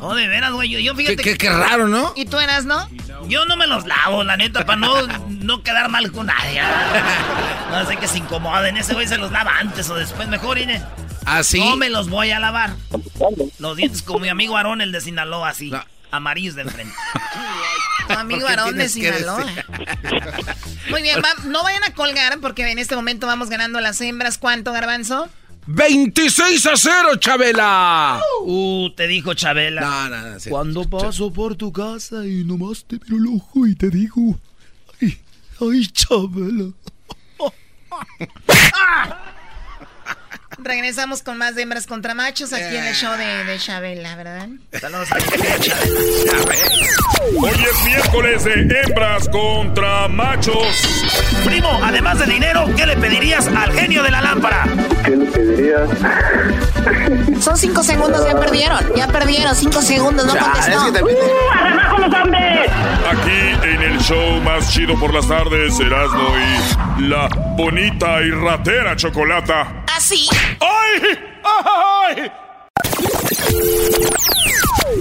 Oh, 0.00 0.14
de 0.14 0.28
veras, 0.28 0.52
güey. 0.52 0.68
Yo, 0.68 0.78
yo 0.78 0.94
fíjate. 0.94 1.16
Qué- 1.16 1.22
qué- 1.32 1.38
qué 1.38 1.50
raro, 1.50 1.88
¿no? 1.88 2.12
¿Y 2.16 2.26
tú 2.26 2.38
eras, 2.38 2.64
no? 2.64 2.88
Yo 3.28 3.44
no 3.46 3.56
me 3.56 3.66
los 3.66 3.86
lavo, 3.86 4.22
la 4.24 4.36
neta, 4.36 4.64
para 4.66 4.76
no, 4.78 4.94
no 5.28 5.62
quedar 5.62 5.88
mal 5.88 6.10
con 6.12 6.26
nadie. 6.26 6.62
No 7.70 7.84
sé 7.86 7.96
que 7.96 8.06
se 8.06 8.18
incomoden. 8.18 8.76
Ese 8.76 8.94
güey 8.94 9.08
se 9.08 9.18
los 9.18 9.32
lava 9.32 9.58
antes 9.58 9.90
o 9.90 9.94
después. 9.96 10.28
Mejor, 10.28 10.56
Ine. 10.58 10.82
¿Ah, 11.24 11.42
sí? 11.42 11.58
No 11.58 11.76
me 11.76 11.90
los 11.90 12.08
voy 12.08 12.30
a 12.30 12.38
lavar. 12.38 12.74
Los 13.58 13.76
dientes 13.76 14.02
como 14.02 14.20
mi 14.20 14.28
amigo 14.28 14.56
Aarón, 14.56 14.80
el 14.80 14.92
de 14.92 15.00
Sinaloa, 15.00 15.48
así. 15.50 15.72
Amarillos 16.12 16.54
de 16.54 16.62
enfrente. 16.62 16.94
Tu 18.06 18.12
amigo 18.14 18.46
Aarón 18.46 18.76
de 18.78 18.88
Sinaloa. 18.88 19.44
Muy 20.90 21.02
bien, 21.02 21.20
va- 21.20 21.42
no 21.46 21.64
vayan 21.64 21.82
a 21.82 21.92
colgar 21.92 22.38
porque 22.40 22.70
en 22.70 22.78
este 22.78 22.94
momento 22.94 23.26
vamos 23.26 23.50
ganando 23.50 23.80
las 23.80 24.00
hembras. 24.00 24.38
¿Cuánto, 24.38 24.72
Garbanzo? 24.72 25.28
26 25.66 26.66
a 26.66 26.76
0, 26.76 27.16
Chabela. 27.16 28.22
Uh, 28.42 28.90
te 28.90 29.06
dijo 29.08 29.34
Chabela. 29.34 29.80
No, 29.80 30.08
no, 30.08 30.30
no. 30.30 30.40
sí. 30.40 30.50
Cuando 30.50 30.88
paso 30.88 31.32
por 31.32 31.56
tu 31.56 31.72
casa 31.72 32.24
y 32.26 32.44
nomás 32.44 32.84
te 32.84 32.98
miro 33.00 33.16
el 33.16 33.26
ojo 33.36 33.66
y 33.66 33.74
te 33.74 33.90
digo, 33.90 34.38
ay, 35.00 35.18
ay, 35.60 35.86
Chabela. 35.88 36.70
Regresamos 40.58 41.22
con 41.22 41.36
más 41.36 41.54
de 41.54 41.62
hembras 41.62 41.86
contra 41.86 42.14
machos 42.14 42.52
aquí 42.52 42.76
en 42.76 42.84
el 42.84 42.94
show 42.94 43.12
de, 43.16 43.44
de 43.44 43.58
Chabela, 43.58 44.16
¿verdad? 44.16 44.48
Saludos 44.80 45.08
Hoy 47.38 47.50
es 47.50 47.84
miércoles 47.84 48.44
de 48.44 48.80
hembras 48.80 49.28
contra 49.28 50.08
machos. 50.08 50.66
Primo, 51.44 51.68
además 51.82 52.18
de 52.18 52.26
dinero, 52.26 52.64
¿qué 52.76 52.86
le 52.86 52.96
pedirías 52.96 53.46
al 53.48 53.72
genio 53.72 54.02
de 54.02 54.10
la 54.10 54.22
lámpara? 54.22 54.64
¿Qué 55.04 55.10
le 55.10 55.26
pedirías? 55.26 55.90
Son 57.40 57.56
cinco 57.56 57.82
segundos, 57.82 58.26
ya 58.26 58.38
perdieron. 58.38 58.78
Ya 58.96 59.08
perdieron, 59.08 59.54
cinco 59.54 59.82
segundos, 59.82 60.26
no 60.26 60.36
contestó. 60.38 60.80
¡Abajo 61.52 61.98
los 61.98 62.14
hombres! 62.14 62.70
Aquí 63.10 63.68
en 63.68 63.82
el 63.82 63.98
show 64.00 64.40
más 64.42 64.72
chido 64.72 64.98
por 64.98 65.12
las 65.12 65.28
tardes, 65.28 65.78
Erasmo 65.78 66.28
y 66.98 67.02
la 67.02 67.28
bonita 67.56 68.22
y 68.22 68.30
ratera 68.30 68.96
chocolata. 68.96 69.85
Así. 70.08 70.28
¡Ay! 70.60 71.18
¡Ay! 71.42 72.30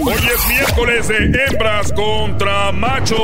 Hoy 0.03 0.13
es 0.13 0.47
miércoles 0.47 1.07
de 1.07 1.17
hembras 1.17 1.91
contra 1.93 2.71
machos. 2.71 3.19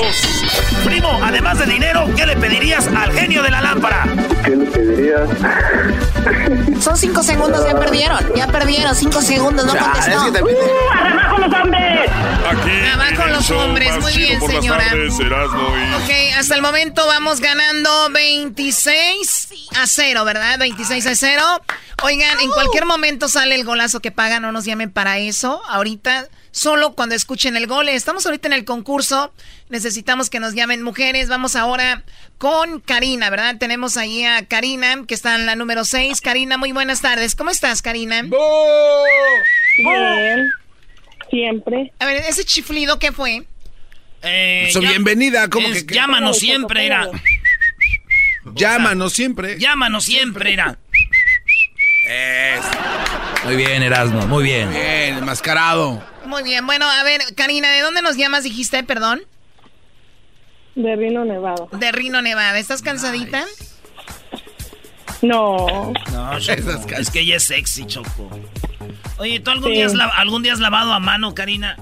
Primo, 0.85 1.19
además 1.23 1.57
de 1.59 1.65
dinero, 1.65 2.07
¿qué 2.15 2.25
le 2.25 2.37
pedirías 2.37 2.87
al 2.87 3.11
genio 3.13 3.41
de 3.41 3.49
la 3.49 3.61
lámpara? 3.61 4.07
¿Qué 4.43 4.55
le 4.55 4.65
pedirías? 4.65 5.29
Son 6.79 6.95
cinco 6.97 7.23
segundos, 7.23 7.65
ya 7.65 7.79
perdieron. 7.79 8.19
Ya 8.35 8.47
perdieron, 8.47 8.95
cinco 8.95 9.21
segundos, 9.21 9.65
no 9.65 9.75
contestó. 9.75 10.11
¡Abajo 10.11 11.37
los 11.39 11.53
hombres! 11.53 12.11
Aquí 12.49 12.71
Abajo 12.93 13.27
los 13.27 13.51
hombres, 13.51 13.99
muy 13.99 14.13
bien, 14.13 14.41
señora. 14.41 14.83
tardes, 14.85 15.19
y 15.19 15.23
Ok, 15.23 16.37
hasta 16.37 16.55
el 16.55 16.61
momento 16.61 17.05
vamos 17.07 17.39
ganando 17.39 18.09
26 18.11 19.49
a 19.81 19.87
0, 19.87 20.25
¿verdad? 20.25 20.59
26 20.59 21.07
a 21.07 21.15
0. 21.15 21.43
Oigan, 22.03 22.39
en 22.39 22.49
cualquier 22.51 22.85
momento 22.85 23.27
sale 23.27 23.55
el 23.55 23.63
golazo 23.63 23.99
que 23.99 24.11
pagan, 24.11 24.43
no 24.43 24.51
nos 24.51 24.65
llamen 24.65 24.91
para 24.91 25.17
eso. 25.17 25.61
Ahorita, 25.69 26.27
solo 26.51 26.93
cuando 26.93 27.15
escuchen 27.15 27.57
el 27.57 27.67
gol. 27.67 27.89
Estamos 27.89 28.25
ahorita 28.25 28.47
en 28.47 28.53
el 28.53 28.65
concurso. 28.65 29.33
Necesitamos 29.69 30.29
que 30.29 30.39
nos 30.39 30.53
llamen 30.53 30.83
mujeres. 30.83 31.29
Vamos 31.29 31.55
ahora 31.55 32.03
con 32.37 32.79
Karina, 32.81 33.29
¿verdad? 33.29 33.57
Tenemos 33.57 33.97
ahí 33.97 34.23
a 34.23 34.45
Karina, 34.45 35.03
que 35.07 35.13
está 35.13 35.35
en 35.35 35.45
la 35.45 35.55
número 35.55 35.85
6. 35.85 36.21
Karina, 36.21 36.57
muy 36.57 36.71
buenas 36.71 37.01
tardes. 37.01 37.35
¿Cómo 37.35 37.49
estás, 37.49 37.81
Karina? 37.81 38.23
Bien. 39.77 40.51
Siempre. 41.29 41.93
A 41.99 42.05
ver, 42.05 42.17
ese 42.27 42.43
chiflido, 42.43 42.99
¿qué 42.99 43.11
fue? 43.11 43.45
Eh, 44.23 44.69
bienvenida, 44.79 45.49
¿cómo 45.49 45.67
es 45.69 45.83
que? 45.83 45.95
Llámanos 45.95 46.37
siempre, 46.37 46.85
era. 46.85 47.09
Llámanos 48.53 49.13
siempre. 49.13 49.57
Llámanos 49.57 50.03
siempre, 50.03 50.53
era. 50.53 50.77
Muy 53.45 53.55
bien, 53.55 53.81
Erasmo, 53.81 54.27
muy 54.27 54.43
bien. 54.43 54.69
Bien, 54.69 55.17
enmascarado. 55.17 56.10
Muy 56.31 56.43
bien, 56.43 56.65
bueno, 56.65 56.85
a 56.89 57.03
ver, 57.03 57.19
Karina, 57.35 57.69
¿de 57.71 57.81
dónde 57.81 58.01
nos 58.01 58.15
llamas, 58.15 58.45
dijiste, 58.45 58.81
perdón? 58.85 59.21
De 60.75 60.95
Reno, 60.95 61.25
Nevada. 61.25 61.67
De 61.73 61.91
Rino, 61.91 62.21
Nevada. 62.21 62.57
¿Estás 62.57 62.81
cansadita? 62.81 63.43
No. 65.21 65.91
No, 66.13 66.39
Choco, 66.39 66.69
es 66.97 67.09
que 67.11 67.19
ella 67.19 67.35
es 67.35 67.43
sexy, 67.43 67.85
Choco. 67.85 68.29
Oye, 69.17 69.41
¿tú 69.41 69.51
algún, 69.51 69.71
Sí. 69.71 69.75
día 69.75 69.85
has 69.87 69.93
algún 70.15 70.41
día 70.41 70.53
has 70.53 70.61
lavado 70.61 70.93
a 70.93 70.99
mano, 71.01 71.35
Karina? 71.35 71.75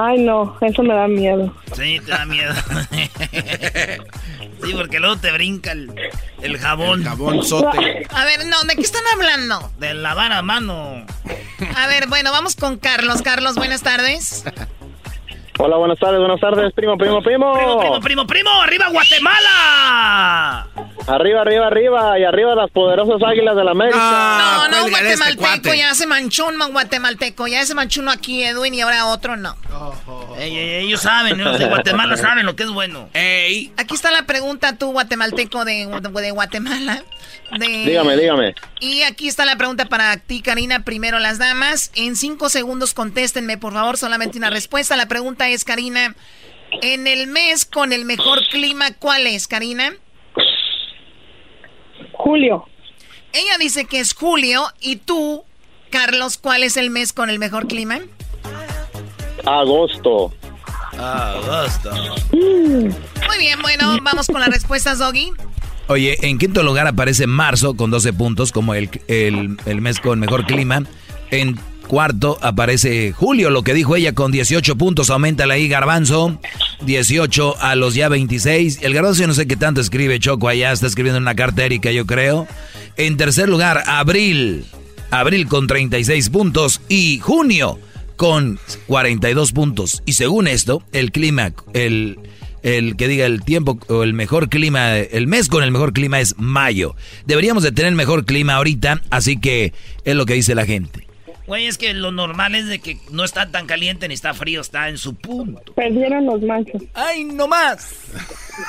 Ay, 0.00 0.20
no, 0.20 0.56
eso 0.60 0.82
me 0.84 0.94
da 0.94 1.08
miedo. 1.08 1.52
Sí, 1.74 1.98
te 2.04 2.12
da 2.12 2.24
miedo. 2.24 2.54
sí, 4.62 4.72
porque 4.74 5.00
luego 5.00 5.16
te 5.16 5.32
brinca 5.32 5.72
el, 5.72 5.92
el 6.40 6.56
jabón. 6.56 7.02
jabón 7.02 7.42
sote. 7.42 8.06
A 8.10 8.24
ver, 8.24 8.46
no, 8.46 8.62
¿de 8.62 8.76
qué 8.76 8.82
están 8.82 9.02
hablando? 9.12 9.72
De 9.80 9.94
lavar 9.94 10.30
a 10.32 10.40
mano. 10.42 11.04
A 11.74 11.86
ver, 11.88 12.06
bueno, 12.06 12.30
vamos 12.30 12.54
con 12.54 12.78
Carlos. 12.78 13.22
Carlos, 13.22 13.56
buenas 13.56 13.82
tardes. 13.82 14.44
Hola, 15.60 15.76
buenas 15.76 15.98
tardes, 15.98 16.20
buenas 16.20 16.40
tardes, 16.40 16.72
primo, 16.72 16.96
primo, 16.96 17.20
primo. 17.20 17.52
Primo, 17.52 17.78
primo, 17.80 18.00
primo, 18.00 18.26
primo, 18.28 18.50
arriba 18.62 18.88
Guatemala. 18.90 20.68
Arriba, 21.08 21.40
arriba, 21.40 21.66
arriba 21.66 22.18
y 22.18 22.24
arriba 22.24 22.54
las 22.54 22.70
poderosas 22.70 23.20
águilas 23.26 23.56
de 23.56 23.64
la 23.64 23.72
América. 23.72 23.98
No, 23.98 24.68
no, 24.68 24.84
de 24.84 24.90
este 24.90 25.16
guatemalteco, 25.16 25.74
ya 25.74 25.94
se 25.94 26.06
manchó 26.06 26.46
un 26.46 26.58
guatemalteco, 26.70 27.48
ya 27.48 27.66
se 27.66 27.74
manchó 27.74 28.02
uno 28.02 28.12
aquí, 28.12 28.44
Edwin, 28.44 28.72
y 28.74 28.82
ahora 28.82 29.06
otro 29.06 29.36
no. 29.36 29.56
Ey, 30.38 30.56
ey, 30.56 30.86
ellos 30.86 31.00
saben, 31.00 31.42
los 31.42 31.58
de 31.58 31.66
Guatemala 31.66 32.16
saben 32.18 32.46
lo 32.46 32.54
que 32.54 32.62
es 32.62 32.70
bueno. 32.70 33.08
Ey. 33.14 33.72
Aquí 33.76 33.96
está 33.96 34.12
la 34.12 34.26
pregunta, 34.26 34.76
tú, 34.76 34.92
guatemalteco 34.92 35.64
de, 35.64 35.86
de 35.86 36.30
Guatemala. 36.30 37.02
De- 37.58 37.66
Dígame, 37.66 38.16
dígame. 38.16 38.54
Y 38.80 39.02
aquí 39.02 39.28
está 39.28 39.44
la 39.44 39.56
pregunta 39.56 39.86
para 39.86 40.16
ti, 40.16 40.42
Karina. 40.42 40.84
Primero, 40.84 41.18
las 41.18 41.38
damas. 41.38 41.90
En 41.94 42.16
cinco 42.16 42.48
segundos 42.48 42.94
contéstenme, 42.94 43.58
por 43.58 43.72
favor, 43.72 43.96
solamente 43.96 44.38
una 44.38 44.50
respuesta. 44.50 44.96
La 44.96 45.06
pregunta 45.06 45.48
es, 45.48 45.64
Karina, 45.64 46.14
en 46.82 47.06
el 47.06 47.26
mes 47.26 47.64
con 47.64 47.92
el 47.92 48.04
mejor 48.04 48.40
clima, 48.50 48.92
¿cuál 48.92 49.26
es, 49.26 49.48
Karina? 49.48 49.92
Julio. 52.12 52.66
Ella 53.32 53.58
dice 53.58 53.84
que 53.84 54.00
es 54.00 54.14
julio. 54.14 54.66
¿Y 54.80 54.96
tú, 54.96 55.44
Carlos, 55.90 56.38
cuál 56.38 56.62
es 56.62 56.76
el 56.76 56.90
mes 56.90 57.12
con 57.12 57.30
el 57.30 57.38
mejor 57.38 57.66
clima? 57.68 58.00
Agosto. 59.44 60.34
Agosto. 60.98 61.90
Muy 62.32 63.38
bien, 63.38 63.60
bueno, 63.62 63.96
vamos 64.02 64.26
con 64.26 64.40
las 64.40 64.50
respuestas, 64.50 64.98
Doggy. 64.98 65.30
Oye, 65.88 66.18
en 66.22 66.38
quinto 66.38 66.62
lugar 66.62 66.86
aparece 66.86 67.26
marzo 67.26 67.74
con 67.74 67.90
12 67.90 68.12
puntos 68.12 68.52
como 68.52 68.74
el, 68.74 68.90
el, 69.08 69.56
el 69.64 69.80
mes 69.80 70.00
con 70.00 70.20
mejor 70.20 70.44
clima. 70.44 70.82
En 71.30 71.58
cuarto 71.88 72.38
aparece 72.42 73.12
julio, 73.12 73.50
lo 73.50 73.62
que 73.62 73.74
dijo 73.74 73.96
ella 73.96 74.14
con 74.14 74.30
18 74.30 74.76
puntos. 74.76 75.10
Aumenta 75.10 75.44
ahí 75.44 75.66
Garbanzo. 75.66 76.38
18 76.82 77.56
a 77.60 77.74
los 77.74 77.94
ya 77.94 78.08
26. 78.08 78.80
El 78.82 78.94
Garbanzo 78.94 79.22
yo 79.22 79.28
no 79.28 79.34
sé 79.34 79.48
qué 79.48 79.56
tanto 79.56 79.80
escribe 79.80 80.20
Choco 80.20 80.48
allá. 80.48 80.70
Está 80.72 80.86
escribiendo 80.86 81.18
una 81.18 81.34
carta 81.34 81.64
Erika, 81.64 81.90
yo 81.90 82.06
creo. 82.06 82.46
En 82.96 83.16
tercer 83.16 83.48
lugar, 83.48 83.82
abril. 83.86 84.66
Abril 85.10 85.48
con 85.48 85.66
36 85.66 86.28
puntos. 86.28 86.82
Y 86.88 87.18
junio 87.20 87.78
con 88.16 88.58
42 88.88 89.52
puntos. 89.52 90.02
Y 90.04 90.12
según 90.12 90.48
esto, 90.48 90.82
el 90.92 91.12
clima, 91.12 91.52
el, 91.72 92.18
el 92.62 92.96
que 92.96 93.08
diga 93.08 93.26
el 93.26 93.42
tiempo 93.42 93.78
o 93.88 94.02
el 94.02 94.14
mejor 94.14 94.48
clima, 94.48 94.96
el 94.98 95.26
mes 95.26 95.48
con 95.48 95.62
el 95.62 95.70
mejor 95.70 95.92
clima 95.92 96.20
es 96.20 96.34
mayo. 96.38 96.94
Deberíamos 97.26 97.62
de 97.62 97.72
tener 97.72 97.92
mejor 97.94 98.24
clima 98.24 98.54
ahorita, 98.54 99.02
así 99.10 99.38
que 99.38 99.72
es 100.04 100.14
lo 100.14 100.26
que 100.26 100.34
dice 100.34 100.54
la 100.54 100.66
gente. 100.66 101.07
Güey, 101.48 101.66
es 101.66 101.78
que 101.78 101.94
lo 101.94 102.12
normal 102.12 102.54
es 102.54 102.66
de 102.68 102.78
que 102.78 102.98
no 103.10 103.24
está 103.24 103.50
tan 103.50 103.66
caliente 103.66 104.06
ni 104.06 104.12
está 104.12 104.34
frío, 104.34 104.60
está 104.60 104.90
en 104.90 104.98
su 104.98 105.14
punto. 105.14 105.72
Perdieron 105.72 106.26
los 106.26 106.42
machos. 106.42 106.82
¡Ay, 106.92 107.24
no 107.24 107.48
más! 107.48 107.88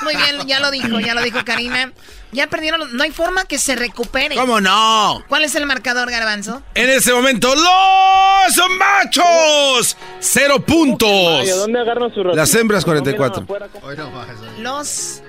Muy 0.02 0.16
bien, 0.16 0.46
ya 0.48 0.60
lo 0.60 0.70
dijo, 0.70 0.98
ya 0.98 1.12
lo 1.14 1.20
dijo 1.22 1.44
Karina. 1.44 1.92
Ya 2.32 2.46
perdieron, 2.46 2.80
los- 2.80 2.92
no 2.92 3.02
hay 3.02 3.10
forma 3.10 3.44
que 3.44 3.58
se 3.58 3.76
recupere. 3.76 4.34
¿Cómo 4.34 4.62
no? 4.62 5.22
¿Cuál 5.28 5.44
es 5.44 5.54
el 5.56 5.66
marcador, 5.66 6.10
Garbanzo? 6.10 6.62
En 6.74 6.88
ese 6.88 7.12
momento, 7.12 7.54
los 7.54 8.68
machos. 8.78 9.96
Cero 10.20 10.60
puntos. 10.64 11.10
Ay, 11.42 11.50
¿a 11.50 11.56
dónde 11.56 11.80
agarran 11.80 12.14
su 12.14 12.24
Las 12.24 12.54
hembras 12.54 12.84
44. 12.86 13.46
Los... 14.60 15.22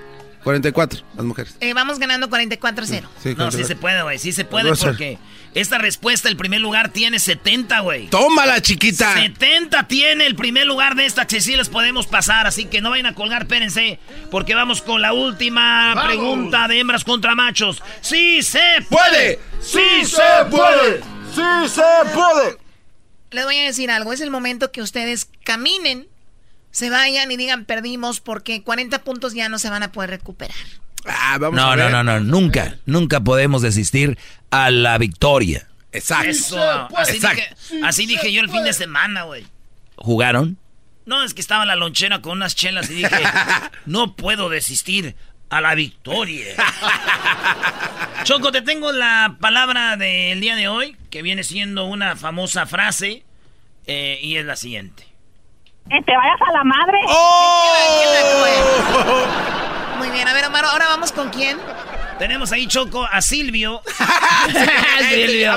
44, 0.44 1.00
las 1.16 1.24
mujeres. 1.24 1.56
eh, 1.60 1.72
vamos 1.74 1.98
ganando 1.98 2.28
44-0. 2.28 2.86
Sí, 3.22 3.30
No, 3.30 3.36
44. 3.36 3.58
sí 3.58 3.64
se 3.64 3.76
puede, 3.76 4.02
güey, 4.02 4.18
sí 4.18 4.32
se 4.32 4.44
puede 4.44 4.74
porque 4.74 5.18
esta 5.54 5.78
respuesta, 5.78 6.28
el 6.28 6.36
primer 6.36 6.60
lugar 6.60 6.88
tiene 6.90 7.18
70, 7.18 7.80
güey. 7.80 8.08
Tómala, 8.08 8.60
chiquita. 8.62 9.14
70 9.14 9.86
tiene 9.86 10.26
el 10.26 10.34
primer 10.34 10.66
lugar 10.66 10.94
de 10.96 11.06
esta 11.06 11.26
que 11.26 11.40
sí 11.40 11.54
les 11.56 11.68
podemos 11.68 12.06
pasar, 12.06 12.46
así 12.46 12.64
que 12.64 12.80
no 12.80 12.90
vayan 12.90 13.06
a 13.06 13.14
colgar, 13.14 13.42
espérense, 13.42 13.98
porque 14.30 14.54
vamos 14.54 14.82
con 14.82 15.00
la 15.02 15.12
última 15.12 15.94
pregunta 16.06 16.66
de 16.68 16.80
hembras 16.80 17.04
contra 17.04 17.34
machos. 17.34 17.82
¡Sí 18.00 18.42
se 18.42 18.60
puede! 18.88 19.38
¡Sí 19.60 20.04
se 20.04 20.44
puede! 20.50 21.00
¡Sí 21.34 21.68
se 21.68 22.10
puede! 22.14 22.56
Les 23.30 23.44
voy 23.44 23.56
a 23.58 23.64
decir 23.64 23.90
algo, 23.90 24.12
es 24.12 24.20
el 24.20 24.30
momento 24.30 24.72
que 24.72 24.82
ustedes 24.82 25.28
caminen, 25.44 26.06
se 26.72 26.90
vayan 26.90 27.30
y 27.30 27.36
digan 27.36 27.64
perdimos 27.64 28.18
porque 28.20 28.62
40 28.64 29.04
puntos 29.04 29.32
ya 29.34 29.48
no 29.48 29.60
se 29.60 29.70
van 29.70 29.84
a 29.84 29.92
poder 29.92 30.10
recuperar. 30.10 30.56
Ah, 31.06 31.38
vamos 31.40 31.56
No, 31.56 31.70
a 31.70 31.76
no, 31.76 31.82
ver. 31.84 31.92
no, 31.92 32.02
no, 32.04 32.18
nunca, 32.20 32.78
nunca 32.86 33.20
podemos 33.20 33.62
desistir 33.62 34.18
a 34.50 34.70
la 34.72 34.98
victoria. 34.98 35.68
Exacto. 35.92 36.30
Eso, 36.30 36.60
así 36.96 37.16
Exacto. 37.16 37.42
dije, 37.70 37.84
así 37.84 38.06
dije 38.06 38.32
yo 38.32 38.40
el 38.40 38.50
fin 38.50 38.64
de 38.64 38.72
semana, 38.72 39.22
güey. 39.22 39.46
¿Jugaron? 39.96 40.58
No, 41.04 41.22
es 41.24 41.34
que 41.34 41.40
estaba 41.40 41.62
en 41.62 41.68
la 41.68 41.76
lonchera 41.76 42.22
con 42.22 42.32
unas 42.38 42.54
chelas 42.54 42.88
y 42.88 42.94
dije, 42.94 43.10
no 43.86 44.14
puedo 44.16 44.48
desistir 44.48 45.16
a 45.50 45.60
la 45.60 45.74
victoria. 45.74 46.54
Choco, 48.24 48.52
te 48.52 48.62
tengo 48.62 48.92
la 48.92 49.36
palabra 49.40 49.96
del 49.96 50.40
día 50.40 50.54
de 50.56 50.68
hoy, 50.68 50.96
que 51.10 51.22
viene 51.22 51.42
siendo 51.44 51.84
una 51.86 52.14
famosa 52.16 52.66
frase, 52.66 53.24
eh, 53.86 54.18
y 54.22 54.36
es 54.36 54.46
la 54.46 54.56
siguiente. 54.56 55.04
Te 55.88 56.16
vayas 56.16 56.40
a 56.48 56.52
la 56.52 56.64
madre. 56.64 56.98
Muy 59.98 60.10
bien, 60.10 60.26
a 60.26 60.32
ver, 60.32 60.46
Omar, 60.46 60.64
ahora 60.64 60.86
vamos 60.88 61.12
con 61.12 61.28
quién. 61.30 61.58
Tenemos 62.18 62.52
ahí, 62.52 62.66
Choco, 62.66 63.04
a 63.04 63.20
Silvio. 63.20 63.82
Silvio. 65.10 65.52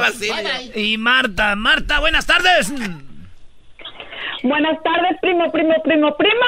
Y 0.76 0.98
Marta. 0.98 1.56
Marta, 1.56 2.00
buenas 2.00 2.26
tardes. 2.26 2.72
Buenas 4.44 4.78
tardes, 4.84 5.18
primo, 5.22 5.52
primo, 5.52 5.74
primo, 5.84 6.16
primo. 6.18 6.46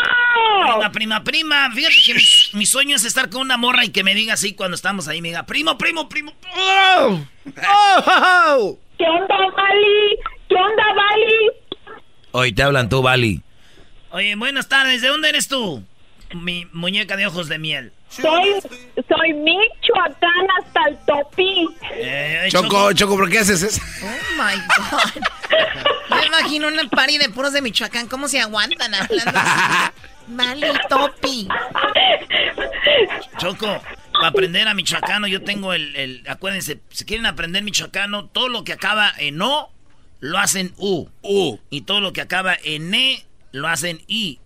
Prima, 0.63 0.91
prima, 0.91 1.23
prima. 1.23 1.71
Fíjate 1.71 1.95
que 2.05 2.13
mi, 2.13 2.21
mi 2.53 2.65
sueño 2.65 2.95
es 2.95 3.05
estar 3.05 3.29
con 3.29 3.41
una 3.41 3.57
morra 3.57 3.85
y 3.85 3.91
que 3.91 4.03
me 4.03 4.13
diga 4.13 4.33
así 4.33 4.53
cuando 4.55 4.75
estamos 4.75 5.07
ahí, 5.07 5.21
me 5.21 5.29
diga, 5.29 5.45
primo, 5.45 5.77
primo, 5.77 6.09
primo. 6.09 6.33
¡Oh! 6.55 7.19
¡Oh! 7.47 8.77
¿Qué 8.97 9.05
onda, 9.05 9.35
Bali? 9.55 10.19
¿Qué 10.49 10.55
onda, 10.55 10.83
Bali? 10.95 11.51
Hoy 12.31 12.51
te 12.51 12.63
hablan 12.63 12.89
tú, 12.89 13.01
Bali. 13.01 13.41
Oye, 14.11 14.35
buenas 14.35 14.67
tardes. 14.69 15.01
¿De 15.01 15.07
dónde 15.09 15.29
eres 15.29 15.47
tú? 15.47 15.83
Mi 16.33 16.65
muñeca 16.73 17.15
de 17.15 17.25
ojos 17.27 17.47
de 17.47 17.57
miel. 17.57 17.93
Soy, 18.09 18.53
soy 18.61 19.33
Michoacán 19.33 20.47
hasta 20.61 20.87
el 20.89 20.97
topi. 21.05 21.67
Eh, 21.93 22.47
Choco, 22.49 22.91
Choco, 22.93 23.17
¿por 23.17 23.29
qué 23.29 23.39
haces 23.39 23.61
eso? 23.63 23.81
Oh 24.03 24.41
my 24.41 24.55
God. 24.61 25.23
Me 26.19 26.25
imagino 26.25 26.67
una 26.67 26.87
party 26.89 27.17
de 27.17 27.29
puros 27.29 27.53
de 27.53 27.61
Michoacán. 27.61 28.07
¿Cómo 28.07 28.27
se 28.27 28.39
aguantan 28.39 28.93
hablando 28.93 29.31
así? 29.35 29.91
Vale, 30.27 30.71
topi. 30.89 31.47
Choco, 33.37 33.81
para 34.13 34.27
aprender 34.27 34.67
a 34.67 34.73
michoacano, 34.73 35.27
yo 35.27 35.41
tengo 35.43 35.73
el, 35.73 35.95
el- 35.95 36.23
Acuérdense, 36.27 36.79
si 36.89 37.05
quieren 37.05 37.25
aprender 37.25 37.63
michoacano, 37.63 38.25
todo 38.27 38.49
lo 38.49 38.63
que 38.63 38.73
acaba 38.73 39.13
en 39.17 39.41
O, 39.41 39.71
lo 40.19 40.37
hacen 40.37 40.73
U. 40.77 41.07
U. 41.21 41.59
Y 41.69 41.81
todo 41.81 42.01
lo 42.01 42.11
que 42.13 42.21
acaba 42.21 42.57
en 42.63 42.93
E, 42.93 43.25
lo 43.51 43.67
hacen 43.67 44.01
I. 44.07 44.39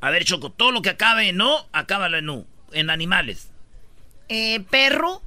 A 0.00 0.10
ver, 0.10 0.24
Choco, 0.24 0.50
todo 0.50 0.70
lo 0.70 0.82
que 0.82 0.90
acabe 0.90 1.28
en 1.28 1.40
O, 1.40 1.68
acábalo 1.72 2.18
en 2.18 2.30
U. 2.30 2.46
En 2.72 2.90
animales. 2.90 3.50
Eh, 4.28 4.60
perro, 4.70 5.22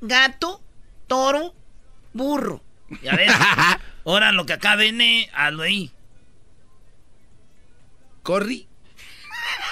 gato, 0.00 0.60
toro, 1.06 1.54
burro. 2.12 2.62
Ya 3.02 3.14
ves. 3.14 3.32
Ahora 4.04 4.32
lo 4.32 4.46
que 4.46 4.54
acabe 4.54 4.88
en 4.88 5.00
E, 5.00 5.30
hazlo 5.32 5.62
ahí. 5.62 5.90
Corri. 8.22 8.66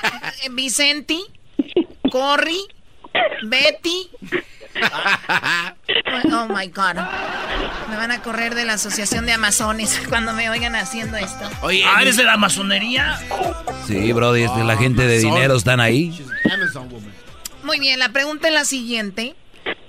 Vicenti, 0.53 1.23
Corri, 2.11 2.61
Betty. 3.43 4.11
Oh 6.31 6.47
my 6.49 6.67
God. 6.69 6.97
Me 7.89 7.97
van 7.97 8.11
a 8.11 8.21
correr 8.23 8.55
de 8.55 8.65
la 8.65 8.75
Asociación 8.75 9.27
de 9.27 9.33
Amazones 9.33 10.01
cuando 10.09 10.33
me 10.33 10.51
oigan 10.51 10.75
haciendo 10.77 11.17
esto. 11.17 11.49
Oye, 11.63 11.85
ah, 11.87 12.03
¿eres 12.03 12.17
de 12.17 12.25
la 12.25 12.37
masonería? 12.37 13.19
Sí, 13.87 14.13
Brody, 14.13 14.47
la 14.65 14.77
gente 14.77 15.07
de 15.07 15.19
dinero 15.19 15.57
están 15.57 15.81
ahí. 15.81 16.13
Muy 17.63 17.81
bien, 17.81 17.99
la 17.99 18.11
pregunta 18.11 18.49
es 18.49 18.55
la 18.55 18.65
siguiente. 18.65 19.35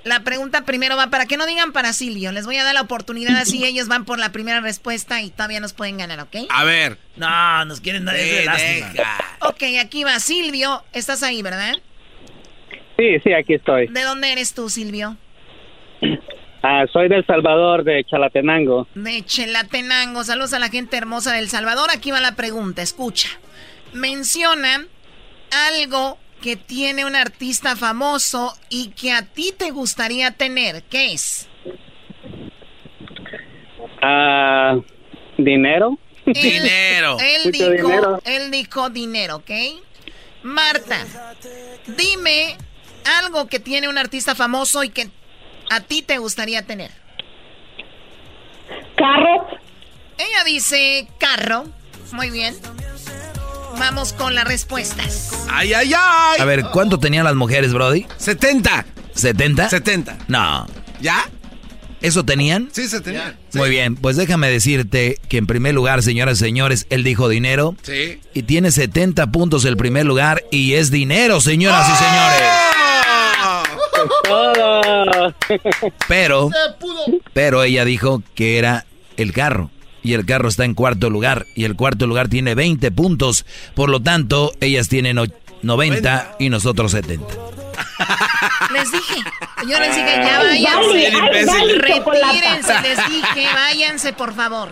La 0.03 0.21
pregunta 0.21 0.65
primero 0.65 0.95
va 0.97 1.07
para 1.07 1.25
que 1.25 1.37
no 1.37 1.45
digan 1.45 1.71
para 1.71 1.93
Silvio. 1.93 2.31
Les 2.31 2.45
voy 2.45 2.57
a 2.57 2.63
dar 2.63 2.73
la 2.73 2.81
oportunidad 2.81 3.35
así 3.35 3.65
ellos 3.65 3.87
van 3.87 4.05
por 4.05 4.17
la 4.17 4.31
primera 4.31 4.61
respuesta 4.61 5.21
y 5.21 5.29
todavía 5.29 5.59
nos 5.59 5.73
pueden 5.73 5.97
ganar, 5.97 6.21
¿ok? 6.21 6.35
A 6.49 6.63
ver. 6.63 6.97
No, 7.15 7.65
nos 7.65 7.81
quieren 7.81 8.05
dar 8.05 8.15
Eh, 8.15 8.45
lástima. 8.45 8.93
Ok, 9.41 9.63
aquí 9.81 10.03
va 10.03 10.19
Silvio. 10.19 10.83
Estás 10.93 11.21
ahí, 11.21 11.41
¿verdad? 11.41 11.75
Sí, 12.99 13.17
sí, 13.23 13.33
aquí 13.33 13.53
estoy. 13.53 13.87
¿De 13.87 14.03
dónde 14.03 14.31
eres 14.31 14.53
tú, 14.53 14.69
Silvio? 14.69 15.17
Ah, 16.61 16.83
soy 16.91 17.07
del 17.07 17.25
Salvador, 17.25 17.85
de 17.85 18.03
Chalatenango. 18.03 18.85
De 18.93 19.23
Chelatenango. 19.23 20.25
Saludos 20.25 20.51
a 20.51 20.59
la 20.59 20.67
gente 20.67 20.97
hermosa 20.97 21.31
del 21.31 21.47
Salvador. 21.47 21.89
Aquí 21.89 22.11
va 22.11 22.19
la 22.19 22.35
pregunta. 22.35 22.81
Escucha. 22.81 23.29
Menciona 23.93 24.85
algo 25.71 26.17
que 26.41 26.57
tiene 26.57 27.05
un 27.05 27.15
artista 27.15 27.77
famoso 27.77 28.53
y 28.69 28.89
que 28.89 29.13
a 29.13 29.21
ti 29.21 29.53
te 29.57 29.71
gustaría 29.71 30.31
tener. 30.31 30.83
¿Qué 30.83 31.13
es? 31.13 31.47
Ah, 34.01 34.77
¿Dinero? 35.37 35.97
Dinero. 36.25 37.15
Él 37.21 37.53
dijo, 37.53 37.69
dinero. 37.69 38.21
él 38.25 38.51
dijo 38.51 38.89
dinero, 38.89 39.37
¿ok? 39.37 39.51
Marta, 40.43 41.05
dime 41.97 42.57
algo 43.19 43.47
que 43.47 43.59
tiene 43.59 43.87
un 43.89 43.97
artista 43.97 44.35
famoso 44.35 44.83
y 44.83 44.89
que 44.89 45.09
a 45.69 45.81
ti 45.81 46.01
te 46.01 46.17
gustaría 46.17 46.65
tener. 46.65 46.91
Carro. 48.97 49.47
Ella 50.17 50.43
dice 50.45 51.07
carro. 51.19 51.65
Muy 52.11 52.29
bien. 52.29 52.55
Vamos 53.77 54.13
con 54.13 54.35
las 54.35 54.45
respuestas. 54.45 55.31
¡Ay, 55.49 55.73
ay, 55.73 55.93
ay! 55.95 56.41
A 56.41 56.45
ver, 56.45 56.65
¿cuánto 56.73 56.99
tenían 56.99 57.23
las 57.23 57.35
mujeres, 57.35 57.71
Brody? 57.73 58.05
70. 58.17 58.85
¿70? 59.15 59.69
70. 59.69 60.17
No. 60.27 60.67
¿Ya? 60.99 61.29
¿Eso 62.01 62.23
tenían? 62.23 62.69
Sí, 62.71 62.87
se 62.87 63.01
tenía. 63.01 63.37
Muy 63.53 63.69
bien, 63.69 63.95
pues 63.95 64.15
déjame 64.15 64.49
decirte 64.49 65.19
que 65.27 65.37
en 65.37 65.47
primer 65.47 65.75
lugar, 65.75 66.01
señoras 66.01 66.37
y 66.37 66.45
señores, 66.45 66.87
él 66.89 67.03
dijo 67.03 67.27
dinero. 67.27 67.75
Sí. 67.83 68.19
Y 68.33 68.43
tiene 68.43 68.71
70 68.71 69.27
puntos 69.31 69.65
el 69.65 69.75
primer 69.75 70.05
lugar 70.05 70.43
y 70.51 70.73
es 70.73 70.91
dinero, 70.91 71.41
señoras 71.41 71.87
y 71.89 71.95
señores. 71.95 72.78
Pero, 76.07 76.49
pero 77.33 77.63
ella 77.63 77.85
dijo 77.85 78.21
que 78.35 78.57
era 78.57 78.85
el 79.17 79.33
carro. 79.33 79.69
Y 80.01 80.13
el 80.13 80.25
carro 80.25 80.47
está 80.47 80.63
en 80.65 80.73
cuarto 80.75 81.09
lugar. 81.09 81.45
Y 81.55 81.65
el 81.65 81.75
cuarto 81.75 82.07
lugar 82.07 82.29
tiene 82.29 82.55
20 82.55 82.91
puntos. 82.91 83.45
Por 83.75 83.89
lo 83.89 83.99
tanto, 84.01 84.53
ellas 84.61 84.87
tienen 84.87 85.17
o- 85.19 85.25
90 85.61 86.35
y 86.39 86.49
nosotros 86.49 86.91
70. 86.91 87.25
Les 88.73 88.91
dije, 88.91 89.15
yo 89.69 89.79
les 89.79 89.95
dije, 89.95 90.15
ya 90.23 90.39
váyanse. 90.39 91.11
dale, 91.11 91.37
ay, 91.37 91.45
dale, 91.45 91.73
Retírense, 91.79 91.93
chocolata. 91.97 92.81
les 92.81 92.97
dije, 93.09 93.47
váyanse, 93.53 94.13
por 94.13 94.33
favor. 94.35 94.69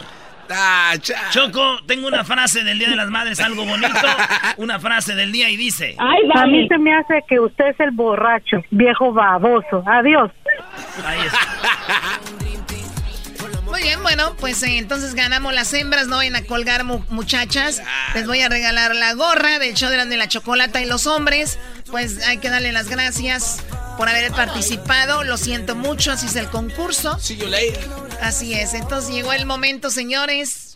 Choco, 1.31 1.79
tengo 1.85 2.07
una 2.07 2.23
frase 2.23 2.63
del 2.63 2.79
Día 2.79 2.89
de 2.89 2.95
las 2.95 3.09
Madres, 3.09 3.39
algo 3.39 3.65
bonito. 3.65 3.87
Una 4.57 4.79
frase 4.79 5.15
del 5.15 5.31
día 5.31 5.49
y 5.49 5.57
dice... 5.57 5.95
A 5.99 6.45
mí 6.45 6.67
se 6.67 6.77
me 6.77 6.93
hace 6.95 7.23
que 7.27 7.39
usted 7.39 7.67
es 7.67 7.79
el 7.79 7.91
borracho, 7.91 8.57
viejo 8.71 9.11
baboso. 9.13 9.83
Adiós. 9.85 10.31
Ahí 11.05 11.19
está. 11.19 12.46
Muy 13.77 13.83
bien, 13.83 14.01
bueno, 14.01 14.35
pues 14.37 14.63
eh, 14.63 14.79
entonces 14.79 15.13
ganamos 15.13 15.53
las 15.53 15.71
hembras, 15.71 16.07
no 16.07 16.15
vayan 16.15 16.35
a 16.35 16.41
colgar 16.41 16.83
mu- 16.83 17.03
muchachas. 17.09 17.79
Les 18.15 18.25
voy 18.25 18.41
a 18.41 18.49
regalar 18.49 18.95
la 18.95 19.13
gorra 19.13 19.59
del 19.59 19.75
show 19.75 19.91
de 19.91 19.97
la, 19.97 20.05
de 20.05 20.17
la 20.17 20.27
chocolata 20.27 20.81
y 20.81 20.85
los 20.85 21.05
hombres. 21.05 21.59
Pues 21.91 22.25
hay 22.25 22.39
que 22.39 22.49
darle 22.49 22.71
las 22.71 22.87
gracias 22.89 23.57
por 23.95 24.09
haber 24.09 24.31
participado. 24.31 25.23
Lo 25.23 25.37
siento 25.37 25.75
mucho, 25.75 26.11
así 26.11 26.25
es 26.25 26.35
el 26.37 26.49
concurso. 26.49 27.19
Así 28.19 28.55
es, 28.55 28.73
entonces 28.73 29.13
llegó 29.13 29.31
el 29.31 29.45
momento, 29.45 29.91
señores. 29.91 30.75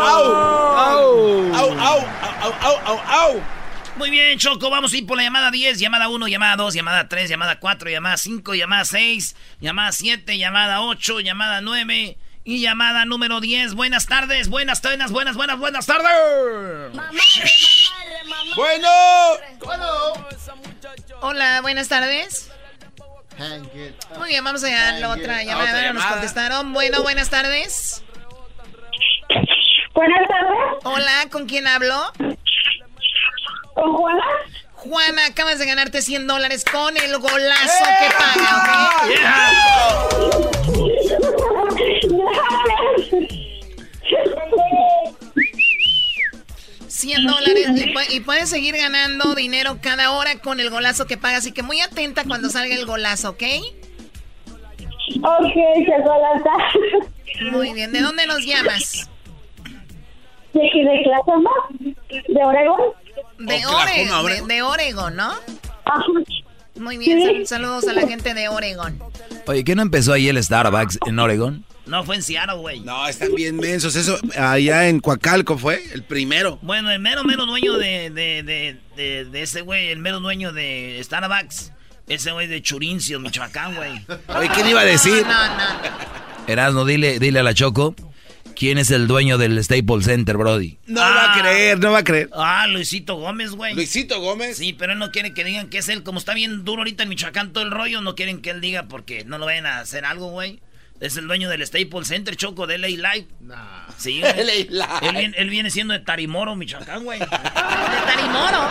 ¡Au! 0.00 0.24
¡Au, 1.52 1.72
au! 1.78 2.00
¡Au, 2.42 2.52
au, 2.62 2.76
au, 2.86 2.98
au! 3.20 3.40
Muy 4.00 4.08
bien, 4.08 4.38
Choco, 4.38 4.70
vamos 4.70 4.94
a 4.94 4.96
ir 4.96 5.06
por 5.06 5.18
la 5.18 5.24
llamada 5.24 5.50
10, 5.50 5.78
llamada 5.78 6.08
1, 6.08 6.26
llamada 6.26 6.56
2, 6.56 6.72
llamada 6.72 7.06
3, 7.06 7.28
llamada 7.28 7.60
4, 7.60 7.90
llamada 7.90 8.16
5, 8.16 8.54
llamada 8.54 8.86
6, 8.86 9.36
llamada 9.60 9.92
7, 9.92 10.38
llamada 10.38 10.80
8, 10.80 11.20
llamada 11.20 11.60
9 11.60 12.16
y 12.44 12.62
llamada 12.62 13.04
número 13.04 13.42
10. 13.42 13.74
Buenas 13.74 14.06
tardes, 14.06 14.48
buenas 14.48 14.80
tardes, 14.80 15.10
buenas, 15.10 15.36
buenas, 15.36 15.58
buenas 15.58 15.84
tardes. 15.84 16.10
Bueno. 18.56 18.88
Hola, 21.20 21.60
buenas 21.60 21.88
tardes. 21.88 22.50
Muy 24.16 24.30
bien, 24.30 24.42
vamos 24.42 24.64
a 24.64 24.92
la 24.92 25.10
otra 25.10 25.42
llamada. 25.42 25.68
Otra 25.68 25.78
A 25.78 25.82
ver, 25.82 25.84
nos 25.92 26.02
llamada. 26.02 26.12
contestaron. 26.12 26.72
Bueno, 26.72 27.02
buenas 27.02 27.28
tardes. 27.28 28.02
Buenas 29.92 30.26
tardes. 30.26 30.84
Hola, 30.84 31.26
¿con 31.30 31.46
quién 31.46 31.66
hablo? 31.66 32.10
¿Con 33.80 33.94
Juana? 33.94 34.22
Juana, 34.74 35.26
acabas 35.26 35.58
de 35.58 35.64
ganarte 35.64 36.02
100 36.02 36.26
dólares 36.26 36.64
con 36.70 36.94
el 36.98 37.16
golazo 37.18 37.84
que 37.98 38.08
paga, 38.18 38.58
¿ok? 38.58 39.10
100 46.88 47.26
dólares 47.26 47.68
y, 48.10 48.16
y 48.16 48.20
puedes 48.20 48.50
seguir 48.50 48.76
ganando 48.76 49.34
dinero 49.34 49.78
cada 49.80 50.10
hora 50.10 50.38
con 50.40 50.60
el 50.60 50.68
golazo 50.68 51.06
que 51.06 51.16
paga. 51.16 51.38
Así 51.38 51.52
que 51.52 51.62
muy 51.62 51.80
atenta 51.80 52.24
cuando 52.24 52.50
salga 52.50 52.74
el 52.74 52.84
golazo, 52.84 53.30
¿ok? 53.30 53.42
Ok, 55.22 55.54
chocolata. 55.86 56.50
Muy 57.50 57.72
bien. 57.72 57.92
¿De 57.92 58.00
dónde 58.02 58.26
nos 58.26 58.44
llamas? 58.44 59.08
¿De 60.52 60.66
aquí? 60.66 60.82
¿De 62.28 62.44
Oregón? 62.44 62.99
De 63.40 63.66
Oklahoma, 63.66 64.30
de, 64.30 64.42
de 64.46 64.62
Oregon, 64.62 65.16
¿no? 65.16 65.32
Muy 66.76 66.98
bien, 66.98 67.20
sal- 67.22 67.46
saludos 67.46 67.88
a 67.88 67.92
la 67.92 68.06
gente 68.06 68.32
de 68.34 68.48
Oregon. 68.48 68.98
Oye, 69.46 69.64
¿qué 69.64 69.74
no 69.74 69.82
empezó 69.82 70.12
ahí 70.12 70.28
el 70.28 70.42
Starbucks 70.42 70.98
en 71.06 71.18
Oregon? 71.18 71.64
No, 71.86 72.04
fue 72.04 72.16
en 72.16 72.22
Seattle, 72.22 72.56
güey. 72.58 72.80
No, 72.80 73.08
están 73.08 73.34
bien 73.34 73.56
mensos. 73.56 73.96
Eso 73.96 74.16
allá 74.38 74.88
en 74.88 75.00
Coacalco 75.00 75.58
fue 75.58 75.82
el 75.92 76.04
primero. 76.04 76.58
Bueno, 76.62 76.90
el 76.90 77.00
mero, 77.00 77.24
mero 77.24 77.46
dueño 77.46 77.76
de, 77.78 78.10
de, 78.10 78.42
de, 78.44 78.78
de, 78.96 79.24
de 79.24 79.42
ese 79.42 79.62
güey, 79.62 79.88
el 79.88 79.98
mero 79.98 80.20
dueño 80.20 80.52
de 80.52 81.00
Starbucks, 81.02 81.72
ese 82.06 82.30
güey 82.32 82.46
de 82.46 82.62
Churincio, 82.62 83.18
Michoacán, 83.18 83.74
güey. 83.74 84.06
Oye, 84.38 84.48
¿quién 84.54 84.68
iba 84.68 84.80
a 84.82 84.84
decir? 84.84 85.26
No, 85.26 85.46
no. 85.56 85.64
Erasno, 86.46 86.84
dile, 86.84 87.18
dile 87.18 87.40
a 87.40 87.42
la 87.42 87.54
Choco 87.54 87.94
quién 88.60 88.76
es 88.76 88.90
el 88.90 89.06
dueño 89.06 89.38
del 89.38 89.64
Staples 89.64 90.04
Center, 90.04 90.36
Brody. 90.36 90.76
No 90.86 91.00
va 91.00 91.32
a 91.32 91.40
creer, 91.40 91.78
no 91.78 91.92
va 91.92 92.00
a 92.00 92.04
creer. 92.04 92.28
Ah, 92.34 92.66
Luisito 92.66 93.14
Gómez, 93.14 93.52
güey. 93.52 93.74
Luisito 93.74 94.20
Gómez. 94.20 94.58
Sí, 94.58 94.74
pero 94.74 94.92
él 94.92 94.98
no 94.98 95.10
quiere 95.10 95.32
que 95.32 95.44
digan 95.44 95.70
que 95.70 95.78
es 95.78 95.88
él. 95.88 96.02
Como 96.02 96.18
está 96.18 96.34
bien 96.34 96.62
duro 96.62 96.82
ahorita 96.82 97.02
en 97.02 97.08
Michoacán 97.08 97.54
todo 97.54 97.64
el 97.64 97.70
rollo, 97.70 98.02
no 98.02 98.14
quieren 98.14 98.42
que 98.42 98.50
él 98.50 98.60
diga 98.60 98.82
porque 98.82 99.24
no 99.24 99.38
lo 99.38 99.46
vayan 99.46 99.64
a 99.64 99.80
hacer 99.80 100.04
algo, 100.04 100.30
güey. 100.30 100.60
Es 101.00 101.16
el 101.16 101.26
dueño 101.26 101.48
del 101.48 101.66
Staples 101.66 102.08
Center, 102.08 102.36
Choco, 102.36 102.66
de 102.66 102.76
LA 102.76 102.88
Live. 102.88 103.28
Sí, 103.96 104.20
güey. 104.44 104.68
LA 104.68 105.00
Live. 105.00 105.24
Él, 105.24 105.34
él 105.38 105.48
viene 105.48 105.70
siendo 105.70 105.94
de 105.94 106.00
Tarimoro, 106.00 106.54
Michoacán, 106.54 107.02
güey. 107.02 107.18
De 107.18 107.26
Tarimoro. 107.26 108.68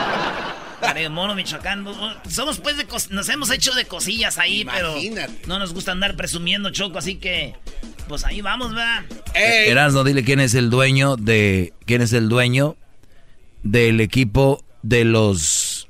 Tarimoro, 0.80 1.36
Michoacán. 1.36 1.86
Somos 2.30 2.60
pues 2.60 2.78
de 2.78 2.88
cos- 2.88 3.10
nos 3.10 3.28
hemos 3.30 3.50
hecho 3.52 3.74
de 3.74 3.86
cosillas 3.86 4.38
ahí, 4.38 4.62
Imagínate. 4.62 5.34
pero 5.42 5.48
no 5.48 5.60
nos 5.60 5.74
gusta 5.74 5.92
andar 5.92 6.16
presumiendo, 6.16 6.70
Choco, 6.72 6.98
así 7.00 7.16
que 7.16 7.54
pues 8.08 8.26
ahí 8.26 8.42
vamos, 8.42 8.72
¿verdad? 8.74 9.04
Erasno, 9.36 10.04
dile 10.04 10.24
quién 10.24 10.40
es 10.40 10.54
el 10.56 10.70
dueño 10.70 11.16
de. 11.16 11.74
quién 11.86 12.02
es 12.02 12.14
el 12.14 12.30
dueño 12.30 12.76
del 13.64 14.02
equipo 14.02 14.64
de 14.82 15.06
los. 15.06 15.88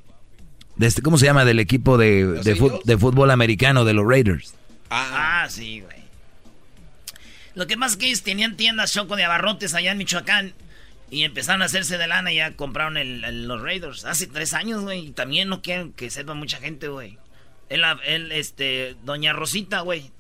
De 0.76 0.88
este, 0.88 1.02
¿Cómo 1.02 1.18
se 1.18 1.26
llama? 1.26 1.46
Del 1.46 1.60
equipo 1.60 1.98
de, 1.98 2.26
de, 2.26 2.56
fut- 2.56 2.82
de 2.84 2.98
fútbol 2.98 3.32
americano 3.32 3.86
de 3.86 3.94
los 3.94 4.06
Raiders. 4.08 4.54
Ah, 4.90 5.46
sí, 5.50 5.82
güey. 5.82 6.00
Lo 7.56 7.68
que 7.68 7.76
más 7.78 7.98
que 7.98 8.08
ellos 8.08 8.24
tenían 8.24 8.56
tiendas 8.56 8.94
choco 8.94 9.16
de 9.16 9.24
abarrotes 9.26 9.74
allá 9.74 9.92
en 9.92 9.98
Michoacán. 9.98 10.54
Y 11.12 11.24
empezaron 11.24 11.62
a 11.62 11.66
hacerse 11.66 11.98
de 11.98 12.08
lana 12.08 12.32
y 12.32 12.36
ya 12.36 12.56
compraron 12.56 12.98
el- 12.98 13.24
el- 13.24 13.48
los 13.48 13.62
Raiders. 13.62 14.06
Hace 14.06 14.28
tres 14.28 14.54
años, 14.54 14.82
güey. 14.82 15.08
Y 15.08 15.12
también 15.12 15.50
no 15.50 15.62
quieren 15.62 15.92
que 15.94 16.10
sepa 16.10 16.34
mucha 16.36 16.58
gente, 16.60 16.88
güey. 16.88 17.18
Él, 17.70 17.84
él, 18.06 18.32
este, 18.32 18.96
doña 19.04 19.34
Rosita, 19.34 19.82
güey. 19.82 20.12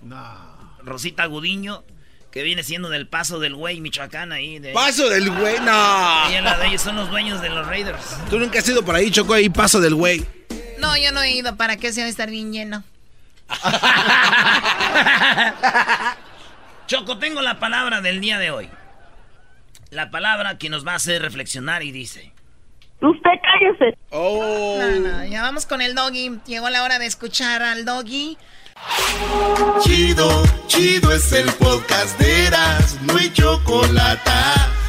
Rosita 0.84 1.26
Gudiño. 1.26 1.84
Que 2.32 2.44
viene 2.44 2.62
siendo 2.62 2.90
del 2.90 3.08
Paso 3.08 3.40
del 3.40 3.56
Güey, 3.56 3.82
Michoacán, 3.82 4.32
ahí. 4.32 4.60
De... 4.60 4.72
Paso 4.72 5.10
del 5.10 5.32
Güey, 5.32 5.60
no. 5.62 6.30
ellos 6.64 6.80
son 6.80 6.96
los 6.96 7.10
dueños 7.10 7.42
de 7.42 7.50
los 7.50 7.66
Raiders. 7.66 8.04
Tú 8.30 8.38
nunca 8.38 8.60
has 8.60 8.70
ido 8.70 8.86
por 8.86 8.94
ahí, 8.94 9.10
Choco, 9.10 9.34
ahí 9.34 9.50
Paso 9.50 9.82
del 9.82 9.96
Güey. 9.96 10.24
No, 10.78 10.96
yo 10.96 11.12
no 11.12 11.24
he 11.24 11.32
ido. 11.32 11.56
¿Para 11.58 11.78
qué 11.78 11.92
se 11.92 12.02
va 12.02 12.06
a 12.06 12.10
estar 12.10 12.30
bien 12.30 12.54
lleno? 12.54 12.84
Choco, 16.88 17.18
tengo 17.18 17.42
la 17.42 17.60
palabra 17.60 18.02
del 18.02 18.22
día 18.22 18.40
de 18.40 18.52
hoy. 18.52 18.70
La 19.92 20.12
palabra 20.12 20.60
que 20.60 20.70
nos 20.70 20.86
va 20.86 20.94
a 20.94 20.96
hacer 20.96 21.22
reflexionar 21.22 21.82
y 21.82 21.92
dice... 21.92 22.32
Usted 23.02 23.30
cállese. 23.42 23.98
Oh. 24.12 24.78
No, 24.78 25.00
no, 25.00 25.26
ya 25.26 25.42
vamos 25.42 25.66
con 25.66 25.82
el 25.82 25.96
doggy. 25.96 26.40
Llegó 26.46 26.70
la 26.70 26.84
hora 26.84 27.00
de 27.00 27.06
escuchar 27.06 27.64
al 27.64 27.86
doggy. 27.86 28.38
Chido, 29.82 30.44
chido 30.68 31.12
es 31.12 31.32
el 31.32 31.52
podcast 31.54 32.20
de 32.20 32.48
Eras, 32.48 33.02
no 33.02 33.18
hay 33.18 33.32
chocolate. 33.34 34.32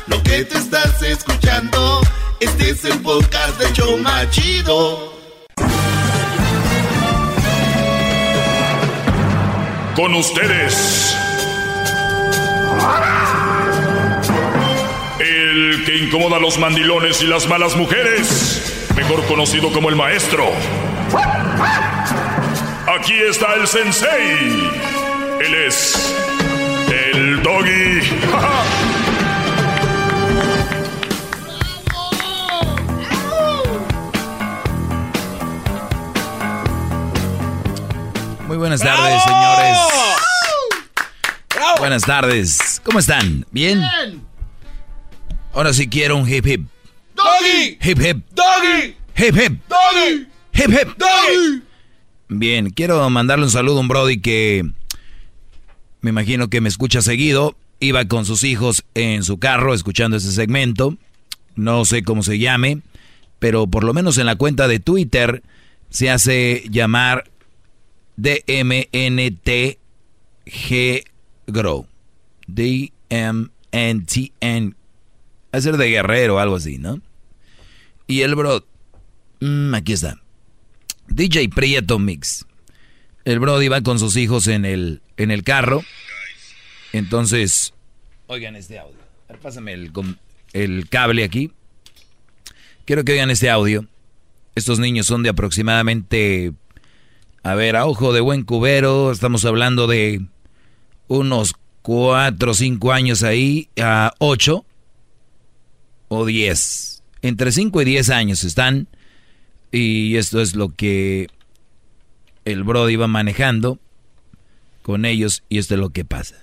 Lo 0.06 0.22
que 0.22 0.44
te 0.44 0.58
estás 0.58 1.02
escuchando, 1.02 2.00
este 2.40 2.70
es 2.70 2.84
el 2.84 3.00
podcast 3.00 3.58
de 3.58 3.72
Choma 3.72 4.28
Chido. 4.30 5.14
Con 9.94 10.14
ustedes. 10.14 11.16
El 15.80 15.86
que 15.86 15.96
incomoda 15.96 16.36
a 16.36 16.40
los 16.40 16.58
mandilones 16.58 17.22
y 17.22 17.26
las 17.26 17.48
malas 17.48 17.74
mujeres, 17.74 18.86
mejor 18.94 19.26
conocido 19.26 19.72
como 19.72 19.88
el 19.88 19.96
maestro. 19.96 20.52
Aquí 22.86 23.14
está 23.14 23.54
el 23.54 23.66
sensei. 23.66 24.68
Él 25.40 25.54
es 25.66 26.14
el 27.14 27.42
doggy. 27.42 28.02
Muy 38.46 38.58
buenas 38.58 38.82
tardes, 38.82 39.22
señores. 39.22 39.78
Buenas 41.78 42.02
tardes. 42.02 42.82
¿Cómo 42.84 42.98
están? 42.98 43.46
¿Bien? 43.50 43.82
Ahora 45.52 45.72
sí 45.72 45.88
quiero 45.88 46.16
un 46.16 46.28
hip 46.28 46.46
hip. 46.46 46.66
¡Doggy! 47.14 47.78
Hip 47.82 48.00
hip. 48.00 48.24
¡Doggy! 48.34 48.96
Hip 49.16 49.36
hip. 49.36 49.60
¡Doggy! 49.68 50.26
Hip 50.54 50.70
hip. 50.70 50.96
¡Doggy! 50.96 51.62
Bien, 52.28 52.70
quiero 52.70 53.10
mandarle 53.10 53.44
un 53.44 53.50
saludo 53.50 53.78
a 53.78 53.80
un 53.80 53.88
Brody 53.88 54.20
que 54.20 54.64
me 56.00 56.10
imagino 56.10 56.48
que 56.48 56.60
me 56.60 56.68
escucha 56.68 57.02
seguido. 57.02 57.56
Iba 57.80 58.04
con 58.06 58.24
sus 58.24 58.44
hijos 58.44 58.84
en 58.94 59.24
su 59.24 59.38
carro 59.38 59.74
escuchando 59.74 60.16
ese 60.16 60.30
segmento. 60.32 60.96
No 61.56 61.84
sé 61.84 62.04
cómo 62.04 62.22
se 62.22 62.38
llame, 62.38 62.82
pero 63.38 63.66
por 63.66 63.82
lo 63.84 63.92
menos 63.92 64.16
en 64.18 64.26
la 64.26 64.36
cuenta 64.36 64.68
de 64.68 64.78
Twitter 64.80 65.42
se 65.88 66.08
hace 66.10 66.62
llamar 66.70 67.28
D-M-N-T-G 68.16 69.74
Grow. 71.46 71.86
D-M-N-T-N. 72.46 73.50
A 75.52 75.60
ser 75.60 75.76
de 75.76 75.88
guerrero 75.88 76.36
o 76.36 76.38
algo 76.38 76.56
así, 76.56 76.78
¿no? 76.78 77.00
Y 78.06 78.22
el 78.22 78.34
bro. 78.34 78.64
mm, 79.40 79.74
aquí 79.74 79.92
está. 79.92 80.20
DJ 81.08 81.48
Prieto 81.48 81.98
Mix. 81.98 82.46
El 83.24 83.38
Brody 83.38 83.68
va 83.68 83.82
con 83.82 83.98
sus 83.98 84.16
hijos 84.16 84.46
en 84.46 84.64
el, 84.64 85.02
en 85.16 85.30
el 85.30 85.42
carro. 85.42 85.82
Entonces. 86.92 87.74
Oigan 88.26 88.56
este 88.56 88.78
audio. 88.78 88.96
A 89.28 89.32
ver, 89.32 89.40
Pásame 89.40 89.72
el, 89.72 89.92
el 90.52 90.88
cable 90.88 91.24
aquí. 91.24 91.52
Quiero 92.84 93.04
que 93.04 93.12
oigan 93.12 93.30
este 93.30 93.50
audio. 93.50 93.86
Estos 94.54 94.78
niños 94.78 95.06
son 95.06 95.22
de 95.22 95.28
aproximadamente. 95.28 96.52
A 97.42 97.54
ver, 97.54 97.76
a 97.76 97.86
ojo 97.86 98.12
de 98.12 98.20
buen 98.20 98.42
cubero. 98.42 99.12
Estamos 99.12 99.44
hablando 99.44 99.86
de 99.86 100.22
unos 101.08 101.54
4 101.82 102.50
o 102.50 102.54
5 102.54 102.92
años 102.92 103.22
ahí. 103.22 103.68
A 103.80 104.12
8 104.18 104.64
o 106.10 106.26
10. 106.26 107.02
Entre 107.22 107.52
5 107.52 107.80
y 107.80 107.84
10 107.86 108.10
años 108.10 108.44
están. 108.44 108.88
Y 109.72 110.16
esto 110.16 110.42
es 110.42 110.56
lo 110.56 110.74
que 110.74 111.28
el 112.44 112.64
Brody 112.64 112.94
iba 112.94 113.06
manejando 113.06 113.78
con 114.82 115.04
ellos 115.04 115.44
y 115.48 115.58
esto 115.58 115.74
es 115.74 115.80
lo 115.80 115.90
que 115.90 116.04
pasa. 116.04 116.34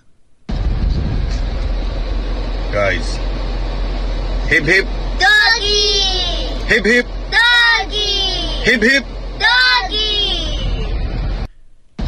Guys. 2.72 3.20
Hip 4.50 4.64
hip. 4.68 4.86
Doggy! 5.20 6.74
Hip 6.74 6.86
hip. 6.86 7.06
Doggy! 7.30 8.72
Hip 8.72 8.84
hip. 8.84 9.04
Doggy! 9.38 10.48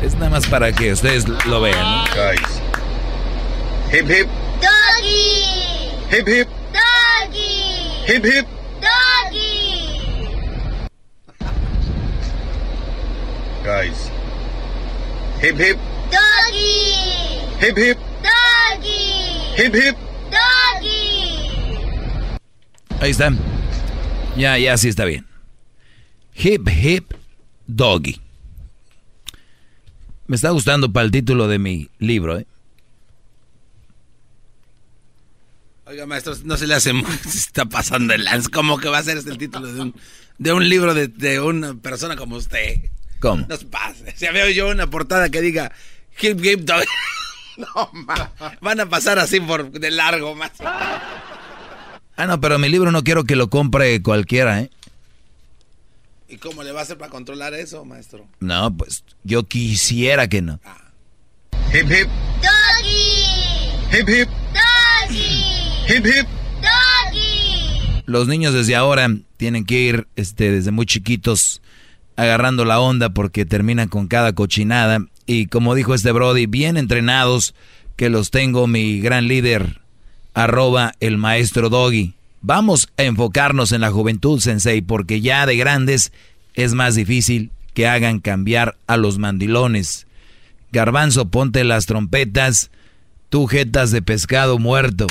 Es 0.01 0.13
nada 0.15 0.29
más 0.29 0.47
para 0.47 0.71
que 0.71 0.93
ustedes 0.93 1.27
lo 1.45 1.59
vean. 1.59 1.77
¿no? 1.77 2.03
Guys. 2.15 2.61
Hip 3.91 4.09
hip. 4.09 4.27
Doggy! 4.61 6.17
Hip 6.17 6.27
hip. 6.27 6.58
Hip 8.09 8.25
hip. 8.25 8.47
Doggy! 8.81 10.01
Guys. 13.63 14.09
Hip 15.43 15.59
hip. 15.59 15.77
Doggy! 16.09 17.45
Hip 17.61 17.77
hip. 17.77 17.99
Doggy! 18.25 19.61
Hip 19.61 19.75
hip. 19.75 19.95
Doggy! 20.31 21.59
Ahí 22.99 23.11
está. 23.11 23.31
Ya, 24.35 24.57
ya, 24.57 24.75
sí 24.77 24.89
está 24.89 25.05
bien. 25.05 25.27
Hip 26.33 26.67
Hip 26.67 27.13
Doggy. 27.67 28.19
Me 30.25 30.35
está 30.35 30.49
gustando 30.49 30.91
para 30.91 31.05
el 31.05 31.11
título 31.11 31.47
de 31.47 31.59
mi 31.59 31.91
libro, 31.99 32.39
¿eh? 32.39 32.47
Oiga, 35.89 36.05
maestro, 36.05 36.35
no 36.43 36.55
se 36.55 36.67
le 36.67 36.75
hace... 36.75 36.91
se 37.23 37.37
está 37.37 37.65
pasando 37.65 38.13
el 38.13 38.23
lance. 38.23 38.51
¿Cómo 38.51 38.77
que 38.77 38.89
va 38.89 38.99
a 38.99 39.03
ser 39.03 39.17
este 39.17 39.31
el 39.31 39.39
título 39.39 39.73
de 39.73 39.81
un, 39.81 39.95
de 40.37 40.53
un 40.53 40.69
libro 40.69 40.93
de, 40.93 41.07
de 41.07 41.41
una 41.41 41.73
persona 41.73 42.15
como 42.15 42.35
usted? 42.35 42.75
¿Cómo? 43.19 43.47
No 43.49 43.57
se 43.57 43.65
pase. 43.65 44.13
Si 44.15 44.27
veo 44.27 44.49
yo 44.49 44.69
una 44.69 44.87
portada 44.87 45.29
que 45.29 45.41
diga 45.41 45.71
Hip 46.21 46.45
Hip 46.45 46.59
Dog. 46.61 46.83
No, 47.57 47.89
ma. 47.91 48.31
Van 48.61 48.79
a 48.79 48.85
pasar 48.85 49.19
así 49.19 49.41
por 49.41 49.69
de 49.69 49.91
largo, 49.91 50.33
más. 50.33 50.51
Ah, 50.61 52.25
no, 52.25 52.39
pero 52.39 52.57
mi 52.57 52.69
libro 52.69 52.89
no 52.89 53.03
quiero 53.03 53.25
que 53.25 53.35
lo 53.35 53.49
compre 53.49 54.01
cualquiera, 54.01 54.61
¿eh? 54.61 54.69
¿Y 56.29 56.37
cómo 56.37 56.63
le 56.63 56.71
va 56.71 56.79
a 56.79 56.83
hacer 56.83 56.97
para 56.97 57.11
controlar 57.11 57.53
eso, 57.55 57.83
maestro? 57.83 58.25
No, 58.39 58.77
pues 58.77 59.03
yo 59.25 59.43
quisiera 59.43 60.29
que 60.29 60.41
no. 60.41 60.61
Hip 61.73 61.91
hip. 61.91 62.07
Doggy! 62.41 63.97
Hip 63.97 64.07
hip. 64.07 64.38
Doggy! 65.89 65.97
Hip 65.97 66.05
hip. 66.05 66.27
Doggy! 66.61 68.03
Los 68.05 68.27
niños 68.27 68.53
desde 68.53 68.75
ahora 68.75 69.09
tienen 69.37 69.65
que 69.65 69.79
ir 69.79 70.07
este, 70.15 70.51
desde 70.51 70.71
muy 70.71 70.85
chiquitos 70.85 71.61
agarrando 72.15 72.65
la 72.65 72.79
onda 72.79 73.09
porque 73.09 73.45
terminan 73.45 73.87
con 73.87 74.07
cada 74.07 74.33
cochinada. 74.33 74.99
Y 75.25 75.47
como 75.47 75.75
dijo 75.75 75.93
este 75.93 76.11
Brody, 76.11 76.45
bien 76.45 76.77
entrenados, 76.77 77.55
que 77.95 78.09
los 78.09 78.29
tengo 78.29 78.67
mi 78.67 78.99
gran 78.99 79.27
líder, 79.27 79.81
arroba 80.33 80.93
el 80.99 81.17
maestro 81.17 81.69
Doggy. 81.69 82.13
Vamos 82.41 82.89
a 82.97 83.03
enfocarnos 83.03 83.71
en 83.71 83.81
la 83.81 83.91
juventud, 83.91 84.39
Sensei, 84.39 84.81
porque 84.81 85.21
ya 85.21 85.45
de 85.45 85.57
grandes 85.57 86.11
es 86.53 86.73
más 86.73 86.95
difícil 86.95 87.51
que 87.73 87.87
hagan 87.87 88.19
cambiar 88.19 88.77
a 88.87 88.97
los 88.97 89.17
mandilones. 89.17 90.07
Garbanzo, 90.71 91.29
ponte 91.29 91.63
las 91.63 91.85
trompetas, 91.85 92.69
tú 93.29 93.47
jetas 93.47 93.91
de 93.91 94.01
pescado 94.01 94.59
muerto. 94.59 95.07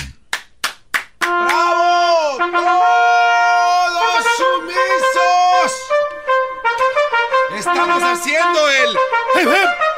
Haciendo 8.03 8.59
el 8.71 8.95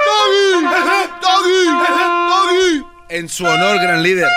Doggy, 0.07 0.67
Doggy, 1.21 1.67
Doggy. 2.29 2.87
En 3.11 3.29
su 3.29 3.45
honor, 3.45 3.77
gran 3.81 4.03
líder. 4.03 4.29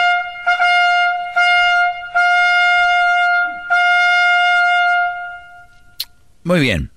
Muy 6.44 6.60
bien. 6.60 6.92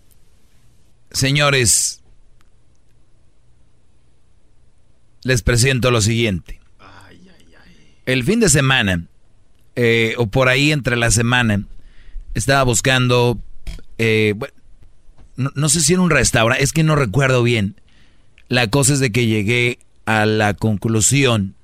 Señores, 1.10 2.02
les 5.22 5.42
presento 5.42 5.90
lo 5.90 6.00
siguiente. 6.00 6.60
El 8.04 8.22
fin 8.24 8.38
de 8.40 8.48
semana, 8.48 9.04
eh, 9.74 10.14
o 10.18 10.26
por 10.28 10.48
ahí 10.48 10.70
entre 10.72 10.96
la 10.96 11.10
semana, 11.10 11.64
estaba 12.34 12.62
buscando, 12.62 13.38
eh, 13.98 14.34
bu- 14.36 14.52
no, 15.36 15.50
no 15.54 15.68
sé 15.68 15.80
si 15.80 15.94
en 15.94 16.00
un 16.00 16.10
restaurante, 16.10 16.62
es 16.62 16.72
que 16.72 16.82
no 16.82 16.96
recuerdo 16.96 17.42
bien. 17.42 17.76
La 18.48 18.68
cosa 18.68 18.92
es 18.92 19.00
de 19.00 19.10
que 19.10 19.26
llegué 19.26 19.78
a 20.04 20.24
la 20.24 20.54
conclusión 20.54 21.56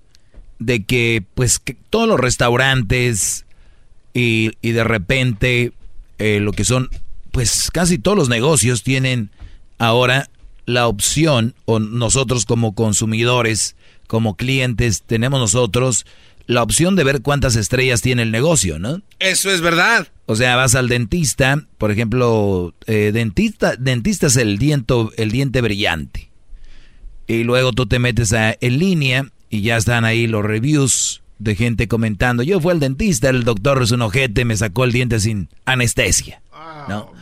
de 0.58 0.84
que 0.84 1.24
pues 1.34 1.58
que 1.58 1.76
todos 1.90 2.08
los 2.08 2.20
restaurantes 2.20 3.44
y, 4.14 4.50
de 4.60 4.84
repente 4.84 5.72
eh, 6.18 6.38
lo 6.40 6.52
que 6.52 6.64
son 6.64 6.88
pues 7.30 7.70
casi 7.72 7.98
todos 7.98 8.16
los 8.16 8.28
negocios 8.28 8.82
tienen 8.82 9.30
ahora 9.78 10.28
la 10.66 10.86
opción 10.86 11.54
o 11.64 11.80
nosotros 11.80 12.44
como 12.44 12.74
consumidores, 12.74 13.74
como 14.06 14.36
clientes, 14.36 15.02
tenemos 15.02 15.40
nosotros 15.40 16.06
la 16.52 16.62
opción 16.62 16.96
de 16.96 17.04
ver 17.04 17.22
cuántas 17.22 17.56
estrellas 17.56 18.02
tiene 18.02 18.22
el 18.22 18.30
negocio, 18.30 18.78
¿no? 18.78 19.02
Eso 19.18 19.50
es 19.50 19.60
verdad. 19.60 20.08
O 20.26 20.36
sea, 20.36 20.56
vas 20.56 20.74
al 20.74 20.88
dentista, 20.88 21.66
por 21.78 21.90
ejemplo, 21.90 22.74
eh, 22.86 23.10
dentista, 23.12 23.76
dentista 23.76 24.28
es 24.28 24.36
el 24.36 24.58
diente, 24.58 24.94
el 25.16 25.30
diente 25.30 25.60
brillante. 25.60 26.30
Y 27.26 27.44
luego 27.44 27.72
tú 27.72 27.86
te 27.86 27.98
metes 27.98 28.32
a, 28.32 28.56
en 28.60 28.78
línea 28.78 29.26
y 29.50 29.62
ya 29.62 29.76
están 29.76 30.04
ahí 30.04 30.26
los 30.26 30.44
reviews 30.44 31.22
de 31.38 31.56
gente 31.56 31.88
comentando. 31.88 32.42
Yo 32.42 32.60
fui 32.60 32.72
al 32.72 32.80
dentista, 32.80 33.28
el 33.28 33.44
doctor 33.44 33.82
es 33.82 33.90
un 33.90 34.02
ojete, 34.02 34.44
me 34.44 34.56
sacó 34.56 34.84
el 34.84 34.92
diente 34.92 35.18
sin 35.20 35.48
anestesia. 35.64 36.40
¿no? 36.88 37.12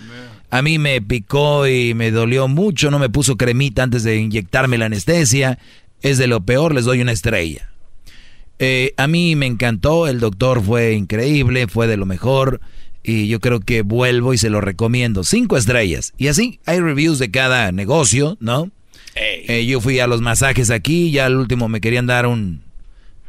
A 0.51 0.63
mí 0.63 0.79
me 0.79 1.01
picó 1.01 1.67
y 1.67 1.95
me 1.95 2.11
dolió 2.11 2.49
mucho, 2.49 2.91
no 2.91 2.99
me 2.99 3.09
puso 3.09 3.37
cremita 3.37 3.83
antes 3.83 4.03
de 4.03 4.17
inyectarme 4.17 4.79
la 4.79 4.87
anestesia. 4.87 5.59
Es 6.03 6.19
de 6.19 6.27
lo 6.27 6.41
peor, 6.41 6.75
les 6.75 6.85
doy 6.85 7.01
una 7.01 7.13
estrella. 7.13 7.70
Eh, 8.63 8.93
a 8.99 9.07
mí 9.07 9.37
me 9.37 9.47
encantó, 9.47 10.07
el 10.07 10.21
doctor 10.21 10.63
fue 10.63 10.93
increíble, 10.93 11.67
fue 11.67 11.87
de 11.87 11.97
lo 11.97 12.05
mejor 12.05 12.61
y 13.03 13.27
yo 13.27 13.41
creo 13.41 13.61
que 13.61 13.81
vuelvo 13.81 14.35
y 14.35 14.39
se 14.39 14.51
lo 14.51 14.61
recomiendo. 14.61 15.25
Cinco 15.25 15.57
estrellas. 15.57 16.13
Y 16.19 16.29
así 16.29 16.61
hay 16.67 16.79
reviews 16.81 17.19
de 17.19 17.31
cada 17.31 17.73
negocio, 17.73 18.37
¿no? 18.39 18.71
Eh, 19.15 19.65
yo 19.67 19.81
fui 19.81 19.99
a 19.99 20.07
los 20.07 20.21
masajes 20.21 20.71
aquí, 20.71 21.11
ya 21.11 21.25
al 21.25 21.37
último 21.37 21.69
me 21.69 21.81
querían 21.81 22.07
dar 22.07 22.27
un... 22.27 22.63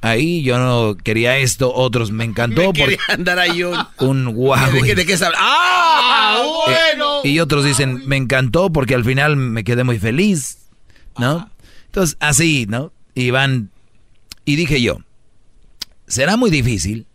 Ahí 0.01 0.41
yo 0.41 0.57
no 0.57 0.97
quería 1.01 1.37
esto, 1.37 1.73
otros 1.73 2.11
me 2.11 2.25
encantó. 2.25 2.73
Me 2.73 2.73
querían 2.73 3.23
dar 3.23 3.39
ahí 3.39 3.63
un... 3.63 3.77
Un 3.99 4.33
guau. 4.33 4.69
¿De, 4.83 5.05
qué, 5.05 5.17
¡Ah! 5.37 6.43
Bueno. 6.65 7.21
y 7.23 7.39
otros 7.39 7.63
dicen, 7.63 8.01
me 8.05 8.17
encantó 8.17 8.69
porque 8.71 8.95
al 8.95 9.05
final 9.05 9.37
me 9.37 9.63
quedé 9.63 9.85
muy 9.85 9.97
feliz, 9.97 10.57
¿no? 11.17 11.49
Entonces, 11.85 12.17
así, 12.19 12.65
¿no? 12.67 12.91
Y 13.15 13.31
van... 13.31 13.69
Y 14.43 14.55
dije 14.55 14.81
yo, 14.81 14.99
será 16.11 16.35
muy 16.35 16.51
difícil 16.51 17.07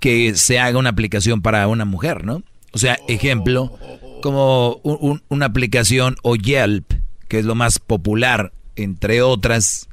que 0.00 0.34
se 0.34 0.58
haga 0.58 0.78
una 0.78 0.90
aplicación 0.90 1.42
para 1.42 1.68
una 1.68 1.84
mujer, 1.84 2.24
¿no? 2.24 2.42
O 2.72 2.78
sea, 2.78 2.98
ejemplo, 3.08 3.78
como 4.22 4.80
una 5.28 5.46
aplicación 5.46 6.16
o 6.22 6.36
Yelp, 6.36 6.92
que 7.28 7.38
es 7.38 7.44
lo 7.44 7.54
más 7.54 7.78
popular, 7.78 8.52
entre 8.76 9.22
otras, 9.22 9.88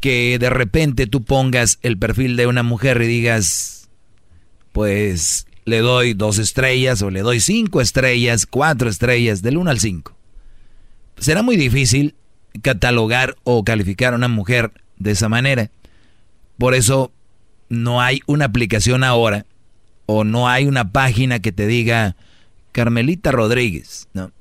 que 0.00 0.38
de 0.38 0.50
repente 0.50 1.06
tú 1.06 1.22
pongas 1.22 1.78
el 1.82 1.98
perfil 1.98 2.36
de 2.36 2.46
una 2.46 2.62
mujer 2.62 3.00
y 3.02 3.06
digas, 3.06 3.88
pues 4.72 5.46
le 5.64 5.78
doy 5.78 6.14
dos 6.14 6.38
estrellas 6.38 7.00
o 7.02 7.10
le 7.10 7.20
doy 7.20 7.40
cinco 7.40 7.80
estrellas, 7.80 8.46
cuatro 8.46 8.90
estrellas, 8.90 9.40
del 9.40 9.56
1 9.56 9.70
al 9.70 9.80
5. 9.80 10.14
Será 11.18 11.42
muy 11.42 11.56
difícil 11.56 12.14
catalogar 12.62 13.36
o 13.44 13.64
calificar 13.64 14.12
a 14.12 14.16
una 14.16 14.28
mujer 14.28 14.72
de 14.98 15.12
esa 15.12 15.28
manera. 15.28 15.70
Por 16.58 16.74
eso 16.74 17.12
no 17.70 18.02
hay 18.02 18.20
una 18.26 18.46
aplicación 18.46 19.04
ahora 19.04 19.46
o 20.04 20.24
no 20.24 20.48
hay 20.48 20.66
una 20.66 20.92
página 20.92 21.38
que 21.38 21.52
te 21.52 21.66
diga 21.66 22.16
Carmelita 22.72 23.32
Rodríguez, 23.32 24.08
¿no? 24.12 24.32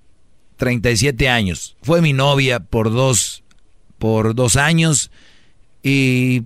37 0.58 1.30
años. 1.30 1.78
Fue 1.82 2.02
mi 2.02 2.12
novia 2.12 2.60
por 2.60 2.92
dos, 2.92 3.44
por 3.98 4.36
dos 4.36 4.58
años 4.58 5.12
y 5.84 6.44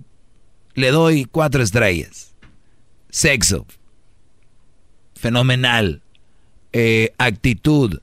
le 0.74 0.90
doy 0.92 1.24
cuatro 1.24 1.62
estrellas. 1.62 2.34
Sexo. 3.10 3.66
Fenomenal. 5.16 6.02
Eh, 6.72 7.12
actitud 7.18 8.00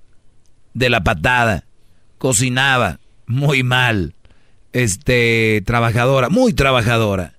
de 0.74 0.90
la 0.90 1.04
patada. 1.04 1.66
Cocinaba 2.18 3.00
muy 3.28 3.64
mal. 3.64 4.16
Este, 4.74 5.62
trabajadora, 5.66 6.30
muy 6.30 6.54
trabajadora 6.54 7.36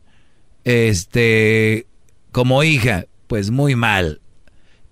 este, 0.65 1.87
como 2.31 2.63
hija, 2.63 3.07
pues 3.27 3.51
muy 3.51 3.77
mal. 3.77 4.21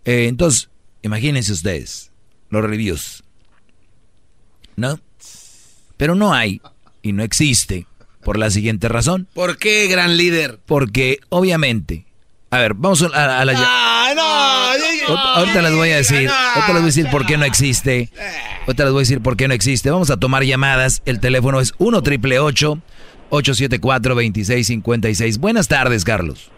Eh, 0.05 0.27
entonces, 0.29 0.71
imagínense 1.03 1.53
ustedes, 1.53 2.11
los 2.49 2.65
reviews. 2.65 3.23
¿No? 4.77 4.99
Pero 5.97 6.15
no 6.15 6.33
hay 6.33 6.61
y 7.03 7.13
no 7.13 7.23
existe 7.23 7.87
por 8.23 8.39
la 8.39 8.51
siguiente 8.51 8.89
razón. 8.89 9.29
¿Por 9.35 9.59
qué, 9.59 9.87
gran 9.89 10.17
líder? 10.17 10.59
Porque 10.67 11.21
obviamente, 11.29 12.07
a 12.51 12.59
ver, 12.59 12.75
vamos 12.75 13.03
a, 13.03 13.09
la... 13.09 13.45
Ah, 13.57 14.13
no, 14.17 14.51
ahorita 15.17 15.63
les 15.63 15.77
voy 15.77 15.91
a 15.91 15.97
decir, 15.97 16.29
ahorita 16.29 16.73
les 16.73 16.75
voy 16.75 16.83
a 16.83 16.87
decir 16.87 17.09
por 17.11 17.25
qué 17.25 17.37
no 17.37 17.45
existe. 17.45 18.09
Ahorita 18.67 18.83
les 18.85 18.93
voy 18.93 19.01
a 19.01 19.03
decir 19.03 19.23
por 19.23 19.37
qué 19.37 19.47
no 19.47 19.55
existe. 19.55 19.89
Vamos 19.91 20.11
a 20.11 20.17
tomar 20.17 20.43
llamadas. 20.43 21.03
El 21.07 21.21
teléfono 21.21 21.61
es 21.61 21.75
1 21.79 22.03
triple 22.03 22.41
874-2656. 22.41 25.39
Buenas 25.39 25.69
tardes, 25.69 26.05
Carlos. 26.05 26.51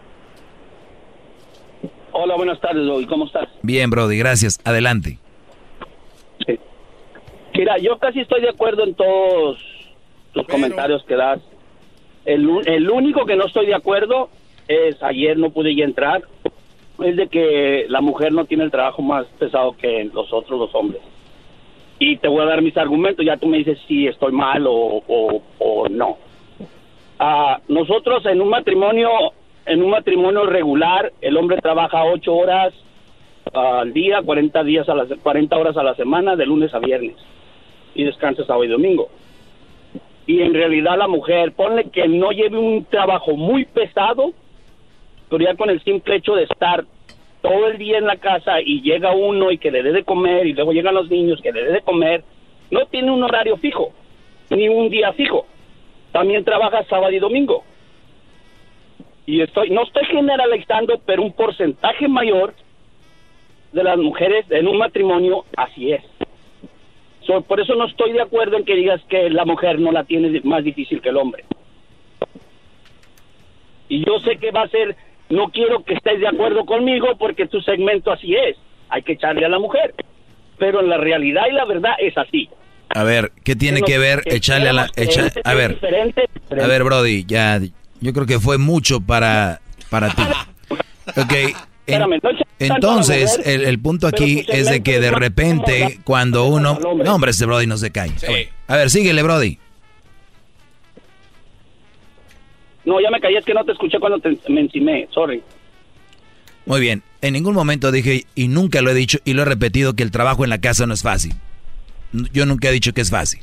Hola, 2.11 2.35
buenas 2.37 2.59
tardes, 2.59 2.83
Brody. 2.85 3.05
¿Cómo 3.05 3.25
estás? 3.25 3.47
Bien, 3.61 3.89
Brody, 3.89 4.17
gracias. 4.17 4.59
Adelante. 4.63 5.19
Mira, 7.55 7.77
yo 7.77 7.99
casi 7.99 8.21
estoy 8.21 8.41
de 8.41 8.49
acuerdo 8.49 8.83
en 8.83 8.95
todos 8.95 9.59
los 10.33 10.47
comentarios 10.47 11.03
que 11.05 11.15
das. 11.15 11.39
El, 12.25 12.49
el 12.65 12.89
único 12.89 13.25
que 13.25 13.35
no 13.35 13.45
estoy 13.45 13.67
de 13.67 13.75
acuerdo 13.75 14.29
es, 14.67 15.01
ayer 15.03 15.37
no 15.37 15.49
pude 15.49 15.75
ya 15.75 15.85
entrar, 15.85 16.23
es 17.03 17.15
de 17.15 17.27
que 17.27 17.85
la 17.89 18.01
mujer 18.01 18.33
no 18.33 18.45
tiene 18.45 18.63
el 18.63 18.71
trabajo 18.71 19.01
más 19.01 19.25
pesado 19.39 19.75
que 19.77 20.09
los 20.13 20.31
otros 20.31 20.59
los 20.59 20.75
hombres. 20.75 21.01
Y 21.99 22.17
te 22.17 22.27
voy 22.27 22.41
a 22.41 22.45
dar 22.45 22.61
mis 22.61 22.77
argumentos, 22.77 23.25
ya 23.25 23.37
tú 23.37 23.47
me 23.47 23.57
dices 23.57 23.79
si 23.87 24.07
estoy 24.07 24.31
mal 24.31 24.65
o, 24.67 25.03
o 25.59 25.89
no 25.89 26.17
nosotros 27.67 28.25
en 28.25 28.41
un 28.41 28.49
matrimonio, 28.49 29.09
en 29.65 29.83
un 29.83 29.91
matrimonio 29.91 30.45
regular, 30.45 31.11
el 31.21 31.37
hombre 31.37 31.57
trabaja 31.57 32.03
ocho 32.05 32.35
horas 32.35 32.73
al 33.53 33.93
día, 33.93 34.21
40 34.23 34.63
días 34.63 34.89
a 34.89 34.95
las 34.95 35.07
40 35.21 35.55
horas 35.57 35.77
a 35.77 35.83
la 35.83 35.95
semana, 35.95 36.35
de 36.35 36.45
lunes 36.45 36.73
a 36.73 36.79
viernes, 36.79 37.15
y 37.93 38.03
descansa 38.03 38.45
sábado 38.45 38.65
y 38.65 38.69
domingo. 38.69 39.09
Y 40.25 40.41
en 40.41 40.53
realidad 40.53 40.97
la 40.97 41.07
mujer, 41.07 41.51
ponle 41.53 41.89
que 41.89 42.07
no 42.07 42.31
lleve 42.31 42.57
un 42.57 42.85
trabajo 42.85 43.35
muy 43.35 43.65
pesado, 43.65 44.31
con 45.57 45.69
el 45.69 45.83
simple 45.83 46.17
hecho 46.17 46.35
de 46.35 46.43
estar 46.43 46.85
todo 47.41 47.67
el 47.67 47.77
día 47.77 47.97
en 47.97 48.05
la 48.05 48.17
casa 48.17 48.61
y 48.61 48.81
llega 48.81 49.11
uno 49.13 49.51
y 49.51 49.57
que 49.57 49.71
le 49.71 49.83
dé 49.83 49.91
de 49.91 50.03
comer 50.03 50.47
y 50.47 50.53
luego 50.53 50.71
llegan 50.71 50.95
los 50.95 51.09
niños 51.09 51.41
que 51.41 51.51
le 51.51 51.63
dé 51.63 51.71
de 51.71 51.81
comer, 51.81 52.23
no 52.71 52.85
tiene 52.85 53.11
un 53.11 53.23
horario 53.23 53.57
fijo, 53.57 53.91
ni 54.49 54.69
un 54.69 54.89
día 54.89 55.11
fijo 55.13 55.45
también 56.13 56.45
trabaja 56.45 56.85
sábado 56.85 57.11
y 57.11 57.19
domingo. 57.19 57.65
Y 59.25 59.41
estoy, 59.41 59.71
no 59.71 59.83
estoy 59.83 60.05
generalizando, 60.05 61.01
pero 61.05 61.23
un 61.23 61.33
porcentaje 61.33 62.07
mayor 62.07 62.53
de 63.73 63.83
las 63.83 63.97
mujeres 63.97 64.45
en 64.51 64.67
un 64.67 64.77
matrimonio 64.77 65.43
así 65.57 65.91
es. 65.91 66.03
por 67.47 67.59
eso 67.59 67.73
no 67.75 67.87
estoy 67.87 68.13
de 68.13 68.21
acuerdo 68.21 68.57
en 68.57 68.63
que 68.63 68.75
digas 68.75 69.01
que 69.09 69.29
la 69.29 69.43
mujer 69.43 69.79
no 69.79 69.91
la 69.91 70.03
tiene 70.03 70.39
más 70.43 70.63
difícil 70.63 71.01
que 71.01 71.09
el 71.09 71.17
hombre. 71.17 71.43
Y 73.89 74.05
yo 74.05 74.19
sé 74.19 74.37
que 74.37 74.51
va 74.51 74.61
a 74.61 74.67
ser, 74.67 74.95
no 75.29 75.49
quiero 75.49 75.83
que 75.83 75.93
estés 75.93 76.19
de 76.19 76.27
acuerdo 76.27 76.65
conmigo 76.65 77.07
porque 77.17 77.47
tu 77.47 77.61
segmento 77.61 78.11
así 78.11 78.35
es. 78.35 78.57
Hay 78.89 79.01
que 79.03 79.13
echarle 79.13 79.45
a 79.45 79.49
la 79.49 79.59
mujer. 79.59 79.93
Pero 80.57 80.81
en 80.81 80.89
la 80.89 80.97
realidad 80.97 81.43
y 81.49 81.53
la 81.53 81.65
verdad 81.65 81.93
es 81.99 82.17
así. 82.17 82.49
A 82.89 83.03
ver, 83.03 83.31
¿qué 83.43 83.55
tiene 83.55 83.81
que 83.81 83.97
ver 83.97 84.21
echarle 84.25 84.69
a 84.69 84.73
la... 84.73 84.83
a 85.43 85.53
ver, 85.55 85.79
a 86.51 86.67
ver, 86.67 86.83
Brody, 86.83 87.25
ya, 87.25 87.59
yo 88.01 88.13
creo 88.13 88.27
que 88.27 88.39
fue 88.39 88.59
mucho 88.59 89.01
para, 89.01 89.61
para 89.89 90.09
ti. 90.09 90.21
Ok, 91.17 91.33
entonces, 92.59 93.39
el, 93.45 93.79
punto 93.79 94.07
aquí 94.07 94.45
es 94.47 94.69
de 94.69 94.83
que 94.83 94.99
de 94.99 95.11
repente, 95.11 95.99
cuando 96.03 96.45
uno... 96.45 96.79
No, 97.03 97.15
hombre, 97.15 97.31
este 97.31 97.45
Brody 97.45 97.67
no 97.67 97.77
se 97.77 97.91
cae. 97.91 98.11
A 98.67 98.77
ver, 98.77 98.89
síguele, 98.89 99.21
Brody. 99.23 99.59
No, 102.85 102.99
ya 102.99 103.09
me 103.09 103.19
caí, 103.19 103.35
es 103.35 103.45
que 103.45 103.53
no 103.53 103.63
te 103.63 103.71
escuché 103.71 103.99
cuando 103.99 104.19
te, 104.19 104.37
me 104.49 104.61
encimé, 104.61 105.07
sorry. 105.11 105.41
Muy 106.65 106.81
bien, 106.81 107.03
en 107.21 107.33
ningún 107.33 107.55
momento 107.55 107.91
dije, 107.91 108.25
y 108.35 108.47
nunca 108.47 108.81
lo 108.81 108.91
he 108.91 108.93
dicho, 108.93 109.19
y 109.25 109.33
lo 109.33 109.41
he 109.41 109.45
repetido, 109.45 109.93
que 109.93 110.03
el 110.03 110.11
trabajo 110.11 110.43
en 110.43 110.49
la 110.49 110.59
casa 110.59 110.85
no 110.85 110.93
es 110.93 111.01
fácil. 111.01 111.33
Yo 112.31 112.45
nunca 112.45 112.69
he 112.69 112.71
dicho 112.71 112.93
que 112.93 113.01
es 113.01 113.09
fácil. 113.09 113.41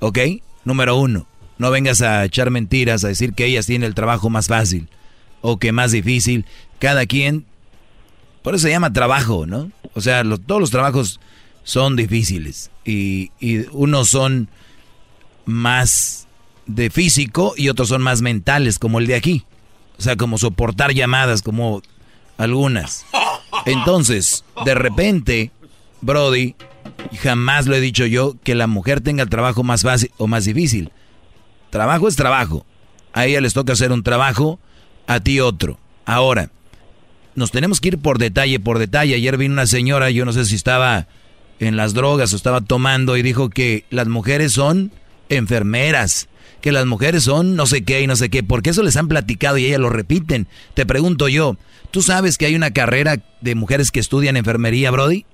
¿Ok? 0.00 0.18
Número 0.64 0.96
uno, 0.96 1.26
no 1.58 1.70
vengas 1.70 2.00
a 2.02 2.24
echar 2.24 2.50
mentiras, 2.50 3.04
a 3.04 3.08
decir 3.08 3.34
que 3.34 3.46
ellas 3.46 3.66
tienen 3.66 3.86
el 3.86 3.94
trabajo 3.94 4.30
más 4.30 4.48
fácil 4.48 4.88
o 5.40 5.58
que 5.58 5.72
más 5.72 5.92
difícil. 5.92 6.46
Cada 6.78 7.06
quien, 7.06 7.44
por 8.42 8.54
eso 8.54 8.66
se 8.66 8.70
llama 8.70 8.92
trabajo, 8.92 9.46
¿no? 9.46 9.70
O 9.94 10.00
sea, 10.00 10.22
todos 10.46 10.60
los 10.60 10.70
trabajos 10.70 11.20
son 11.64 11.96
difíciles 11.96 12.70
y, 12.84 13.30
y 13.40 13.66
unos 13.72 14.10
son 14.10 14.48
más 15.44 16.23
de 16.66 16.90
físico 16.90 17.54
y 17.56 17.68
otros 17.68 17.88
son 17.88 18.02
más 18.02 18.22
mentales, 18.22 18.78
como 18.78 18.98
el 18.98 19.06
de 19.06 19.14
aquí. 19.14 19.44
O 19.98 20.02
sea, 20.02 20.16
como 20.16 20.38
soportar 20.38 20.92
llamadas, 20.92 21.42
como 21.42 21.82
algunas. 22.36 23.06
Entonces, 23.66 24.44
de 24.64 24.74
repente, 24.74 25.50
Brody, 26.00 26.56
jamás 27.20 27.66
lo 27.66 27.74
he 27.74 27.80
dicho 27.80 28.06
yo, 28.06 28.36
que 28.42 28.54
la 28.54 28.66
mujer 28.66 29.00
tenga 29.00 29.22
el 29.22 29.28
trabajo 29.28 29.62
más 29.62 29.82
fácil 29.82 30.10
o 30.16 30.26
más 30.26 30.44
difícil. 30.44 30.90
Trabajo 31.70 32.08
es 32.08 32.16
trabajo. 32.16 32.66
A 33.12 33.26
ella 33.26 33.40
les 33.40 33.54
toca 33.54 33.72
hacer 33.72 33.92
un 33.92 34.02
trabajo, 34.02 34.58
a 35.06 35.20
ti 35.20 35.40
otro. 35.40 35.78
Ahora, 36.04 36.50
nos 37.34 37.50
tenemos 37.50 37.80
que 37.80 37.88
ir 37.88 37.98
por 37.98 38.18
detalle, 38.18 38.60
por 38.60 38.78
detalle. 38.78 39.14
Ayer 39.14 39.36
vino 39.36 39.54
una 39.54 39.66
señora, 39.66 40.10
yo 40.10 40.24
no 40.24 40.32
sé 40.32 40.44
si 40.44 40.56
estaba 40.56 41.06
en 41.60 41.76
las 41.76 41.94
drogas 41.94 42.32
o 42.32 42.36
estaba 42.36 42.60
tomando 42.60 43.16
y 43.16 43.22
dijo 43.22 43.50
que 43.50 43.84
las 43.90 44.08
mujeres 44.08 44.52
son 44.52 44.92
enfermeras, 45.28 46.28
que 46.64 46.72
las 46.72 46.86
mujeres 46.86 47.24
son 47.24 47.56
no 47.56 47.66
sé 47.66 47.84
qué 47.84 48.00
y 48.00 48.06
no 48.06 48.16
sé 48.16 48.30
qué, 48.30 48.42
porque 48.42 48.70
eso 48.70 48.82
les 48.82 48.96
han 48.96 49.06
platicado 49.06 49.58
y 49.58 49.66
ellas 49.66 49.80
lo 49.80 49.90
repiten. 49.90 50.48
Te 50.72 50.86
pregunto 50.86 51.28
yo, 51.28 51.58
¿tú 51.90 52.00
sabes 52.00 52.38
que 52.38 52.46
hay 52.46 52.54
una 52.54 52.70
carrera 52.70 53.18
de 53.42 53.54
mujeres 53.54 53.90
que 53.90 54.00
estudian 54.00 54.38
enfermería, 54.38 54.90
Brody? 54.90 55.26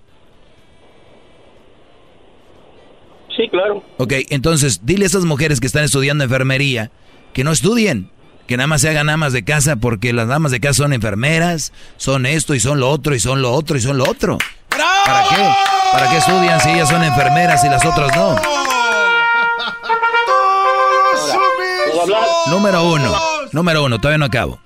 Sí, 3.37 3.49
claro. 3.49 3.85
Ok, 3.99 4.13
entonces 4.31 4.81
dile 4.83 5.05
a 5.05 5.07
esas 5.07 5.25
mujeres 5.25 5.61
que 5.61 5.69
están 5.69 5.85
estudiando 5.85 6.25
enfermería 6.25 6.91
que 7.33 7.45
no 7.45 7.53
estudien, 7.53 8.11
que 8.49 8.57
nada 8.57 8.67
más 8.67 8.81
se 8.81 8.89
hagan 8.89 9.09
amas 9.09 9.33
de 9.33 9.45
casa 9.45 9.77
porque 9.77 10.13
las 10.13 10.27
damas 10.27 10.51
de 10.51 10.59
casa 10.59 10.83
son 10.83 10.93
enfermeras, 10.93 11.73
son 11.97 12.27
esto 12.27 12.57
y 12.57 12.61
son 12.61 12.81
lo 12.81 12.91
otro 12.91 13.15
y 13.15 13.21
son 13.21 13.41
lo 13.41 13.53
otro 13.53 13.77
y 13.77 13.81
son 13.81 13.99
lo 13.99 14.11
otro. 14.11 14.37
¿Para 14.69 15.29
qué? 15.29 15.49
¿Para 15.93 16.11
qué 16.11 16.17
estudian 16.17 16.61
si 16.61 16.71
ellas 16.71 16.89
son 16.89 17.05
enfermeras 17.05 17.65
y 17.65 17.69
las 17.69 17.85
otras 17.85 18.17
no? 18.17 18.80
Número 22.51 22.85
uno. 22.85 23.13
Número 23.53 23.85
uno, 23.85 23.99
todavía 23.99 24.19
no 24.19 24.25
acabo. 24.27 24.61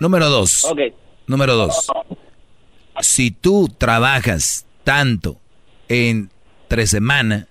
Número 0.00 0.28
dos. 0.28 0.66
Número 1.26 1.54
dos. 1.56 1.88
Si 3.00 3.30
tú 3.30 3.68
trabajas 3.76 4.66
tanto 4.84 5.36
entre 5.88 6.86
semana 6.86 7.46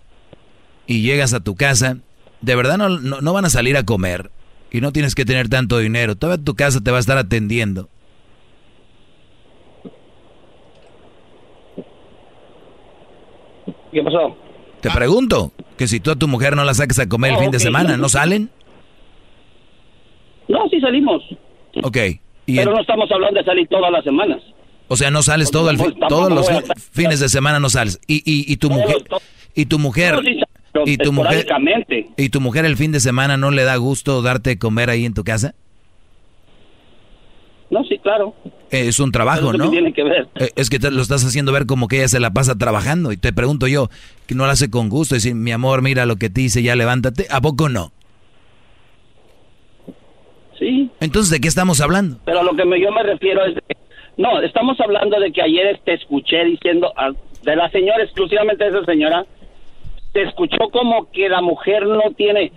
y 0.86 1.02
llegas 1.02 1.34
a 1.34 1.40
tu 1.40 1.56
casa, 1.56 1.98
de 2.42 2.56
verdad 2.56 2.78
no, 2.78 2.90
no, 2.90 3.34
van 3.34 3.46
a 3.46 3.50
salir 3.50 3.78
a 3.78 3.84
comer 3.84 4.32
y 4.72 4.82
no 4.82 4.92
tienes 4.92 5.16
que 5.16 5.26
tener 5.26 5.50
tanto 5.50 5.78
dinero. 5.78 6.16
Toda 6.16 6.38
tu 6.38 6.56
casa 6.56 6.82
te 6.82 6.92
va 6.92 6.98
a 6.98 7.00
estar 7.00 7.18
atendiendo. 7.18 7.90
¿Qué 13.92 14.04
pasó? 14.04 14.36
Te 14.82 14.92
pregunto, 14.92 15.54
que 15.78 15.88
si 15.88 16.00
tú 16.00 16.12
a 16.12 16.16
tu 16.16 16.28
mujer 16.28 16.56
no 16.56 16.64
la 16.64 16.74
saques 16.74 17.00
a 17.00 17.08
comer 17.08 17.34
el 17.34 17.40
fin 17.40 17.52
de 17.52 17.60
semana, 17.60 17.98
¿no 17.98 18.10
salen? 18.10 18.50
No, 20.48 20.68
sí 20.70 20.80
salimos. 20.80 21.24
Ok. 21.84 21.98
Y 22.46 22.56
Pero 22.56 22.70
el- 22.72 22.76
no 22.76 22.82
estamos 22.82 23.12
hablando 23.12 23.40
de 23.40 23.46
salir 23.46 23.68
todas 23.68 23.92
las 23.92 24.04
semanas. 24.04 24.42
o 24.88 24.96
sea, 24.96 25.12
no 25.12 25.22
sales 25.22 25.52
todo 25.52 25.70
el 25.70 25.78
fin- 25.78 25.96
todos 26.08 26.32
los 26.32 26.48
fines 26.92 27.20
de 27.20 27.28
semana 27.30 27.60
no 27.60 27.70
sales. 27.70 28.00
Y, 28.08 28.18
y, 28.26 28.52
y 28.52 28.58
tu 28.58 28.70
mujer 28.70 28.98
y 29.56 29.66
tu 29.66 29.80
mujer 29.80 30.16
y 30.86 30.98
tu 30.98 31.12
mujer 31.12 31.46
y 32.16 32.30
tu 32.30 32.40
mujer 32.40 32.66
el 32.66 32.78
fin 32.78 32.92
de 32.94 33.00
semana 33.00 33.36
no 33.36 33.52
le 33.52 33.64
da 33.64 33.76
gusto 33.78 34.22
darte 34.22 34.58
comer 34.58 34.90
ahí 34.90 35.04
en 35.06 35.14
tu 35.14 35.24
casa. 35.24 35.56
No, 37.70 37.84
sí, 37.84 37.98
claro. 38.02 38.34
Eh, 38.72 38.88
Es 38.88 39.00
un 39.02 39.12
trabajo, 39.12 39.52
¿no? 39.52 39.70
tiene 39.70 39.92
que 39.92 40.04
ver. 40.04 40.30
Eh, 40.36 40.52
Es 40.56 40.70
que 40.70 40.80
te 40.80 40.90
lo 40.90 41.02
estás 41.02 41.26
haciendo 41.26 41.52
ver 41.52 41.66
como 41.66 41.90
que 41.90 41.98
ella 41.98 42.08
se 42.08 42.22
la 42.22 42.32
pasa 42.32 42.58
trabajando. 42.58 43.12
Y 43.12 43.18
te 43.18 43.34
pregunto 43.34 43.68
yo, 43.68 43.90
que 44.26 44.36
no 44.36 44.46
lo 44.46 44.52
hace 44.52 44.70
con 44.70 44.88
gusto. 44.88 45.16
Decir, 45.16 45.36
mi 45.36 45.52
amor, 45.52 45.82
mira 45.82 46.06
lo 46.06 46.16
que 46.16 46.30
te 46.30 46.42
hice, 46.42 46.64
ya 46.64 46.78
levántate. 46.78 47.28
¿A 47.30 47.42
poco 47.42 47.68
no? 47.68 47.92
Sí. 50.60 50.90
Entonces, 51.00 51.32
¿de 51.32 51.40
qué 51.40 51.48
estamos 51.48 51.82
hablando? 51.82 52.18
Pero 52.26 52.40
a 52.40 52.44
lo 52.44 52.56
que 52.56 52.66
me- 52.66 52.80
yo 52.82 52.92
me 52.92 53.04
refiero 53.04 53.46
es... 53.46 53.56
de- 53.56 53.62
no, 54.18 54.42
estamos 54.42 54.80
hablando 54.82 55.20
de 55.20 55.32
que 55.32 55.42
ayer 55.42 55.80
te 55.86 55.94
escuché 55.94 56.44
diciendo... 56.46 56.92
a- 56.98 57.12
de 57.44 57.56
la 57.56 57.70
señora, 57.70 58.04
exclusivamente 58.04 58.64
de 58.64 58.72
esa 58.72 58.86
señora, 58.86 59.26
te 60.14 60.24
escuchó 60.24 60.58
como 60.72 61.10
que 61.12 61.30
la 61.30 61.42
mujer 61.42 61.86
no 61.86 62.02
tiene... 62.18 62.52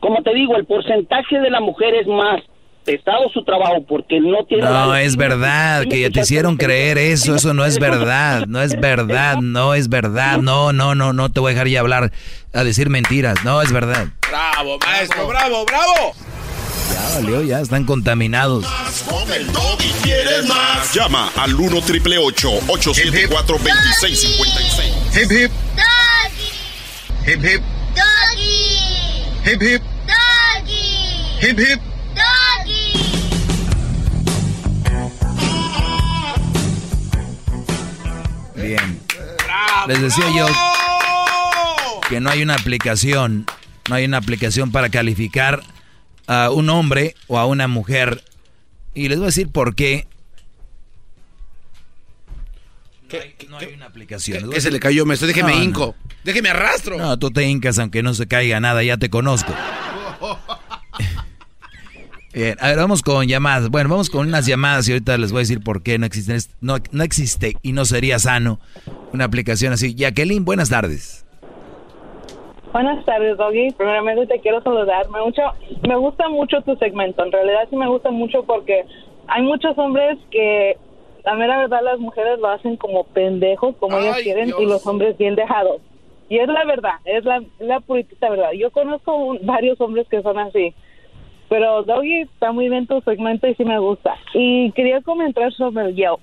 Como 0.00 0.22
te 0.22 0.32
digo, 0.34 0.54
el 0.56 0.64
porcentaje 0.66 1.40
de 1.40 1.50
la 1.50 1.60
mujer 1.60 1.94
es 1.94 2.06
más 2.06 2.40
pesado 2.84 3.28
su 3.34 3.42
trabajo 3.44 3.84
porque 3.88 4.20
no 4.20 4.44
tiene... 4.44 4.62
No, 4.64 4.88
la- 4.92 5.02
es 5.02 5.16
verdad, 5.16 5.84
que 5.90 6.00
ya 6.02 6.10
te 6.10 6.20
hicieron 6.20 6.56
creer 6.56 6.98
eso, 6.98 7.34
eso 7.34 7.52
no 7.54 7.64
es 7.64 7.78
verdad, 7.80 8.44
no 8.46 8.60
es 8.62 8.78
verdad, 8.78 9.38
no 9.42 9.74
es 9.74 9.88
verdad, 9.88 10.38
no, 10.38 10.72
no, 10.72 10.94
no, 10.94 11.12
no 11.12 11.30
te 11.30 11.40
voy 11.40 11.50
a 11.50 11.54
dejar 11.54 11.68
ya 11.68 11.80
hablar 11.80 12.12
a 12.54 12.64
decir 12.64 12.90
mentiras, 12.90 13.42
no 13.44 13.60
es 13.62 13.72
verdad. 13.72 14.06
Bravo, 14.30 14.78
maestro, 14.86 15.26
bravo, 15.26 15.64
bravo. 15.66 16.12
Ya 16.92 17.14
valió, 17.14 17.42
ya 17.42 17.60
están 17.60 17.84
contaminados. 17.84 18.64
Con 19.08 19.32
el 19.32 19.50
doggy 19.52 19.90
quieres 20.02 20.46
más. 20.46 20.94
Llama 20.94 21.30
al 21.36 21.54
1 21.54 21.80
triple 21.82 22.18
874 22.18 23.58
2656. 23.58 24.94
Hip 25.14 25.32
hip. 25.32 25.52
Hip 27.26 27.44
hip. 27.44 27.62
Hip 29.44 29.62
hip. 29.62 29.82
Hip 31.40 31.58
hip. 31.60 31.80
Bien. 38.56 39.00
Les 39.86 40.00
decía 40.02 40.24
yo 40.36 40.46
que 42.08 42.20
no 42.20 42.30
hay 42.30 42.42
una 42.42 42.54
aplicación, 42.54 43.46
no 43.88 43.94
hay 43.94 44.04
una 44.04 44.18
aplicación 44.18 44.72
para 44.72 44.88
calificar 44.88 45.62
a 46.28 46.50
un 46.50 46.70
hombre 46.70 47.16
o 47.26 47.38
a 47.38 47.46
una 47.46 47.66
mujer. 47.66 48.22
Y 48.94 49.08
les 49.08 49.18
voy 49.18 49.24
a 49.24 49.26
decir 49.26 49.48
por 49.50 49.74
qué. 49.74 50.06
No 53.48 53.56
hay 53.56 53.72
una 53.74 53.86
aplicación. 53.86 54.36
Les 54.36 54.44
voy 54.44 54.52
a 54.52 54.56
¿Qué 54.56 54.60
se 54.60 54.70
le 54.70 54.78
cayó, 54.78 55.06
maestro? 55.06 55.26
Déjeme 55.26 55.66
No, 55.66 55.70
no. 55.70 55.94
Déjeme 56.22 56.50
arrastro. 56.50 56.98
No, 56.98 57.18
tú 57.18 57.30
te 57.30 57.48
hincas 57.48 57.78
aunque 57.78 58.02
no 58.02 58.12
se 58.12 58.26
caiga 58.26 58.60
nada, 58.60 58.82
ya 58.82 58.98
te 58.98 59.08
conozco. 59.08 59.54
Bien, 62.34 62.56
a 62.60 62.68
ver, 62.68 62.76
vamos 62.76 63.02
con 63.02 63.26
llamadas. 63.26 63.70
Bueno, 63.70 63.88
vamos 63.88 64.10
con 64.10 64.28
unas 64.28 64.44
llamadas 64.44 64.86
y 64.88 64.92
ahorita 64.92 65.16
les 65.16 65.32
voy 65.32 65.38
a 65.38 65.40
decir 65.40 65.60
por 65.60 65.82
qué 65.82 65.98
no 65.98 66.04
existe, 66.04 66.38
no, 66.60 66.76
no 66.92 67.02
existe 67.02 67.56
y 67.62 67.72
no 67.72 67.86
sería 67.86 68.18
sano 68.18 68.60
una 69.12 69.24
aplicación 69.24 69.72
así. 69.72 69.94
Jacqueline, 69.94 70.44
buenas 70.44 70.68
tardes. 70.68 71.24
Buenas 72.78 73.04
tardes, 73.04 73.36
Doggy. 73.36 73.72
Primeramente 73.72 74.28
te 74.28 74.38
quiero 74.38 74.62
saludar. 74.62 75.10
Me, 75.10 75.20
mucho, 75.20 75.42
me 75.88 75.96
gusta 75.96 76.28
mucho 76.28 76.60
tu 76.62 76.76
segmento. 76.76 77.24
En 77.24 77.32
realidad 77.32 77.66
sí 77.68 77.74
me 77.74 77.88
gusta 77.88 78.12
mucho 78.12 78.44
porque 78.44 78.84
hay 79.26 79.42
muchos 79.42 79.76
hombres 79.76 80.16
que, 80.30 80.76
la 81.24 81.34
mera 81.34 81.58
verdad, 81.58 81.80
las 81.82 81.98
mujeres 81.98 82.38
lo 82.38 82.46
hacen 82.46 82.76
como 82.76 83.02
pendejos, 83.02 83.74
como 83.78 83.96
ellas 83.98 84.18
quieren, 84.22 84.50
y 84.62 84.66
los 84.66 84.86
hombres 84.86 85.18
bien 85.18 85.34
dejados. 85.34 85.80
Y 86.28 86.38
es 86.38 86.46
la 86.46 86.64
verdad, 86.66 86.92
es 87.04 87.24
la, 87.24 87.42
la 87.58 87.80
puritita 87.80 88.30
verdad. 88.30 88.52
Yo 88.52 88.70
conozco 88.70 89.12
un- 89.16 89.44
varios 89.44 89.80
hombres 89.80 90.06
que 90.08 90.22
son 90.22 90.38
así. 90.38 90.72
Pero 91.48 91.82
Doggy 91.82 92.20
está 92.20 92.52
muy 92.52 92.68
bien 92.68 92.86
tu 92.86 93.00
segmento 93.00 93.48
y 93.48 93.56
sí 93.56 93.64
me 93.64 93.80
gusta. 93.80 94.14
Y 94.34 94.70
quería 94.70 95.00
comentar 95.02 95.52
sobre 95.54 95.86
el 95.86 95.96
Yelp. 95.96 96.20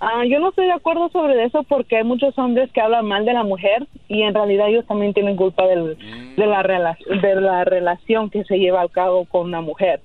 Ah, 0.00 0.24
yo 0.28 0.38
no 0.38 0.50
estoy 0.50 0.66
de 0.66 0.72
acuerdo 0.72 1.08
sobre 1.10 1.44
eso 1.44 1.62
porque 1.62 1.96
hay 1.96 2.04
muchos 2.04 2.36
hombres 2.38 2.70
que 2.72 2.80
hablan 2.80 3.06
mal 3.06 3.24
de 3.24 3.32
la 3.32 3.42
mujer 3.44 3.86
y 4.08 4.22
en 4.22 4.34
realidad 4.34 4.68
ellos 4.68 4.84
también 4.86 5.14
tienen 5.14 5.36
culpa 5.36 5.66
del- 5.66 5.96
de, 6.36 6.46
la 6.46 6.62
rela- 6.62 6.98
de 7.22 7.40
la 7.40 7.64
relación 7.64 8.28
que 8.28 8.44
se 8.44 8.58
lleva 8.58 8.82
a 8.82 8.88
cabo 8.88 9.24
con 9.24 9.46
una 9.46 9.60
mujer. 9.60 10.00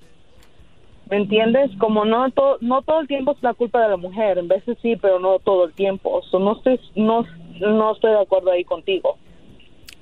¿Me 1.10 1.18
entiendes? 1.18 1.72
Como 1.80 2.06
no, 2.06 2.30
to- 2.32 2.60
no 2.61 2.82
todo 2.84 3.02
el 3.02 3.07
tiempo 3.07 3.32
es 3.32 3.41
la 3.41 3.56
culpa 3.56 3.82
de 3.82 3.90
la 3.90 3.98
mujer, 3.98 4.38
en 4.38 4.48
veces 4.48 4.78
sí, 4.82 4.95
pero 4.95 5.20
no 5.20 5.40
todo 5.40 5.66
el 5.66 5.74
tiempo. 5.74 6.22
So, 6.30 6.38
no, 6.40 6.53
estoy, 6.56 6.80
no, 6.95 7.26
no 7.60 7.91
estoy 7.94 8.11
de 8.11 8.22
acuerdo 8.22 8.52
ahí 8.52 8.64
contigo. 8.64 9.18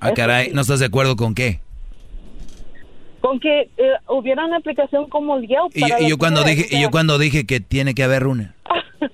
Ah, 0.00 0.12
caray, 0.14 0.50
¿no 0.52 0.60
estás 0.60 0.80
de 0.80 0.86
acuerdo 0.86 1.16
con 1.16 1.34
qué? 1.34 1.60
Con 3.20 3.40
que 3.40 3.62
eh, 3.78 3.92
hubiera 4.08 4.44
una 4.44 4.58
aplicación 4.58 5.08
como 5.08 5.36
el 5.38 5.48
Yelp. 5.48 5.72
Para 5.80 6.00
y 6.00 6.08
yo 6.10 6.18
cuando 6.18 6.40
mujeres, 6.42 6.64
dije, 6.64 6.76
o 6.76 6.78
y 6.78 6.82
yo 6.82 6.90
cuando 6.90 7.18
dije 7.18 7.46
que 7.46 7.58
tiene 7.60 7.94
que 7.94 8.04
haber 8.04 8.26
una. 8.26 8.54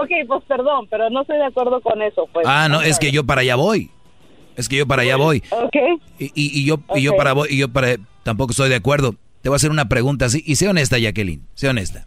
Ok, 0.00 0.10
pues 0.26 0.42
perdón, 0.48 0.86
pero 0.90 1.08
no 1.10 1.20
estoy 1.22 1.36
de 1.38 1.46
acuerdo 1.46 1.80
con 1.80 2.02
eso. 2.02 2.28
Pues. 2.32 2.46
Ah, 2.48 2.68
no, 2.68 2.82
es 2.82 2.98
que 2.98 3.10
yo 3.12 3.24
para 3.24 3.42
allá 3.42 3.56
voy. 3.56 3.90
Es 4.56 4.68
que 4.68 4.76
yo 4.76 4.86
para 4.86 5.02
allá 5.02 5.16
voy. 5.16 5.42
Ok. 5.50 5.76
Y, 6.18 6.26
y- 6.34 6.60
y 6.60 6.64
yo 6.64 6.78
y 6.94 7.02
yo 7.02 7.16
para 7.16 7.32
voy 7.32 7.48
y 7.50 7.58
yo 7.58 7.68
para 7.72 7.96
tampoco 8.22 8.52
estoy 8.52 8.68
de 8.68 8.76
acuerdo. 8.76 9.14
Te 9.42 9.48
voy 9.48 9.54
a 9.54 9.56
hacer 9.56 9.70
una 9.70 9.88
pregunta 9.88 10.24
así 10.26 10.42
y 10.46 10.56
sé 10.56 10.68
honesta, 10.68 10.98
Jacqueline, 10.98 11.46
sé 11.54 11.68
honesta. 11.68 12.06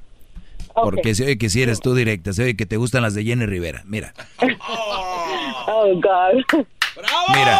Porque 0.73 1.15
se 1.15 1.23
oye 1.23 1.37
que 1.37 1.49
si 1.49 1.61
eres 1.61 1.79
tú 1.81 1.95
directa, 1.95 2.33
se 2.33 2.43
oye 2.43 2.55
que 2.55 2.65
te 2.67 2.77
gustan 2.77 3.01
las 3.01 3.15
de 3.15 3.23
Jenny 3.23 3.45
Rivera. 3.47 3.81
Mira, 3.85 4.13
Oh, 5.67 5.85
God. 5.95 6.43
mira, 7.33 7.59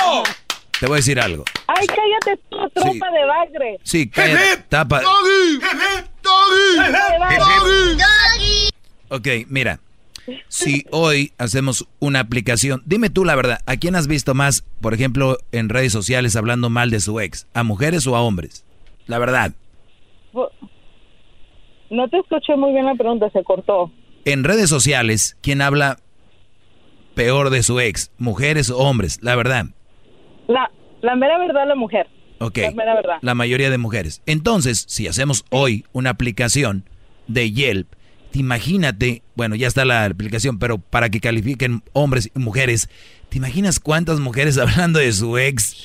te 0.80 0.86
voy 0.88 0.96
a 0.96 0.98
decir 0.98 1.20
algo. 1.20 1.44
Ay, 1.68 1.86
cállate 1.88 2.42
tú, 2.50 2.58
tropa 2.76 3.12
de 3.12 3.26
bagre. 3.26 3.80
Sí, 3.84 4.08
cállate, 4.10 4.64
tapa. 4.70 5.02
Ok, 9.10 9.28
mira, 9.48 9.80
si 10.48 10.86
hoy 10.92 11.34
hacemos 11.38 11.88
una 12.00 12.20
aplicación, 12.20 12.82
dime 12.86 13.10
tú 13.10 13.26
la 13.26 13.36
verdad, 13.36 13.60
¿a 13.66 13.78
quién 13.78 13.96
has 13.96 14.08
visto 14.08 14.34
más, 14.34 14.64
por 14.82 14.94
ejemplo, 14.94 15.38
en 15.52 15.70
redes 15.70 15.92
sociales 15.92 16.36
hablando 16.36 16.70
mal 16.70 16.90
de 16.90 17.00
su 17.00 17.20
ex? 17.20 17.48
¿A 17.54 17.64
mujeres 17.64 18.06
o 18.08 18.16
a 18.16 18.22
hombres? 18.22 18.66
La 19.08 19.20
verdad. 19.20 19.54
No 21.90 22.10
te 22.10 22.18
escuché 22.20 22.56
muy 22.56 22.74
bien 22.74 22.86
la 22.86 22.96
pregunta, 22.96 23.30
se 23.32 23.44
cortó. 23.44 23.92
En 24.26 24.44
redes 24.44 24.70
sociales, 24.70 25.38
¿quién 25.42 25.62
habla 25.62 25.98
peor 27.16 27.50
de 27.50 27.64
su 27.64 27.80
ex? 27.80 28.12
¿Mujeres 28.18 28.70
o 28.70 28.78
hombres? 28.78 29.20
La 29.22 29.36
verdad. 29.36 29.68
La, 30.48 30.70
la 31.02 31.16
mera 31.16 31.38
verdad, 31.38 31.68
la 31.68 31.76
mujer. 31.76 32.08
Ok. 32.40 32.58
La 32.58 32.72
mera 32.72 32.94
verdad. 32.94 33.18
La 33.22 33.36
mayoría 33.36 33.70
de 33.70 33.78
mujeres. 33.78 34.22
Entonces, 34.26 34.86
si 34.88 35.08
hacemos 35.08 35.46
hoy 35.50 35.86
una 35.94 36.10
aplicación 36.10 36.84
de 37.28 37.52
Yelp, 37.52 37.88
imagínate, 38.34 39.24
bueno, 39.36 39.56
ya 39.56 39.68
está 39.68 39.86
la 39.86 40.06
aplicación, 40.06 40.60
pero 40.60 40.78
para 40.78 41.10
que 41.10 41.20
califiquen 41.20 41.84
hombres 41.94 42.30
y 42.36 42.40
mujeres, 42.40 42.90
¿te 43.30 43.38
imaginas 43.38 43.80
cuántas 43.80 44.20
mujeres 44.20 44.58
hablando 44.58 45.00
de 45.00 45.12
su 45.14 45.38
ex? 45.38 45.76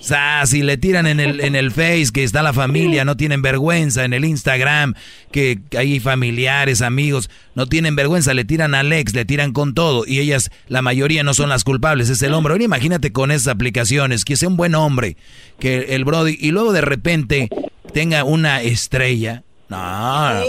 O 0.00 0.02
sea, 0.02 0.46
si 0.46 0.62
le 0.62 0.78
tiran 0.78 1.06
en 1.06 1.20
el, 1.20 1.42
en 1.42 1.54
el 1.54 1.70
Face 1.70 2.06
que 2.12 2.24
está 2.24 2.42
la 2.42 2.54
familia, 2.54 3.04
no 3.04 3.18
tienen 3.18 3.42
vergüenza, 3.42 4.06
en 4.06 4.14
el 4.14 4.24
Instagram, 4.24 4.94
que 5.30 5.60
hay 5.76 6.00
familiares, 6.00 6.80
amigos, 6.80 7.28
no 7.54 7.66
tienen 7.66 7.96
vergüenza, 7.96 8.32
le 8.32 8.46
tiran 8.46 8.74
al 8.74 8.90
ex, 8.94 9.14
le 9.14 9.26
tiran 9.26 9.52
con 9.52 9.74
todo, 9.74 10.04
y 10.06 10.20
ellas, 10.20 10.50
la 10.68 10.80
mayoría 10.80 11.22
no 11.22 11.34
son 11.34 11.50
las 11.50 11.64
culpables, 11.64 12.08
es 12.08 12.22
el 12.22 12.32
hombre. 12.32 12.52
Ahora 12.52 12.64
imagínate 12.64 13.12
con 13.12 13.30
esas 13.30 13.48
aplicaciones, 13.48 14.24
que 14.24 14.36
sea 14.36 14.48
un 14.48 14.56
buen 14.56 14.74
hombre, 14.74 15.18
que 15.58 15.94
el 15.94 16.06
Brody, 16.06 16.38
y 16.40 16.50
luego 16.50 16.72
de 16.72 16.80
repente 16.80 17.50
tenga 17.92 18.24
una 18.24 18.62
estrella. 18.62 19.44
No, 19.70 20.40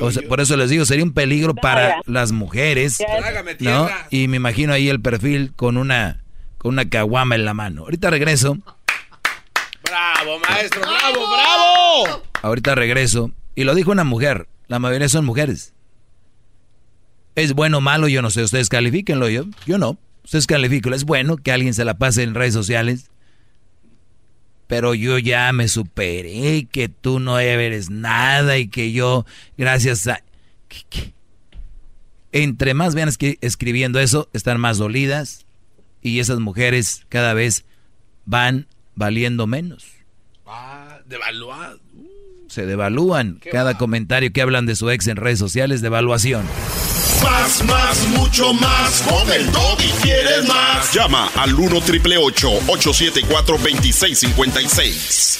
o 0.00 0.10
sea, 0.10 0.28
por 0.28 0.40
eso 0.40 0.56
les 0.56 0.68
digo, 0.68 0.84
sería 0.84 1.04
un 1.04 1.12
peligro 1.12 1.54
para 1.54 2.02
las 2.06 2.32
mujeres, 2.32 2.98
¿no? 3.60 3.88
Y 4.10 4.26
me 4.26 4.36
imagino 4.36 4.72
ahí 4.72 4.88
el 4.88 5.00
perfil 5.00 5.52
con 5.54 5.76
una 5.76 6.24
con 6.58 6.74
una 6.74 6.88
caguama 6.88 7.34
en 7.36 7.44
la 7.44 7.54
mano. 7.54 7.82
Ahorita 7.82 8.10
regreso. 8.10 8.58
Bravo, 9.84 10.38
maestro, 10.48 10.80
bravo, 10.80 11.26
bravo. 11.28 12.22
Ahorita 12.42 12.74
regreso. 12.74 13.30
Y 13.54 13.64
lo 13.64 13.74
dijo 13.74 13.90
una 13.90 14.04
mujer. 14.04 14.48
La 14.68 14.78
mayoría 14.78 15.08
son 15.08 15.24
mujeres. 15.24 15.74
¿Es 17.34 17.52
bueno 17.52 17.78
o 17.78 17.80
malo? 17.80 18.08
Yo 18.08 18.22
no 18.22 18.30
sé. 18.30 18.42
Ustedes 18.42 18.68
califíquenlo. 18.68 19.28
Yo, 19.28 19.44
yo 19.66 19.78
no. 19.78 19.98
Ustedes 20.24 20.46
califíquenlo. 20.46 20.96
Es 20.96 21.04
bueno 21.04 21.36
que 21.36 21.52
alguien 21.52 21.74
se 21.74 21.84
la 21.84 21.94
pase 21.94 22.22
en 22.22 22.34
redes 22.34 22.54
sociales. 22.54 23.10
Pero 24.72 24.94
yo 24.94 25.18
ya 25.18 25.52
me 25.52 25.68
superé. 25.68 26.66
Que 26.72 26.88
tú 26.88 27.20
no 27.20 27.38
eres 27.38 27.90
nada. 27.90 28.56
Y 28.56 28.68
que 28.68 28.90
yo, 28.90 29.26
gracias 29.58 30.06
a. 30.06 30.24
Entre 32.32 32.72
más 32.72 32.94
vean 32.94 33.10
escribiendo 33.42 34.00
eso, 34.00 34.30
están 34.32 34.58
más 34.58 34.78
dolidas 34.78 35.44
y 36.00 36.20
esas 36.20 36.40
mujeres 36.40 37.04
cada 37.10 37.34
vez 37.34 37.66
van 38.24 38.66
valiendo 38.94 39.46
menos. 39.46 39.84
Ah, 40.46 41.00
devaluado. 41.04 41.78
Se 42.48 42.64
devalúan. 42.64 43.40
Cada 43.52 43.76
comentario 43.76 44.32
que 44.32 44.40
hablan 44.40 44.64
de 44.64 44.74
su 44.74 44.88
ex 44.88 45.06
en 45.06 45.16
redes 45.16 45.38
sociales, 45.38 45.82
devaluación. 45.82 46.46
Más, 47.22 47.64
más, 47.64 48.06
mucho 48.08 48.52
más. 48.54 49.02
Con 49.02 49.30
el 49.32 49.48
y 49.78 49.90
quieres 50.02 50.46
más. 50.48 50.92
Llama 50.92 51.30
al 51.36 51.54
1 51.54 51.80
triple 51.82 52.18
874 52.18 53.58
2656. 53.58 55.38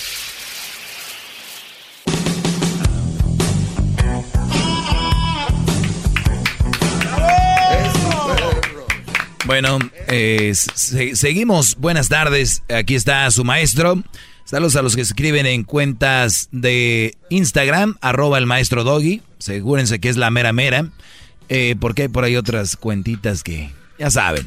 Bueno, 9.44 9.78
eh, 10.08 10.54
seguimos. 10.54 11.76
Buenas 11.76 12.08
tardes. 12.08 12.62
Aquí 12.68 12.94
está 12.94 13.30
su 13.30 13.44
maestro. 13.44 14.02
Saludos 14.44 14.76
a 14.76 14.82
los 14.82 14.96
que 14.96 15.02
escriben 15.02 15.46
en 15.46 15.64
cuentas 15.64 16.48
de 16.52 17.16
Instagram, 17.30 17.96
arroba 18.00 18.38
el 18.38 18.46
maestro 18.46 18.84
Doggy. 18.84 19.22
Segúrense 19.38 20.00
que 20.00 20.08
es 20.08 20.16
la 20.16 20.30
mera 20.30 20.52
mera. 20.52 20.90
Eh, 21.48 21.76
porque 21.80 22.02
hay 22.02 22.08
por 22.08 22.24
ahí 22.24 22.36
otras 22.36 22.76
cuentitas 22.76 23.42
que 23.42 23.70
ya 23.98 24.10
saben. 24.10 24.44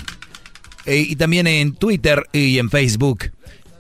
Eh, 0.86 1.06
y 1.10 1.16
también 1.16 1.48
en 1.48 1.74
Twitter 1.74 2.28
y 2.32 2.60
en 2.60 2.70
Facebook. 2.70 3.32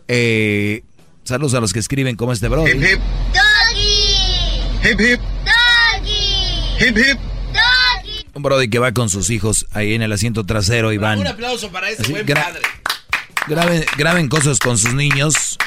Eh, 0.07 0.83
saludos 1.23 1.53
a 1.53 1.59
los 1.59 1.73
que 1.73 1.79
escriben 1.79 2.15
como 2.15 2.33
este 2.33 2.47
bro. 2.47 2.67
Hip 2.67 2.75
hip. 2.75 2.99
Doggy. 3.33 4.89
Hip 4.89 4.99
hip. 4.99 5.19
Doggy. 5.45 6.87
Hip 6.87 6.97
hip. 6.97 7.19
Un 8.33 8.43
Brody 8.43 8.69
que 8.69 8.79
va 8.79 8.91
con 8.91 9.09
sus 9.09 9.29
hijos 9.29 9.65
ahí 9.71 9.93
en 9.93 10.01
el 10.01 10.11
asiento 10.11 10.45
trasero 10.45 10.91
y 10.91 10.97
van. 10.97 11.19
Un 11.19 11.27
aplauso 11.27 11.71
para 11.71 11.89
ese 11.89 12.11
buen 12.11 12.25
padre. 12.25 12.59
Graben, 13.97 14.27
cosas 14.27 14.59
con 14.59 14.77
sus 14.77 14.93
niños. 14.93 15.57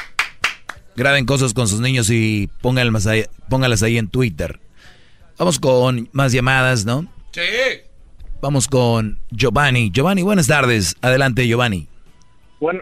Graben 0.95 1.25
cosas 1.25 1.53
con 1.53 1.67
sus 1.67 1.79
niños 1.79 2.09
y 2.09 2.49
pónganlas 2.61 3.07
ahí, 3.07 3.25
póngalas 3.49 3.81
ahí 3.81 3.97
en 3.97 4.07
Twitter. 4.07 4.59
Vamos 5.37 5.59
con 5.59 6.09
más 6.11 6.31
llamadas, 6.31 6.85
¿no? 6.85 7.07
Sí. 7.31 7.41
Vamos 8.41 8.67
con 8.67 9.17
Giovanni. 9.31 9.91
Giovanni, 9.91 10.23
buenas 10.23 10.47
tardes. 10.47 10.95
Adelante, 11.01 11.47
Giovanni. 11.47 11.87
Bueno, 12.59 12.81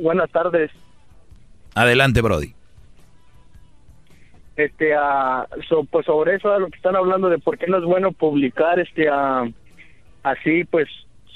buenas 0.00 0.30
tardes. 0.30 0.70
Adelante, 1.74 2.20
Brody 2.20 2.54
este 4.56 4.94
a 4.94 5.46
pues 5.90 6.06
sobre 6.06 6.36
eso 6.36 6.56
lo 6.58 6.68
que 6.68 6.76
están 6.76 6.96
hablando 6.96 7.28
de 7.28 7.38
por 7.38 7.58
qué 7.58 7.66
no 7.66 7.78
es 7.78 7.84
bueno 7.84 8.12
publicar 8.12 8.78
este 8.78 9.08
a 9.08 9.44
así 10.22 10.64
pues 10.64 10.88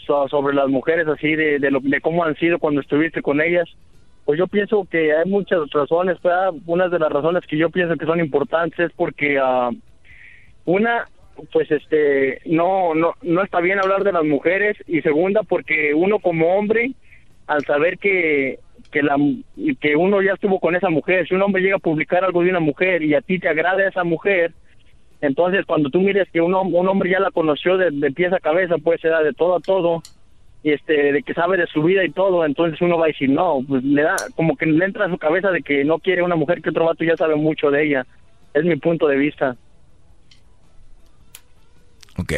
sobre 0.06 0.54
las 0.54 0.68
mujeres 0.68 1.06
así 1.08 1.34
de 1.34 1.58
de, 1.58 1.70
lo, 1.70 1.80
de 1.80 2.00
cómo 2.00 2.24
han 2.24 2.36
sido 2.36 2.58
cuando 2.58 2.80
estuviste 2.80 3.20
con 3.20 3.40
ellas 3.40 3.68
pues 4.24 4.38
yo 4.38 4.46
pienso 4.46 4.86
que 4.90 5.12
hay 5.12 5.28
muchas 5.28 5.68
razones 5.70 6.18
una 6.66 6.88
de 6.88 6.98
las 6.98 7.10
razones 7.10 7.44
que 7.46 7.56
yo 7.56 7.70
pienso 7.70 7.96
que 7.96 8.06
son 8.06 8.20
importantes 8.20 8.78
es 8.78 8.92
porque 8.92 9.40
uh, 9.40 9.74
una 10.64 11.08
pues 11.52 11.70
este 11.70 12.40
no 12.46 12.94
no 12.94 13.14
no 13.22 13.42
está 13.42 13.60
bien 13.60 13.78
hablar 13.78 14.04
de 14.04 14.12
las 14.12 14.24
mujeres 14.24 14.76
y 14.86 15.00
segunda 15.02 15.42
porque 15.42 15.94
uno 15.94 16.18
como 16.18 16.56
hombre 16.56 16.92
al 17.46 17.64
saber 17.64 17.98
que 17.98 18.58
que 18.90 19.02
la 19.02 19.16
que 19.80 19.96
uno 19.96 20.22
ya 20.22 20.32
estuvo 20.32 20.60
con 20.60 20.74
esa 20.76 20.88
mujer, 20.90 21.26
si 21.26 21.34
un 21.34 21.42
hombre 21.42 21.62
llega 21.62 21.76
a 21.76 21.80
publicar 21.80 22.24
algo 22.24 22.42
de 22.42 22.50
una 22.50 22.60
mujer 22.60 23.02
y 23.02 23.14
a 23.14 23.20
ti 23.20 23.38
te 23.38 23.48
agrada 23.48 23.86
esa 23.86 24.04
mujer, 24.04 24.52
entonces 25.20 25.66
cuando 25.66 25.90
tú 25.90 26.00
mires 26.00 26.28
que 26.32 26.40
un, 26.40 26.54
un 26.54 26.88
hombre 26.88 27.10
ya 27.10 27.20
la 27.20 27.30
conoció 27.30 27.76
de, 27.76 27.90
de 27.90 28.12
pies 28.12 28.32
a 28.32 28.40
cabeza, 28.40 28.76
pues 28.82 29.00
se 29.00 29.08
da 29.08 29.22
de 29.22 29.32
todo 29.34 29.56
a 29.56 29.60
todo, 29.60 30.02
y 30.62 30.72
este 30.72 31.12
de 31.12 31.22
que 31.22 31.34
sabe 31.34 31.56
de 31.56 31.66
su 31.66 31.82
vida 31.82 32.04
y 32.04 32.10
todo, 32.10 32.44
entonces 32.44 32.80
uno 32.80 32.98
va 32.98 33.04
a 33.04 33.08
decir, 33.08 33.30
no, 33.30 33.60
pues 33.66 33.84
le 33.84 34.02
da 34.02 34.16
como 34.34 34.56
que 34.56 34.66
le 34.66 34.84
entra 34.84 35.06
a 35.06 35.10
su 35.10 35.18
cabeza 35.18 35.50
de 35.50 35.62
que 35.62 35.84
no 35.84 35.98
quiere 35.98 36.22
una 36.22 36.36
mujer 36.36 36.62
que 36.62 36.70
otro 36.70 36.86
vato 36.86 37.04
ya 37.04 37.16
sabe 37.16 37.36
mucho 37.36 37.70
de 37.70 37.84
ella. 37.84 38.06
Es 38.54 38.64
mi 38.64 38.76
punto 38.76 39.06
de 39.06 39.16
vista. 39.16 39.56
Ok. 42.18 42.32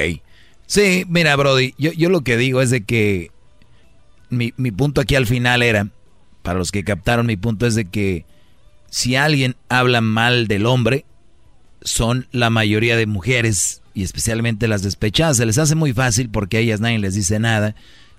Sí, 0.67 1.05
mira, 1.09 1.35
Brody, 1.37 1.75
yo, 1.79 1.93
yo 1.93 2.09
lo 2.11 2.23
que 2.23 2.37
digo 2.37 2.63
es 2.63 2.71
de 2.71 2.85
que 2.85 3.31
mi, 4.29 4.55
mi 4.57 4.71
punto 4.71 5.01
aquí 5.01 5.17
al 5.17 5.27
final 5.27 5.63
era 5.63 5.89
para 6.43 6.59
los 6.59 6.71
que 6.73 6.85
captaron 6.85 7.27
mi 7.27 7.37
punto, 7.37 7.67
es 7.67 7.75
de 7.75 7.87
que 7.87 8.25
si 8.89 9.17
alguien 9.17 9.57
habla 9.69 10.01
mal 10.01 10.47
del 10.47 10.67
hombre, 10.67 11.05
son 11.83 12.29
la 12.33 12.51
mayoría 12.51 12.97
de 12.97 13.07
mujeres 13.07 13.83
y 13.95 14.03
especialmente 14.03 14.69
las 14.69 14.83
despechadas. 14.83 15.37
Se 15.37 15.47
les 15.47 15.59
hace 15.59 15.75
muy 15.75 15.93
fácil 15.93 16.29
porque 16.31 16.59
a 16.59 16.61
ellas 16.61 16.81
nadie 16.81 16.99
les 16.99 17.15
dice 17.15 17.39
nada. 17.39 17.75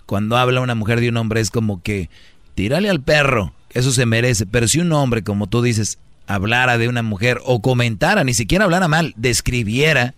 Cuando 0.06 0.38
habla 0.38 0.62
una 0.62 0.76
mujer 0.76 1.00
de 1.00 1.10
un 1.10 1.18
hombre 1.18 1.42
es 1.42 1.52
como 1.52 1.82
que 1.82 2.10
tírale 2.56 2.90
al 2.90 3.02
perro, 3.02 3.54
eso 3.72 3.92
se 3.92 4.06
merece. 4.06 4.46
Pero 4.46 4.68
si 4.68 4.80
un 4.80 4.92
hombre, 4.92 5.24
como 5.24 5.48
tú 5.48 5.62
dices, 5.62 6.00
hablara 6.28 6.78
de 6.78 6.88
una 6.88 7.04
mujer 7.04 7.40
o 7.46 7.62
comentara, 7.62 8.24
ni 8.24 8.34
siquiera 8.34 8.66
hablara 8.66 8.88
mal, 8.88 9.14
describiera 9.18 10.16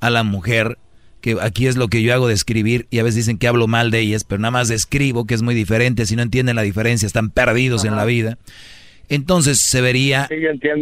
a 0.00 0.10
la 0.10 0.22
mujer, 0.22 0.78
que 1.20 1.36
aquí 1.40 1.66
es 1.66 1.76
lo 1.76 1.88
que 1.88 2.02
yo 2.02 2.14
hago 2.14 2.28
de 2.28 2.34
escribir 2.34 2.86
y 2.90 2.98
a 2.98 3.02
veces 3.02 3.16
dicen 3.16 3.38
que 3.38 3.48
hablo 3.48 3.66
mal 3.66 3.90
de 3.90 4.00
ellas, 4.00 4.24
pero 4.24 4.40
nada 4.40 4.52
más 4.52 4.68
describo 4.68 5.26
que 5.26 5.34
es 5.34 5.42
muy 5.42 5.54
diferente, 5.54 6.06
si 6.06 6.16
no 6.16 6.22
entienden 6.22 6.56
la 6.56 6.62
diferencia 6.62 7.06
están 7.06 7.30
perdidos 7.30 7.84
en 7.84 7.96
la 7.96 8.04
vida. 8.04 8.38
Entonces 9.08 9.58
se 9.60 9.80
vería 9.80 10.28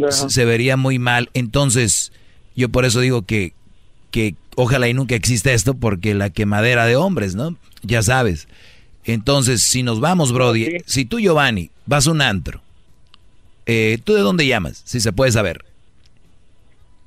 se 0.09 0.45
vería 0.45 0.77
muy 0.77 0.99
mal. 0.99 1.29
Entonces, 1.33 2.11
yo 2.55 2.69
por 2.69 2.85
eso 2.85 2.99
digo 2.99 3.23
que 3.23 3.53
que 4.11 4.35
ojalá 4.55 4.87
y 4.87 4.93
nunca 4.93 5.15
exista 5.15 5.51
esto 5.51 5.73
porque 5.73 6.13
la 6.13 6.29
quemadera 6.29 6.85
de 6.85 6.95
hombres, 6.95 7.35
¿no? 7.35 7.57
Ya 7.81 8.01
sabes. 8.01 8.47
Entonces, 9.03 9.61
si 9.61 9.83
nos 9.83 9.99
vamos, 9.99 10.31
Brody, 10.31 10.77
si 10.85 11.05
tú, 11.05 11.19
Giovanni, 11.19 11.69
vas 11.85 12.07
a 12.07 12.11
un 12.11 12.21
antro, 12.21 12.61
eh, 13.65 13.99
¿tú 14.03 14.13
de 14.13 14.21
dónde 14.21 14.47
llamas? 14.47 14.81
Si 14.85 14.99
se 14.99 15.11
puede 15.11 15.31
saber. 15.31 15.63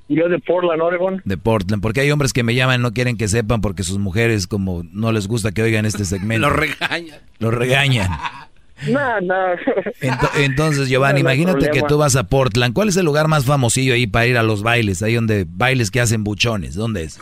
Yo 0.09 0.27
de 0.27 0.39
Portland, 0.39 0.81
Oregon. 0.81 1.21
De 1.23 1.37
Portland, 1.37 1.81
porque 1.81 2.01
hay 2.01 2.11
hombres 2.11 2.33
que 2.33 2.43
me 2.43 2.55
llaman 2.55 2.81
y 2.81 2.83
no 2.83 2.91
quieren 2.93 3.15
que 3.15 3.27
sepan 3.27 3.61
porque 3.61 3.83
sus 3.83 3.99
mujeres 3.99 4.47
como 4.47 4.83
no 4.91 5.11
les 5.11 5.27
gusta 5.27 5.51
que 5.51 5.61
oigan 5.61 5.85
este 5.85 6.03
segmento. 6.03 6.47
Lo 6.49 6.55
regañan. 6.55 7.19
Lo 7.37 7.51
regañan. 7.51 8.09
No, 8.87 9.19
no. 9.21 9.35
entonces, 10.37 10.87
Giovanni, 10.87 11.19
No, 11.19 11.23
no 11.23 11.29
hay 11.29 11.41
imagínate 11.41 11.69
que 11.71 11.81
tú 11.83 11.97
vas 11.97 12.15
a 12.15 12.23
Portland. 12.23 12.73
¿Cuál 12.73 12.89
es 12.89 12.97
el 12.97 13.05
lugar 13.05 13.27
más 13.27 13.45
famosillo 13.45 13.93
ahí 13.93 14.07
para 14.07 14.27
ir 14.27 14.37
a 14.37 14.43
los 14.43 14.63
bailes? 14.63 15.03
Ahí 15.03 15.15
donde 15.15 15.45
bailes 15.47 15.91
que 15.91 15.99
hacen 15.99 16.23
buchones. 16.23 16.75
¿Dónde 16.75 17.03
es? 17.03 17.19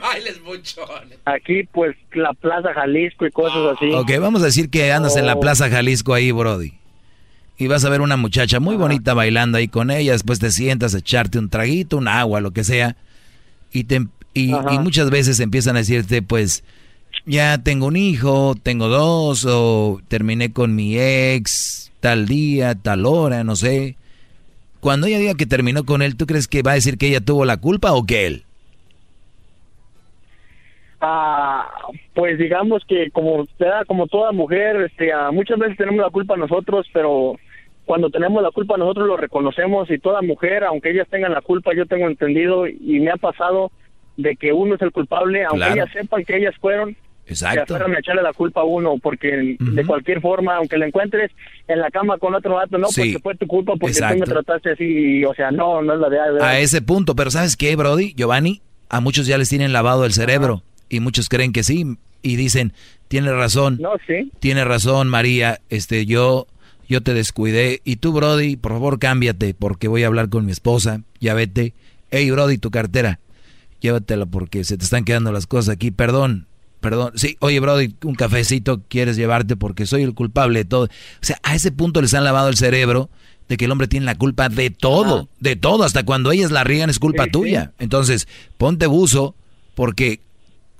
Bailes 0.00 0.40
muchones. 0.42 1.18
Aquí, 1.24 1.64
pues, 1.72 1.96
la 2.12 2.32
Plaza 2.34 2.72
Jalisco 2.74 3.26
y 3.26 3.30
cosas 3.30 3.76
así. 3.76 3.92
Ok, 3.92 4.12
vamos 4.20 4.42
a 4.42 4.46
decir 4.46 4.70
que 4.70 4.92
andas 4.92 5.16
en 5.16 5.26
la. 5.26 5.40
Plaza 5.40 5.68
Jalisco 5.68 6.14
ahí, 6.14 6.30
Brody. 6.32 6.74
Y 7.60 7.68
vas 7.68 7.84
a 7.84 7.90
ver 7.90 8.00
una 8.00 8.16
muchacha 8.16 8.58
muy 8.58 8.76
bonita 8.76 9.12
bailando 9.12 9.58
ahí 9.58 9.68
con 9.68 9.90
ella. 9.90 10.12
Después 10.12 10.38
te 10.38 10.50
sientas 10.50 10.94
a 10.94 10.98
echarte 10.98 11.38
un 11.38 11.50
traguito, 11.50 11.98
un 11.98 12.08
agua, 12.08 12.40
lo 12.40 12.52
que 12.52 12.64
sea. 12.64 12.96
Y, 13.70 13.84
te, 13.84 14.06
y, 14.32 14.54
Ajá. 14.54 14.72
y 14.72 14.78
muchas 14.78 15.10
veces 15.10 15.38
empiezan 15.40 15.76
a 15.76 15.80
decirte, 15.80 16.22
pues, 16.22 16.64
ya 17.26 17.58
tengo 17.58 17.84
un 17.84 17.96
hijo, 17.96 18.54
tengo 18.62 18.88
dos, 18.88 19.44
o 19.46 20.00
terminé 20.08 20.54
con 20.54 20.74
mi 20.74 20.98
ex 20.98 21.92
tal 22.00 22.26
día, 22.26 22.74
tal 22.76 23.04
hora, 23.04 23.44
no 23.44 23.56
sé. 23.56 23.96
Cuando 24.80 25.06
ella 25.06 25.18
diga 25.18 25.34
que 25.34 25.44
terminó 25.44 25.84
con 25.84 26.00
él, 26.00 26.16
¿tú 26.16 26.24
crees 26.24 26.48
que 26.48 26.62
va 26.62 26.70
a 26.70 26.76
decir 26.76 26.96
que 26.96 27.08
ella 27.08 27.20
tuvo 27.20 27.44
la 27.44 27.58
culpa 27.58 27.92
o 27.92 28.06
que 28.06 28.26
él? 28.26 28.44
Ah, 31.02 31.68
pues 32.14 32.38
digamos 32.38 32.82
que 32.88 33.10
como 33.10 33.46
como 33.86 34.06
toda 34.06 34.32
mujer, 34.32 34.76
este, 34.76 35.12
ah, 35.12 35.30
muchas 35.30 35.58
veces 35.58 35.76
tenemos 35.76 36.00
la 36.00 36.10
culpa 36.10 36.38
nosotros, 36.38 36.86
pero 36.94 37.36
cuando 37.90 38.08
tenemos 38.08 38.40
la 38.40 38.52
culpa 38.52 38.76
nosotros 38.76 39.08
lo 39.08 39.16
reconocemos 39.16 39.90
y 39.90 39.98
toda 39.98 40.22
mujer, 40.22 40.62
aunque 40.62 40.90
ellas 40.92 41.08
tengan 41.10 41.32
la 41.32 41.40
culpa, 41.40 41.72
yo 41.74 41.86
tengo 41.86 42.06
entendido 42.06 42.68
y 42.68 43.00
me 43.00 43.10
ha 43.10 43.16
pasado 43.16 43.72
de 44.16 44.36
que 44.36 44.52
uno 44.52 44.76
es 44.76 44.82
el 44.82 44.92
culpable, 44.92 45.42
aunque 45.42 45.56
Claro. 45.66 45.74
ellas 45.74 45.88
sepan 45.92 46.24
que 46.24 46.36
ellas 46.36 46.54
fueron, 46.60 46.96
Exacto. 47.26 47.74
aferran 47.74 47.96
a 47.96 47.98
echarle 47.98 48.22
la 48.22 48.32
culpa 48.32 48.60
a 48.60 48.64
uno, 48.64 48.94
porque 49.02 49.56
de 49.58 49.84
cualquier 49.84 50.20
forma, 50.20 50.54
aunque 50.54 50.78
la 50.78 50.86
encuentres 50.86 51.32
en 51.66 51.80
la 51.80 51.90
cama 51.90 52.16
con 52.18 52.32
otro 52.32 52.54
vato, 52.54 52.78
no, 52.78 52.86
Sí. 52.90 53.00
porque 53.00 53.18
fue 53.24 53.34
tu 53.34 53.48
culpa, 53.48 53.72
porque 53.72 53.92
tú 53.94 54.04
me 54.04 54.12
Exacto. 54.12 54.34
trataste 54.34 54.70
así, 54.70 55.24
o 55.24 55.34
sea, 55.34 55.50
no, 55.50 55.82
no 55.82 55.94
es 55.94 55.98
la 55.98 56.08
de... 56.08 56.44
A 56.44 56.60
ese 56.60 56.82
punto, 56.82 57.16
pero 57.16 57.32
¿sabes 57.32 57.56
qué, 57.56 57.74
Brody? 57.74 58.14
Giovanni, 58.14 58.62
a 58.88 59.00
muchos 59.00 59.26
ya 59.26 59.36
les 59.36 59.48
tienen 59.48 59.72
lavado 59.72 60.04
el 60.04 60.12
cerebro 60.12 60.62
y 60.88 61.00
muchos 61.00 61.28
creen 61.28 61.52
que 61.52 61.64
sí 61.64 61.84
y 62.22 62.36
dicen, 62.36 62.72
tiene 63.08 63.32
razón. 63.32 63.78
No, 63.80 63.94
sí. 64.06 64.30
Tiene 64.38 64.64
razón, 64.64 65.08
María, 65.08 65.58
este 65.70 66.06
yo 66.06 66.46
yo 66.90 67.02
te 67.02 67.14
descuidé 67.14 67.80
y 67.84 67.96
tú, 67.96 68.12
Brody, 68.12 68.56
por 68.56 68.72
favor, 68.72 68.98
cámbiate 68.98 69.54
porque 69.54 69.86
voy 69.86 70.02
a 70.02 70.08
hablar 70.08 70.28
con 70.28 70.44
mi 70.44 70.50
esposa. 70.50 71.02
Ya 71.20 71.34
vete. 71.34 71.72
Hey, 72.10 72.28
Brody, 72.32 72.58
tu 72.58 72.72
cartera. 72.72 73.20
Llévatela 73.80 74.26
porque 74.26 74.64
se 74.64 74.76
te 74.76 74.82
están 74.82 75.04
quedando 75.04 75.30
las 75.30 75.46
cosas 75.46 75.72
aquí. 75.72 75.92
Perdón. 75.92 76.48
Perdón. 76.80 77.12
Sí, 77.14 77.36
oye, 77.38 77.60
Brody, 77.60 77.94
un 78.02 78.16
cafecito 78.16 78.82
quieres 78.88 79.16
llevarte 79.16 79.54
porque 79.54 79.86
soy 79.86 80.02
el 80.02 80.14
culpable 80.14 80.58
de 80.58 80.64
todo. 80.64 80.86
O 80.86 80.88
sea, 81.20 81.38
a 81.44 81.54
ese 81.54 81.70
punto 81.70 82.02
les 82.02 82.12
han 82.12 82.24
lavado 82.24 82.48
el 82.48 82.56
cerebro 82.56 83.08
de 83.48 83.56
que 83.56 83.66
el 83.66 83.70
hombre 83.70 83.86
tiene 83.86 84.06
la 84.06 84.16
culpa 84.16 84.48
de 84.48 84.70
todo, 84.70 85.28
de 85.38 85.54
todo, 85.54 85.84
hasta 85.84 86.04
cuando 86.04 86.32
ellas 86.32 86.50
la 86.50 86.64
riegan 86.64 86.90
es 86.90 86.98
culpa 86.98 87.26
tuya. 87.26 87.72
Entonces, 87.78 88.26
ponte 88.58 88.86
buzo 88.86 89.36
porque 89.76 90.20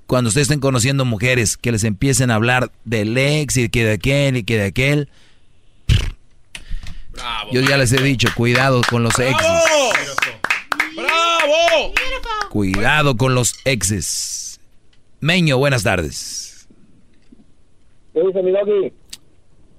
cuando 0.07 0.27
ustedes 0.27 0.45
estén 0.45 0.59
conociendo 0.59 1.05
mujeres 1.05 1.55
que 1.55 1.71
les 1.71 1.85
empiecen 1.85 2.31
a 2.31 2.35
hablar 2.35 2.71
del 2.83 3.17
ex 3.17 3.55
y 3.55 3.69
que 3.69 3.85
de 3.85 3.93
aquel 3.93 4.35
y 4.35 4.43
que 4.43 4.57
de 4.57 4.65
aquel, 4.65 5.09
yo 7.51 7.61
ya 7.61 7.77
les 7.77 7.91
he 7.93 8.01
dicho, 8.01 8.29
cuidado 8.35 8.81
con 8.89 9.03
los 9.03 9.17
exes. 9.19 9.47
¡Bravo! 10.95 11.93
Cuidado 12.49 13.15
con 13.17 13.35
los 13.35 13.55
exes. 13.65 14.59
Meño, 15.19 15.57
buenas 15.57 15.83
tardes. 15.83 16.67
¿Qué 18.13 18.21
dice 18.21 18.41
mi 18.43 18.51
doggy? 18.51 18.93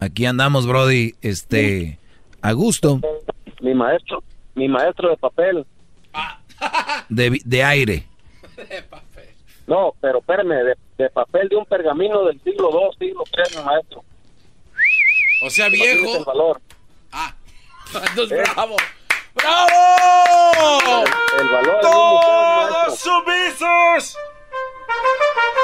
Aquí 0.00 0.24
andamos, 0.26 0.66
Brody, 0.66 1.14
este, 1.20 1.98
a 2.40 2.52
gusto, 2.52 3.00
Mi 3.60 3.74
maestro, 3.74 4.22
mi 4.54 4.68
maestro 4.68 5.10
de 5.10 5.16
papel. 5.16 5.66
de, 7.08 7.30
vi- 7.30 7.42
de 7.44 7.62
aire. 7.62 8.06
No, 9.66 9.94
pero 10.00 10.18
espérame, 10.18 10.48
de, 10.64 10.74
de 10.98 11.10
papel 11.10 11.48
de 11.48 11.56
un 11.56 11.64
pergamino 11.66 12.24
del 12.24 12.40
siglo 12.42 12.70
II, 12.72 13.06
siglo 13.08 13.24
III, 13.36 13.58
mi 13.58 13.64
maestro. 13.64 14.04
O 15.44 15.50
sea, 15.50 15.66
el 15.66 15.72
viejo. 15.72 16.24
Valor. 17.92 18.08
Entonces, 18.08 18.54
bravo. 18.54 18.76
¡Bravo! 19.34 21.04
El 21.38 21.48
valor 21.48 21.82
maestro. 21.82 22.96
sumisos! 22.96 24.16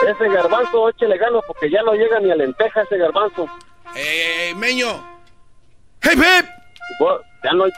Ese 0.07 0.29
garbanzo, 0.29 0.89
échele 0.89 1.19
gano 1.19 1.43
porque 1.47 1.71
ya 1.71 1.83
no 1.83 1.93
llega 1.93 2.21
ni 2.21 2.31
a 2.31 2.37
lenteja 2.37 2.83
ese 2.83 2.97
garbanzo. 2.97 3.47
Eh, 3.95 4.55
Meño. 4.57 4.89
¡Hey, 6.03 6.17
Pep! 6.17 6.47
Ya 7.45 7.53
no 7.53 7.65
hay... 7.65 7.71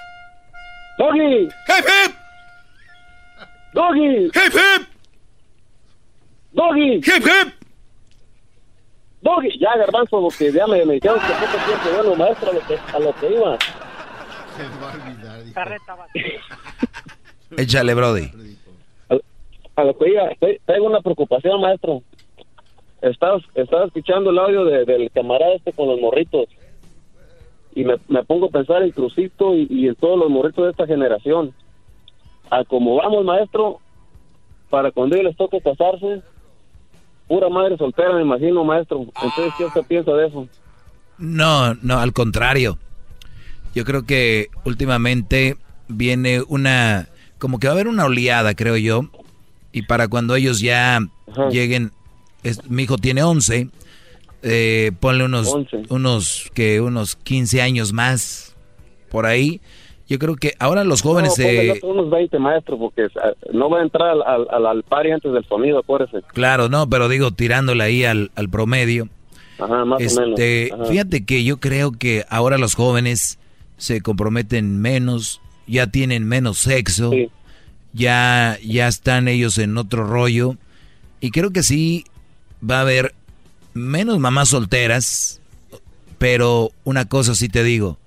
¡Doggy! 0.98 1.48
¡Hey, 1.66 1.82
Pep! 1.84 2.14
¡Doggy! 3.72 4.30
¡Hey, 4.34 4.50
Pep! 4.52 4.88
¡Doggy! 6.52 7.00
¡Hey, 7.04 7.20
Pep! 7.20 7.54
¡Doggy! 9.22 9.58
Ya, 9.58 9.76
garbanzo, 9.76 10.20
porque 10.20 10.52
ya 10.52 10.66
me, 10.66 10.84
me 10.84 10.94
dijeron 10.94 11.20
que 11.20 11.32
poco 11.32 11.64
tiempo, 11.64 11.90
bueno, 11.96 12.14
maestro, 12.16 12.50
a 12.50 12.54
lo 12.54 12.60
que, 12.66 12.78
a 12.92 12.98
lo 12.98 13.14
que 13.14 13.30
iba. 13.30 13.58
Échale, 17.56 17.94
Brody. 17.94 18.30
A 19.76 19.84
lo 19.84 19.96
que 19.96 20.36
te- 20.40 20.60
tengo 20.66 20.86
una 20.86 21.00
preocupación, 21.00 21.60
maestro. 21.60 22.02
Estaba, 23.00 23.40
estaba 23.54 23.86
escuchando 23.86 24.30
el 24.30 24.38
audio 24.38 24.64
de- 24.64 24.84
del 24.84 25.10
camarada 25.10 25.54
este 25.54 25.72
con 25.72 25.88
los 25.88 25.98
morritos. 26.00 26.46
Y 27.74 27.84
me, 27.84 27.96
me 28.08 28.22
pongo 28.24 28.46
a 28.46 28.50
pensar 28.50 28.82
en 28.82 28.90
Crucito 28.90 29.54
y, 29.54 29.66
y 29.70 29.88
en 29.88 29.94
todos 29.94 30.18
los 30.18 30.28
morritos 30.28 30.64
de 30.64 30.70
esta 30.72 30.86
generación. 30.86 31.54
A 32.50 32.64
como 32.64 32.96
vamos, 32.96 33.24
maestro, 33.24 33.78
para 34.68 34.90
cuando 34.90 35.14
ellos 35.16 35.28
les 35.28 35.36
toque 35.36 35.60
casarse, 35.60 36.20
pura 37.28 37.48
madre 37.48 37.76
soltera, 37.78 38.12
me 38.14 38.22
imagino, 38.22 38.64
maestro. 38.64 39.02
Entonces, 39.02 39.52
¿qué 39.56 39.64
usted 39.64 39.82
piensa 39.84 40.12
de 40.12 40.26
eso? 40.26 40.48
No, 41.16 41.74
no, 41.74 41.98
al 41.98 42.12
contrario. 42.12 42.76
Yo 43.74 43.84
creo 43.84 44.04
que 44.04 44.48
últimamente 44.64 45.56
viene 45.88 46.42
una, 46.48 47.08
como 47.38 47.58
que 47.58 47.66
va 47.66 47.72
a 47.72 47.74
haber 47.74 47.88
una 47.88 48.04
oleada, 48.04 48.54
creo 48.54 48.76
yo. 48.76 49.02
Y 49.72 49.82
para 49.82 50.08
cuando 50.08 50.34
ellos 50.34 50.60
ya 50.60 50.98
lleguen, 51.50 51.92
es- 52.42 52.68
mi 52.68 52.82
hijo 52.84 52.98
tiene 52.98 53.22
11, 53.22 53.68
eh, 54.42 54.92
ponle 54.98 55.24
unos, 55.24 55.54
unos, 55.88 56.50
que 56.54 56.80
unos 56.80 57.14
15 57.16 57.62
años 57.62 57.92
más 57.92 58.56
por 59.10 59.26
ahí. 59.26 59.60
Yo 60.08 60.18
creo 60.18 60.34
que 60.34 60.54
ahora 60.58 60.82
los 60.82 61.02
jóvenes 61.02 61.38
no, 61.38 61.44
otros 61.46 61.84
unos 61.84 62.10
20, 62.10 62.38
maestro, 62.40 62.76
porque 62.76 63.06
ah, 63.22 63.30
no 63.52 63.70
va 63.70 63.78
a 63.78 63.82
entrar 63.82 64.08
al, 64.08 64.48
al, 64.50 64.66
al, 64.66 64.82
party 64.82 65.12
antes 65.12 65.32
del 65.32 65.44
sonido, 65.46 65.78
acuérdese. 65.78 66.22
Claro, 66.32 66.68
no, 66.68 66.88
pero 66.90 67.08
digo, 67.08 67.30
tirándole 67.30 67.84
ahí 67.84 68.04
al, 68.04 68.32
al 68.34 68.48
promedio. 68.48 69.08
Ajá, 69.60 69.84
más 69.84 70.00
o 70.16 70.20
menos. 70.20 70.40
Este, 70.40 70.70
Ajá. 70.74 70.84
fíjate 70.86 71.24
que 71.24 71.44
yo 71.44 71.58
creo 71.60 71.92
que 71.92 72.24
ahora 72.28 72.58
los 72.58 72.74
jóvenes 72.74 73.38
se 73.80 74.00
comprometen 74.02 74.78
menos, 74.80 75.40
ya 75.66 75.86
tienen 75.88 76.24
menos 76.28 76.58
sexo, 76.58 77.10
ya, 77.92 78.58
ya 78.62 78.86
están 78.88 79.26
ellos 79.26 79.58
en 79.58 79.76
otro 79.78 80.06
rollo. 80.06 80.56
Y 81.20 81.30
creo 81.30 81.50
que 81.50 81.62
sí 81.62 82.04
va 82.68 82.78
a 82.78 82.82
haber 82.82 83.14
menos 83.74 84.18
mamás 84.18 84.50
solteras, 84.50 85.40
pero 86.18 86.70
una 86.84 87.06
cosa 87.06 87.34
sí 87.34 87.48
te 87.48 87.64
digo, 87.64 87.98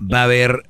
va 0.00 0.20
a 0.22 0.24
haber 0.24 0.64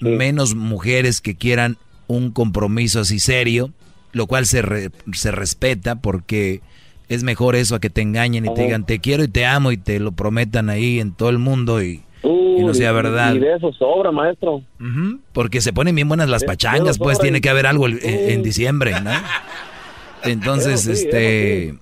menos 0.00 0.54
mujeres 0.54 1.20
que 1.20 1.34
quieran 1.36 1.78
un 2.08 2.30
compromiso 2.30 3.00
así 3.00 3.18
serio, 3.18 3.72
lo 4.12 4.26
cual 4.26 4.46
se, 4.46 4.60
re- 4.62 4.90
se 5.14 5.30
respeta 5.30 5.96
porque 5.96 6.60
es 7.08 7.22
mejor 7.22 7.56
eso 7.56 7.74
a 7.74 7.80
que 7.80 7.88
te 7.88 8.02
engañen 8.02 8.44
y 8.44 8.54
te 8.54 8.62
digan 8.62 8.84
te 8.84 8.98
quiero 8.98 9.24
y 9.24 9.28
te 9.28 9.46
amo 9.46 9.72
y 9.72 9.76
te 9.78 9.98
lo 10.00 10.12
prometan 10.12 10.68
ahí 10.70 11.00
en 11.00 11.12
todo 11.12 11.30
el 11.30 11.38
mundo 11.38 11.82
y, 11.82 12.02
y 12.22 12.62
no 12.64 12.72
sea 12.74 12.92
verdad. 12.92 13.34
Y 13.34 13.38
de 13.40 13.54
eso 13.56 13.72
sobra, 13.72 14.10
maestro. 14.12 14.62
Porque 15.32 15.60
se 15.60 15.72
ponen 15.72 15.94
bien 15.94 16.08
buenas 16.08 16.28
las 16.28 16.44
pachangas, 16.44 16.98
pues 16.98 17.18
tiene 17.18 17.38
y- 17.38 17.40
que 17.40 17.50
haber 17.50 17.66
algo 17.66 17.86
el- 17.86 17.98
en, 18.04 18.30
en 18.30 18.42
diciembre, 18.42 19.00
¿no? 19.00 19.10
Entonces, 20.24 20.82
sí, 20.82 20.90
este... 20.92 21.68
eso 21.68 21.78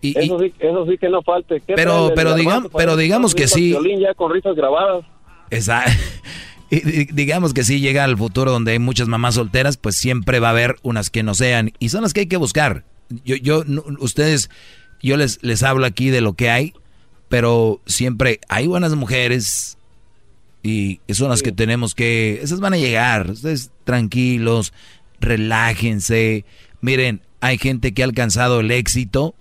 y- 0.00 0.08
y- 0.18 0.24
eso, 0.24 0.38
sí, 0.40 0.52
eso 0.58 0.86
sí 0.86 0.98
que 0.98 1.08
no 1.08 1.22
falte. 1.22 1.60
¿Qué 1.60 1.74
Pero- 1.74 2.10
pero 2.14 2.30
garbanzo 2.30 2.36
digam- 2.36 2.70
para 2.70 2.84
pero 2.84 2.96
digamos 2.96 3.34
que 3.34 3.46
sí. 3.48 3.68
violín 3.68 4.00
ya 4.00 4.14
con 4.14 4.32
risas 4.32 4.54
grabadas. 4.56 5.04
Y 6.70 6.80
di- 6.80 7.04
digamos 7.12 7.52
que 7.54 7.62
si 7.62 7.78
llega 7.80 8.02
al 8.04 8.16
futuro 8.16 8.50
donde 8.50 8.72
hay 8.72 8.78
muchas 8.80 9.06
mamás 9.06 9.34
solteras, 9.36 9.76
pues 9.76 9.96
siempre 9.96 10.40
va 10.40 10.48
a 10.48 10.50
haber 10.52 10.76
unas 10.82 11.10
que 11.10 11.22
no 11.22 11.34
sean 11.34 11.72
y 11.78 11.90
son 11.90 12.02
las 12.02 12.12
que 12.14 12.20
hay 12.20 12.26
que 12.26 12.38
buscar. 12.38 12.84
Yo, 13.24 13.36
yo, 13.36 13.62
no- 13.66 13.84
ustedes, 14.00 14.50
yo 15.02 15.16
les, 15.16 15.40
les 15.42 15.62
hablo 15.62 15.86
aquí 15.86 16.08
de 16.10 16.20
lo 16.22 16.32
que 16.32 16.50
hay, 16.50 16.72
pero 17.28 17.80
siempre 17.86 18.40
hay 18.48 18.66
buenas 18.66 18.94
mujeres 18.96 19.76
y 20.64 21.00
son 21.12 21.28
las 21.28 21.42
que 21.42 21.52
tenemos 21.52 21.94
que, 21.94 22.40
esas 22.42 22.58
van 22.58 22.72
a 22.72 22.78
llegar. 22.78 23.30
Ustedes 23.30 23.70
tranquilos, 23.84 24.72
relájense. 25.20 26.46
Miren, 26.80 27.20
hay 27.42 27.58
gente 27.58 27.92
que 27.92 28.02
ha 28.02 28.06
alcanzado 28.06 28.60
el 28.60 28.70
éxito 28.70 29.34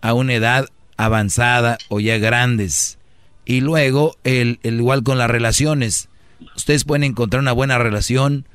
a 0.00 0.14
una 0.14 0.32
edad 0.32 0.68
avanzada 0.96 1.76
o 1.88 2.00
ya 2.00 2.16
grandes 2.16 2.98
Y 3.44 3.60
luego, 3.60 4.16
el, 4.24 4.58
el, 4.62 4.76
igual 4.76 5.02
con 5.02 5.18
las 5.18 5.30
relaciones. 5.30 6.08
Ustedes 6.56 6.84
pueden 6.84 7.04
encontrar 7.04 7.42
una 7.42 7.52
buena 7.52 7.76
relación 7.78 8.46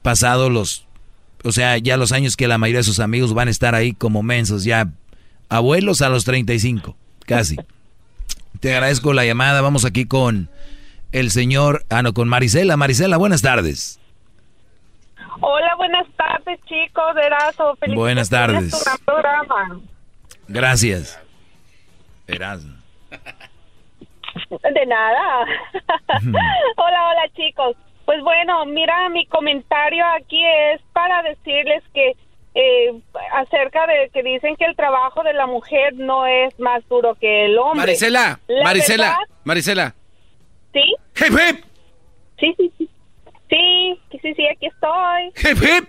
pasado 0.00 0.48
los, 0.48 0.86
o 1.44 1.52
sea, 1.52 1.76
ya 1.76 1.98
los 1.98 2.12
años 2.12 2.38
que 2.38 2.48
la 2.48 2.56
mayoría 2.56 2.80
de 2.80 2.84
sus 2.84 3.00
amigos 3.00 3.34
van 3.34 3.48
a 3.48 3.50
estar 3.50 3.74
ahí 3.74 3.92
como 3.92 4.22
mensos, 4.22 4.64
ya 4.64 4.90
abuelos 5.50 6.00
a 6.00 6.08
los 6.08 6.24
35, 6.24 6.96
casi. 7.26 7.56
Te 8.60 8.72
agradezco 8.72 9.12
la 9.12 9.26
llamada. 9.26 9.60
Vamos 9.60 9.84
aquí 9.84 10.06
con 10.06 10.48
el 11.12 11.30
señor, 11.30 11.84
ah, 11.90 12.02
no, 12.02 12.12
con 12.12 12.28
Marisela. 12.28 12.76
Marisela, 12.76 13.16
buenas 13.16 13.42
tardes. 13.42 14.00
Hola, 15.40 15.74
buenas 15.76 16.06
tardes, 16.16 16.58
chicos. 16.66 17.16
Erazo, 17.16 17.78
buenas 17.94 18.28
tardes. 18.28 18.72
Gracias. 20.48 21.20
Erazo. 22.26 22.68
De 24.50 24.86
nada. 24.86 25.44
hola, 26.76 27.08
hola, 27.08 27.28
chicos. 27.34 27.76
Pues 28.04 28.22
bueno, 28.22 28.64
mira, 28.66 29.08
mi 29.10 29.26
comentario 29.26 30.04
aquí 30.16 30.42
es 30.72 30.80
para 30.92 31.22
decirles 31.22 31.82
que 31.92 32.16
eh, 32.54 33.00
acerca 33.34 33.86
de 33.86 34.10
que 34.12 34.22
dicen 34.22 34.56
que 34.56 34.64
el 34.64 34.74
trabajo 34.74 35.22
de 35.22 35.34
la 35.34 35.46
mujer 35.46 35.94
no 35.94 36.26
es 36.26 36.58
más 36.58 36.86
duro 36.88 37.14
que 37.14 37.44
el 37.44 37.58
hombre. 37.58 37.80
Marisela, 37.80 38.40
Marisela, 38.64 39.18
Marisela. 39.44 39.94
¿Sí? 40.72 40.94
Hip 41.16 41.32
hip. 41.32 41.64
Sí, 42.38 42.54
sí, 42.56 42.72
sí. 42.78 42.90
Sí, 43.50 44.00
sí, 44.10 44.34
sí, 44.34 44.46
aquí 44.46 44.66
estoy. 44.66 45.32
Hip 45.36 45.62
hip. 45.62 45.88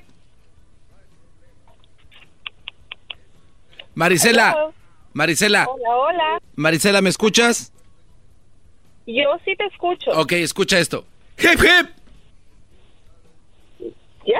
Marisela. 3.93 4.71
Marisela. 5.13 5.67
Hola, 5.67 5.97
hola. 5.97 6.41
Marisela, 6.55 7.01
¿me 7.01 7.09
escuchas? 7.09 7.73
Yo 9.05 9.37
sí 9.43 9.55
te 9.55 9.65
escucho. 9.65 10.11
Ok, 10.11 10.33
escucha 10.33 10.79
esto. 10.79 11.05
Hip 11.37 11.59
hip. 11.59 11.89
¿Ya? 14.25 14.39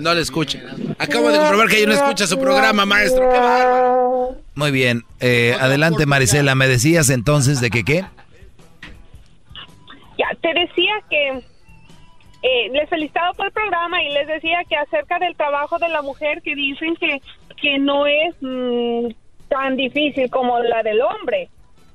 no, 0.00 0.14
le 0.14 0.20
escucha. 0.20 0.60
Acabo 0.98 1.30
de 1.30 1.38
comprobar 1.38 1.68
que 1.68 1.78
ella 1.78 1.88
no 1.88 1.92
escucha 1.92 2.26
su 2.26 2.38
programa, 2.38 2.86
maestro. 2.86 3.28
Qué 3.30 3.38
bárbaro. 3.38 4.36
Muy 4.54 4.70
bien. 4.70 5.04
Eh, 5.20 5.56
adelante, 5.60 6.06
Marisela. 6.06 6.54
¿Me 6.54 6.68
decías 6.68 7.10
entonces 7.10 7.60
de 7.60 7.70
que 7.70 7.84
qué? 7.84 8.04
Ya, 10.18 10.28
te 10.40 10.52
decía 10.52 10.94
que 11.08 11.42
eh, 12.42 12.68
les 12.70 12.88
felicitaba 12.88 13.32
por 13.34 13.46
el 13.46 13.52
programa 13.52 14.02
y 14.02 14.12
les 14.12 14.26
decía 14.26 14.64
que 14.68 14.76
acerca 14.76 15.18
del 15.18 15.36
trabajo 15.36 15.78
de 15.78 15.88
la 15.88 16.02
mujer 16.02 16.42
que 16.42 16.54
dicen 16.54 16.96
que, 16.96 17.20
que 17.60 17.78
no 17.78 18.06
es 18.06 18.34
mm, 18.40 19.08
tan 19.48 19.76
difícil 19.76 20.28
como 20.30 20.58
la 20.58 20.82
del 20.82 21.00
hombre. 21.02 21.48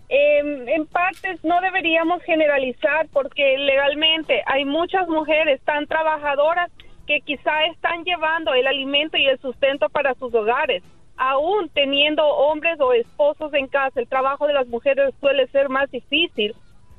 Em, 0.10 0.70
en 0.70 0.86
partes 0.86 1.44
no 1.44 1.60
deberíamos 1.60 2.24
generalizar 2.24 3.08
porque 3.12 3.58
legalmente 3.58 4.42
hay 4.46 4.64
muchas 4.64 5.10
mujeres 5.10 5.60
tan 5.66 5.86
trabajadoras 5.86 6.72
que 7.06 7.20
quizá 7.22 7.66
están 7.66 8.06
llevando 8.06 8.54
el 8.54 8.68
alimento 8.68 9.18
y 9.18 9.26
el 9.26 9.38
sustento 9.40 9.90
para 9.90 10.14
sus 10.14 10.34
hogares. 10.34 10.82
Aún 11.18 11.70
teniendo 11.70 12.26
hombres 12.26 12.80
o 12.80 12.94
esposos 12.94 13.54
en 13.54 13.68
casa, 13.68 14.00
el 14.00 14.08
trabajo 14.08 14.48
de 14.48 14.54
las 14.54 14.68
mujeres 14.68 15.14
suele 15.20 15.48
ser 15.48 15.68
más 15.68 15.92
difícil 15.92 16.56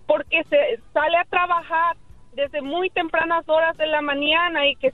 porque 0.08 0.42
se 0.44 0.80
sale 0.94 1.18
a 1.18 1.24
trabajar 1.24 1.96
desde 2.32 2.62
muy 2.62 2.88
tempranas 2.88 3.46
horas 3.46 3.76
de 3.76 3.86
la 3.86 4.00
mañana 4.00 4.66
y 4.66 4.74
que 4.76 4.90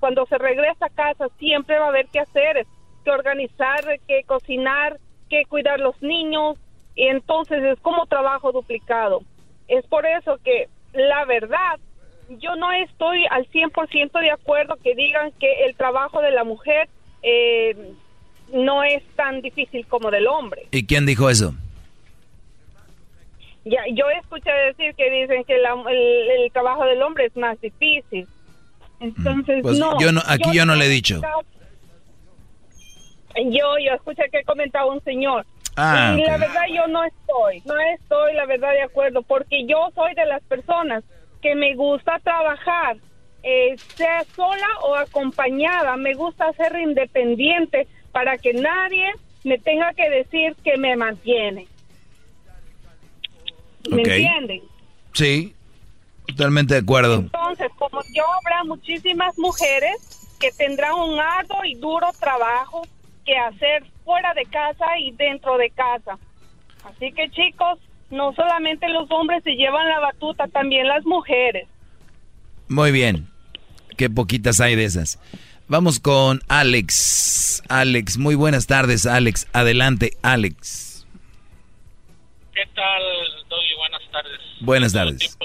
cuando 0.00 0.24
se 0.26 0.38
regresa 0.38 0.86
a 0.86 0.88
casa 0.88 1.28
siempre 1.38 1.78
va 1.78 1.86
a 1.86 1.88
haber 1.90 2.06
que 2.06 2.20
hacer, 2.20 2.66
que 3.04 3.10
organizar, 3.10 3.84
que 4.08 4.24
cocinar, 4.24 4.98
que 5.28 5.44
cuidar 5.44 5.80
los 5.80 6.00
niños, 6.00 6.56
y 6.94 7.08
entonces 7.08 7.62
es 7.62 7.78
como 7.80 8.06
trabajo 8.06 8.52
duplicado. 8.52 9.20
Es 9.68 9.84
por 9.86 10.06
eso 10.06 10.38
que 10.42 10.68
la 10.94 11.26
verdad 11.26 11.78
yo 12.30 12.56
no 12.56 12.72
estoy 12.72 13.26
al 13.30 13.46
100% 13.50 14.18
de 14.18 14.30
acuerdo 14.30 14.76
que 14.82 14.94
digan 14.94 15.30
que 15.38 15.66
el 15.66 15.74
trabajo 15.74 16.22
de 16.22 16.30
la 16.30 16.44
mujer 16.44 16.88
eh, 17.22 17.92
no 18.50 18.82
es 18.82 19.02
tan 19.14 19.42
difícil 19.42 19.86
como 19.88 20.10
del 20.10 20.26
hombre. 20.26 20.68
¿Y 20.70 20.86
quién 20.86 21.04
dijo 21.04 21.28
eso? 21.28 21.54
Ya, 23.64 23.80
yo 23.92 24.04
escuché 24.10 24.50
decir 24.50 24.94
que 24.94 25.10
dicen 25.10 25.44
que 25.44 25.54
el, 25.56 26.52
trabajo 26.52 26.84
del 26.84 27.02
hombre 27.02 27.26
es 27.26 27.36
más 27.36 27.58
difícil. 27.60 28.28
Entonces, 29.00 29.60
pues 29.62 29.78
no, 29.78 29.98
yo 29.98 30.12
no. 30.12 30.20
Aquí 30.26 30.50
yo, 30.52 30.66
no 30.66 30.74
le 30.74 30.86
he 30.86 30.88
dicho. 30.88 31.20
Yo, 33.36 33.78
yo 33.78 33.94
escuché 33.94 34.24
que 34.30 34.44
comentaba 34.44 34.86
un 34.86 35.02
señor. 35.02 35.46
Ah, 35.76 36.14
y 36.16 36.22
la 36.22 36.36
verdad 36.36 36.62
yo 36.72 36.86
no 36.86 37.02
estoy, 37.04 37.60
no 37.64 37.74
estoy 37.94 38.34
la 38.34 38.46
verdad 38.46 38.70
de 38.70 38.82
acuerdo, 38.82 39.22
porque 39.22 39.66
yo 39.66 39.90
soy 39.94 40.14
de 40.14 40.24
las 40.24 40.40
personas 40.44 41.02
que 41.42 41.56
me 41.56 41.74
gusta 41.74 42.20
trabajar, 42.20 42.96
eh, 43.42 43.74
sea 43.96 44.24
sola 44.36 44.68
o 44.82 44.94
acompañada, 44.94 45.96
me 45.96 46.14
gusta 46.14 46.52
ser 46.52 46.78
independiente 46.78 47.88
para 48.12 48.38
que 48.38 48.54
nadie 48.54 49.12
me 49.42 49.58
tenga 49.58 49.92
que 49.94 50.08
decir 50.08 50.54
que 50.62 50.76
me 50.76 50.94
mantiene. 50.94 51.66
¿Me 53.90 54.02
entienden? 54.02 54.62
Sí, 55.12 55.54
totalmente 56.26 56.74
de 56.74 56.80
acuerdo. 56.80 57.16
Entonces, 57.16 57.68
como 57.78 58.00
yo 58.12 58.24
habrá 58.40 58.64
muchísimas 58.64 59.38
mujeres 59.38 60.36
que 60.40 60.50
tendrán 60.52 60.94
un 60.94 61.18
arduo 61.18 61.64
y 61.64 61.74
duro 61.74 62.06
trabajo 62.18 62.82
que 63.24 63.36
hacer 63.36 63.84
fuera 64.04 64.34
de 64.34 64.44
casa 64.44 64.98
y 64.98 65.12
dentro 65.12 65.56
de 65.56 65.70
casa. 65.70 66.18
Así 66.84 67.12
que 67.12 67.30
chicos, 67.30 67.78
no 68.10 68.32
solamente 68.34 68.88
los 68.88 69.10
hombres 69.10 69.42
se 69.42 69.52
llevan 69.52 69.88
la 69.88 70.00
batuta, 70.00 70.46
también 70.48 70.86
las 70.86 71.04
mujeres. 71.06 71.66
Muy 72.68 72.92
bien. 72.92 73.28
Qué 73.96 74.10
poquitas 74.10 74.60
hay 74.60 74.74
de 74.76 74.84
esas. 74.84 75.18
Vamos 75.68 76.00
con 76.00 76.40
Alex. 76.48 77.62
Alex, 77.68 78.18
muy 78.18 78.34
buenas 78.34 78.66
tardes, 78.66 79.06
Alex. 79.06 79.46
Adelante, 79.52 80.12
Alex. 80.22 80.93
¿Qué 82.54 82.66
tal, 82.74 83.02
Doggy? 83.48 83.74
Buenas 83.76 84.02
tardes. 84.12 84.40
Buenas 84.60 84.92
tardes. 84.92 85.36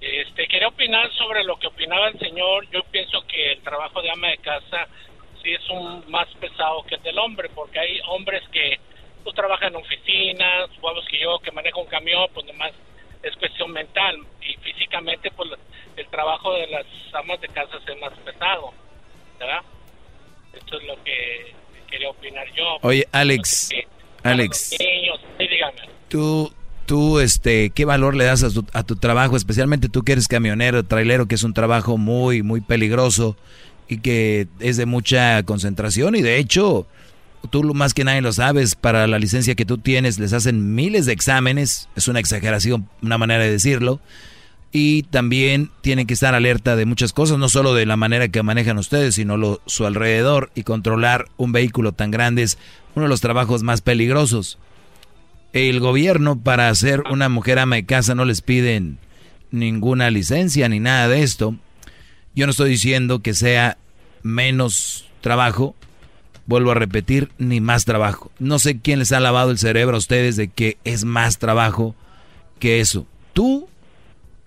Este, 0.00 0.48
quería 0.48 0.68
opinar 0.68 1.12
sobre 1.12 1.44
lo 1.44 1.58
que 1.58 1.66
opinaba 1.66 2.08
el 2.08 2.18
señor. 2.18 2.66
Yo 2.70 2.82
pienso 2.84 3.20
que 3.26 3.52
el 3.52 3.60
trabajo 3.60 4.00
de 4.00 4.10
ama 4.10 4.28
de 4.28 4.38
casa 4.38 4.88
sí 5.42 5.52
es 5.52 5.68
un 5.68 6.10
más 6.10 6.26
pesado 6.40 6.82
que 6.84 6.94
el 6.94 7.02
del 7.02 7.18
hombre, 7.18 7.50
porque 7.54 7.78
hay 7.78 8.00
hombres 8.08 8.42
que 8.50 8.80
pues 9.22 9.36
trabaja 9.36 9.66
en 9.66 9.76
oficinas, 9.76 10.70
supongamos 10.74 11.06
que 11.06 11.20
yo 11.20 11.38
que 11.40 11.52
manejo 11.52 11.80
un 11.80 11.86
camión, 11.88 12.26
pues 12.32 12.46
nomás 12.46 12.72
es 13.22 13.36
cuestión 13.36 13.70
mental 13.72 14.18
y 14.40 14.54
físicamente 14.56 15.30
pues 15.32 15.50
el 15.96 16.06
trabajo 16.08 16.54
de 16.54 16.66
las 16.68 16.86
amas 17.12 17.38
de 17.42 17.48
casa 17.48 17.76
es 17.76 18.00
más 18.00 18.12
pesado, 18.20 18.72
¿verdad? 19.38 19.60
Esto 20.54 20.78
es 20.78 20.86
lo 20.86 21.04
que 21.04 21.54
quería 21.90 22.08
opinar 22.08 22.50
yo. 22.54 22.78
Oye, 22.80 23.06
Alex, 23.12 23.70
Alex, 24.22 24.76
tú, 26.08 26.52
tú, 26.86 27.20
este, 27.20 27.70
¿qué 27.70 27.84
valor 27.84 28.14
le 28.14 28.24
das 28.24 28.42
a 28.42 28.50
tu, 28.50 28.66
a 28.72 28.82
tu 28.82 28.96
trabajo? 28.96 29.36
Especialmente 29.36 29.88
tú 29.88 30.02
que 30.02 30.12
eres 30.12 30.28
camionero, 30.28 30.84
trailero, 30.84 31.26
que 31.26 31.36
es 31.36 31.42
un 31.42 31.54
trabajo 31.54 31.96
muy, 31.96 32.42
muy 32.42 32.60
peligroso 32.60 33.36
y 33.88 33.98
que 33.98 34.46
es 34.60 34.76
de 34.76 34.86
mucha 34.86 35.42
concentración 35.44 36.14
y 36.14 36.22
de 36.22 36.38
hecho 36.38 36.86
tú 37.48 37.62
más 37.74 37.94
que 37.94 38.04
nadie 38.04 38.20
lo 38.20 38.32
sabes, 38.32 38.74
para 38.74 39.06
la 39.06 39.18
licencia 39.18 39.54
que 39.54 39.64
tú 39.64 39.78
tienes 39.78 40.18
les 40.18 40.32
hacen 40.32 40.74
miles 40.74 41.06
de 41.06 41.12
exámenes, 41.12 41.88
es 41.96 42.06
una 42.08 42.20
exageración, 42.20 42.88
una 43.02 43.18
manera 43.18 43.42
de 43.42 43.50
decirlo, 43.50 44.00
y 44.72 45.02
también 45.04 45.70
tienen 45.80 46.06
que 46.06 46.14
estar 46.14 46.34
alerta 46.34 46.76
de 46.76 46.86
muchas 46.86 47.12
cosas, 47.12 47.38
no 47.38 47.48
solo 47.48 47.74
de 47.74 47.86
la 47.86 47.96
manera 47.96 48.28
que 48.28 48.42
manejan 48.42 48.78
ustedes, 48.78 49.16
sino 49.16 49.36
lo, 49.36 49.60
su 49.66 49.84
alrededor 49.84 50.50
y 50.54 50.62
controlar 50.62 51.26
un 51.36 51.52
vehículo 51.52 51.92
tan 51.92 52.10
grande 52.10 52.42
es 52.42 52.56
uno 52.94 53.04
de 53.04 53.08
los 53.08 53.20
trabajos 53.20 53.62
más 53.62 53.80
peligrosos. 53.80 54.58
El 55.52 55.80
gobierno 55.80 56.38
para 56.38 56.68
hacer 56.68 57.02
una 57.10 57.28
mujer 57.28 57.58
ama 57.58 57.76
de 57.76 57.86
casa 57.86 58.14
no 58.14 58.24
les 58.24 58.42
piden 58.42 58.98
ninguna 59.50 60.10
licencia 60.10 60.68
ni 60.68 60.78
nada 60.78 61.08
de 61.08 61.24
esto. 61.24 61.56
Yo 62.36 62.46
no 62.46 62.52
estoy 62.52 62.70
diciendo 62.70 63.18
que 63.20 63.34
sea 63.34 63.76
menos 64.22 65.08
trabajo, 65.20 65.74
vuelvo 66.46 66.70
a 66.70 66.74
repetir, 66.74 67.32
ni 67.38 67.60
más 67.60 67.84
trabajo. 67.84 68.30
No 68.38 68.60
sé 68.60 68.78
quién 68.78 69.00
les 69.00 69.10
ha 69.10 69.18
lavado 69.18 69.50
el 69.50 69.58
cerebro 69.58 69.96
a 69.96 69.98
ustedes 69.98 70.36
de 70.36 70.46
que 70.46 70.78
es 70.84 71.04
más 71.04 71.38
trabajo 71.38 71.96
que 72.60 72.78
eso. 72.78 73.06
Tú 73.32 73.69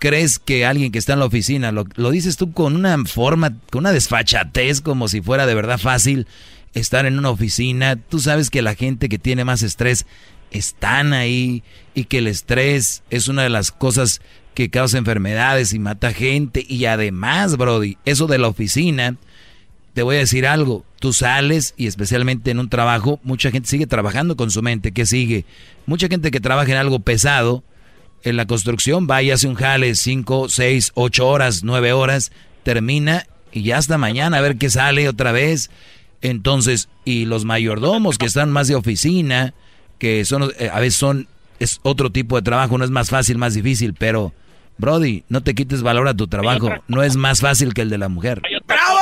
crees 0.04 0.38
que 0.38 0.66
alguien 0.66 0.92
que 0.92 1.00
está 1.00 1.14
en 1.14 1.20
la 1.20 1.26
oficina, 1.26 1.72
lo, 1.72 2.12
dices 2.12 2.36
tú 2.36 2.52
con 2.52 2.76
una 2.76 3.06
forma, 3.06 3.54
con 3.72 3.84
una 3.84 3.94
desfachatez, 3.94 4.82
como 4.82 5.08
si 5.08 5.22
fuera 5.22 5.46
de 5.46 5.56
verdad 5.56 5.78
fácil 5.78 6.28
estar 6.74 7.06
en 7.06 7.18
una 7.18 7.30
oficina. 7.30 7.96
Tú 7.96 8.20
sabes 8.20 8.50
que 8.50 8.62
la 8.62 8.76
gente 8.76 9.08
que 9.08 9.18
tiene 9.18 9.46
más 9.46 9.64
estrés 9.64 10.06
están 10.52 11.14
ahí 11.14 11.64
y 11.96 12.04
que 12.04 12.18
el 12.18 12.28
estrés 12.28 13.02
es 13.12 13.30
una 13.30 13.44
de 13.44 13.50
las 13.50 13.72
cosas 13.72 14.20
que 14.54 14.70
causa 14.70 14.98
enfermedades 14.98 15.72
y 15.72 15.80
mata 15.80 16.12
gente. 16.12 16.66
Y 16.68 16.84
además, 16.84 17.56
Brody, 17.56 17.98
eso 18.04 18.28
de 18.28 18.40
la 18.40 18.50
oficina 18.50 19.16
te 19.94 20.04
voy 20.04 20.18
a 20.18 20.20
decir 20.20 20.46
algo, 20.46 20.84
tú 21.00 21.14
sales 21.14 21.76
y 21.78 21.88
especialmente 21.88 22.52
en 22.52 22.60
un 22.60 22.68
trabajo, 22.68 23.22
mucha 23.24 23.52
gente 23.52 23.70
sigue 23.70 23.88
trabajando 23.88 24.36
con 24.36 24.52
su 24.52 24.62
mente, 24.62 24.92
¿qué 24.92 25.06
sigue? 25.06 25.46
Mucha 25.86 26.10
gente 26.10 26.30
que 26.30 26.42
trabaja 26.42 26.74
en 26.74 26.78
algo 26.78 27.00
pesado, 27.00 27.64
en 28.24 28.38
la 28.38 28.46
construcción, 28.46 29.08
va 29.10 29.22
y 29.22 29.32
hace 29.32 29.48
un 29.48 29.56
jale 29.56 29.96
5, 29.96 30.50
6, 30.50 30.92
8 30.96 31.28
horas, 31.28 31.64
9 31.64 31.94
horas, 31.94 32.32
termina 32.64 33.26
y 33.52 33.64
ya 33.64 33.78
hasta 33.78 33.98
mañana 33.98 34.38
a 34.38 34.42
ver 34.42 34.58
qué 34.58 34.70
sale 34.70 35.08
otra 35.08 35.32
vez. 35.32 35.70
Entonces, 36.22 36.90
y 37.06 37.26
los 37.26 37.46
mayordomos 37.46 38.18
que 38.18 38.26
están 38.26 38.52
más 38.52 38.68
de 38.68 38.76
oficina, 38.76 39.54
que 40.00 40.26
son, 40.26 40.52
eh, 40.58 40.70
a 40.72 40.80
veces 40.80 40.96
son, 40.96 41.28
es 41.60 41.80
otro 41.84 42.12
tipo 42.12 42.36
de 42.38 42.42
trabajo, 42.42 42.78
no 42.78 42.86
es 42.86 42.92
más 42.92 43.10
fácil, 43.10 43.38
más 43.38 43.54
difícil, 43.54 43.94
pero, 43.94 44.34
Brody, 44.78 45.24
no 45.28 45.44
te 45.44 45.54
quites 45.54 45.84
valor 45.84 46.08
a 46.08 46.14
tu 46.14 46.28
trabajo, 46.28 46.70
no 46.88 47.04
es 47.04 47.16
más 47.18 47.42
fácil 47.42 47.74
que 47.74 47.82
el 47.82 47.90
de 47.90 47.98
la 47.98 48.08
mujer. 48.08 48.42
¡Bravo! 48.66 49.00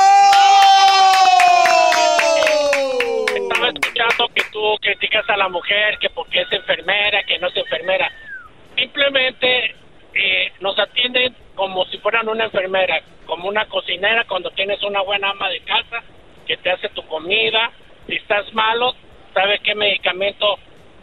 Estaba 3.34 3.68
escuchando 3.68 4.28
que 4.34 4.42
tú 4.52 4.60
criticas 4.80 5.24
a 5.28 5.36
la 5.36 5.48
mujer, 5.48 5.98
que 6.00 6.10
porque 6.10 6.42
es 6.42 6.52
enfermera, 6.52 7.22
que 7.26 7.38
no 7.38 7.48
es 7.48 7.56
enfermera. 7.56 8.10
Simplemente 8.76 9.74
eh, 10.14 10.52
nos 10.60 10.78
atienden 10.78 11.34
como 11.54 11.84
si 11.86 11.98
fueran 11.98 12.28
una 12.28 12.44
enfermera, 12.44 13.00
como 13.26 13.48
una 13.48 13.66
cocinera 13.66 14.24
cuando 14.24 14.50
tienes 14.50 14.82
una 14.82 15.02
buena 15.02 15.30
ama 15.30 15.48
de 15.48 15.60
casa 15.60 16.02
que 16.46 16.56
te 16.56 16.70
hace 16.70 16.88
tu 16.90 17.06
comida. 17.06 17.70
Si 18.06 18.14
estás 18.14 18.52
malo, 18.54 18.94
sabe 19.34 19.60
qué 19.60 19.74
medicamento 19.74 20.58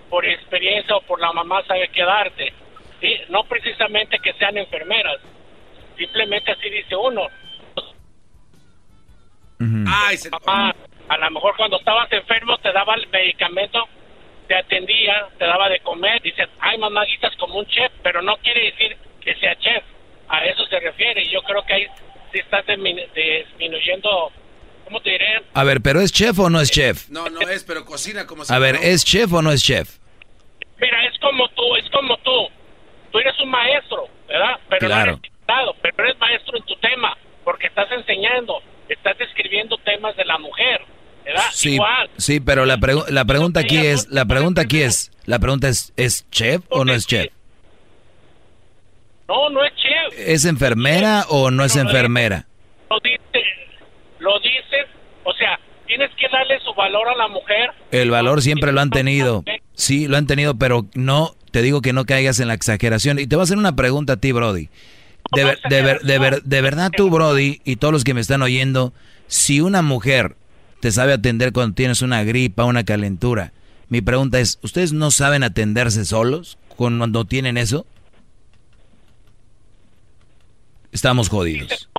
por 0.10 0.26
experiencia 0.26 0.96
o 0.96 1.02
por 1.02 1.20
la 1.20 1.32
mamá 1.32 1.64
sabe 1.68 1.90
qué 1.90 2.04
darte. 2.04 2.54
¿sí? 3.00 3.16
No 3.30 3.44
precisamente 3.44 4.20
que 4.20 4.34
sean 4.34 4.58
enfermeras, 4.58 5.20
simplemente 5.98 6.52
así 6.52 6.70
dice 6.70 6.96
uno. 6.96 7.28
Ay, 9.88 10.18
se... 10.18 10.30
A 11.10 11.18
lo 11.18 11.32
mejor 11.32 11.56
cuando 11.58 11.78
estabas 11.78 12.12
enfermo 12.12 12.58
te 12.60 12.72
daba 12.72 12.94
el 12.94 13.08
medicamento, 13.08 13.84
te 14.50 14.56
atendía, 14.56 15.28
te 15.38 15.46
daba 15.46 15.70
de 15.70 15.80
comer, 15.82 16.20
dice, 16.24 16.44
ay 16.60 16.78
mamá, 16.80 17.06
guitas 17.06 17.36
como 17.38 17.60
un 17.60 17.68
chef, 17.68 17.92
pero 18.02 18.22
no 18.24 18.36
quiere 18.38 18.66
decir 18.72 18.98
que 19.22 19.36
sea 19.36 19.56
chef, 19.60 19.84
a 20.28 20.44
eso 20.46 20.66
se 20.66 20.80
refiere, 20.80 21.22
y 21.24 21.30
yo 21.30 21.42
creo 21.44 21.64
que 21.66 21.74
ahí 21.74 21.88
sí 22.34 22.40
estás 22.40 22.66
disminu- 22.66 23.08
disminuyendo, 23.14 24.32
¿cómo 24.86 25.00
te 25.02 25.12
diré? 25.12 25.44
A 25.54 25.64
ver, 25.64 25.82
pero 25.82 26.02
¿es 26.02 26.12
chef 26.12 26.40
o 26.40 26.50
no 26.50 26.60
es 26.60 26.72
chef? 26.72 27.10
No, 27.10 27.30
no 27.30 27.42
es, 27.42 27.64
pero 27.64 27.86
cocina 27.86 28.26
como 28.26 28.44
si 28.44 28.52
A 28.52 28.58
ver, 28.60 28.76
¿es 28.82 29.06
chef 29.06 29.32
o 29.34 29.42
no 29.44 29.52
es 29.52 29.64
chef? 29.64 29.98
Mira, 30.80 31.06
es 31.06 31.18
como 31.20 31.48
tú, 31.50 31.76
es 31.76 31.90
como 31.92 32.18
tú. 32.18 32.48
Tú 33.12 33.20
eres 33.20 33.40
un 33.40 33.50
maestro, 33.50 34.08
¿verdad? 34.28 34.60
Pero 34.70 34.88
Claro. 34.88 35.12
no 35.12 35.18
eres 35.18 35.22
diputado, 35.22 35.76
pero 35.82 36.04
eres 36.06 36.18
maestro 36.20 36.58
en 36.58 36.64
tu 36.64 36.76
tema, 36.78 37.16
porque 37.44 37.68
estás 37.68 37.92
enseñando, 37.92 38.62
estás 38.88 39.16
describiendo 39.20 39.78
temas 39.80 40.16
de 40.16 40.26
la 40.26 40.38
mujer, 40.40 40.82
¿verdad? 41.32 41.50
Sí, 41.54 41.74
Igual. 41.76 42.10
sí, 42.18 42.40
pero 42.40 42.66
la, 42.66 42.78
pregu- 42.78 43.08
la 43.10 43.26
pregunta 43.26 43.60
aquí 43.62 43.78
es, 43.78 44.08
la 44.10 44.26
pregunta 44.26 44.62
aquí 44.62 44.82
es, 44.82 45.12
la 45.26 45.40
pregunta 45.40 45.68
es, 45.70 45.94
¿es 45.98 46.26
chef 46.32 46.62
o 46.70 46.86
no 46.86 46.94
es 46.94 47.06
chef? 47.08 47.28
No, 49.28 49.50
no 49.50 49.64
es 49.64 49.72
chef. 49.76 50.20
¿Es 50.28 50.46
enfermera 50.46 51.26
o 51.30 51.52
no 51.52 51.64
es 51.64 51.76
enfermera? 51.76 52.48
Lo 52.90 53.00
dices, 53.00 53.48
lo 54.20 54.40
dices, 54.40 54.88
o 55.24 55.34
sea, 55.34 55.60
tienes 55.86 56.10
que 56.20 56.28
darle 56.32 56.60
su 56.66 56.74
valor 56.74 57.08
a 57.08 57.16
la 57.16 57.28
mujer. 57.28 57.70
El 57.92 58.10
valor 58.10 58.42
siempre 58.42 58.72
lo 58.72 58.82
han 58.82 58.90
tenido. 58.90 59.44
Sí, 59.76 60.08
lo 60.08 60.18
han 60.18 60.26
tenido, 60.28 60.56
pero 60.56 60.88
no, 60.96 61.36
te 61.52 61.62
digo 61.62 61.82
que 61.82 61.94
no 61.94 62.06
caigas 62.06 62.40
en 62.40 62.48
la 62.48 62.56
exageración. 62.56 63.20
Y 63.20 63.28
te 63.28 63.36
voy 63.36 63.44
a 63.44 63.46
hacer 63.46 63.58
una 63.58 63.76
pregunta 63.76 64.14
a 64.14 64.18
ti, 64.18 64.32
Brody. 64.32 64.70
De, 65.36 65.44
ver- 65.44 65.60
de, 65.70 65.82
ver- 65.84 66.00
de, 66.02 66.18
ver- 66.18 66.42
de 66.44 66.62
verdad 66.62 66.92
tú, 66.96 67.12
Brody, 67.12 67.62
y 67.64 67.76
todos 67.76 67.92
los 67.94 68.04
que 68.04 68.16
me 68.16 68.22
están 68.22 68.42
oyendo, 68.42 68.94
si 69.28 69.62
una 69.62 69.84
mujer 69.84 70.36
te 70.80 70.92
sabe 70.92 71.14
atender 71.14 71.52
cuando 71.54 71.76
tienes 71.76 72.02
una 72.02 72.24
gripa, 72.24 72.66
una 72.66 72.84
calentura, 72.84 73.54
mi 73.90 74.02
pregunta 74.02 74.40
es, 74.40 74.60
¿ustedes 74.62 74.94
no 74.94 75.10
saben 75.12 75.44
atenderse 75.44 76.06
solos 76.06 76.58
cuando 76.76 77.26
tienen 77.26 77.58
eso? 77.58 77.88
Estamos 80.92 81.30
jodidos. 81.30 81.90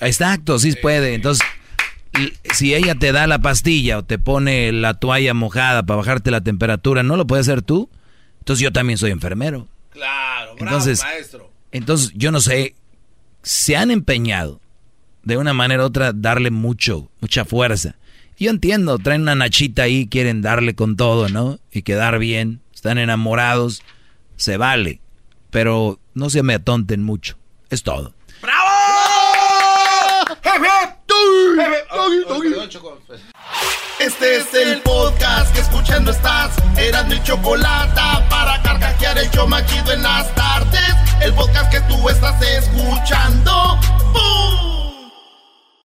Exacto, 0.00 0.58
sí 0.58 0.72
puede. 0.80 1.14
Entonces, 1.14 1.46
si 2.54 2.74
ella 2.74 2.94
te 2.94 3.12
da 3.12 3.26
la 3.26 3.40
pastilla 3.40 3.98
o 3.98 4.04
te 4.04 4.18
pone 4.18 4.72
la 4.72 4.94
toalla 4.94 5.34
mojada 5.34 5.82
para 5.84 5.98
bajarte 5.98 6.30
la 6.30 6.40
temperatura, 6.40 7.02
¿no 7.02 7.16
lo 7.16 7.26
puedes 7.26 7.48
hacer 7.48 7.62
tú? 7.62 7.88
Entonces 8.40 8.62
yo 8.62 8.72
también 8.72 8.98
soy 8.98 9.10
enfermero. 9.10 9.68
Claro, 9.90 10.54
bravo, 10.54 10.58
Entonces, 10.60 11.02
maestro. 11.02 11.50
entonces 11.72 12.12
yo 12.14 12.30
no 12.32 12.40
sé, 12.40 12.74
se 13.42 13.76
han 13.76 13.90
empeñado 13.90 14.60
de 15.22 15.36
una 15.36 15.52
manera 15.52 15.82
u 15.82 15.86
otra 15.86 16.12
darle 16.12 16.50
mucho, 16.50 17.10
mucha 17.20 17.44
fuerza. 17.44 17.96
Yo 18.38 18.50
entiendo, 18.50 18.98
traen 18.98 19.22
una 19.22 19.34
nachita 19.34 19.82
ahí, 19.82 20.06
quieren 20.06 20.40
darle 20.40 20.74
con 20.74 20.96
todo, 20.96 21.28
¿no? 21.28 21.58
Y 21.70 21.82
quedar 21.82 22.18
bien, 22.18 22.60
están 22.74 22.98
enamorados, 22.98 23.82
se 24.36 24.56
vale, 24.56 25.00
pero 25.50 26.00
no 26.14 26.30
se 26.30 26.42
me 26.42 26.54
atonten 26.54 27.02
mucho, 27.02 27.36
es 27.68 27.82
todo. 27.82 28.14
Este 33.98 34.36
es 34.36 34.54
el 34.54 34.80
podcast 34.80 35.54
que 35.54 35.60
escuchando 35.60 36.10
estás. 36.10 36.56
Eran 36.78 37.08
mi 37.08 37.22
chocolate 37.22 38.00
para 38.30 38.62
carcajear 38.62 39.18
el 39.18 39.30
yo 39.30 39.46
machido 39.46 39.92
en 39.92 40.02
las 40.02 40.34
tardes. 40.34 40.94
El 41.20 41.34
podcast 41.34 41.70
que 41.70 41.80
tú 41.82 42.08
estás 42.08 42.40
escuchando. 42.40 43.78
¡Bum! 44.12 44.69